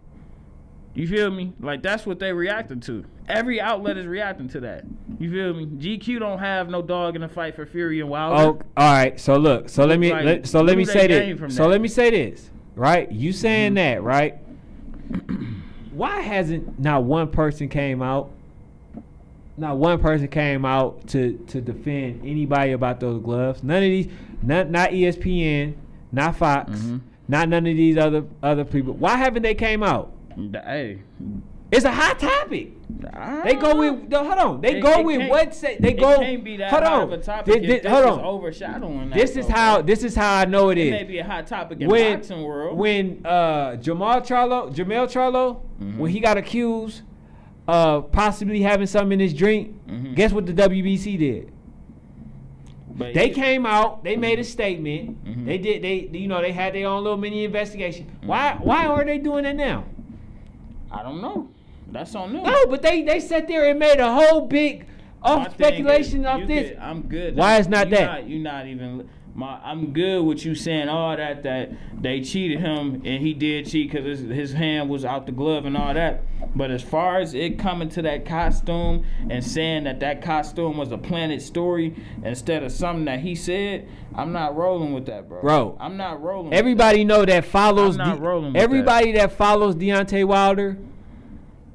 You 0.94 1.08
feel 1.08 1.32
me? 1.32 1.54
Like 1.60 1.82
that's 1.82 2.06
what 2.06 2.20
they 2.20 2.34
reacting 2.34 2.82
to. 2.82 3.06
Every 3.30 3.62
outlet 3.62 3.98
is 3.98 4.06
reacting 4.06 4.50
to 4.50 4.60
that. 4.62 4.84
You 5.20 5.32
feel 5.32 5.54
me? 5.54 5.66
GQ 5.66 6.20
don't 6.20 6.40
have 6.40 6.68
no 6.70 6.82
dog 6.82 7.16
in 7.16 7.22
the 7.22 7.30
fight 7.30 7.56
for 7.56 7.66
Fury 7.66 8.02
and 8.02 8.10
Wilder. 8.10 8.36
Oh, 8.42 8.48
all 8.76 8.94
right. 8.94 9.18
So 9.20 9.38
look. 9.38 9.70
So 9.70 9.86
let 9.86 10.00
me. 10.00 10.12
Like, 10.12 10.26
let, 10.26 10.48
so 10.48 10.62
let 10.62 10.78
me 10.78 10.84
say 10.84 11.08
this. 11.08 11.40
that? 11.40 11.52
So 11.54 11.68
let 11.68 11.80
me 11.80 11.88
say 11.88 12.10
this. 12.10 12.50
Right. 12.76 13.10
You 13.12 13.32
saying 13.32 13.70
Mm-hmm. 13.76 13.76
that 13.76 14.04
right? 14.04 14.38
Why 15.92 16.22
hasn't 16.22 16.80
not 16.80 17.04
one 17.04 17.30
person 17.30 17.70
came 17.70 18.02
out? 18.02 18.32
Not 19.58 19.78
one 19.78 20.00
person 20.00 20.28
came 20.28 20.66
out 20.66 21.08
to 21.10 21.38
to 21.48 21.62
defend 21.62 22.22
anybody 22.26 22.72
about 22.72 23.00
those 23.00 23.22
gloves. 23.22 23.64
None 23.64 23.78
of 23.78 23.90
these. 23.90 24.08
Not 24.42 24.70
not 24.70 24.90
ESPN. 24.92 25.76
Not 26.12 26.36
Fox. 26.36 26.72
Mhm. 26.72 27.02
Not 27.28 27.48
none 27.50 27.66
of 27.68 27.76
these 27.78 27.98
other 27.98 28.24
other 28.44 28.66
people. 28.66 28.94
Why 28.94 29.16
haven't 29.18 29.44
they 29.44 29.56
came 29.56 29.84
out? 29.84 30.12
Hey, 30.36 31.00
It's 31.72 31.86
a 31.86 31.92
hot 31.92 32.20
topic. 32.20 32.74
They 33.46 33.56
go 33.56 33.76
with. 33.78 34.10
no, 34.10 34.24
Hold 34.26 34.38
on. 34.40 34.62
They 34.62 34.78
It- 34.78 34.82
go 34.82 35.00
it 35.00 35.06
with 35.06 35.30
what 35.30 35.56
say. 35.56 35.78
They 35.80 35.94
go. 35.94 36.18
can't 36.20 36.44
be 36.44 36.58
that 36.58 36.70
hold 36.70 36.84
on. 36.84 37.04
of 37.04 37.12
a 37.14 37.18
topic. 37.18 37.54
Thi- 37.54 37.60
if 37.62 37.66
thi- 37.66 37.80
this 37.80 37.92
hold 37.92 38.06
is 38.06 38.12
on. 38.18 38.26
overshadowing 38.26 39.10
that. 39.10 39.16
This 39.18 39.38
is 39.38 39.48
though, 39.48 39.54
how. 39.54 39.82
This 39.82 40.04
is 40.04 40.16
how 40.16 40.36
I 40.36 40.46
know 40.46 40.70
it 40.70 40.78
is. 40.78 40.88
it 40.88 40.88
is. 40.88 41.00
may 41.02 41.04
be 41.06 41.18
a 41.20 41.24
hot 41.24 41.48
topic 41.48 41.80
in 41.80 41.88
when 41.88 42.16
boxing 42.18 42.44
world. 42.44 42.78
when 42.78 43.22
uh, 43.26 43.78
Jermall 43.78 44.26
Charlo, 44.28 44.74
Jermell 44.76 45.08
Charlo, 45.08 45.62
Mhm. 45.82 45.98
when 45.98 46.12
he 46.12 46.20
got 46.20 46.38
accused 46.38 47.04
of 47.70 48.12
possibly 48.12 48.62
having 48.62 48.88
something 48.88 49.14
in 49.14 49.20
his 49.22 49.34
drink, 49.34 49.74
Mhm. 49.90 50.14
guess 50.16 50.34
what 50.34 50.46
the 50.46 50.54
WBC 50.54 51.16
did? 51.18 51.52
But 52.94 53.14
They 53.14 53.30
came 53.30 53.66
out, 53.66 54.04
they 54.04 54.18
made 54.18 54.38
a 54.40 54.44
statement. 54.44 55.24
Mhm. 55.26 55.46
They 55.46 55.58
did. 55.58 55.82
They 55.82 56.10
you 56.12 56.28
know 56.28 56.42
they 56.42 56.52
had 56.52 56.74
their 56.76 56.88
own 56.88 57.02
little 57.04 57.18
mini 57.18 57.46
investigation. 57.46 58.08
Mm-hmm. 58.18 58.28
Why 58.28 58.58
why 58.62 58.86
are 58.88 59.06
they 59.06 59.18
doing 59.18 59.46
that 59.46 59.56
now? 59.56 59.86
I 60.92 61.04
don't 61.04 61.22
know. 61.22 61.50
That's 61.92 62.16
on 62.16 62.34
them. 62.34 62.44
No, 62.44 62.68
but 62.68 62.82
they 62.82 63.02
they 63.02 63.20
sat 63.20 63.48
there 63.48 63.70
and 63.70 63.80
made 63.80 64.00
a 64.00 64.14
whole 64.14 64.48
big 64.48 64.86
off 65.22 65.48
um, 65.48 65.54
thing 65.54 65.54
speculation 65.54 66.26
off 66.26 66.48
this. 66.48 66.78
I'm 66.80 67.04
good. 67.04 67.36
Why 67.36 67.58
is 67.58 67.68
not 67.68 67.90
you 67.90 67.96
that? 67.96 68.06
Not, 68.06 68.28
you 68.28 68.40
not 68.40 68.68
even. 68.68 69.10
My, 69.34 69.60
I'm 69.64 69.94
good 69.94 70.24
with 70.24 70.46
you 70.46 70.56
saying 70.56 70.90
all 70.90 71.16
that 71.16 71.44
that 71.44 71.72
they 72.02 72.22
cheated 72.22 72.60
him 72.60 73.02
and 73.06 73.22
he 73.24 73.34
did 73.34 73.66
cheat 73.66 73.92
because 73.92 74.20
his, 74.20 74.30
his 74.30 74.54
hand 74.54 74.90
was 74.90 75.06
out 75.06 75.26
the 75.26 75.32
glove 75.32 75.66
and 75.66 75.78
all 75.78 75.94
that. 75.94 76.24
But 76.56 76.70
as 76.70 76.84
far 76.84 77.20
as 77.20 77.34
it 77.34 77.58
coming 77.58 77.88
to 77.90 78.02
that 78.02 78.26
costume 78.26 79.06
and 79.30 79.44
saying 79.44 79.86
that 79.86 80.02
that 80.02 80.22
costume 80.22 80.78
was 80.78 80.92
a 80.92 80.98
planted 80.98 81.42
story 81.42 81.96
instead 82.24 82.64
of 82.64 82.72
something 82.72 83.06
that 83.06 83.22
he 83.22 83.36
said, 83.36 83.88
I'm 84.14 84.34
not 84.34 84.56
rolling 84.56 84.94
with 84.94 85.06
that, 85.06 85.30
bro. 85.30 85.42
Bro, 85.42 85.78
I'm 85.80 85.96
not 85.96 86.22
rolling. 86.22 86.50
with 86.50 86.54
Everybody 86.60 87.06
know 87.06 87.24
that 87.24 87.46
follows. 87.46 87.98
I'm 87.98 88.08
not 88.08 88.18
De- 88.18 88.22
rolling 88.24 88.54
with 88.54 88.62
everybody 88.62 89.14
that. 89.14 89.32
follows 89.32 89.76
Deontay 89.76 90.26
Wilder, 90.26 90.78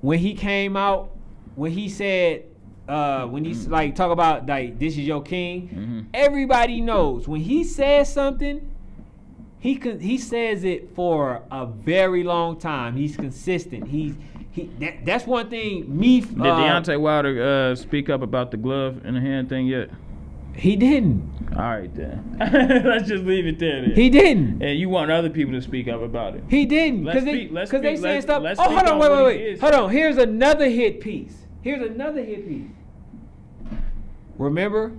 when 0.03 0.19
he 0.19 0.35
came 0.35 0.77
out, 0.77 1.13
when 1.55 1.73
he 1.73 1.89
said 1.89 2.45
uh, 2.89 3.27
when 3.27 3.45
he's 3.45 3.67
like 3.69 3.95
talk 3.95 4.11
about 4.11 4.47
like 4.47 4.79
this 4.79 4.93
is 4.95 5.01
your 5.07 5.23
king, 5.23 5.69
Mhm. 5.69 6.05
everybody 6.15 6.81
knows 6.81 7.27
when 7.27 7.41
he 7.41 7.65
says 7.65 8.13
something, 8.13 8.61
he 9.59 9.77
con- 9.77 10.01
he 10.01 10.19
says 10.19 10.65
it 10.65 10.95
for 10.95 11.43
a 11.51 11.67
very 11.67 12.23
long 12.23 12.59
time. 12.59 12.97
He's 12.97 13.17
consistent. 13.17 13.89
He's 13.89 14.15
he 14.53 14.71
that, 14.81 15.05
that's 15.05 15.27
one 15.27 15.51
thing. 15.51 15.85
Me, 15.99 16.21
Did 16.21 16.41
uh, 16.41 16.45
Deontay 16.45 17.01
Wilder 17.01 17.43
uh, 17.73 17.75
speak 17.75 18.09
up 18.09 18.23
about 18.23 18.51
the 18.51 18.57
glove 18.57 19.01
and 19.05 19.17
the 19.17 19.21
hand 19.21 19.49
thing 19.49 19.67
yet? 19.67 19.91
he 20.55 20.75
didn't. 20.75 21.31
All 21.55 21.63
right 21.65 21.95
then. 21.95 22.39
Let's 22.85 23.07
just 23.07 23.25
leave 23.25 23.47
it 23.47 23.59
there. 23.59 23.83
Then. 23.83 23.93
He 23.95 24.09
didn't. 24.09 24.63
and 24.63 24.79
you 24.79 24.89
want 24.89 25.11
other 25.11 25.29
people 25.29 25.53
to 25.53 25.61
speak 25.61 25.87
up 25.87 26.01
about 26.01 26.35
it. 26.35 26.45
He 26.49 26.65
didn't 26.65 27.05
because 27.05 27.25
they 27.25 27.33
speak- 27.35 27.53
because 27.53 27.71
they 27.83 27.97
speak- 27.97 28.03
saying 28.03 28.15
let's- 28.15 28.25
stuff. 28.25 28.43
let's 28.43 28.61
Oh, 28.61 28.63
hold 28.65 28.79
on, 28.81 28.89
on 28.89 28.99
wait, 29.01 29.11
wait, 29.11 29.25
wait. 29.51 29.61
Hold 29.61 29.75
on. 29.75 29.91
Here's 29.91 30.17
another 30.17 30.67
hit 30.71 31.01
piece. 31.01 31.45
Here's 31.61 31.83
another 31.83 32.23
hit 32.25 32.49
piece. 32.49 32.71
Remember 34.39 34.93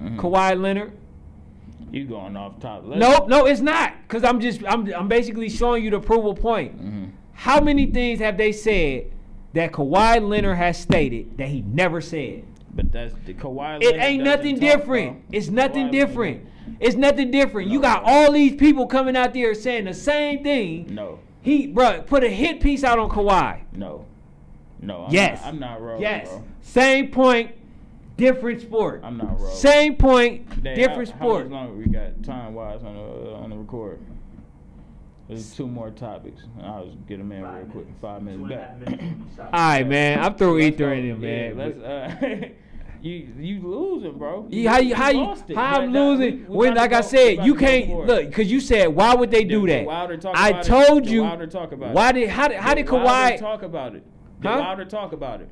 Mhm. 0.00 0.16
Kawhi 0.16 0.60
Leonard? 0.60 0.92
You 1.92 2.04
going 2.04 2.36
off 2.36 2.58
top? 2.60 2.82
Let's- 2.86 3.00
Nope, 3.00 3.28
no, 3.28 3.46
it's 3.46 3.60
not. 3.60 3.92
Cause 4.08 4.24
I'm 4.24 4.40
just 4.40 4.62
I'm 4.66 4.92
I'm 4.94 5.08
basically 5.08 5.48
showing 5.48 5.84
you 5.84 5.90
the 5.90 6.00
provable 6.00 6.34
point. 6.34 6.80
Mhm. 6.82 7.08
How 7.32 7.60
many 7.60 7.86
things 7.86 8.20
have 8.20 8.36
they 8.36 8.52
said 8.52 9.06
that 9.54 9.72
Kawhi 9.72 10.26
Leonard 10.26 10.56
has 10.56 10.78
stated 10.78 11.36
that 11.38 11.48
he 11.48 11.62
never 11.62 12.00
said? 12.00 12.44
But 12.74 12.92
that's 12.92 13.14
the 13.26 13.34
Kawhi. 13.34 13.82
It 13.82 13.96
ain't 13.96 14.22
nothing 14.22 14.58
different. 14.58 15.28
bro. 15.28 15.36
It's 15.38 15.50
nothing 15.50 15.88
Kawhi 15.88 15.92
different. 15.92 16.36
Leonard- 16.36 16.46
It's 16.78 16.96
nothing 16.96 17.30
different. 17.32 17.68
You 17.70 17.80
got 17.80 18.04
all 18.04 18.30
these 18.32 18.54
people 18.54 18.86
coming 18.86 19.16
out 19.16 19.34
there 19.34 19.52
saying 19.54 19.86
the 19.86 19.94
same 19.94 20.42
thing. 20.44 20.86
No, 20.90 21.18
He, 21.42 21.66
bruh, 21.66 22.06
put 22.06 22.22
a 22.22 22.28
hit 22.28 22.60
piece 22.60 22.84
out 22.84 22.98
on 23.00 23.08
Kawhi. 23.08 23.56
no, 23.76 24.04
no. 24.80 25.06
I'm 25.08 25.12
Yes. 25.12 25.40
not, 25.42 25.48
I'm 25.48 25.58
not 25.58 25.82
wrong. 25.82 26.00
Yes. 26.00 26.28
bro. 26.28 26.42
Same 26.60 27.08
point, 27.08 27.50
different 28.20 28.60
sport. 28.60 29.00
I'm 29.02 29.16
not 29.16 29.38
rolling. 29.40 29.56
Same 29.56 29.96
point, 29.96 30.62
Dang, 30.62 30.76
different 30.76 31.10
how, 31.10 31.16
sport. 31.18 31.42
How 31.44 31.48
much 31.48 31.52
longer 31.52 31.72
we 31.74 31.86
got 31.86 32.22
time 32.22 32.54
wise 32.54 32.82
on 32.84 32.94
the 32.94 33.32
on 33.34 33.50
the 33.50 33.56
record? 33.56 33.98
There's 35.28 35.54
two 35.54 35.68
more 35.68 35.90
topics. 35.90 36.42
I'll 36.62 36.86
just 36.86 37.06
get 37.06 37.18
them 37.18 37.30
in 37.30 37.42
real 37.42 37.64
quick. 37.66 37.86
Five 38.00 38.22
minutes 38.22 38.48
back. 38.48 38.76
All 39.38 39.46
right, 39.52 39.86
man. 39.86 40.18
I'm 40.18 40.34
through 40.34 40.60
Let's 40.60 40.74
ether 40.74 40.86
go. 40.86 40.92
in 40.92 41.04
him, 41.04 41.22
Yeah, 41.22 41.52
man. 41.52 41.56
let's, 41.56 41.78
uh, 41.78 42.48
you 43.00 43.28
you 43.38 43.60
losing, 43.60 44.18
bro. 44.18 44.46
You, 44.50 44.68
how 44.68 44.78
you 44.80 44.94
how 44.96 45.10
you 45.10 45.18
lost 45.20 45.48
it. 45.48 45.54
how 45.56 45.80
I'm 45.82 45.92
losing 45.92 46.38
we- 46.40 46.44
we 46.46 46.56
when 46.56 46.74
like 46.74 46.92
I 46.92 46.94
go- 46.94 46.96
we 46.98 47.02
said 47.04 47.46
you 47.46 47.54
can't 47.54 48.06
look 48.06 48.26
because 48.26 48.50
you 48.50 48.60
said 48.60 48.88
why 48.88 49.14
would 49.14 49.30
they 49.30 49.44
do 49.44 49.60
Did- 49.60 49.72
did 49.72 49.78
that? 49.80 49.86
Wilder 49.86 50.16
talk 50.16 50.36
I 50.36 50.48
about 50.50 50.64
it? 50.64 50.68
told 50.68 51.02
Did 51.04 51.12
you 51.12 51.22
Wilder 51.22 51.46
talk 51.46 51.72
about 51.72 51.94
why 51.94 52.10
did 52.12 52.28
how 52.28 52.48
did 52.48 52.56
how 52.58 52.74
did 52.74 52.86
Kawhi 52.86 53.38
talk 53.38 53.62
about 53.62 53.94
it? 53.94 54.04
Did 54.40 54.50
Huh? 54.50 54.58
Wilder 54.58 54.84
talk 54.84 55.12
about 55.12 55.40
it? 55.42 55.48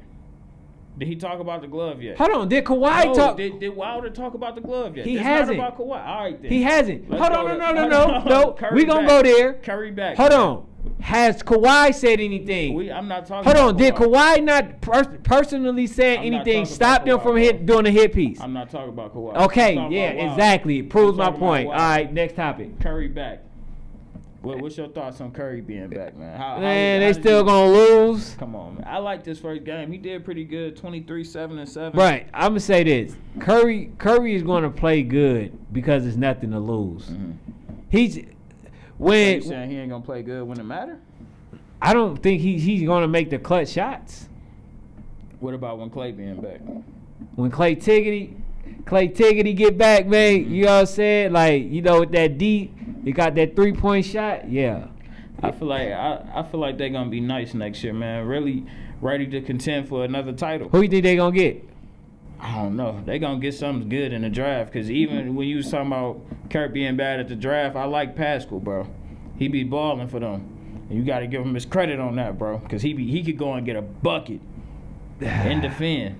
Did 0.98 1.08
he 1.08 1.16
talk 1.16 1.38
about 1.40 1.60
the 1.62 1.68
glove 1.68 2.02
yet? 2.02 2.18
hold 2.18 2.30
on 2.30 2.48
did 2.48 2.64
Kawhi 2.64 3.04
no, 3.06 3.14
talk 3.14 3.36
Did, 3.36 3.60
did 3.60 3.74
Wilder 3.76 4.10
talk 4.10 4.34
about 4.34 4.54
the 4.56 4.60
glove 4.60 4.96
yet? 4.96 5.06
He 5.06 5.14
It's 5.16 5.22
hasn't. 5.22 5.58
About 5.58 5.78
Kawhi. 5.78 6.06
All 6.06 6.24
right 6.24 6.42
then. 6.42 6.50
he 6.50 6.62
hasn't 6.62 7.08
Let's 7.08 7.22
hold 7.22 7.48
on 7.48 7.58
no 7.58 7.72
no 7.72 7.88
no 7.88 8.06
no 8.18 8.24
no 8.24 8.52
Curry 8.52 8.74
we 8.74 8.84
gonna 8.84 9.06
back. 9.06 9.08
go 9.08 9.22
there 9.22 9.54
Curry 9.54 9.90
back. 9.92 10.16
hold 10.16 10.32
on 10.32 10.66
has 11.00 11.42
Kawhi 11.42 11.94
said 11.94 12.18
anything 12.18 12.74
We, 12.74 12.90
I'm 12.90 13.06
not 13.08 13.26
talking. 13.26 13.44
hold 13.52 13.68
on 13.68 13.76
did 13.76 13.94
Kawhi 13.94 14.42
not 14.42 14.80
per- 14.80 15.04
personally 15.18 15.86
say 15.86 16.16
I'm 16.18 16.24
anything 16.32 16.64
stop 16.66 17.04
them 17.04 17.18
Kawhi, 17.18 17.22
from 17.22 17.36
hit 17.36 17.66
doing 17.66 17.86
a 17.86 17.90
hit 17.90 18.12
piece 18.12 18.40
I'm 18.40 18.52
not 18.52 18.70
talking 18.70 18.88
about 18.90 19.14
Kawhi. 19.14 19.36
okay 19.44 19.74
yeah 19.90 20.08
exactly 20.32 20.78
it 20.80 20.90
proves 20.90 21.16
my 21.16 21.30
point 21.30 21.68
All 21.68 21.74
right. 21.74 22.12
Next 22.12 22.34
topic 22.34 22.80
Curry 22.80 23.08
back. 23.08 23.44
What, 24.48 24.62
what's 24.62 24.76
your 24.78 24.88
thoughts 24.88 25.20
on 25.20 25.30
Curry 25.30 25.60
being 25.60 25.88
back, 25.90 26.16
man? 26.16 26.38
How, 26.38 26.54
how- 26.54 26.60
man 26.60 27.02
how 27.02 27.06
they 27.06 27.12
still 27.12 27.40
you- 27.40 27.44
gonna 27.44 27.70
lose 27.70 28.34
Come 28.38 28.56
on, 28.56 28.76
man. 28.76 28.84
I 28.86 28.96
like 28.96 29.22
this 29.22 29.38
first 29.38 29.64
game. 29.64 29.92
He 29.92 29.98
did 29.98 30.24
pretty 30.24 30.44
good. 30.44 30.74
23, 30.74 31.22
7, 31.22 31.58
and 31.58 31.68
7. 31.68 31.98
Right. 31.98 32.28
I'm 32.32 32.52
gonna 32.52 32.60
say 32.60 32.82
this. 32.82 33.14
Curry 33.40 33.92
Curry 33.98 34.34
is 34.34 34.42
gonna 34.42 34.70
play 34.70 35.02
good 35.02 35.52
because 35.72 36.04
there's 36.04 36.16
nothing 36.16 36.50
to 36.52 36.58
lose. 36.58 37.10
Mhm. 37.10 37.34
He's 37.90 38.14
So 38.14 38.22
when 38.96 39.34
you 39.34 39.42
saying 39.42 39.70
he 39.70 39.76
ain't 39.76 39.90
to 39.90 40.00
play 40.00 40.22
good 40.22 40.44
when 40.44 40.58
it 40.58 40.64
matter? 40.64 40.98
I 41.82 41.92
don't 41.92 42.16
think 42.16 42.40
he, 42.40 42.58
he's 42.58 42.86
gonna 42.86 43.06
make 43.06 43.28
the 43.28 43.38
clutch 43.38 43.68
shots. 43.68 44.28
What 45.40 45.52
about 45.52 45.78
when 45.78 45.90
Clay 45.90 46.10
being 46.10 46.40
back? 46.40 46.60
When 47.36 47.50
Clay 47.50 47.76
Tiggity 47.76 48.34
Clay 48.88 49.08
Tiggity 49.08 49.54
get 49.54 49.76
back, 49.76 50.06
man, 50.06 50.36
you 50.36 50.44
mm-hmm. 50.44 50.60
know 50.62 50.66
what 50.66 50.80
I'm 50.80 50.86
saying? 50.86 51.32
Like, 51.32 51.62
you 51.70 51.82
know, 51.82 52.00
with 52.00 52.12
that 52.12 52.38
D, 52.38 52.72
he 53.04 53.12
got 53.12 53.34
that 53.34 53.54
three 53.54 53.74
point 53.74 54.06
shot. 54.06 54.50
Yeah. 54.50 54.86
I 55.42 55.52
feel 55.52 55.68
like 55.68 55.88
I, 55.88 56.24
I 56.34 56.42
feel 56.42 56.58
like 56.58 56.78
they're 56.78 56.88
gonna 56.88 57.10
be 57.10 57.20
nice 57.20 57.52
next 57.52 57.84
year, 57.84 57.92
man. 57.92 58.26
Really 58.26 58.64
ready 59.02 59.26
to 59.26 59.42
contend 59.42 59.88
for 59.88 60.04
another 60.04 60.32
title. 60.32 60.70
Who 60.70 60.80
you 60.80 60.88
think 60.88 61.02
they 61.02 61.16
gonna 61.16 61.36
get? 61.36 61.68
I 62.40 62.54
don't 62.54 62.76
know. 62.76 63.02
They 63.04 63.18
gonna 63.18 63.38
get 63.40 63.52
something 63.52 63.90
good 63.90 64.14
in 64.14 64.22
the 64.22 64.30
draft 64.30 64.72
because 64.72 64.90
even 64.90 65.34
when 65.34 65.46
you 65.48 65.58
was 65.58 65.70
talking 65.70 65.88
about 65.88 66.22
Kurt 66.48 66.72
being 66.72 66.96
bad 66.96 67.20
at 67.20 67.28
the 67.28 67.36
draft, 67.36 67.76
I 67.76 67.84
like 67.84 68.16
Paschall, 68.16 68.62
bro. 68.64 68.88
He 69.36 69.48
be 69.48 69.64
balling 69.64 70.08
for 70.08 70.18
them. 70.18 70.86
And 70.88 70.98
you 70.98 71.04
got 71.04 71.18
to 71.18 71.26
give 71.26 71.42
him 71.42 71.52
his 71.52 71.66
credit 71.66 72.00
on 72.00 72.16
that, 72.16 72.38
bro, 72.38 72.56
because 72.56 72.80
he 72.80 72.94
be 72.94 73.06
he 73.06 73.22
could 73.22 73.36
go 73.36 73.52
and 73.52 73.66
get 73.66 73.76
a 73.76 73.82
bucket 73.82 74.40
and 75.20 75.60
defend. 75.62 76.18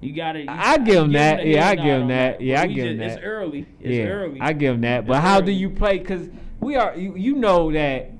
You 0.00 0.14
got 0.14 0.32
to. 0.32 0.46
I 0.48 0.78
give 0.78 1.04
him 1.04 1.12
that. 1.12 1.46
Yeah, 1.46 1.68
I 1.68 1.74
give 1.74 2.00
him 2.02 2.08
that. 2.08 2.40
Yeah, 2.40 2.62
I 2.62 2.66
give 2.66 2.86
him 2.86 3.00
It's 3.00 3.16
that. 3.16 3.22
early. 3.24 3.66
It's 3.80 3.88
yeah, 3.96 4.04
early. 4.04 4.40
I 4.40 4.52
give 4.54 4.74
him 4.76 4.80
that. 4.82 5.06
But 5.06 5.14
It's 5.18 5.22
how 5.22 5.40
do 5.40 5.52
you 5.52 5.68
play? 5.70 5.98
Because 5.98 6.28
we 6.60 6.76
are, 6.76 6.96
you, 6.96 7.14
you 7.16 7.34
know 7.36 7.70
that 7.72 8.10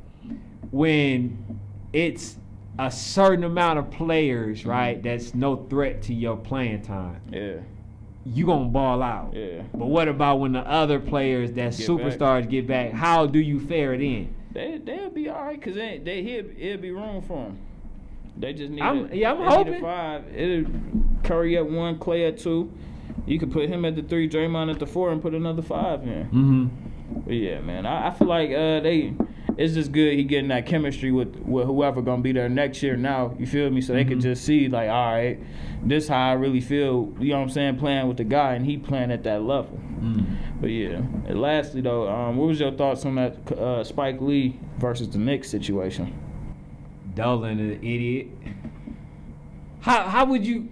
when 0.70 1.58
it's 1.92 2.36
a 2.78 2.90
certain 2.90 3.44
amount 3.44 3.78
of 3.78 3.90
players, 3.90 4.60
Mm-hmm. 4.60 4.70
right, 4.70 5.02
that's 5.02 5.34
no 5.34 5.56
threat 5.68 6.02
to 6.02 6.14
your 6.14 6.36
playing 6.36 6.82
time, 6.82 7.20
Yeah, 7.32 7.56
you 8.24 8.46
gonna 8.46 8.66
ball 8.66 9.02
out. 9.02 9.32
yeah. 9.34 9.62
But 9.74 9.86
what 9.86 10.08
about 10.08 10.40
when 10.40 10.52
the 10.52 10.60
other 10.60 11.00
players 11.00 11.52
that 11.52 11.76
Get 11.76 11.78
back. 11.78 11.86
superstars 11.86 12.48
get 12.48 12.66
back? 12.66 12.92
How 12.92 13.26
do 13.26 13.38
you 13.38 13.58
fare 13.60 13.94
it 13.94 14.02
in? 14.02 14.34
They 14.52 14.78
they'll 14.84 15.10
be 15.10 15.28
all 15.28 15.44
right 15.44 15.58
because 15.58 15.76
they 15.76 16.00
they 16.02 16.22
he'll, 16.22 16.46
it'll 16.58 16.82
be 16.82 16.90
room 16.90 17.22
for 17.22 17.44
them. 17.44 17.58
They 18.40 18.52
just 18.54 18.70
need. 18.70 18.80
I'm- 18.82 19.08
a, 19.12 19.14
yeah, 19.14 19.32
I'm 19.32 19.38
they 19.38 19.44
need 19.44 19.50
a 19.50 19.56
hoping. 19.56 19.80
five. 19.82 20.24
It'll 20.36 20.70
Curry 21.24 21.56
at 21.56 21.68
one, 21.70 21.98
Clay 21.98 22.24
at 22.26 22.38
two. 22.38 22.72
You 23.26 23.38
could 23.38 23.52
put 23.52 23.68
him 23.68 23.84
at 23.84 23.94
the 23.96 24.02
three, 24.02 24.28
Draymond 24.28 24.72
at 24.72 24.78
the 24.78 24.86
four, 24.86 25.12
and 25.12 25.20
put 25.20 25.34
another 25.34 25.62
five 25.62 26.02
in. 26.02 26.24
Mm-hmm. 26.24 27.20
But 27.26 27.34
yeah, 27.34 27.60
man, 27.60 27.86
I, 27.86 28.08
I 28.08 28.10
feel 28.14 28.28
like 28.28 28.50
uh, 28.50 28.80
they. 28.80 29.14
It's 29.58 29.74
just 29.74 29.92
good 29.92 30.14
he 30.14 30.24
getting 30.24 30.48
that 30.48 30.64
chemistry 30.64 31.12
with 31.12 31.36
with 31.40 31.66
whoever 31.66 32.00
gonna 32.00 32.22
be 32.22 32.32
there 32.32 32.48
next 32.48 32.82
year. 32.82 32.96
Now 32.96 33.34
you 33.38 33.46
feel 33.46 33.68
me, 33.68 33.82
so 33.82 33.92
they 33.92 34.00
Mm-hmm. 34.02 34.08
can 34.10 34.20
just 34.20 34.44
see 34.44 34.68
like, 34.68 34.88
all 34.88 35.12
right, 35.12 35.38
this 35.84 36.08
how 36.08 36.30
I 36.30 36.32
really 36.32 36.60
feel. 36.62 37.12
You 37.20 37.30
know 37.30 37.36
what 37.38 37.42
I'm 37.42 37.50
saying? 37.50 37.78
Playing 37.78 38.08
with 38.08 38.16
the 38.16 38.24
guy 38.24 38.54
and 38.54 38.64
he 38.64 38.78
playing 38.78 39.10
at 39.10 39.22
that 39.24 39.42
level. 39.42 39.78
But 40.60 40.68
yeah. 40.70 40.96
And 41.26 41.40
lastly 41.42 41.82
though, 41.82 42.08
um, 42.08 42.36
what 42.36 42.46
was 42.48 42.60
your 42.60 42.70
thoughts 42.70 43.04
on 43.04 43.16
that 43.16 43.52
uh, 43.52 43.84
Spike 43.84 44.20
Lee 44.22 44.58
versus 44.78 45.10
the 45.10 45.18
Knicks 45.18 45.50
situation? 45.50 46.14
Dolan 47.20 47.58
is 47.60 47.78
an 47.78 47.84
idiot. 47.84 48.28
How 49.80 50.02
how 50.08 50.24
would 50.26 50.46
you, 50.46 50.68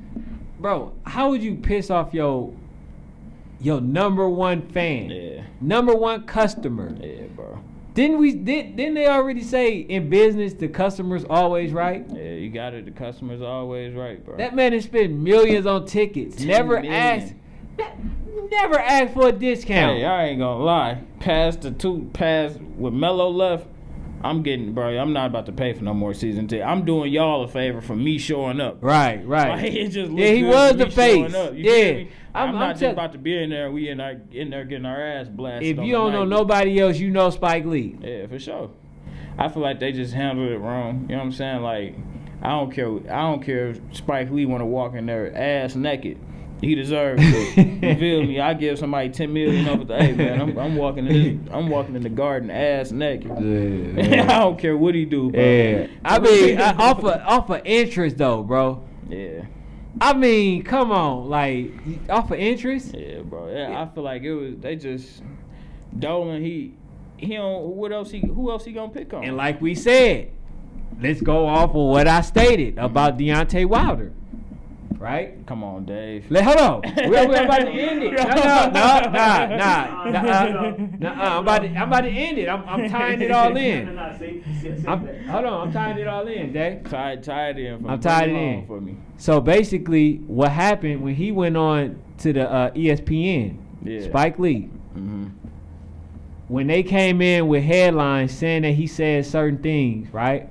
bro? 0.59 0.93
How 1.05 1.31
would 1.31 1.43
you 1.43 1.55
piss 1.57 1.91
off 1.91 2.13
your 2.13 2.53
your 3.61 3.81
number 3.81 4.29
one 4.29 4.63
fan, 4.69 5.11
Yeah, 5.11 5.43
number 5.61 5.95
one 5.95 6.25
customer? 6.27 6.95
yeah, 7.01 7.23
bro. 7.35 7.59
Didn't 7.95 8.19
we? 8.19 8.33
Did 8.35 8.77
didn't 8.77 8.95
they 8.95 9.09
already 9.09 9.43
say 9.43 9.79
in 9.79 10.09
business 10.09 10.53
the 10.55 10.69
customer's 10.69 11.25
always 11.25 11.73
right? 11.73 12.07
Yeah, 12.15 12.33
you 12.33 12.51
got 12.51 12.75
it. 12.75 12.85
The 12.85 12.91
customer's 12.93 13.43
always 13.43 13.95
right, 13.95 14.25
bro. 14.25 14.37
That 14.37 14.55
man 14.55 14.73
has 14.73 14.85
spent 14.85 15.13
millions 15.13 15.67
on 15.67 15.85
tickets. 15.87 16.41
Never 16.41 16.79
asked. 16.79 17.35
Never 18.51 18.79
asked 18.79 19.15
for 19.15 19.29
a 19.29 19.33
discount. 19.33 19.99
Hey, 19.99 20.05
I 20.05 20.27
ain't 20.27 20.39
gonna 20.39 20.63
lie. 20.63 21.03
Past 21.19 21.63
the 21.63 21.71
two, 21.73 22.09
past 22.13 22.61
with 22.77 22.93
Melo 22.95 23.29
left, 23.31 23.67
I'm 24.23 24.43
getting, 24.43 24.73
bro. 24.75 24.99
I'm 24.99 25.13
not 25.13 25.27
about 25.27 25.47
to 25.47 25.53
pay 25.53 25.73
for 25.73 25.85
no 25.85 25.95
more 25.95 26.13
season 26.15 26.49
ticket. 26.49 26.67
I'm 26.67 26.85
doing 26.85 27.13
y'all 27.13 27.45
a 27.45 27.49
favor 27.49 27.81
for 27.81 27.95
me 27.95 28.19
showing 28.19 28.61
up. 28.61 28.79
Right, 28.81 29.25
right. 29.27 29.49
Like, 29.63 29.73
it 29.73 29.89
just 29.91 30.11
Yeah, 30.13 30.31
he 30.33 30.43
was 30.45 30.77
the 30.77 30.91
face. 30.91 31.33
Yeah. 31.55 31.73
I'm- 31.75 32.09
I'm, 32.35 32.49
I'm 32.51 32.55
not 32.57 32.69
just 32.73 32.81
tell- 32.81 32.93
about 32.93 33.13
to 33.13 33.19
be 33.19 33.37
in 33.43 33.51
there. 33.51 33.71
We 33.73 33.89
in 33.89 33.99
there, 33.99 34.21
in 34.31 34.51
there 34.51 34.65
getting 34.65 34.85
our 34.87 35.01
ass 35.01 35.29
blasted. 35.29 35.79
if 35.79 35.85
you 35.85 35.93
don't 35.93 36.13
know 36.13 36.25
nobody 36.25 36.79
else, 36.81 36.99
you 36.99 37.11
know 37.11 37.31
Spike 37.31 37.65
Lee. 37.65 37.97
Yeah, 38.01 38.27
for 38.27 38.39
sure. 38.39 38.71
I 39.39 39.49
feel 39.49 39.63
like 39.63 39.81
they 39.81 39.93
just 39.93 40.15
handled 40.15 40.51
it 40.51 40.59
wrong. 40.59 41.03
You 41.03 41.17
know 41.17 41.19
what 41.19 41.25
I'm 41.25 41.33
saying? 41.33 41.63
Like, 41.63 41.97
I 42.43 42.51
don't 42.51 42.71
care. 42.73 42.89
I 43.13 43.23
don't 43.23 43.43
care 43.43 43.69
if 43.71 43.81
Spike 43.93 44.31
Lee 44.31 44.47
want 44.47 44.61
to 44.61 44.67
walk 44.67 44.95
in 44.95 45.07
there 45.07 45.35
ass 45.37 45.75
naked. 45.75 46.19
He 46.61 46.75
deserves 46.75 47.23
it. 47.25 47.57
you 47.83 47.95
feel 47.97 48.25
me? 48.25 48.41
I 48.41 48.55
give 48.55 48.79
somebody 48.79 49.11
ten 49.11 49.33
million 49.33 49.69
over 49.69 49.85
the 49.85 49.97
hey 49.97 50.13
man. 50.13 50.41
I'm, 50.41 50.59
I'm 50.59 50.77
walking 50.77 51.07
in 51.07 51.13
this, 51.45 51.53
I'm 51.53 51.69
walking 51.69 51.95
in 51.95 52.03
the 52.03 52.09
garden 52.09 52.51
ass 52.51 52.91
naked. 52.91 53.31
Yeah, 53.31 54.23
I 54.29 54.41
don't 54.41 54.59
care 54.59 54.77
what 54.77 54.95
he 54.95 55.05
do, 55.05 55.31
bro. 55.31 55.41
Yeah, 55.41 55.87
I 56.05 56.19
mean, 56.19 56.61
I, 56.61 56.73
off 56.73 56.99
of 57.05 57.21
off 57.23 57.51
of 57.51 57.63
interest 57.65 58.19
though, 58.19 58.43
bro. 58.43 58.85
Yeah, 59.09 59.45
I 60.01 60.15
mean, 60.15 60.65
come 60.65 60.91
on, 60.91 61.29
like 61.29 61.73
off 62.09 62.31
of 62.33 62.39
interest. 62.39 62.95
yeah, 62.95 63.21
bro. 63.21 63.49
Yeah, 63.49 63.81
I 63.81 63.95
feel 63.95 64.03
like 64.03 64.23
it 64.23 64.35
was. 64.35 64.57
They 64.59 64.75
just 64.75 65.23
Dolan. 65.97 66.43
He 66.43 66.75
he 67.17 67.35
don't. 67.35 67.77
What 67.77 67.93
else 67.93 68.11
he? 68.11 68.21
Who 68.21 68.51
else 68.51 68.65
he 68.65 68.73
gonna 68.73 68.93
pick 68.93 69.15
on? 69.15 69.23
And 69.23 69.37
like 69.37 69.61
we 69.61 69.77
said, 69.77 70.33
let's 71.01 71.21
go 71.21 71.47
off 71.47 71.71
of 71.71 71.77
what 71.77 72.09
I 72.09 72.21
stated 72.23 72.79
about 72.79 73.17
Deontay 73.17 73.67
Wilder. 73.67 74.13
Right? 74.99 75.47
Come 75.47 75.63
on, 75.65 75.85
Dave. 75.85 76.27
Let, 76.31 76.45
hold 76.45 76.59
on. 76.59 76.83
We're, 76.97 77.29
we're 77.29 77.45
about 77.45 77.59
to 77.59 77.69
end 77.71 78.03
it. 78.03 78.13
No, 78.19 78.25
no, 78.25 78.35
no, 78.35 78.71
nah, 78.71 79.01
nah, 79.07 79.47
nah. 79.47 80.11
nah, 80.11 80.77
nah, 80.99 81.37
I'm 81.37 81.43
about 81.43 81.63
to, 81.63 81.69
I'm 81.69 81.89
about 81.89 82.01
to 82.03 82.09
end 82.11 82.39
it. 82.39 82.49
I'm, 82.49 82.69
I'm 82.69 82.89
tying 82.89 83.21
it 83.23 83.31
all 83.31 83.57
in. 83.57 83.99
I'm, 84.89 85.25
hold 85.29 85.45
on, 85.45 85.67
I'm 85.69 85.73
tying 85.73 85.99
it 85.99 86.07
all 86.09 86.27
in, 86.27 86.53
Dave. 86.53 86.85
Tie, 86.91 87.17
tie 87.17 87.51
it 87.51 87.59
in. 87.59 87.81
For 87.83 87.89
I'm 87.91 87.99
me. 87.99 88.03
tied 88.03 88.25
Bring 88.31 88.37
it 88.37 88.59
in. 88.61 88.67
for 88.67 88.81
me. 88.81 88.97
So 89.17 89.41
basically, 89.41 90.17
what 90.27 90.51
happened 90.53 91.03
when 91.03 91.15
he 91.15 91.33
went 91.33 91.57
on 91.57 92.01
to 92.19 92.33
the 92.33 92.51
uh, 92.51 92.71
ESPN, 92.73 93.59
Yeah. 93.85 94.01
Spike 94.03 94.39
Lee, 94.39 94.69
Mm-hmm. 94.97 95.27
when 96.49 96.67
they 96.67 96.83
came 96.83 97.21
in 97.23 97.47
with 97.47 97.63
headlines 97.63 98.33
saying 98.33 98.63
that 98.63 98.73
he 98.73 98.87
said 98.87 99.25
certain 99.27 99.59
things, 99.59 100.13
right? 100.13 100.49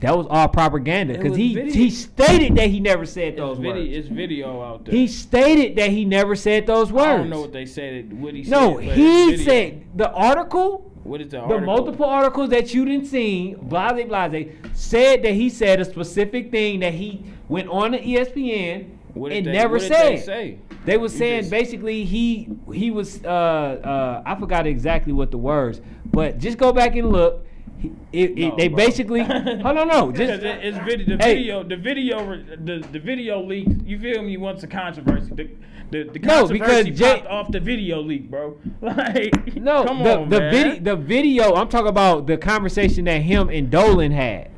That 0.00 0.16
was 0.16 0.26
all 0.28 0.48
propaganda 0.48 1.14
because 1.14 1.36
he 1.36 1.54
video- 1.54 1.72
he 1.72 1.90
stated 1.90 2.54
that 2.56 2.68
he 2.68 2.80
never 2.80 3.06
said 3.06 3.36
those 3.36 3.56
video, 3.58 3.74
words. 3.76 3.96
it's 3.96 4.08
video 4.08 4.62
out 4.62 4.84
there. 4.84 4.94
He 4.94 5.06
stated 5.06 5.76
that 5.76 5.90
he 5.90 6.04
never 6.04 6.36
said 6.36 6.66
those 6.66 6.92
words. 6.92 7.06
I 7.06 7.16
don't 7.16 7.30
know 7.30 7.40
what 7.40 7.52
they 7.52 7.64
said. 7.66 8.12
What 8.20 8.34
he 8.34 8.44
said. 8.44 8.50
no, 8.50 8.74
but 8.74 8.84
he 8.84 9.36
said 9.38 9.84
the 9.94 10.10
article, 10.12 10.90
What 11.02 11.20
is 11.22 11.28
the 11.28 11.38
the 11.38 11.42
article? 11.42 11.60
The 11.60 11.66
multiple 11.66 12.04
articles 12.06 12.50
that 12.50 12.74
you 12.74 12.84
didn't 12.84 13.06
see, 13.06 13.54
blase 13.60 14.04
blase, 14.06 14.48
said 14.74 15.22
that 15.22 15.32
he 15.32 15.48
said 15.48 15.80
a 15.80 15.84
specific 15.84 16.50
thing 16.50 16.80
that 16.80 16.92
he 16.94 17.22
went 17.48 17.68
on 17.68 17.92
to 17.92 17.98
ESPN 17.98 18.86
What 19.14 19.32
and 19.32 19.46
they- 19.46 19.52
never 19.52 19.74
what 19.74 19.82
said. 19.82 20.12
They 20.18 20.20
say. 20.20 20.58
They 20.84 20.98
was 20.98 21.12
You 21.14 21.18
saying 21.20 21.40
just- 21.40 21.50
basically 21.50 22.04
he 22.04 22.48
he 22.72 22.90
was 22.90 23.24
uh 23.24 23.28
uh 23.28 24.22
I 24.26 24.34
forgot 24.34 24.66
exactly 24.66 25.12
what 25.14 25.30
the 25.30 25.38
words, 25.38 25.80
but 26.12 26.38
just 26.38 26.58
go 26.58 26.70
back 26.72 26.96
and 26.96 27.08
look. 27.10 27.44
He, 27.78 27.92
it, 28.12 28.30
it, 28.38 28.48
No, 28.50 28.56
they 28.56 28.68
bro. 28.68 28.76
basically 28.76 29.20
hold 29.24 29.64
on 29.78 29.88
no 29.88 30.10
just 30.12 30.42
it's 30.42 30.78
video, 30.78 31.16
the 31.16 31.22
Hey. 31.24 31.34
video, 31.36 31.62
the 31.62 31.76
video, 31.76 32.36
the, 32.64 32.86
the 32.92 32.98
video 32.98 33.42
leak. 33.42 33.68
You 33.84 33.98
feel 33.98 34.22
me? 34.22 34.36
Once 34.36 34.62
a 34.62 34.66
controversy, 34.66 35.30
the 35.34 35.50
the, 35.90 36.10
the 36.12 36.18
No, 36.20 36.46
controversy 36.48 36.52
because 36.90 36.98
Jay- 36.98 37.14
popped 37.20 37.26
off 37.26 37.52
the 37.52 37.60
video 37.60 38.00
leak, 38.00 38.30
bro. 38.30 38.56
Like, 38.80 39.56
no 39.56 39.84
come 39.84 40.02
the 40.02 40.18
on, 40.20 40.28
the 40.30 40.40
man. 40.40 40.50
video 40.52 40.80
the 40.80 40.96
video 40.96 41.54
I'm 41.54 41.68
talking 41.68 41.88
about 41.88 42.26
the 42.26 42.36
conversation 42.38 43.04
that 43.04 43.22
him 43.22 43.48
and 43.50 43.70
Dolan 43.70 44.10
had. 44.12 44.50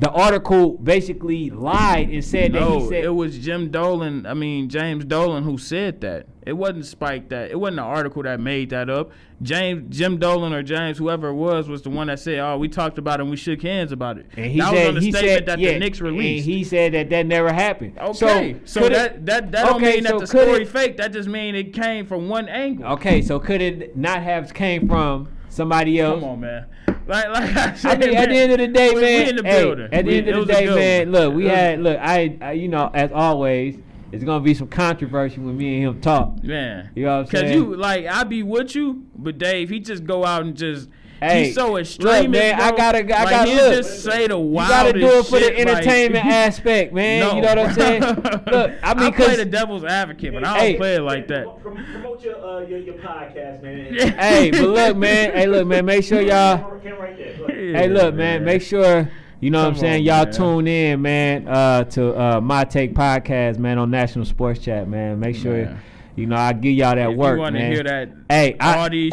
The 0.00 0.10
article 0.10 0.78
basically 0.78 1.50
lied 1.50 2.08
and 2.08 2.24
said 2.24 2.54
that 2.54 2.66
he 2.66 2.88
said 2.88 3.04
it 3.04 3.10
was 3.14 3.38
Jim 3.38 3.70
Dolan. 3.70 4.24
I 4.24 4.32
mean 4.32 4.70
James 4.70 5.04
Dolan 5.04 5.42
who 5.42 5.58
said 5.58 6.00
that. 6.00 6.26
It 6.46 6.54
wasn't 6.54 6.86
Spike 6.86 7.28
that. 7.28 7.50
It 7.50 7.60
wasn't 7.60 7.80
an 7.80 7.84
article 7.84 8.22
that 8.22 8.40
made 8.40 8.70
that 8.70 8.88
up. 8.88 9.10
James 9.42 9.94
Jim 9.94 10.16
Dolan 10.16 10.54
or 10.54 10.62
James 10.62 10.96
whoever 10.96 11.28
it 11.28 11.34
was 11.34 11.68
was 11.68 11.82
the 11.82 11.90
one 11.90 12.06
that 12.06 12.18
said, 12.18 12.38
"Oh, 12.38 12.56
we 12.56 12.66
talked 12.66 12.96
about 12.96 13.20
it 13.20 13.24
and 13.24 13.30
we 13.30 13.36
shook 13.36 13.60
hands 13.60 13.92
about 13.92 14.16
it." 14.16 14.26
and 14.38 14.46
he 14.46 14.58
that 14.58 14.70
said 14.72 14.78
was 14.78 14.88
on 14.88 14.94
the 14.94 15.00
he 15.02 15.12
statement 15.12 15.34
said 15.36 15.46
that 15.46 15.58
yeah, 15.58 15.72
the 15.74 15.78
Knicks 15.80 16.00
released. 16.00 16.46
and 16.46 16.54
he 16.56 16.64
said 16.64 16.92
that 16.94 17.10
that 17.10 17.26
never 17.26 17.52
happened. 17.52 17.98
okay, 17.98 18.56
so, 18.64 18.84
it- 18.86 18.92
that 18.94 19.26
that 19.26 19.52
that 19.52 19.66
don't 19.66 19.76
okay, 19.82 19.96
mean 19.96 20.04
that 20.04 20.18
the 20.18 20.26
story 20.26 20.62
it- 20.62 20.68
fake. 20.68 20.96
That 20.96 21.12
just 21.12 21.28
mean 21.28 21.54
it 21.54 21.74
came 21.74 22.06
from 22.06 22.26
one 22.30 22.48
angle. 22.48 22.86
Okay, 22.92 23.20
so 23.20 23.38
could 23.38 23.60
it 23.60 23.98
not 23.98 24.22
have 24.22 24.54
came 24.54 24.88
from 24.88 25.28
somebody 25.50 26.00
else? 26.00 26.20
Come 26.20 26.30
on, 26.30 26.40
man. 26.40 26.64
Like, 27.10 27.28
like 27.28 27.56
I 27.56 27.70
I 27.70 27.74
said, 27.74 27.98
mean, 28.00 28.14
at 28.16 28.28
the 28.28 28.36
end 28.36 28.52
of 28.52 28.58
the 28.58 28.68
day, 28.68 28.88
we, 28.94 29.00
man. 29.00 29.24
we 29.24 29.30
in 29.30 29.36
the 29.36 29.42
hey, 29.42 29.62
building. 29.64 29.88
At 29.92 30.04
the 30.04 30.10
We- 30.12 30.18
end 30.18 30.28
of 30.28 30.46
the 30.46 30.52
day, 30.52 30.66
man. 30.66 31.12
Look, 31.12 31.34
we 31.34 31.44
had 31.46 31.80
look. 31.80 31.98
I, 32.00 32.38
I, 32.40 32.52
you 32.52 32.68
know, 32.68 32.90
as 32.94 33.10
always, 33.12 33.76
it's 34.12 34.24
gonna 34.24 34.42
be 34.44 34.54
some 34.54 34.68
controversy 34.68 35.40
when 35.40 35.56
me 35.56 35.82
and 35.82 35.96
him 35.96 36.00
talk. 36.00 36.42
man. 36.42 36.90
You 36.94 37.04
know 37.06 37.16
what 37.18 37.18
I'm 37.18 37.24
Cause 37.26 37.40
saying? 37.40 37.54
you 37.54 37.76
like 37.76 38.06
I 38.06 38.24
be 38.24 38.42
with 38.42 38.74
you, 38.74 39.06
but 39.16 39.38
Dave, 39.38 39.68
he 39.70 39.80
just 39.80 40.04
go 40.04 40.24
out 40.24 40.42
and 40.42 40.56
just 40.56 40.88
Hey, 41.20 41.44
he's 41.46 41.54
so 41.54 41.72
look, 41.72 41.80
extreme. 41.80 42.30
man, 42.30 42.60
I 42.60 42.70
gotta- 42.70 42.98
I 42.98 43.24
like, 43.24 43.30
gotta 43.30 43.50
look. 43.54 43.74
just 43.74 44.02
say 44.02 44.26
the 44.26 44.34
You 44.38 44.40
wildest 44.40 44.94
gotta 44.94 44.98
do 45.00 45.06
it 45.06 45.26
for 45.26 45.38
shit, 45.38 45.54
the 45.54 45.60
entertainment 45.60 46.24
like, 46.24 46.34
aspect, 46.34 46.92
man. 46.94 47.20
No. 47.20 47.34
You 47.36 47.42
know 47.42 47.48
what 47.48 47.58
I'm 47.58 47.74
saying? 47.74 48.00
look, 48.46 48.70
I 48.82 48.94
mean, 48.94 49.12
play 49.12 49.36
the 49.36 49.44
devil's 49.44 49.84
advocate, 49.84 50.32
but 50.32 50.44
I 50.46 50.68
don't 50.68 50.76
play 50.78 50.94
it 50.96 51.02
like 51.02 51.28
that. 51.28 51.44
Promote, 51.60 51.84
promote 51.92 52.24
your, 52.24 52.36
uh, 52.44 52.60
your 52.60 52.78
your 52.78 52.94
podcast, 52.94 53.62
man. 53.62 53.92
hey, 54.18 54.50
but 54.50 54.60
look, 54.62 54.96
man. 54.96 55.32
Hey, 55.32 55.46
look, 55.46 55.66
man. 55.66 55.84
Make 55.84 56.04
sure 56.04 56.20
y'all. 56.20 56.78
There. 56.82 56.96
Go 56.96 57.44
ahead. 57.44 57.76
Hey, 57.76 57.88
look, 57.88 58.14
man. 58.14 58.44
Make 58.44 58.62
sure 58.62 59.10
you 59.40 59.50
know 59.50 59.62
what 59.62 59.68
I'm 59.74 59.76
saying. 59.76 60.00
on, 60.00 60.04
Y'all 60.04 60.24
man. 60.24 60.32
tune 60.32 60.66
in, 60.68 61.02
man, 61.02 61.48
uh, 61.48 61.84
to 61.84 62.18
uh, 62.18 62.40
my 62.40 62.64
take 62.64 62.94
podcast, 62.94 63.58
man, 63.58 63.78
on 63.78 63.90
National 63.90 64.24
Sports 64.24 64.60
Chat, 64.60 64.86
man. 64.88 65.18
Make 65.18 65.36
sure 65.36 65.64
Man. 65.64 65.80
You 66.16 66.26
know 66.26 66.36
I 66.36 66.52
give 66.52 66.72
y'all 66.72 66.94
that 66.94 67.10
If 67.10 67.16
work, 67.16 67.38
you 67.38 67.50
man. 67.52 67.72
hear 67.72 67.82
that, 67.84 68.10
Hey, 68.28 68.56
I- 68.60 68.88
hey, 68.90 69.08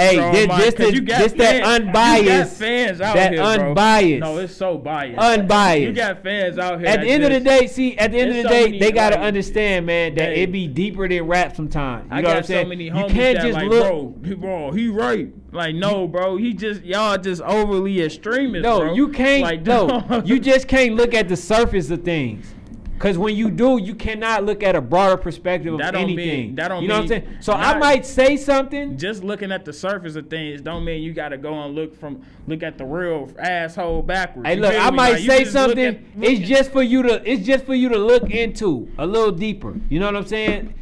this- 0.47 0.73
this 0.75 0.93
you 0.93 1.01
got 1.01 1.19
this 1.19 1.31
that 1.33 1.37
fans, 1.37 1.57
You 1.57 1.63
got 1.63 1.81
unbiased- 1.81 2.57
fans 2.59 3.01
out 3.01 3.15
that 3.15 3.33
here, 3.33 3.41
bro. 3.41 3.49
unbiased- 3.69 4.19
No, 4.21 4.37
it's 4.37 4.55
so 4.55 4.77
biased. 4.77 5.17
Unbiased. 5.19 5.81
You 5.81 5.93
got 5.93 6.23
fans 6.23 6.57
out 6.59 6.79
here. 6.79 6.87
At 6.87 7.01
the 7.01 7.07
end 7.07 7.23
of 7.23 7.31
the 7.31 7.39
day, 7.39 7.67
see, 7.67 7.97
at 7.97 8.11
the 8.11 8.19
end 8.19 8.29
of 8.31 8.35
the 8.37 8.43
so 8.43 8.49
day, 8.49 8.77
they 8.79 8.91
gotta 8.91 9.19
understand, 9.19 9.85
man, 9.85 10.15
that 10.15 10.35
hey. 10.35 10.43
it 10.43 10.51
be 10.51 10.67
deeper 10.67 11.07
than 11.07 11.23
rap 11.23 11.55
sometimes. 11.55 12.05
You 12.09 12.11
I 12.11 12.15
know 12.17 12.21
got 12.23 12.27
what 12.29 12.37
I'm 12.37 12.43
saying? 12.43 12.65
so 12.65 12.69
many 12.69 12.83
you 12.85 12.91
can't 12.91 13.37
that 13.37 13.41
just 13.41 13.53
like, 13.53 13.67
look. 13.69 14.21
bro, 14.23 14.35
bro, 14.37 14.71
he 14.71 14.87
right. 14.89 15.29
Like, 15.51 15.75
no, 15.75 16.07
bro, 16.07 16.37
he 16.37 16.53
just 16.53 16.83
y'all 16.83 17.17
just 17.17 17.41
overly 17.41 18.01
extremist. 18.03 18.63
No, 18.63 18.79
bro. 18.81 18.93
you 18.93 19.07
can't. 19.09 19.41
Like, 19.43 19.65
no, 19.65 20.21
you 20.25 20.39
just 20.39 20.67
can't 20.67 20.95
look 20.95 21.13
at 21.13 21.27
the 21.29 21.35
surface 21.37 21.89
of 21.89 22.03
things. 22.03 22.53
Cause 22.99 23.17
when 23.17 23.35
you 23.35 23.51
do, 23.51 23.77
you 23.77 23.93
cannot 23.93 24.43
look 24.43 24.63
at 24.63 24.75
a 24.75 24.81
broader 24.81 25.17
perspective 25.17 25.73
of 25.73 25.79
That 25.79 25.91
don't 25.93 26.07
mean- 26.07 26.19
anything. 26.19 26.55
that 26.55 26.69
don't 26.69 26.81
you 26.81 26.87
know 26.87 26.95
what 26.95 27.01
I'm 27.03 27.07
saying? 27.07 27.27
So 27.41 27.53
I 27.53 27.77
might 27.77 28.05
say 28.05 28.37
something. 28.37 28.97
just 28.97 29.23
looking 29.23 29.51
at 29.51 29.65
the 29.65 29.73
surface 29.73 30.15
of 30.15 30.29
things 30.29 30.61
don't 30.61 30.83
mean 30.83 31.03
you 31.03 31.13
got 31.13 31.29
to 31.29 31.37
go 31.37 31.53
and 31.63 31.75
look 31.75 31.95
from 31.99 32.23
look 32.47 32.63
at 32.63 32.77
the 32.79 32.85
real 32.85 33.29
asshole 33.37 34.01
backwards. 34.01 34.47
Hey, 34.47 34.55
look, 34.55 34.73
I 34.73 34.89
me? 34.89 34.95
might 34.97 35.09
Like, 35.11 35.19
say 35.19 35.43
just 35.43 35.53
look 35.55 35.67
something. 35.67 35.85
at- 35.85 35.93
look 36.15 36.29
it's 36.31 36.47
just 36.49 36.71
for 36.71 36.81
you 36.81 37.03
to. 37.03 37.31
It's 37.31 37.45
just 37.45 37.65
for 37.65 37.75
you 37.75 37.89
to 37.89 37.97
look 37.99 38.31
into 38.31 38.87
a 38.97 39.05
little 39.05 39.31
deeper. 39.31 39.75
You 39.89 39.99
know 39.99 40.07
what 40.07 40.15
I'm 40.15 40.25
saying? 40.25 40.73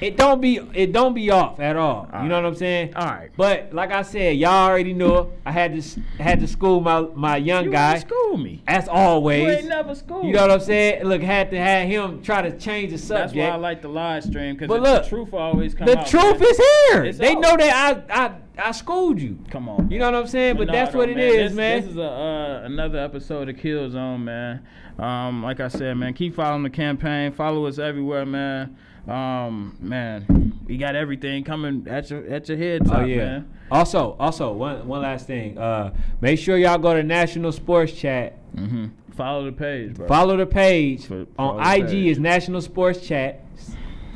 It 0.00 0.16
don't 0.16 0.40
be. 0.40 0.58
It 0.74 0.92
don't 0.92 1.14
be 1.14 1.30
off 1.30 1.60
at 1.60 1.76
all. 1.76 2.08
you 2.22 2.28
know 2.28 2.34
what 2.34 2.46
I'm 2.46 2.56
saying? 2.56 2.96
All 2.96 3.06
right. 3.06 3.30
But 3.36 3.72
like 3.72 3.92
I 3.92 4.02
said, 4.02 4.36
y'all 4.36 4.68
already 4.68 4.92
know. 4.92 5.32
I 5.46 5.52
had 5.52 5.80
to 5.80 6.00
had 6.20 6.40
to 6.40 6.48
school 6.48 6.80
my 6.80 7.02
my 7.14 7.36
young 7.36 7.66
you 7.66 7.70
guy. 7.70 7.94
ain't 7.94 8.00
school 8.00 8.36
me. 8.36 8.62
As 8.66 8.88
always. 8.88 9.42
You 9.42 9.44
always. 9.46 9.58
ain't 9.58 9.68
never 9.68 9.94
school. 9.94 10.24
You 10.24 10.32
know 10.32 10.42
what 10.42 10.50
I'm 10.50 10.60
saying? 10.60 11.04
Look, 11.04 11.22
had 11.22 11.50
to 11.50 11.58
have 11.58 11.86
him 11.86 12.20
try 12.22 12.42
to 12.42 12.58
change 12.58 12.90
the 12.90 12.98
subject. 12.98 13.34
That's 13.36 13.50
why 13.50 13.54
I 13.54 13.56
like 13.56 13.80
the 13.80 13.88
live 13.88 14.24
stream 14.24 14.56
because 14.56 14.68
the 14.82 15.08
truth 15.08 15.32
always 15.32 15.74
come 15.74 15.86
the 15.86 15.98
out. 15.98 16.06
truth 16.06 16.40
man. 16.40 16.48
is 16.48 16.56
here. 16.58 17.04
It's 17.04 17.18
they 17.18 17.36
out. 17.36 17.40
know 17.40 17.56
that 17.56 18.06
I, 18.10 18.24
I 18.24 18.34
I 18.58 18.72
schooled 18.72 19.20
you. 19.20 19.38
Come 19.50 19.68
on. 19.68 19.90
You 19.90 19.98
know 19.98 20.06
what 20.06 20.14
I'm 20.14 20.26
saying? 20.26 20.56
But 20.56 20.66
nah, 20.66 20.72
that's 20.72 20.94
what 20.94 21.08
it 21.08 21.16
man. 21.16 21.28
is, 21.28 21.50
this, 21.50 21.52
man. 21.52 21.80
This 21.80 21.90
is 21.90 21.96
a 21.96 22.02
uh, 22.02 22.62
another 22.64 22.98
episode 22.98 23.48
of 23.48 23.56
QuilleZone, 23.56 24.22
man. 24.22 24.66
Um, 24.98 25.42
like 25.42 25.60
I 25.60 25.68
said, 25.68 25.96
man, 25.96 26.12
keep 26.12 26.34
following 26.34 26.62
the 26.62 26.70
campaign. 26.70 27.32
Follow 27.32 27.66
us 27.66 27.78
everywhere, 27.78 28.26
man. 28.26 28.76
Um, 29.08 29.76
man, 29.80 30.60
we 30.66 30.76
got 30.76 30.94
everything 30.94 31.42
coming 31.42 31.86
at 31.88 32.08
your 32.10 32.24
at 32.28 32.48
your 32.48 32.56
head 32.56 32.86
top, 32.86 32.98
Oh 32.98 33.04
yeah. 33.04 33.16
man. 33.16 33.52
Also, 33.70 34.16
also 34.20 34.52
one 34.52 34.86
one 34.86 35.02
last 35.02 35.26
thing. 35.26 35.58
Uh, 35.58 35.92
make 36.20 36.38
sure 36.38 36.56
y'all 36.56 36.78
go 36.78 36.94
to 36.94 37.02
National 37.02 37.50
Sports 37.50 37.92
Chat. 37.92 38.38
Mm-hmm. 38.54 38.86
Follow 39.16 39.44
the 39.46 39.52
page, 39.52 39.94
bro. 39.94 40.06
Follow 40.06 40.36
the 40.36 40.46
page 40.46 41.06
For- 41.06 41.26
on 41.38 41.56
the 41.56 41.62
IG 41.76 41.86
page. 41.88 42.06
is 42.12 42.18
National 42.20 42.60
Sports 42.60 43.04
Chat 43.06 43.44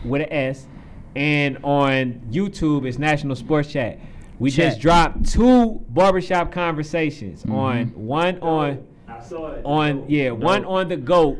with 0.04 0.22
an 0.22 0.32
S, 0.32 0.68
and 1.16 1.58
on 1.64 2.20
YouTube 2.30 2.86
is 2.86 2.98
National 2.98 3.34
Sports 3.34 3.72
Chat. 3.72 3.98
We 4.38 4.50
Chat. 4.50 4.68
just 4.72 4.80
dropped 4.80 5.28
two 5.32 5.84
barbershop 5.88 6.52
conversations 6.52 7.42
Mhm. 7.42 7.52
on 7.54 7.86
one 8.06 8.38
on 8.38 8.84
I 9.08 9.20
saw 9.20 9.50
it. 9.52 9.62
on 9.64 10.04
yeah 10.08 10.30
one 10.30 10.64
on 10.64 10.88
the 10.88 10.96
goat 10.96 11.38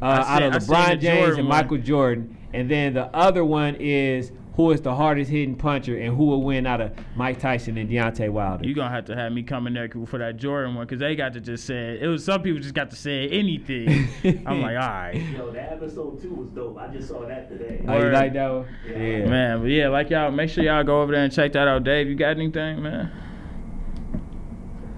uh, 0.00 0.04
I 0.26 0.34
out 0.36 0.42
of 0.44 0.52
I 0.54 0.58
LeBron 0.58 1.00
James 1.00 1.28
and 1.38 1.48
one. 1.48 1.58
Michael 1.58 1.78
Jordan, 1.78 2.35
and 2.52 2.70
then 2.70 2.94
the 2.94 3.06
other 3.14 3.44
one 3.44 3.76
is 3.76 4.32
who 4.56 4.70
is 4.70 4.80
the 4.80 4.94
hardest 4.94 5.30
hitting 5.30 5.54
puncher 5.54 5.98
and 5.98 6.16
who 6.16 6.24
will 6.24 6.42
win 6.42 6.66
out 6.66 6.80
of 6.80 6.90
Mike 7.14 7.38
Tyson 7.38 7.76
and 7.76 7.90
Deontay 7.90 8.30
Wilder. 8.30 8.64
You're 8.64 8.74
gonna 8.74 8.94
have 8.94 9.04
to 9.06 9.14
have 9.14 9.30
me 9.30 9.42
come 9.42 9.66
in 9.66 9.74
there 9.74 9.90
for 10.06 10.18
that 10.18 10.38
Jordan 10.38 10.74
one 10.74 10.86
because 10.86 10.98
they 10.98 11.14
got 11.14 11.34
to 11.34 11.40
just 11.40 11.66
say 11.66 11.98
it 12.00 12.06
was 12.06 12.24
some 12.24 12.42
people 12.42 12.60
just 12.60 12.74
got 12.74 12.90
to 12.90 12.96
say 12.96 13.28
anything. 13.28 14.08
I'm 14.46 14.62
like, 14.62 14.76
all 14.76 14.88
right, 14.88 15.14
Yo, 15.36 15.50
that 15.50 15.72
episode 15.72 16.22
two 16.22 16.34
was 16.34 16.48
dope. 16.48 16.78
I 16.78 16.88
just 16.88 17.08
saw 17.08 17.26
that 17.26 17.50
today. 17.50 17.84
oh, 17.86 17.98
you 17.98 18.10
like 18.10 18.32
that 18.32 18.48
one? 18.48 18.68
Yeah. 18.88 18.96
Yeah. 18.96 19.26
man. 19.26 19.60
But 19.60 19.66
yeah, 19.70 19.88
like 19.88 20.08
y'all, 20.08 20.30
make 20.30 20.48
sure 20.48 20.64
y'all 20.64 20.84
go 20.84 21.02
over 21.02 21.12
there 21.12 21.22
and 21.22 21.32
check 21.32 21.52
that 21.52 21.68
out. 21.68 21.84
Dave, 21.84 22.08
you 22.08 22.14
got 22.14 22.30
anything, 22.30 22.82
man? 22.82 23.12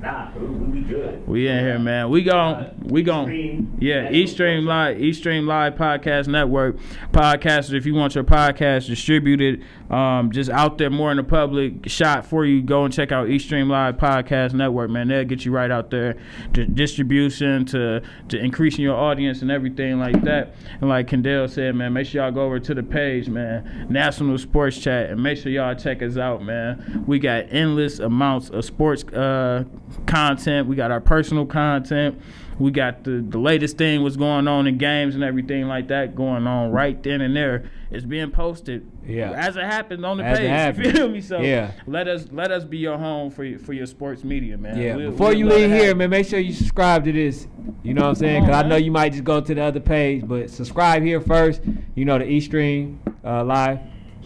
Nah, 0.01 0.31
we, 0.39 0.81
good. 0.83 1.27
We 1.27 1.49
in 1.49 1.59
here, 1.59 1.79
man. 1.79 2.09
We 2.09 2.23
gon' 2.23 2.55
Uh, 2.55 2.75
we 2.85 3.03
gon' 3.03 3.77
yeah. 3.81 4.11
East 4.13 4.35
Stream 4.35 4.65
Live, 4.65 5.01
East 5.01 5.21
Stream 5.21 5.47
Live 5.47 5.75
Podcast 5.75 6.29
Network. 6.29 6.77
Podcasters, 7.13 7.75
if 7.75 7.85
you 7.85 7.95
want 7.95 8.15
your 8.15 8.23
podcast 8.23 8.87
distributed, 8.87 9.65
um, 9.91 10.31
just 10.31 10.51
out 10.51 10.79
there 10.79 10.91
more 10.91 11.11
in 11.11 11.17
the 11.17 11.25
public 11.25 11.89
shot 11.89 12.27
for 12.27 12.45
you, 12.45 12.63
go 12.63 12.85
and 12.85 12.93
check 12.93 13.11
out 13.13 13.29
Stream 13.41 13.69
Live 13.69 13.97
Podcast 13.97 14.53
Network, 14.53 14.91
man. 14.91 15.09
They'll 15.09 15.25
get 15.25 15.45
you 15.45 15.53
right 15.53 15.71
out 15.71 15.91
there 15.91 16.17
to 16.55 16.67
distribution 16.67 17.65
to 17.67 18.03
to 18.29 18.39
increasing 18.39 18.85
your 18.85 18.97
audience 18.97 19.43
and 19.43 19.51
everything 19.51 19.99
like 19.99 20.23
that. 20.25 20.55
And 20.81 20.89
like 20.89 21.09
Kendall 21.09 21.49
said, 21.49 21.75
man, 21.75 21.93
make 21.93 22.07
sure 22.07 22.23
y'all 22.23 22.33
go 22.33 22.43
over 22.43 22.59
to 22.61 22.75
the 22.75 22.83
page, 22.83 23.29
man. 23.29 23.87
National 23.89 24.37
Sports 24.39 24.79
Chat, 24.79 25.11
and 25.11 25.23
make 25.23 25.39
sure 25.39 25.51
y'all 25.51 25.75
check 25.75 26.03
us 26.03 26.17
out, 26.17 26.43
man. 26.43 27.05
We 27.07 27.19
got 27.19 27.47
endless 27.51 27.99
amounts 27.99 28.51
of 28.51 28.65
sports 28.65 29.05
uh 29.05 29.65
content. 30.07 30.69
We 30.69 30.77
got 30.77 30.91
our 30.91 31.01
personal 31.01 31.47
content. 31.47 32.21
We 32.59 32.71
got 32.73 33.05
the 33.05 33.25
the 33.27 33.39
latest 33.39 33.79
thing 33.79 34.03
what's 34.03 34.17
going 34.17 34.49
on 34.49 34.67
in 34.67 34.79
games 34.79 35.15
and 35.15 35.23
everything 35.23 35.69
like 35.69 35.89
that 35.89 36.15
going 36.17 36.47
on 36.47 36.71
right 36.73 37.01
then 37.03 37.21
and 37.21 37.35
there. 37.37 37.71
It's 37.91 38.05
being 38.05 38.31
posted 38.31 38.85
Yeah. 39.07 39.31
as 39.33 39.57
it 39.57 39.63
happens 39.65 40.03
on 40.05 40.19
the 40.19 40.25
As 40.25 40.39
it 40.39 40.43
page. 40.43 40.49
happens. 40.51 40.87
You 40.87 40.93
feel 40.93 41.09
me? 41.09 41.21
So 41.21 41.41
Yeah. 41.41 41.71
let 41.87 42.09
us 42.09 42.27
let 42.33 42.51
us 42.51 42.65
be 42.65 42.79
your 42.79 42.99
home 42.99 43.31
for 43.31 43.45
your, 43.45 43.59
for 43.59 43.73
your 43.73 43.87
sports 43.87 44.25
media, 44.25 44.59
man. 44.59 44.77
Yeah. 44.77 44.97
We'll- 44.97 45.11
Before 45.13 45.29
we'll 45.29 45.39
you 45.39 45.47
leave 45.47 45.71
here, 45.71 45.95
man, 45.95 46.11
make 46.11 46.27
sure 46.27 46.39
you 46.41 46.53
subscribe 46.53 47.05
to 47.05 47.13
this. 47.13 47.47
You 47.83 47.95
know 47.95 48.03
what 48.03 48.09
I'm 48.09 48.15
saying? 48.17 48.41
Come 48.41 48.47
Because 48.49 48.65
I 48.65 48.69
know 48.69 48.77
you 48.77 48.91
might 48.91 49.13
just 49.13 49.25
go 49.25 49.41
to 49.41 49.55
the 49.55 49.63
other 49.63 49.81
page, 49.81 50.27
but 50.27 50.51
subscribe 50.51 51.03
here 51.03 51.21
first. 51.21 51.63
You 51.95 52.05
know 52.05 52.19
the 52.19 52.29
E 52.29 52.41
Stream 52.41 53.01
uh, 53.25 53.45
live. 53.45 53.79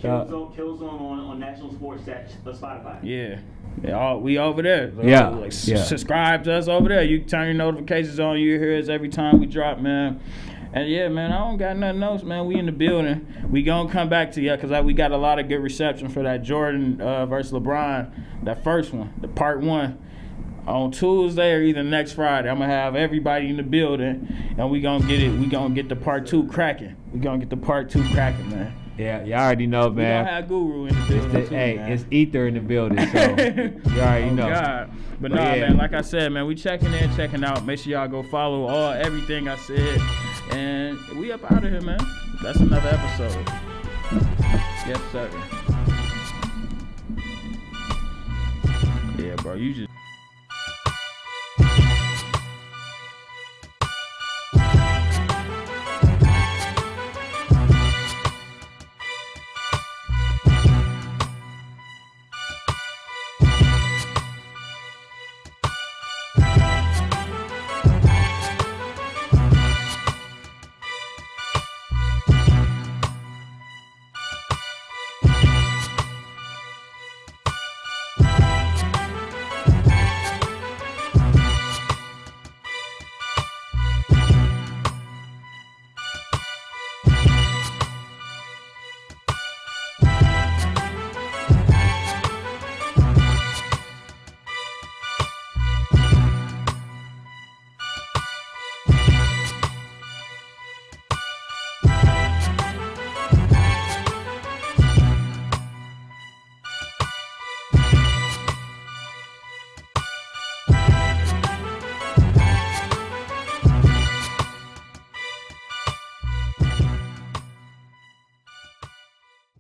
Uh, 0.02 0.24
QuilleZone, 0.24 0.56
QuilleZone 0.56 1.00
on, 1.00 1.18
on 1.20 1.38
National 1.38 1.70
Sports 1.72 2.04
Chat, 2.06 2.34
uh, 2.44 2.50
Spotify. 2.50 2.98
Yeah. 3.04 3.38
Yeah, 3.82 3.98
all, 3.98 4.20
we 4.20 4.38
over 4.38 4.62
there. 4.62 4.92
So, 4.94 5.02
Yeah, 5.02 5.28
Like, 5.28 5.52
yeah. 5.66 5.82
Subscribe 5.82 6.44
to 6.44 6.54
us 6.54 6.68
over 6.68 6.88
there. 6.88 7.02
You 7.02 7.20
turn 7.20 7.46
your 7.46 7.54
notifications 7.54 8.20
on. 8.20 8.38
You 8.38 8.58
hear 8.58 8.78
us 8.78 8.88
every 8.88 9.08
time 9.08 9.40
we 9.40 9.46
drop, 9.46 9.78
man. 9.78 10.20
And 10.74 10.88
yeah, 10.88 11.08
man, 11.08 11.32
I 11.32 11.38
don't 11.38 11.58
got 11.58 11.76
nothing 11.76 12.02
else, 12.02 12.22
man. 12.22 12.46
We 12.46 12.56
in 12.56 12.66
the 12.66 12.72
building. 12.72 13.26
We 13.50 13.62
gonna 13.62 13.90
come 13.90 14.08
back 14.08 14.32
to 14.32 14.40
you 14.40 14.56
because 14.56 14.84
we 14.84 14.94
got 14.94 15.12
a 15.12 15.16
lot 15.16 15.38
of 15.38 15.48
good 15.48 15.58
reception 15.58 16.08
for 16.08 16.22
that 16.22 16.42
Jordan 16.42 16.98
uh, 17.00 17.26
versus 17.26 17.52
LeBron, 17.52 18.10
that 18.44 18.64
first 18.64 18.92
one, 18.92 19.12
the 19.20 19.28
part 19.28 19.60
one. 19.60 19.98
On 20.64 20.92
Tuesday 20.92 21.54
or 21.54 21.60
either 21.60 21.82
next 21.82 22.12
Friday, 22.12 22.48
I'm 22.48 22.60
gonna 22.60 22.72
have 22.72 22.94
everybody 22.94 23.48
in 23.48 23.56
the 23.56 23.64
building, 23.64 24.32
and 24.56 24.70
we 24.70 24.80
gonna 24.80 25.04
get 25.06 25.20
it. 25.20 25.30
We 25.30 25.46
gonna 25.46 25.74
get 25.74 25.88
the 25.88 25.96
part 25.96 26.24
two 26.26 26.46
cracking. 26.46 26.96
We 27.12 27.18
gonna 27.18 27.38
get 27.38 27.50
the 27.50 27.56
part 27.56 27.90
two 27.90 28.04
cracking, 28.10 28.48
man. 28.48 28.72
Yeah, 28.98 29.24
y'all 29.24 29.40
already 29.40 29.66
know, 29.66 29.88
We 29.88 29.96
gonna 29.96 30.02
man. 30.02 30.26
have 30.26 30.48
Guru 30.48 30.86
in 30.86 30.94
the 30.94 31.16
It's 31.16 31.32
the, 31.32 31.40
too, 31.46 31.54
hey, 31.54 31.76
man. 31.76 31.92
it's 31.92 32.04
Ether 32.10 32.46
in 32.46 32.54
the 32.54 32.60
building, 32.60 32.98
so 32.98 33.04
you 33.20 34.00
already 34.00 34.24
oh, 34.26 34.34
know. 34.34 34.48
God. 34.50 34.90
But, 35.20 35.30
But 35.30 35.32
nah, 35.32 35.54
yeah. 35.54 35.68
man, 35.68 35.76
like 35.76 35.92
I 35.94 36.02
said, 36.02 36.32
man, 36.32 36.46
we 36.46 36.54
checking 36.54 36.92
in, 36.92 37.14
checking 37.16 37.44
out. 37.44 37.64
Make 37.64 37.78
sure 37.78 37.92
y'all 37.92 38.08
go 38.08 38.22
follow 38.22 38.64
all 38.66 38.92
everything 38.92 39.48
I 39.48 39.56
said. 39.56 40.00
And 40.50 40.98
we 41.18 41.32
up 41.32 41.50
out 41.50 41.64
of 41.64 41.70
here, 41.70 41.80
man. 41.80 41.98
That's 42.42 42.58
another 42.58 42.88
episode. 42.90 43.46
Yes, 44.86 45.00
sir. 45.12 45.30
Yeah, 49.18 49.36
bro, 49.36 49.54
you 49.54 49.72
just 49.74 49.88